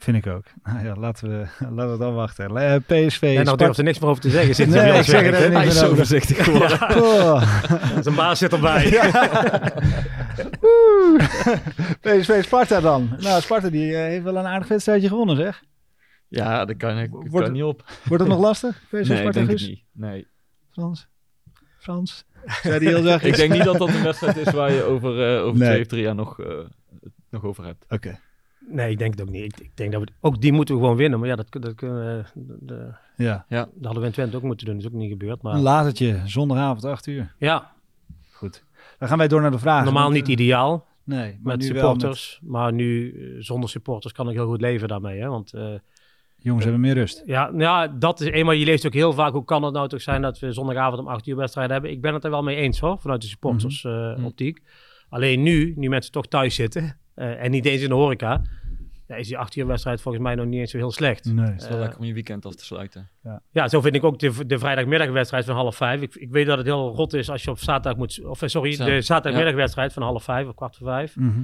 Vind 0.06 0.26
ik 0.26 0.32
ook. 0.32 0.44
Nou 0.62 0.84
ja, 0.84 0.94
laten 0.96 1.28
we, 1.28 1.46
laten 1.76 1.92
we 1.92 1.98
dan 1.98 2.14
wachten. 2.14 2.56
Eh, 2.56 2.76
PSV, 2.76 3.22
En 3.22 3.32
nou 3.32 3.44
Sparta- 3.46 3.64
durft 3.64 3.78
er 3.78 3.84
niks 3.84 3.98
meer 3.98 4.08
over 4.10 4.22
te 4.22 4.30
zeggen. 4.30 4.54
Zit 4.54 4.68
Nee, 4.68 4.92
ik 4.98 5.04
zeg 5.04 5.22
er 5.22 5.50
niks 5.50 5.74
meer 5.74 5.84
over. 5.84 5.96
voorzichtig 5.96 6.44
geworden. 6.44 6.78
Oh. 7.04 7.62
Zijn 8.02 8.14
baas 8.14 8.38
zit 8.38 8.52
erbij. 8.52 8.84
PSV 12.00 12.42
Sparta 12.44 12.80
dan. 12.80 13.16
Nou, 13.18 13.40
Sparta 13.40 13.68
die 13.70 13.92
eh, 13.96 13.98
heeft 14.02 14.22
wel 14.24 14.36
een 14.36 14.46
aardig 14.46 14.68
wedstrijdje 14.68 15.08
gewonnen, 15.08 15.36
zeg. 15.36 15.62
Ja, 16.28 16.64
dat 16.64 16.76
kan 16.76 16.98
ik 16.98 17.10
Wordt 17.10 17.30
kan 17.44 17.52
niet 17.52 17.62
op. 17.62 17.84
Wordt 18.04 18.22
het 18.22 18.32
nog 18.32 18.42
lastig? 18.42 18.76
PSV 18.84 18.92
Nee, 18.92 19.00
ik 19.02 19.06
Sparta, 19.16 19.30
denk 19.44 19.48
niet. 19.60 19.82
Nee. 19.92 20.26
Frans? 20.70 21.08
Frans? 21.78 22.24
Zei 22.62 22.78
die 22.78 22.88
heel 22.88 23.02
zachtjes? 23.02 23.30
Ik 23.30 23.36
denk 23.36 23.52
niet 23.52 23.64
dat 23.64 23.78
dat 23.78 23.88
een 23.88 24.02
wedstrijd 24.02 24.36
is 24.36 24.52
waar 24.52 24.72
je 24.72 24.82
over, 24.82 25.34
eh, 25.36 25.42
over 25.44 25.58
Nee. 25.58 25.68
twee 25.68 25.80
of 25.80 25.86
drie 25.86 26.02
jaar 26.02 26.14
nog, 26.14 26.40
eh, 26.40 26.46
nog 27.30 27.44
over 27.44 27.64
hebt. 27.64 27.84
Oké. 27.88 28.18
Nee, 28.68 28.90
ik 28.90 28.98
denk 28.98 29.10
het 29.12 29.20
ook 29.22 29.30
niet. 29.30 29.44
Ik, 29.44 29.60
ik 29.60 29.70
denk 29.76 29.92
dat 29.92 30.00
we, 30.00 30.08
ook 30.20 30.40
die 30.40 30.52
moeten 30.52 30.74
we 30.74 30.80
gewoon 30.80 30.96
winnen. 30.96 31.18
Maar 31.18 31.28
ja, 31.28 31.36
dat, 31.36 31.46
dat, 31.50 31.74
kunnen 31.74 31.98
we- 32.16 32.24
de, 32.34 32.56
de- 32.60 32.92
Ja. 33.16 33.44
dat 33.48 33.68
hadden 33.82 34.00
we 34.00 34.06
in 34.06 34.12
Twente 34.12 34.36
ook 34.36 34.42
moeten 34.42 34.66
doen. 34.66 34.74
Dat 34.76 34.84
is 34.84 34.90
ook 34.92 34.98
niet 34.98 35.10
gebeurd. 35.10 35.32
Een 35.44 35.50
Maar 35.50 35.58
latertje, 35.60 36.20
zondagavond, 36.24 36.84
8 36.84 37.06
uur. 37.06 37.34
ja, 37.38 37.72
Goed. 38.32 38.64
Dan 38.98 39.08
gaan 39.08 39.18
wij 39.18 39.28
door 39.28 39.40
naar 39.40 39.50
de 39.50 39.58
vragen. 39.58 39.84
normaal 39.84 40.10
niet 40.10 40.26
eh, 40.26 40.32
ideaal 40.32 40.86
Nee, 41.04 41.38
maar 41.42 41.56
met 41.56 41.66
nu 41.68 41.72
wel 41.74 41.82
supporters. 41.82 42.40
Maar 42.42 42.72
nu 42.72 43.12
eh, 43.12 43.42
zonder 43.42 43.70
supporters 43.70 44.12
kan 44.12 44.28
ik 44.28 44.34
heel 44.34 44.46
goed 44.46 44.60
leven 44.60 44.88
daarmee. 44.88 45.20
Hè? 45.20 45.28
Want 45.28 45.52
eh, 45.52 45.74
Jongens 46.36 46.64
hebben 46.64 46.82
meer 46.82 46.94
rust. 46.94 47.22
ja, 47.26 47.44
nou 47.50 47.60
ja, 47.62 47.88
dat 47.88 48.20
is 48.20 48.26
eenmaal. 48.30 48.54
Je 48.54 48.64
leest 48.64 48.86
ook 48.86 48.92
heel 48.92 49.12
vaak. 49.12 49.32
Hoe 49.32 49.44
kan 49.44 49.62
het 49.62 49.72
nou 49.74 49.88
toch 49.88 50.02
zijn 50.02 50.22
dat 50.22 50.38
we 50.38 50.52
zondagavond 50.52 51.00
om 51.00 51.08
8 51.08 51.26
uur 51.26 51.36
wedstrijden 51.36 51.72
hebben? 51.72 51.90
Ik 51.90 52.00
ben 52.00 52.14
het 52.14 52.24
er 52.24 52.30
wel 52.30 52.42
mee 52.42 52.56
eens 52.56 52.78
hoor. 52.80 52.98
Vanuit 52.98 53.20
de 53.20 53.26
supporters 53.28 53.84
eh, 53.84 53.92
Mhm. 54.16 54.24
optiek. 54.24 54.62
Alleen 55.08 55.42
nu, 55.42 55.72
nu 55.76 55.88
mensen 55.88 56.12
toch 56.12 56.26
thuis 56.26 56.54
zitten. 56.54 56.96
Eh, 57.16 57.44
en 57.44 57.50
niet 57.50 57.64
eens 57.64 57.82
in 57.82 57.88
de 57.88 57.94
horeca. 57.94 58.42
Ja, 59.06 59.14
is 59.16 59.26
die 59.28 59.38
8 59.38 59.56
uur 59.56 59.66
wedstrijd 59.66 60.00
volgens 60.00 60.24
mij 60.24 60.34
nog 60.34 60.46
niet 60.46 60.60
eens 60.60 60.70
zo 60.70 60.76
heel 60.76 60.90
slecht. 60.92 61.24
Nee. 61.24 61.44
Het 61.44 61.60
is 61.62 61.68
wel 61.68 61.76
Eh, 61.76 61.82
lekker 61.82 61.98
om 61.98 62.04
je 62.04 62.12
weekend 62.12 62.46
af 62.46 62.54
te 62.54 62.64
sluiten. 62.64 63.08
Ja, 63.50 63.68
zo 63.68 63.80
vind 63.80 63.94
ik 63.94 64.04
ook 64.04 64.18
de, 64.18 64.46
de 64.46 64.58
vrijdagmiddagwedstrijd 64.58 65.44
van 65.44 65.54
half 65.54 65.76
vijf. 65.76 66.00
Ik, 66.02 66.14
ik 66.14 66.30
weet 66.30 66.46
dat 66.46 66.58
het 66.58 66.66
heel 66.66 66.94
rot 66.94 67.12
is 67.14 67.30
als 67.30 67.42
je 67.44 67.50
op 67.50 67.58
zaterdag 67.58 67.96
moet... 67.98 68.24
Of 68.24 68.42
eh, 68.42 68.48
sorry, 68.48 68.76
de 68.76 69.00
zaterdagmiddagwedstrijd 69.00 69.92
van 69.92 70.02
half 70.02 70.24
vijf 70.24 70.46
of 70.48 70.54
kwart 70.54 70.76
voor 70.76 70.86
vijf. 70.86 71.16
Mhm. 71.16 71.40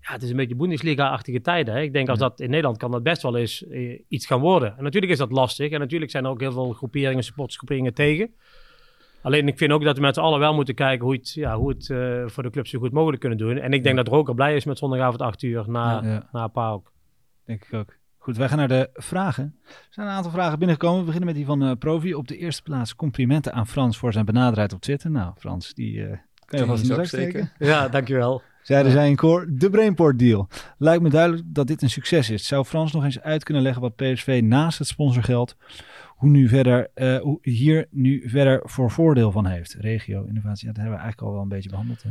Ja, 0.00 0.12
het 0.12 0.22
is 0.22 0.30
een 0.30 0.36
beetje 0.36 0.54
Bundesliga-achtige 0.56 1.40
tijden. 1.40 1.74
Hè? 1.74 1.80
Ik 1.80 1.92
denk 1.92 2.08
als 2.08 2.18
dat 2.18 2.40
in 2.40 2.50
Nederland 2.50 2.76
kan 2.78 2.90
dat 2.90 3.02
best 3.02 3.22
wel 3.22 3.36
eens 3.36 3.66
eh, 3.66 4.00
iets 4.08 4.26
gaan 4.26 4.40
worden. 4.40 4.76
En 4.76 4.82
natuurlijk 4.82 5.12
is 5.12 5.18
dat 5.18 5.32
lastig. 5.32 5.70
En 5.72 5.80
natuurlijk 5.80 6.10
zijn 6.10 6.24
er 6.24 6.30
ook 6.30 6.40
heel 6.40 6.52
veel 6.52 6.72
groeperingen, 6.72 7.24
supportersgroeperingen 7.24 7.94
tegen. 7.94 8.34
Alleen 9.24 9.48
ik 9.48 9.58
vind 9.58 9.72
ook 9.72 9.84
dat 9.84 9.96
we 9.96 10.02
met 10.02 10.14
z'n 10.14 10.20
allen 10.20 10.38
wel 10.38 10.54
moeten 10.54 10.74
kijken 10.74 11.04
hoe 11.04 11.14
het, 11.14 11.32
ja, 11.32 11.56
hoe 11.56 11.68
het 11.68 11.90
eh, 11.90 12.22
voor 12.26 12.42
de 12.42 12.50
club 12.50 12.66
zo 12.66 12.78
goed 12.78 12.92
mogelijk 12.92 13.20
kunnen 13.20 13.38
doen. 13.38 13.56
En 13.58 13.72
ik 13.72 13.82
denk 13.82 13.96
dat 13.96 14.08
Roker 14.08 14.34
blij 14.34 14.56
is 14.56 14.64
met 14.64 14.78
zondagavond 14.78 15.22
8 15.22 15.42
uur 15.42 15.64
na, 15.66 16.00
Ja. 16.02 16.28
na 16.32 16.46
PAOK. 16.48 16.92
Denk 17.44 17.64
ik 17.64 17.74
ook. 17.74 17.96
Goed, 18.18 18.36
wij 18.36 18.48
gaan 18.48 18.58
naar 18.58 18.68
de 18.68 18.90
vragen. 18.92 19.56
Er 19.66 19.86
zijn 19.90 20.06
een 20.06 20.12
aantal 20.12 20.30
vragen 20.30 20.58
binnengekomen. 20.58 20.98
We 20.98 21.04
beginnen 21.04 21.28
met 21.28 21.36
die 21.36 21.46
van 21.46 21.62
eh, 21.62 21.72
Provi. 21.78 22.14
Op 22.14 22.28
de 22.28 22.36
eerste 22.36 22.62
plaats 22.62 22.94
complimenten 22.96 23.52
aan 23.52 23.66
Frans 23.66 23.98
voor 23.98 24.12
zijn 24.12 24.24
benaderheid 24.24 24.72
op 24.72 24.80
Twitter. 24.80 25.10
Nou, 25.10 25.32
Frans, 25.38 25.74
die 25.74 26.06
eh, 26.06 26.16
kan 26.44 26.58
je 26.58 26.66
vast 26.66 26.90
in 26.90 26.96
de 26.96 27.06
steken? 27.06 27.52
Ja, 27.58 27.88
dankjewel. 27.88 28.42
Zeiden 28.62 28.92
zij 28.92 29.08
in 29.08 29.16
koor, 29.16 29.46
de 29.50 29.70
Brainport 29.70 30.18
deal. 30.18 30.48
Lijkt 30.78 31.02
me 31.02 31.10
duidelijk 31.10 31.42
dat 31.46 31.66
dit 31.66 31.82
een 31.82 31.90
succes 31.90 32.30
is. 32.30 32.46
Zou 32.46 32.64
Frans 32.64 32.92
nog 32.92 33.04
eens 33.04 33.20
uit 33.20 33.44
kunnen 33.44 33.62
leggen 33.62 33.82
wat 33.82 33.96
PSV 33.96 34.40
naast 34.44 34.78
het 34.78 34.88
sponsorgeld, 34.88 35.56
hoe, 36.14 36.30
nu 36.30 36.48
verder, 36.48 36.90
eh, 36.94 37.16
hoe 37.16 37.38
hier 37.42 37.86
nu 37.90 38.28
verder 38.28 38.60
voor 38.64 38.90
voordeel 38.90 39.30
van 39.30 39.46
heeft? 39.46 39.74
Regio, 39.74 40.24
innovatie, 40.24 40.66
dat 40.66 40.76
hebben 40.76 40.94
we 40.94 41.00
eigenlijk 41.00 41.28
al 41.28 41.32
wel 41.32 41.42
een 41.42 41.48
beetje 41.48 41.70
behandeld. 41.70 42.02
Hè? 42.02 42.10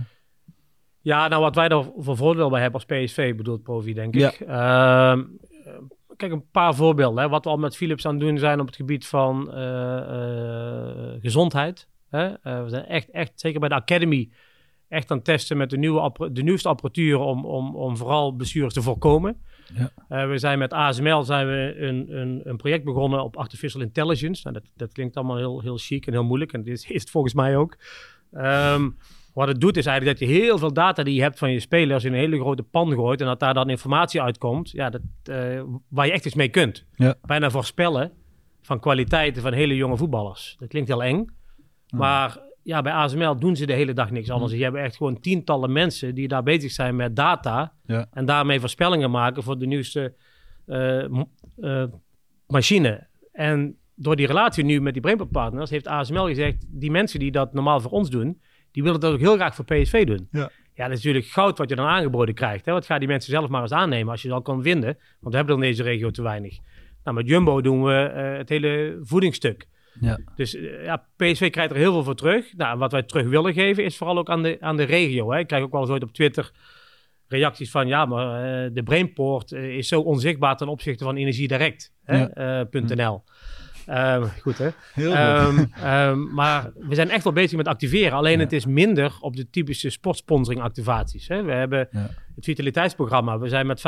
Ja, 1.01 1.27
nou 1.27 1.41
wat 1.41 1.55
wij 1.55 1.67
er 1.67 1.91
voor 1.97 2.17
voordeel 2.17 2.49
bij 2.49 2.61
hebben 2.61 2.81
als 2.81 3.03
PSV, 3.03 3.35
bedoelt 3.35 3.63
Provi, 3.63 3.93
denk 3.93 4.15
ik. 4.15 4.39
Ehm, 4.39 5.23
eh, 5.65 5.73
kijk, 6.15 6.31
een 6.31 6.49
paar 6.51 6.75
voorbeelden. 6.75 7.23
Hè. 7.23 7.29
Wat 7.29 7.43
we 7.43 7.49
al 7.49 7.57
met 7.57 7.75
Philips 7.75 8.05
aan 8.05 8.13
het 8.13 8.21
doen 8.21 8.37
zijn 8.37 8.59
op 8.59 8.65
het 8.65 8.75
gebied 8.75 9.07
van 9.07 9.53
eh, 9.53 11.21
gezondheid. 11.21 11.87
Hè. 12.09 12.29
We 12.63 12.69
zijn 12.69 12.85
echt, 12.85 13.09
echt, 13.09 13.31
zeker 13.35 13.59
bij 13.59 13.69
de 13.69 13.75
Academy, 13.75 14.31
echt 14.93 15.11
aan 15.11 15.17
het 15.17 15.25
testen 15.25 15.57
met 15.57 15.69
de, 15.69 15.77
nieuwe 15.77 16.29
de 16.31 16.43
nieuwste 16.43 16.67
apparatuur 16.67 17.19
om, 17.19 17.45
om, 17.45 17.75
om 17.75 17.97
vooral 17.97 18.31
blessures 18.31 18.73
te 18.73 18.81
voorkomen. 18.81 19.37
Ja. 19.73 19.91
Eh, 20.07 20.27
we 20.27 20.37
zijn 20.37 20.59
met 20.59 20.73
ASML 20.73 21.23
zijn 21.23 21.47
we 21.47 21.75
een, 21.77 22.17
een, 22.17 22.41
een 22.43 22.57
project 22.57 22.83
begonnen 22.83 23.23
op 23.23 23.37
artificial 23.37 23.81
intelligence. 23.81 24.41
Nou, 24.43 24.55
dat, 24.55 24.71
dat 24.75 24.91
klinkt 24.91 25.15
allemaal 25.15 25.37
heel, 25.37 25.61
heel 25.61 25.77
chic 25.77 26.05
en 26.05 26.13
heel 26.13 26.23
moeilijk. 26.23 26.53
En 26.53 26.63
dit 26.63 26.73
is, 26.73 26.85
is 26.89 27.01
het 27.01 27.09
volgens 27.09 27.33
mij 27.33 27.57
ook. 27.57 27.77
Ehm, 28.31 28.89
wat 29.33 29.47
het 29.47 29.61
doet 29.61 29.77
is 29.77 29.85
eigenlijk 29.85 30.19
dat 30.19 30.29
je 30.29 30.35
heel 30.35 30.57
veel 30.57 30.73
data 30.73 31.03
die 31.03 31.15
je 31.15 31.21
hebt 31.21 31.39
van 31.39 31.51
je 31.51 31.59
spelers 31.59 32.03
in 32.03 32.13
een 32.13 32.19
hele 32.19 32.39
grote 32.39 32.63
pan 32.63 32.93
gooit. 32.93 33.21
En 33.21 33.27
dat 33.27 33.39
daar 33.39 33.53
dan 33.53 33.69
informatie 33.69 34.21
uitkomt 34.21 34.71
ja, 34.71 34.89
dat, 34.89 35.01
eh, 35.23 35.63
waar 35.87 36.05
je 36.05 36.11
echt 36.11 36.25
iets 36.25 36.35
mee 36.35 36.49
kunt. 36.49 36.85
Ja. 36.95 37.15
Bijna 37.21 37.49
voorspellen 37.49 38.11
van 38.61 38.79
kwaliteiten 38.79 39.41
van 39.41 39.53
hele 39.53 39.75
jonge 39.75 39.97
voetballers. 39.97 40.55
Dat 40.59 40.67
klinkt 40.67 40.89
heel 40.89 41.03
eng. 41.03 41.25
Maar 41.89 42.37
ja, 42.63 42.81
bij 42.81 42.93
ASML 42.93 43.39
doen 43.39 43.55
ze 43.55 43.65
de 43.65 43.73
hele 43.73 43.93
dag 43.93 44.11
niks 44.11 44.29
anders. 44.29 44.51
Je 44.51 44.63
hebt 44.63 44.75
echt 44.75 44.95
gewoon 44.95 45.19
tientallen 45.19 45.71
mensen 45.71 46.15
die 46.15 46.27
daar 46.27 46.43
bezig 46.43 46.71
zijn 46.71 46.95
met 46.95 47.15
data. 47.15 47.73
Ja. 47.85 48.07
En 48.11 48.25
daarmee 48.25 48.59
voorspellingen 48.59 49.11
maken 49.11 49.43
voor 49.43 49.59
de 49.59 49.65
nieuwste 49.65 50.13
eh, 50.65 51.03
eh, 51.03 51.83
machine. 52.47 53.07
En 53.31 53.77
door 53.95 54.15
die 54.15 54.27
relatie 54.27 54.63
nu 54.63 54.81
met 54.81 54.93
die 54.93 55.01
Brainport 55.01 55.31
partners 55.31 55.69
heeft 55.69 55.87
ASML 55.87 56.25
gezegd... 56.25 56.65
die 56.67 56.91
mensen 56.91 57.19
die 57.19 57.31
dat 57.31 57.53
normaal 57.53 57.79
voor 57.79 57.91
ons 57.91 58.09
doen... 58.09 58.41
die 58.71 58.83
willen 58.83 58.99
dat 58.99 59.13
ook 59.13 59.19
heel 59.19 59.35
graag 59.35 59.55
voor 59.55 59.65
PSV 59.65 60.05
doen. 60.05 60.27
Ja. 60.31 60.49
Ja, 60.75 60.87
dat 60.87 60.97
is 60.97 61.03
natuurlijk 61.03 61.33
goud 61.33 61.57
wat 61.57 61.69
je 61.69 61.75
dan 61.75 61.85
aangeboden 61.85 62.35
krijgt. 62.35 62.65
Hè? 62.65 62.71
Wat 62.71 62.85
gaan 62.85 62.99
die 62.99 63.07
mensen 63.07 63.31
zelf 63.31 63.49
maar 63.49 63.61
eens 63.61 63.71
aannemen 63.71 64.11
als 64.11 64.21
je 64.21 64.27
ze 64.27 64.33
al 64.33 64.41
kan 64.41 64.61
vinden. 64.63 64.97
Want 65.19 65.31
we 65.31 65.35
hebben 65.35 65.55
er 65.55 65.63
in 65.63 65.69
deze 65.69 65.83
regio 65.83 66.11
te 66.11 66.21
weinig. 66.21 66.57
Nou, 67.03 67.17
met 67.17 67.27
Jumbo 67.27 67.61
doen 67.61 67.83
we 67.83 67.93
eh, 67.93 68.37
het 68.37 68.49
hele 68.49 68.99
voedingsstuk. 69.01 69.67
Ja. 69.99 70.19
Dus 70.35 70.55
eh, 70.55 70.83
ja, 70.83 71.05
PSV 71.15 71.49
krijgt 71.49 71.71
er 71.71 71.77
heel 71.77 71.91
veel 71.91 72.03
voor 72.03 72.15
terug. 72.15 72.53
Nou, 72.57 72.77
wat 72.77 72.91
wij 72.91 73.03
terug 73.03 73.27
willen 73.27 73.53
geven 73.53 73.83
is 73.83 73.97
vooral 73.97 74.17
ook 74.17 74.29
aan 74.29 74.43
de, 74.43 74.57
aan 74.59 74.77
de 74.77 74.83
regio. 74.83 75.31
Hè. 75.31 75.39
Ik 75.39 75.47
krijg 75.47 75.63
ook 75.63 75.71
wel 75.71 75.81
eens 75.81 75.89
ooit 75.89 76.03
op 76.03 76.13
Twitter 76.13 76.51
reacties 77.27 77.71
van... 77.71 77.87
ja, 77.87 78.05
maar 78.05 78.43
eh, 78.65 78.69
de 78.73 78.83
Brainport 78.83 79.51
eh, 79.51 79.77
is 79.77 79.87
zo 79.87 80.01
onzichtbaar 80.01 80.57
ten 80.57 80.67
opzichte 80.67 81.03
van 81.03 81.15
Energie 81.15 81.47
Direct. 81.47 81.93
Hè, 82.03 82.17
Ja. 82.17 82.29
eh. 82.29 82.59
Ehm, 83.85 84.23
goed 84.41 84.57
hè? 84.57 84.69
Heel 84.93 85.09
goed. 85.09 85.15
Ehm, 85.19 85.65
ehm, 85.83 86.33
maar 86.33 86.71
we 86.75 86.95
zijn 86.95 87.09
echt 87.09 87.23
wel 87.23 87.33
bezig 87.33 87.57
met 87.57 87.67
activeren. 87.67 88.17
Alleen 88.17 88.37
Ja. 88.37 88.43
het 88.43 88.53
is 88.53 88.65
minder 88.65 89.17
op 89.19 89.35
de 89.35 89.49
typische 89.49 89.89
sportsponsoring 89.89 90.61
activaties. 90.63 91.27
Hè. 91.27 91.43
We 91.43 91.51
hebben 91.51 91.87
Ja. 91.91 92.09
het 92.35 92.43
vitaliteitsprogramma. 92.45 93.39
We 93.39 93.47
zijn 93.49 93.65
met 93.67 93.79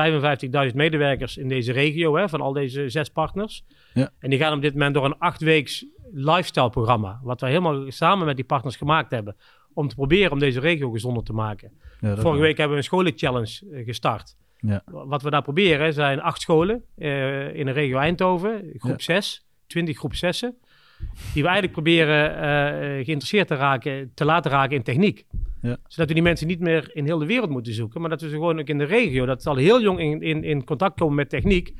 55.000 0.70 0.76
medewerkers 0.76 1.38
in 1.38 1.48
deze 1.48 1.72
regio, 1.72 2.16
hè, 2.18 2.30
van 2.30 2.42
al 2.42 2.54
deze 2.54 2.90
zes 2.90 3.10
partners. 3.10 3.66
Ja. 3.94 4.10
En 4.20 4.30
die 4.30 4.40
gaan 4.40 4.54
op 4.54 4.62
dit 4.62 4.74
moment 4.74 4.94
door 4.94 5.06
een 5.06 5.18
achtweeks 5.18 5.86
lifestyle 6.16 6.70
programma. 6.70 7.20
Wat 7.24 7.42
we 7.42 7.48
helemaal 7.48 7.92
samen 7.92 8.26
met 8.26 8.36
die 8.36 8.46
partners 8.46 8.76
gemaakt 8.76 9.12
hebben. 9.12 9.36
Om 9.74 9.88
te 9.88 9.96
proberen 9.96 10.32
om 10.32 10.40
deze 10.40 10.60
regio 10.60 10.92
gezonder 10.92 11.24
te 11.24 11.34
maken. 11.34 11.72
Ja, 12.00 12.16
Vorige 12.16 12.42
week 12.42 12.58
hebben 12.58 12.70
we 12.78 12.78
een 12.78 12.88
scholenchallenge 12.88 13.62
eh, 13.72 13.86
gestart. 13.86 14.36
Ja. 14.60 14.82
Wat 14.86 15.22
we 15.22 15.30
daar 15.30 15.42
proberen 15.42 15.94
zijn 15.94 16.22
acht 16.22 16.42
scholen 16.42 16.84
eh, 16.98 17.56
in 17.56 17.66
de 17.66 17.72
regio 17.72 17.98
Eindhoven. 17.98 18.72
Groep 18.74 19.00
Ja. 19.00 19.14
6, 19.14 19.46
20 19.68 19.98
groep 19.98 20.14
6'en. 20.14 20.64
Die 21.34 21.42
we 21.44 21.50
eigenlijk 21.50 21.72
proberen 21.72 22.36
eh, 22.36 23.06
geïnteresseerd 23.06 23.48
te, 23.48 23.56
raken, 23.56 24.12
te 24.14 24.26
laten 24.26 24.52
raken 24.52 24.76
in 24.76 24.84
techniek. 24.84 25.26
Ja. 25.62 25.78
Zodat 25.88 26.08
we 26.08 26.14
die 26.14 26.24
mensen 26.24 26.48
niet 26.48 26.60
meer 26.60 26.90
in 26.94 27.06
heel 27.06 27.18
de 27.18 27.26
wereld 27.26 27.50
moeten 27.50 27.74
zoeken. 27.74 28.02
Maar 28.02 28.10
dat 28.10 28.22
we 28.22 28.30
ze 28.30 28.34
gewoon 28.34 28.60
ook 28.60 28.68
in 28.68 28.78
de 28.78 28.84
regio, 28.84 29.26
dat 29.26 29.42
ze 29.42 29.50
al 29.50 29.56
heel 29.56 29.82
jong 29.82 30.00
in, 30.00 30.22
in, 30.22 30.44
in 30.44 30.64
contact 30.64 31.00
komen 31.00 31.16
met 31.16 31.30
techniek. 31.30 31.74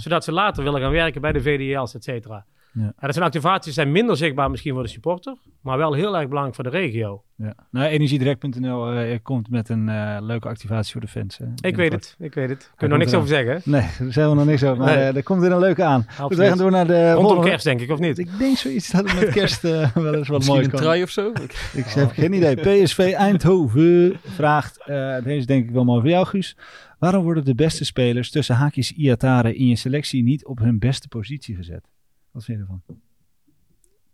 Zodat 0.00 0.24
ze 0.24 0.32
later 0.32 0.64
willen 0.64 0.80
gaan 0.80 0.90
werken 0.90 1.20
bij 1.20 1.32
de 1.32 1.42
VDL's, 1.42 1.94
et 1.94 2.04
cetera. 2.04 2.46
Ja. 2.74 2.92
dat 3.00 3.12
zijn 3.14 3.24
activaties 3.26 3.64
die 3.64 3.72
zijn 3.72 3.92
minder 3.92 4.16
zichtbaar 4.16 4.50
misschien 4.50 4.72
voor 4.72 4.82
de 4.82 4.88
supporter. 4.88 5.36
Maar 5.60 5.78
wel 5.78 5.92
heel 5.92 6.16
erg 6.16 6.26
belangrijk 6.28 6.54
voor 6.54 6.64
de 6.64 6.70
regio. 6.70 7.22
Ja. 7.36 7.54
Nou, 7.70 7.86
energiedirect.nl 7.86 8.92
eh, 8.92 9.18
komt 9.22 9.50
met 9.50 9.68
een 9.68 9.88
eh, 9.88 10.16
leuke 10.20 10.48
activatie 10.48 10.92
voor 10.92 11.00
de 11.00 11.06
fans. 11.08 11.38
hè, 11.38 11.44
Ik 11.68 11.76
weet 11.76 11.92
het, 11.92 12.16
ik 12.18 12.34
weet 12.34 12.48
het. 12.48 12.58
Kun 12.58 12.68
je 12.70 12.76
komt 12.76 12.90
nog 12.90 12.98
niks 12.98 13.14
over 13.14 13.28
zeggen. 13.28 13.60
Nee, 13.64 13.86
daar 13.98 14.12
zijn 14.12 14.28
we 14.28 14.34
nog 14.34 14.44
niks 14.46 14.64
over. 14.64 14.76
Maar 14.84 14.94
Nee. 14.96 15.04
eh, 15.08 15.16
er 15.16 15.22
komt 15.22 15.40
weer 15.40 15.52
een 15.52 15.58
leuke 15.58 15.82
aan. 15.82 16.06
Absoluut. 16.08 16.36
wij 16.38 16.48
gaan 16.48 16.58
door 16.58 16.70
naar 16.70 16.86
de 16.86 17.04
Rondom 17.06 17.22
volgende. 17.24 17.48
kerst 17.48 17.64
denk 17.64 17.80
ik, 17.80 17.90
of 17.90 17.98
niet? 17.98 18.18
Ik 18.18 18.38
denk 18.38 18.56
zoiets 18.56 18.90
dat 18.90 19.10
het 19.10 19.20
met 19.20 19.30
kerst 19.30 19.64
eh, 19.64 19.94
wel 19.94 20.14
eens 20.14 20.28
wat 20.28 20.36
Misschien 20.36 20.54
moois 20.54 20.64
een 20.64 20.70
kan. 20.72 20.80
trui 20.80 21.02
of 21.02 21.10
zo? 21.10 21.32
Ik 21.74 21.84
heb 21.86 22.10
geen 22.10 22.32
idee. 22.32 22.56
PSV 22.84 23.12
Eindhoven 23.16 24.18
vraagt, 24.24 24.78
eh, 24.86 25.14
deze 25.22 25.36
is 25.36 25.46
denk 25.46 25.64
ik 25.68 25.70
wel 25.70 25.84
mooi 25.84 26.00
voor 26.00 26.10
jou 26.10 26.26
Guus. 26.26 26.56
Waarom 26.98 27.22
worden 27.24 27.44
de 27.44 27.54
beste 27.54 27.84
spelers 27.84 28.30
tussen 28.30 28.54
haakjes 28.54 28.92
Iatare 28.92 29.54
in 29.54 29.66
je 29.66 29.76
selectie 29.76 30.22
niet 30.22 30.46
op 30.46 30.58
hun 30.58 30.78
beste 30.78 31.08
positie 31.08 31.56
gezet? 31.56 31.88
Wat 32.32 32.44
vind 32.44 32.58
je 32.58 32.64
ervan? 32.64 32.82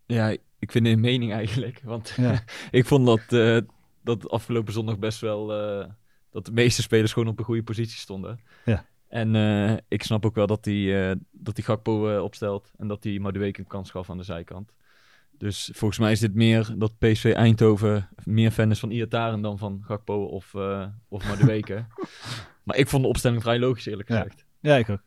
Ja, 0.06 0.28
ik 0.58 0.72
vind 0.72 0.86
het 0.86 0.94
een 0.94 1.00
mening 1.00 1.32
eigenlijk. 1.32 1.80
Want 1.84 2.14
Ja. 2.16 2.42
ik 2.70 2.86
vond 2.86 3.06
dat, 3.06 3.32
eh, 3.32 3.58
dat 4.02 4.30
afgelopen 4.30 4.72
zondag 4.72 4.98
best 4.98 5.20
wel... 5.20 5.52
eh, 5.52 5.88
dat 6.30 6.46
de 6.46 6.52
meeste 6.52 6.82
spelers 6.82 7.12
gewoon 7.12 7.28
op 7.28 7.38
een 7.38 7.44
goede 7.44 7.62
positie 7.62 7.98
stonden. 7.98 8.40
Ja. 8.64 8.84
En 9.08 9.34
eh, 9.34 9.76
ik 9.88 10.02
snap 10.02 10.26
ook 10.26 10.34
wel 10.34 10.46
dat 10.46 10.64
hij 10.64 11.16
dat 11.30 11.54
die 11.54 11.64
Gakpo 11.64 12.18
opstelt. 12.22 12.72
En 12.78 12.88
dat 12.88 13.04
hij 13.04 13.18
Madueke 13.18 13.60
een 13.60 13.66
kans 13.66 13.90
gaf 13.90 14.10
aan 14.10 14.16
de 14.18 14.22
zijkant. 14.24 14.72
Dus 15.38 15.70
volgens 15.74 16.00
mij 16.00 16.12
is 16.12 16.20
dit 16.20 16.34
meer 16.34 16.74
dat 16.76 16.98
PSV 16.98 17.32
Eindhoven 17.36 18.08
meer 18.24 18.50
fan 18.50 18.70
is 18.70 18.78
van 18.78 18.90
Iataren 18.90 19.40
dan 19.40 19.58
van 19.58 19.80
Gakpo 19.84 20.24
of, 20.24 20.54
eh 20.54 20.86
of 21.08 21.28
Madueke. 21.28 21.86
maar 22.64 22.76
ik 22.76 22.88
vond 22.88 23.02
de 23.02 23.08
opstelling 23.08 23.42
vrij 23.42 23.58
logisch 23.58 23.86
eerlijk 23.86 24.08
Ja. 24.08 24.16
gezegd. 24.16 24.46
Ja, 24.60 24.76
ik 24.76 24.88
ook. 24.88 25.02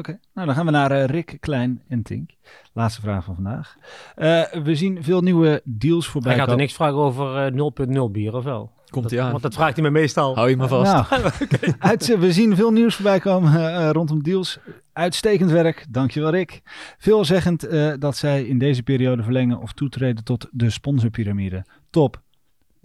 Oké, 0.00 0.18
nou 0.34 0.46
dan 0.46 0.56
gaan 0.56 0.64
we 0.64 0.70
naar 0.70 0.90
eh, 0.90 1.04
Rick, 1.04 1.36
Klein 1.40 1.82
en 1.88 2.02
Tink. 2.02 2.30
Laatste 2.72 3.00
vraag 3.00 3.24
van 3.24 3.34
vandaag. 3.34 3.76
Eh, 4.14 4.42
we 4.62 4.74
zien 4.74 5.02
veel 5.02 5.20
nieuwe 5.20 5.62
deals 5.64 6.06
voorbij 6.06 6.32
Hij 6.32 6.40
gaat 6.40 6.50
er 6.50 6.56
niks 6.56 6.72
vragen 6.72 6.98
over 6.98 7.46
eh, 7.46 8.06
0.0 8.06 8.10
bier, 8.10 8.34
of 8.34 8.44
wel? 8.44 8.70
Komt 8.90 9.10
hij 9.10 9.20
aan. 9.20 9.30
Want 9.30 9.42
dat 9.42 9.54
vraagt 9.54 9.74
hij 9.74 9.84
me 9.84 9.90
meestal. 9.90 10.34
Hou 10.34 10.50
je 10.50 10.56
maar 10.56 10.68
vast. 10.68 10.92
Nou, 10.92 11.30
uit, 11.78 12.18
we 12.18 12.32
zien 12.32 12.56
veel 12.56 12.72
nieuws 12.72 12.94
voorbij 12.94 13.18
komen 13.18 13.54
eh, 13.54 13.86
eh, 13.86 13.90
rondom 13.90 14.22
deals. 14.22 14.58
Uitstekend 14.92 15.50
werk, 15.50 15.86
dankjewel 15.88 16.30
Rick. 16.30 16.60
Veelzeggend 16.98 17.66
eh 17.66 17.92
dat 17.98 18.16
zij 18.16 18.44
in 18.44 18.58
deze 18.58 18.82
periode 18.82 19.22
verlengen 19.22 19.58
of 19.58 19.72
toetreden 19.72 20.24
tot 20.24 20.48
de 20.50 20.70
sponsorpyramide. 20.70 21.64
Top. 21.90 22.22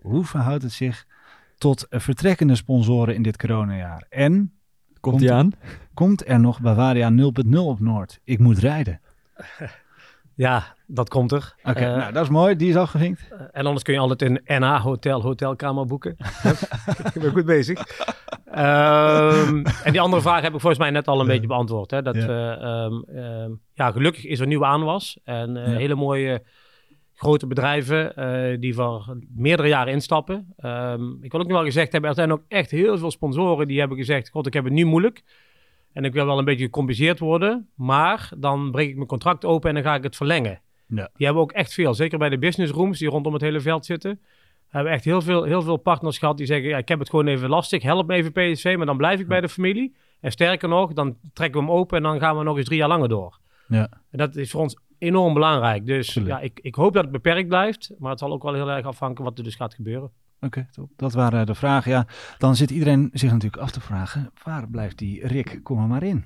Hoe 0.01 0.25
verhoudt 0.25 0.63
het 0.63 0.71
zich 0.71 1.05
tot 1.57 1.87
eh, 1.87 1.99
vertrekkende 1.99 2.55
sponsoren 2.55 3.15
in 3.15 3.21
dit 3.21 3.37
coronajaar? 3.37 4.05
En 4.09 4.53
Komt 5.11 5.21
hij 5.21 5.31
aan? 5.33 5.51
komt 5.93 6.27
er 6.27 6.39
nog 6.39 6.61
Bavaria 6.61 7.09
0.0 7.11 7.57
op 7.57 7.79
Noord? 7.79 8.19
Ik 8.23 8.39
moet 8.39 8.57
rijden. 8.59 8.99
Ja, 10.37 10.63
dat 10.87 11.09
komt 11.09 11.31
er. 11.31 11.55
Oké, 11.63 11.79
Eh, 11.79 11.95
nou 11.97 12.13
dat 12.13 12.23
is 12.23 12.29
mooi, 12.29 12.55
die 12.55 12.69
is 12.69 12.75
afgevinkt. 12.75 13.27
En 13.51 13.65
anders 13.65 13.83
kun 13.83 13.93
je 13.93 13.99
altijd 13.99 14.21
een 14.21 14.41
NH 14.61 14.81
Hotel 14.81 15.21
hotelkamer 15.21 15.85
boeken. 15.85 16.15
ik 17.13 17.21
ben 17.21 17.31
goed 17.31 17.45
bezig. 17.45 17.85
Ehm, 18.51 19.65
en 19.83 19.91
die 19.91 20.01
andere 20.01 20.21
vraag 20.21 20.41
heb 20.41 20.53
ik 20.53 20.59
volgens 20.59 20.81
mij 20.81 20.89
net 20.91 21.07
al 21.07 21.19
een 21.19 21.27
beetje 21.27 21.47
beantwoord. 21.47 21.91
Hè? 21.91 22.01
Dat 22.01 22.15
Ja. 22.15 22.25
we, 22.27 22.57
ehm, 22.61 23.17
ehm, 23.17 23.51
ja, 23.73 23.91
gelukkig 23.91 24.25
is 24.25 24.39
er 24.39 24.47
nieuwe 24.47 24.65
aanwas. 24.65 25.19
En 25.23 25.57
eh, 25.57 25.71
Ja. 25.71 25.77
hele 25.77 25.95
mooie 25.95 26.43
grote 27.15 27.47
bedrijven 27.47 28.15
eh, 28.15 28.59
die 28.59 28.73
voor 28.73 29.17
meerdere 29.35 29.67
jaren 29.67 29.93
instappen. 29.93 30.53
Ehm, 30.57 31.11
ik 31.21 31.31
wil 31.31 31.41
ook 31.41 31.47
nog 31.47 31.57
wel 31.57 31.65
gezegd 31.65 31.91
hebben, 31.91 32.09
er 32.09 32.15
zijn 32.15 32.31
ook 32.31 32.43
echt 32.47 32.71
heel 32.71 32.97
veel 32.97 33.11
sponsoren 33.11 33.67
die 33.67 33.79
hebben 33.79 33.97
gezegd, 33.97 34.29
god 34.29 34.47
ik 34.47 34.53
heb 34.53 34.63
het 34.63 34.73
nu 34.73 34.85
moeilijk. 34.85 35.23
En 35.93 36.05
ik 36.05 36.13
wil 36.13 36.25
wel 36.25 36.37
een 36.37 36.45
beetje 36.45 36.65
gecompenseerd 36.65 37.19
worden. 37.19 37.69
Maar 37.75 38.29
dan 38.37 38.71
breek 38.71 38.89
ik 38.89 38.95
mijn 38.95 39.07
contract 39.07 39.45
open 39.45 39.69
en 39.69 39.75
dan 39.75 39.83
ga 39.83 39.95
ik 39.95 40.03
het 40.03 40.15
verlengen. 40.15 40.61
Ja. 40.87 41.09
Die 41.15 41.25
hebben 41.25 41.43
ook 41.43 41.51
echt 41.51 41.73
veel. 41.73 41.93
Zeker 41.93 42.17
bij 42.17 42.29
de 42.29 42.37
business 42.37 42.71
rooms 42.71 42.99
die 42.99 43.09
rondom 43.09 43.33
het 43.33 43.41
hele 43.41 43.59
veld 43.59 43.85
zitten. 43.85 44.19
Hebben 44.67 44.91
echt 44.91 45.03
heel 45.03 45.21
veel, 45.21 45.43
heel 45.43 45.61
veel 45.61 45.77
partners 45.77 46.17
gehad 46.17 46.37
die 46.37 46.45
zeggen: 46.45 46.69
ja, 46.69 46.77
Ik 46.77 46.87
heb 46.87 46.99
het 46.99 47.09
gewoon 47.09 47.27
even 47.27 47.49
lastig. 47.49 47.83
Help 47.83 48.07
me 48.07 48.13
even 48.13 48.31
PSV, 48.31 48.73
maar 48.77 48.85
dan 48.85 48.97
blijf 48.97 49.19
ik 49.19 49.27
bij 49.27 49.41
de 49.41 49.49
familie. 49.49 49.95
En 50.19 50.31
sterker 50.31 50.69
nog, 50.69 50.93
dan 50.93 51.17
trekken 51.33 51.59
we 51.59 51.65
hem 51.65 51.75
open 51.75 51.97
en 51.97 52.03
dan 52.03 52.19
gaan 52.19 52.37
we 52.37 52.43
nog 52.43 52.57
eens 52.57 52.65
drie 52.65 52.77
jaar 52.77 52.87
langer 52.87 53.09
door. 53.09 53.39
Ja. 53.67 53.89
En 54.11 54.17
dat 54.17 54.35
is 54.35 54.51
voor 54.51 54.61
ons 54.61 54.77
enorm 54.97 55.33
belangrijk. 55.33 55.85
Dus 55.85 56.07
Tuurlijk. 56.07 56.35
ja, 56.35 56.41
ik, 56.41 56.59
ik 56.61 56.75
hoop 56.75 56.93
dat 56.93 57.03
het 57.03 57.11
beperkt 57.11 57.47
blijft. 57.47 57.91
Maar 57.97 58.09
het 58.09 58.19
zal 58.19 58.31
ook 58.31 58.43
wel 58.43 58.53
heel 58.53 58.69
erg 58.71 58.85
afhangen 58.85 59.23
wat 59.23 59.37
er 59.37 59.43
dus 59.43 59.55
gaat 59.55 59.73
gebeuren. 59.73 60.11
Oké, 60.41 60.67
top. 60.71 60.89
Dat 60.95 61.13
waren 61.13 61.45
de 61.45 61.55
vragen. 61.55 61.91
Ja, 61.91 62.07
dan 62.37 62.55
zit 62.55 62.71
iedereen 62.71 63.09
zich 63.13 63.31
natuurlijk 63.31 63.61
af 63.61 63.71
te 63.71 63.81
vragen, 63.81 64.31
waar 64.43 64.67
blijft 64.69 64.97
die 64.97 65.27
Rick, 65.27 65.59
kom 65.63 65.81
er 65.81 65.87
maar 65.87 66.03
in. 66.03 66.25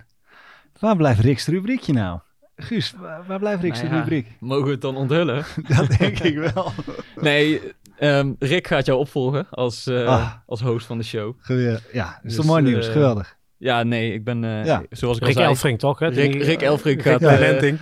Waar 0.79 0.95
blijft 0.95 1.19
Rick's 1.19 1.47
rubriekje 1.47 1.93
nou? 1.93 2.19
Guus, 2.55 2.93
waar, 2.97 3.25
waar 3.27 3.39
blijft 3.39 3.61
Rick's 3.61 3.81
Nou 3.81 3.93
ja, 3.93 3.99
rubriek? 3.99 4.27
Mogen 4.39 4.65
we 4.65 4.71
het 4.71 4.81
dan 4.81 4.95
onthullen? 4.95 5.45
Dat 5.77 5.87
denk 5.97 6.19
ik 6.19 6.37
wel. 6.53 6.71
Nee, 7.21 7.61
ehm, 7.97 8.33
Rick 8.39 8.67
gaat 8.67 8.85
jou 8.85 8.99
opvolgen 8.99 9.47
als, 9.49 9.87
eh, 9.87 10.05
Ah. 10.07 10.31
als 10.45 10.61
host 10.61 10.85
van 10.85 10.97
de 10.97 11.03
show. 11.03 11.35
Geweldig. 11.39 11.93
Ja, 11.93 12.05
dat 12.05 12.15
is 12.15 12.21
Dus, 12.23 12.35
toch 12.35 12.45
mooi 12.45 12.63
nieuws. 12.63 12.87
eh, 12.87 12.93
Geweldig. 12.93 13.37
Ja, 13.61 13.83
nee, 13.83 14.13
ik 14.13 14.23
ben, 14.23 14.43
eh, 14.43 14.65
Ja. 14.65 14.83
zoals 14.89 15.17
ik 15.17 15.23
Rick 15.23 15.35
al 15.35 15.41
zei... 15.41 15.53
Elfrink 15.53 15.79
toch? 15.79 15.99
Hè? 15.99 16.07
Rick, 16.07 16.43
Rick 16.43 16.61
Elfrink 16.61 17.01
Rick 17.01 17.11
gaat... 17.21 17.21
eh, 17.31 17.39
Lentink. 17.39 17.81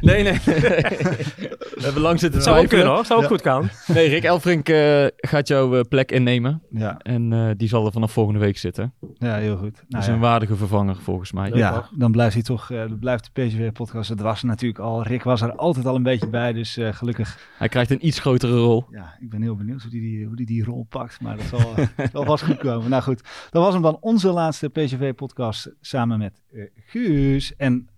nee, 0.00 0.22
nee, 0.22 0.22
nee. 0.22 0.38
We 0.44 1.82
hebben 1.82 2.02
lang 2.02 2.20
zitten 2.20 2.42
Zou 2.42 2.58
ook 2.62 2.68
kunnen 2.68 2.86
hoor. 2.86 3.04
Zou 3.04 3.16
ook 3.18 3.24
Ja. 3.24 3.30
goed 3.30 3.42
gaan. 3.42 3.70
Nee, 3.86 4.08
Rick 4.08 4.24
Elfrink 4.24 4.68
eh, 4.68 5.04
gaat 5.16 5.48
jouw 5.48 5.84
plek 5.88 6.12
innemen. 6.12 6.62
Ja, 6.70 6.96
En 7.02 7.32
eh, 7.32 7.50
die 7.56 7.68
zal 7.68 7.86
er 7.86 7.92
vanaf 7.92 8.12
volgende 8.12 8.40
week 8.40 8.58
zitten. 8.58 8.94
Ja 9.18 9.34
heel 9.36 9.56
goed. 9.56 9.74
Dat 9.74 9.84
Nou, 9.88 10.02
is 10.02 10.08
ja. 10.08 10.14
een 10.14 10.20
waardige 10.20 10.56
vervanger 10.56 10.96
volgens 10.96 11.32
mij. 11.32 11.48
Leuk, 11.48 11.58
Ja, 11.58 11.88
dan 11.92 12.12
blijft 12.12 12.34
hij 12.34 12.42
toch, 12.42 12.70
eh, 12.70 12.84
blijft 13.00 13.30
de 13.34 13.42
PSV-podcast. 13.42 14.08
Het 14.08 14.20
was 14.20 14.40
er 14.40 14.46
natuurlijk 14.46 14.80
al. 14.80 15.02
Rick 15.02 15.22
was 15.22 15.40
er 15.40 15.52
altijd 15.56 15.86
al 15.86 15.94
een 15.94 16.02
beetje 16.02 16.28
bij, 16.28 16.52
dus 16.52 16.76
eh, 16.76 16.92
gelukkig. 16.92 17.48
Hij 17.58 17.68
krijgt 17.68 17.90
een 17.90 18.06
iets 18.06 18.18
grotere 18.18 18.56
rol. 18.58 18.84
Ja, 18.90 19.16
ik 19.20 19.30
ben 19.30 19.42
heel 19.42 19.56
benieuwd 19.56 19.82
hoe 19.82 19.90
die, 19.90 20.00
die, 20.00 20.26
hoe 20.26 20.36
die, 20.36 20.46
die 20.46 20.64
rol 20.64 20.86
pakt. 20.88 21.20
Maar 21.20 21.36
dat 21.36 21.46
zal, 21.46 21.74
eh, 21.76 22.06
zal 22.12 22.24
vast 22.24 22.44
goed 22.44 22.58
komen. 22.58 22.90
Nou 22.90 23.02
goed, 23.02 23.22
dat 23.50 23.62
was 23.62 23.72
hem 23.72 23.82
dan 23.82 23.96
onze 24.00 24.30
laatste 24.30 24.68
PSV-podcast 24.68 25.70
samen 25.80 26.18
met 26.18 26.42
eh, 26.52 26.62
Guus. 26.86 27.56
En 27.56 27.88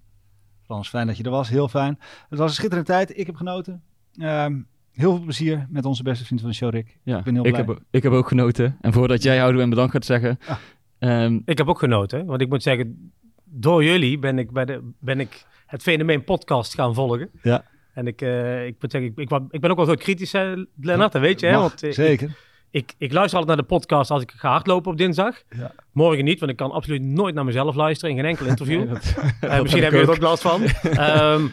Frans, 0.62 0.88
fijn 0.88 1.06
dat 1.06 1.16
je 1.16 1.22
er 1.24 1.30
was. 1.30 1.48
Heel 1.48 1.68
fijn. 1.68 1.98
Het 2.28 2.38
was 2.38 2.48
een 2.48 2.54
schitterende 2.54 2.90
tijd. 2.90 3.18
Ik 3.18 3.26
heb 3.26 3.36
genoten. 3.36 3.82
Ehm, 4.18 4.60
heel 4.92 5.14
veel 5.16 5.24
plezier 5.24 5.66
met 5.70 5.84
onze 5.84 6.02
beste 6.02 6.24
vriend 6.24 6.40
van 6.40 6.50
de 6.50 6.54
show, 6.56 6.70
Rick. 6.70 6.98
Ja, 7.02 7.18
Ik 7.18 7.24
ben 7.24 7.34
heel 7.34 7.46
ik 7.46 7.52
blij. 7.52 7.64
heb, 7.66 7.82
ik 7.90 8.02
heb 8.02 8.12
ook 8.12 8.28
genoten. 8.28 8.76
En 8.80 8.92
voordat 8.92 9.22
jij 9.22 9.38
houden 9.38 9.62
en 9.62 9.70
bedankt 9.70 9.92
gaat 9.92 10.04
zeggen... 10.04 10.38
Ah. 10.46 10.56
Ehm, 10.98 11.38
Ik 11.44 11.58
heb 11.58 11.68
ook 11.68 11.78
genoten. 11.78 12.26
Want 12.26 12.40
ik 12.40 12.48
moet 12.48 12.62
zeggen, 12.62 13.12
door 13.44 13.84
jullie 13.84 14.18
ben 14.18 14.38
ik, 14.38 14.50
bij 14.50 14.64
de, 14.64 14.90
ben 15.00 15.20
ik 15.20 15.44
het 15.66 15.82
fenomeen 15.82 16.24
podcast 16.24 16.74
gaan 16.74 16.94
volgen. 16.94 17.30
Ja. 17.42 17.64
En 17.94 18.06
ik, 18.06 18.20
eh, 18.22 18.66
ik 18.66 18.76
moet 18.80 18.90
zeggen, 18.90 19.12
ik, 19.16 19.30
ik, 19.50 19.60
ben 19.60 19.70
ook 19.70 19.76
wel 19.76 19.86
zo 19.86 19.94
kritisch, 19.94 20.32
hè, 20.32 20.54
Lennart, 20.80 21.12
dat 21.12 21.20
weet 21.22 21.40
je. 21.40 21.46
Hè? 21.46 21.52
Mag, 21.52 21.60
Want, 21.60 21.82
eh, 21.82 21.92
zeker. 21.92 22.36
Ik, 22.70 22.94
ik 22.98 23.12
luister 23.12 23.38
altijd 23.38 23.56
naar 23.56 23.66
de 23.68 23.74
podcast 23.74 24.10
als 24.10 24.22
ik 24.22 24.30
ga 24.36 24.50
hardlopen 24.50 24.90
op 24.92 24.98
dinsdag. 24.98 25.42
Ja. 25.56 25.72
Morgen 25.92 26.24
niet, 26.24 26.38
want 26.38 26.50
ik 26.50 26.56
kan 26.56 26.70
absoluut 26.70 27.02
nooit 27.02 27.34
naar 27.34 27.44
mezelf 27.44 27.74
luisteren 27.74 28.10
in 28.14 28.20
geen 28.20 28.28
enkel 28.30 28.46
interview. 28.46 28.78
Nee, 28.84 28.88
dat- 28.88 29.14
Eh, 29.40 29.60
misschien 29.62 29.82
heb 29.82 29.92
je 29.92 29.98
er 29.98 30.10
ook 30.10 30.20
last 30.20 30.42
van. 30.42 30.62
Ehm, 30.82 31.46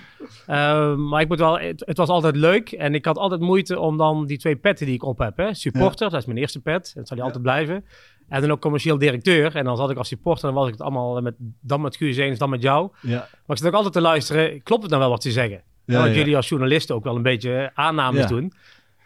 ehm, 0.46 1.08
maar 1.08 1.22
ik 1.22 1.28
moet 1.28 1.40
wel, 1.40 1.60
het, 1.60 1.84
het 1.86 1.98
was 1.98 2.10
altijd 2.10 2.36
leuk. 2.36 2.72
En 2.72 2.96
ik 2.96 3.06
had 3.06 3.18
altijd 3.18 3.42
moeite 3.42 3.80
om 3.80 3.98
dan 3.98 4.26
die 4.26 4.38
twee 4.38 4.56
petten 4.56 4.86
die 4.86 4.96
ik 4.96 5.04
op 5.04 5.18
heb. 5.18 5.38
Hè. 5.38 5.54
Supporter, 5.54 6.10
dat 6.10 6.20
is 6.20 6.26
mijn 6.26 6.38
eerste 6.38 6.62
pet. 6.62 6.92
Dat 6.96 7.08
zal 7.08 7.16
die 7.18 7.26
altijd 7.26 7.44
blijven. 7.44 7.86
En 8.30 8.42
dan 8.42 8.52
ook 8.52 8.62
commercieel 8.62 8.98
directeur. 8.98 9.56
En 9.56 9.64
dan 9.66 9.78
zat 9.78 9.90
ik 9.92 9.98
als 9.98 10.08
supporter, 10.08 10.46
dan 10.46 10.54
was 10.54 10.66
ik 10.66 10.72
het 10.74 10.82
allemaal 10.82 11.22
met, 11.22 11.36
dan 11.62 11.82
met 11.82 11.96
Guus 11.96 12.18
eens, 12.18 12.40
dan 12.40 12.50
met 12.50 12.62
jou. 12.62 12.90
ja. 13.02 13.18
Maar 13.18 13.56
ik 13.56 13.58
zit 13.58 13.68
ook 13.68 13.74
altijd 13.74 13.94
te 13.94 14.02
luisteren. 14.02 14.64
Klopt 14.64 14.82
het 14.82 14.92
nou 14.92 15.04
wel 15.04 15.12
wat 15.12 15.24
ze 15.24 15.32
zeggen? 15.32 15.62
Ja, 15.86 15.98
want 16.00 16.10
ja. 16.10 16.16
jullie 16.16 16.36
als 16.36 16.50
journalisten 16.50 16.96
ook 16.96 17.04
wel 17.04 17.16
een 17.16 17.22
beetje 17.22 17.72
aannames 17.74 18.22
Ja. 18.22 18.28
doen. 18.28 18.54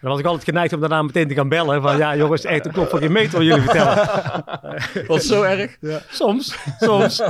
Dan 0.02 0.10
was 0.12 0.20
ik 0.20 0.26
altijd 0.26 0.44
geneigd 0.44 0.74
om 0.74 0.80
daarna 0.80 1.02
meteen 1.02 1.28
te 1.28 1.34
gaan 1.34 1.50
bellen. 1.50 1.82
Van 1.82 1.98
ja, 1.98 2.16
jongens, 2.16 2.44
echt 2.46 2.66
een 2.66 2.72
klop 2.72 2.90
van 2.90 3.00
geen 3.00 3.12
meter 3.12 3.38
wat 3.38 3.48
jullie 3.48 3.62
vertellen. 3.62 4.08
Was 5.08 5.26
zo 5.26 5.42
erg? 5.42 5.78
Soms, 6.10 6.58
soms. 6.80 7.22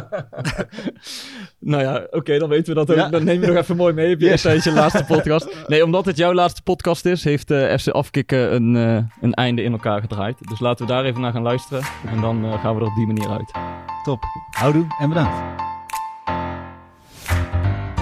Nou 1.59 1.84
ja, 1.84 2.07
oké, 2.11 2.38
dan 2.39 2.49
weten 2.49 2.74
we 2.74 2.86
dat 2.86 2.89
ook. 2.91 2.95
Ja. 2.97 3.09
Dan 3.09 3.24
neem 3.24 3.41
je 3.41 3.47
nog 3.47 3.55
even 3.55 3.76
mooi 3.76 3.93
mee 3.93 4.13
op 4.13 4.20
je 4.20 4.28
Yes. 4.28 4.63
je 4.63 4.72
laatste 4.72 5.05
podcast. 5.15 5.47
Nee, 5.67 5.84
omdat 5.84 6.05
het 6.05 6.17
jouw 6.17 6.34
laatste 6.34 6.61
podcast 6.61 7.05
is, 7.05 7.24
heeft 7.24 7.51
eh, 7.51 7.78
FC 7.78 7.88
Afkikken 7.88 8.55
een, 8.55 8.76
eh, 8.76 9.03
een 9.22 9.34
einde 9.34 9.61
in 9.61 9.72
elkaar 9.72 10.01
gedraaid. 10.01 10.38
Dus 10.49 10.59
laten 10.59 10.86
we 10.86 10.91
daar 10.91 11.05
even 11.05 11.22
naar 11.22 11.32
gaan 11.32 11.41
luisteren. 11.41 11.84
En 12.07 12.22
dan 12.22 12.45
eh, 12.45 12.61
gaan 12.61 12.76
we 12.76 12.82
er 12.82 12.88
op 12.88 12.95
die 12.95 13.07
manier 13.07 13.30
uit. 13.30 13.51
Top. 14.03 14.24
Houdoe 14.51 14.86
en 14.99 15.09
bedankt. 15.09 15.38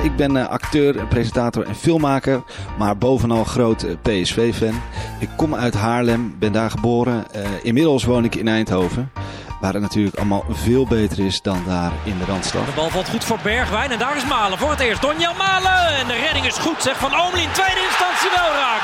Ik 0.08 0.16
ben 0.16 0.38
eh, 0.38 0.48
acteur, 0.48 1.06
presentator 1.08 1.66
en 1.66 1.76
filmmaker, 1.76 2.44
maar 2.78 2.98
bovenal 2.98 3.44
groot 3.44 3.84
eh, 3.84 3.96
PSV-fan. 4.02 4.82
Ik 5.20 5.30
kom 5.36 5.56
uit 5.56 5.74
Haarlem, 5.74 6.36
ben 6.40 6.52
daar 6.52 6.70
geboren. 6.70 7.32
Eh, 7.32 7.42
inmiddels 7.62 8.04
woon 8.04 8.24
ik 8.24 8.36
in 8.36 8.48
Eindhoven, 8.48 9.12
waar 9.60 9.74
het 9.74 9.82
natuurlijk 9.82 10.16
allemaal 10.16 10.46
veel 10.50 10.88
beter 10.88 11.26
is 11.26 11.42
dan 11.42 11.64
daar 11.66 11.92
in 12.04 12.18
de 12.18 12.26
Randstad. 12.26 12.66
De 12.66 12.72
bal 12.76 12.90
valt 12.90 13.10
goed 13.10 13.24
voor 13.24 13.40
Bergwijn 13.44 13.92
en 13.92 14.00
daar 14.00 14.18
is 14.18 14.26
Malen 14.26 14.58
voor 14.58 14.70
het 14.70 14.80
eerst. 14.80 15.02
Donjan 15.02 15.38
Malen 15.38 15.98
en 15.98 16.08
de 16.08 16.20
redding 16.26 16.46
is 16.46 16.58
goed 16.58 16.82
zeg 16.84 16.98
van 16.98 17.14
Omelin. 17.14 17.52
Tweede 17.52 17.82
instantie 17.90 18.30
wel 18.36 18.52
raak. 18.64 18.84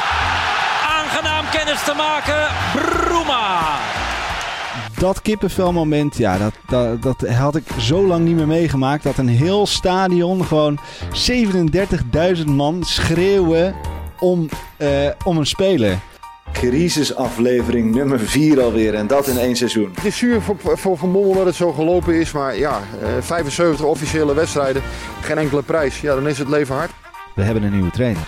Aangenaam 0.97 1.45
kennis 1.51 1.84
te 1.84 1.93
maken. 1.93 2.47
Bruma. 2.74 4.02
Dat 4.99 5.21
kippenvelmoment, 5.21 6.17
ja, 6.17 6.38
dat, 6.38 6.53
dat, 6.67 7.01
dat 7.01 7.30
had 7.30 7.55
ik 7.55 7.63
zo 7.80 8.07
lang 8.07 8.26
niet 8.26 8.36
meer 8.36 8.47
meegemaakt. 8.47 9.03
Dat 9.03 9.17
een 9.17 9.28
heel 9.28 9.65
stadion, 9.65 10.45
gewoon 10.45 10.80
37.000 12.38 12.45
man 12.45 12.84
schreeuwen 12.84 13.76
om, 14.19 14.49
eh, 14.78 14.89
om 15.24 15.38
een 15.38 15.45
speler. 15.45 15.99
Crisisaflevering 16.51 17.95
nummer 17.95 18.19
4 18.19 18.61
alweer 18.61 18.93
en 18.93 19.07
dat 19.07 19.28
in 19.28 19.38
één 19.38 19.55
seizoen. 19.55 19.91
Het 19.95 20.05
is 20.05 20.17
zuur 20.17 20.41
voor, 20.41 20.57
voor 20.78 20.97
Van 20.97 21.11
Bommel 21.11 21.34
dat 21.34 21.45
het 21.45 21.55
zo 21.55 21.71
gelopen 21.71 22.19
is. 22.19 22.32
Maar 22.32 22.57
ja, 22.57 22.82
eh, 23.01 23.07
75 23.19 23.86
officiële 23.86 24.34
wedstrijden, 24.34 24.82
geen 25.21 25.38
enkele 25.38 25.61
prijs. 25.61 26.01
Ja, 26.01 26.15
dan 26.15 26.28
is 26.28 26.38
het 26.38 26.49
leven 26.49 26.76
hard. 26.76 26.91
We 27.36 27.41
hebben 27.41 27.63
een 27.63 27.71
nieuwe 27.71 27.91
trainer. 27.91 28.28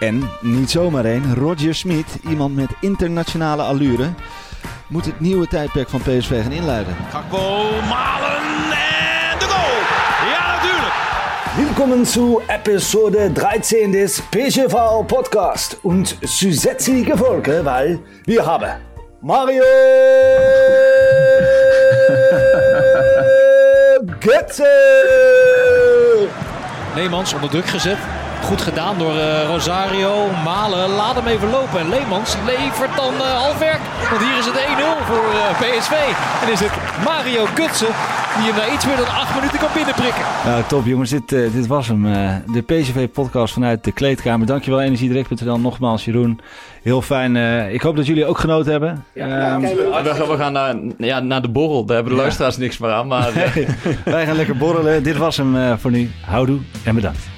En 0.00 0.28
niet 0.40 0.70
zomaar 0.70 1.04
één, 1.04 1.34
Roger 1.34 1.74
Smit, 1.74 2.18
iemand 2.28 2.54
met 2.54 2.70
internationale 2.80 3.62
allure, 3.62 4.08
moet 4.88 5.04
het 5.04 5.20
nieuwe 5.20 5.46
tijdperk 5.46 5.88
van 5.88 6.00
PSV 6.00 6.42
gaan 6.42 6.52
inluiden. 6.52 6.96
Gakpo, 7.10 7.64
Malen 7.88 8.42
en 8.70 9.38
de 9.38 9.44
goal. 9.44 9.78
Ja 10.30 10.54
natuurlijk. 10.54 10.94
Willkommen 11.56 12.06
zu 12.06 12.40
Episode 12.46 13.32
13 13.32 13.90
des 13.92 14.22
PGV 14.30 14.74
Podcast 15.06 15.78
und 15.82 16.16
zusätzliche 16.20 17.16
Folge, 17.16 17.64
weil 17.64 18.00
wir 18.24 18.44
haben 18.46 18.80
Mario 19.20 19.64
Götze. 24.20 24.68
Leemans 26.94 27.34
onder 27.34 27.50
druk 27.50 27.66
gezet. 27.66 27.98
Goed 28.46 28.60
gedaan 28.62 28.98
door 28.98 29.16
eh, 29.16 29.46
Rosario. 29.46 30.12
Malen 30.44 30.88
laat 30.88 31.14
hem 31.14 31.26
even 31.26 31.50
lopen. 31.50 31.78
En 31.80 31.88
Leemans 31.88 32.36
levert 32.46 32.96
dan 32.96 33.14
eh 33.14 33.20
halfwerk. 33.42 33.80
Want 34.10 34.22
hier 34.22 34.38
is 34.38 34.44
het 34.46 34.54
1-0 34.54 35.04
voor 35.06 35.24
eh, 35.32 35.60
PSV. 35.60 35.92
En 36.46 36.52
is 36.52 36.60
het 36.60 36.72
Mario 37.04 37.44
Gutsen 37.54 37.88
die 38.38 38.46
hem 38.52 38.56
na 38.56 38.74
iets 38.74 38.86
meer 38.86 38.96
dan 38.96 39.06
8 39.06 39.34
minuten 39.34 39.58
kan 39.58 39.68
binnenprikken. 39.74 40.22
Nou, 40.44 40.62
top 40.68 40.84
jongens, 40.86 41.10
dit, 41.10 41.32
eh, 41.32 41.52
dit 41.52 41.66
was 41.66 41.88
hem. 41.88 42.06
eh, 42.06 42.34
de 42.52 42.62
PSV-podcast 42.62 43.52
vanuit 43.52 43.84
de 43.84 43.92
kleedkamer. 43.92 44.46
Dankjewel 44.46 44.80
Energiedirect.nl, 44.80 45.58
nogmaals 45.58 46.04
Jeroen. 46.04 46.40
Heel 46.82 47.02
fijn. 47.02 47.36
eh, 47.36 47.72
ik 47.72 47.80
hoop 47.82 47.96
dat 47.96 48.06
jullie 48.06 48.26
ook 48.26 48.38
genoten 48.38 48.70
hebben. 48.70 49.04
Ehm, 49.14 49.60
We, 49.60 50.00
gaan- 50.04 50.28
we 50.28 50.36
gaan 50.36 50.52
naar, 50.52 50.74
ja, 50.98 51.20
naar 51.20 51.42
de 51.42 51.48
borrel. 51.48 51.84
Daar 51.84 51.96
hebben 51.96 52.14
de 52.14 52.20
luisteraars 52.20 52.56
niks 52.56 52.78
meer 52.78 52.90
aan. 52.92 53.06
Maar 53.06 53.28
wij 54.04 54.26
gaan 54.26 54.36
lekker 54.36 54.56
borrelen. 54.56 55.02
Dit 55.02 55.16
was 55.16 55.36
hem 55.36 55.56
eh, 55.56 55.72
voor 55.78 55.90
nu. 55.90 56.10
Houdoe 56.26 56.58
en 56.84 56.94
bedankt. 56.94 57.34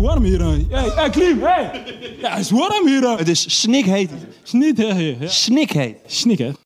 Beetje 0.00 0.08
warm 0.08 0.24
hier. 0.24 0.40
hè. 0.40 0.78
Hey, 0.80 0.90
hey 0.94 1.10
Klim, 1.10 1.40
hey! 1.42 1.84
Ja, 2.20 2.30
het 2.30 2.40
is 2.40 2.50
warm 2.50 2.86
hier. 2.86 3.18
Het 3.18 3.28
is 3.28 3.60
snikheet. 3.60 4.10
Snikheet. 4.42 5.32
Snikheet. 5.32 5.96
Snikheet. 6.06 6.65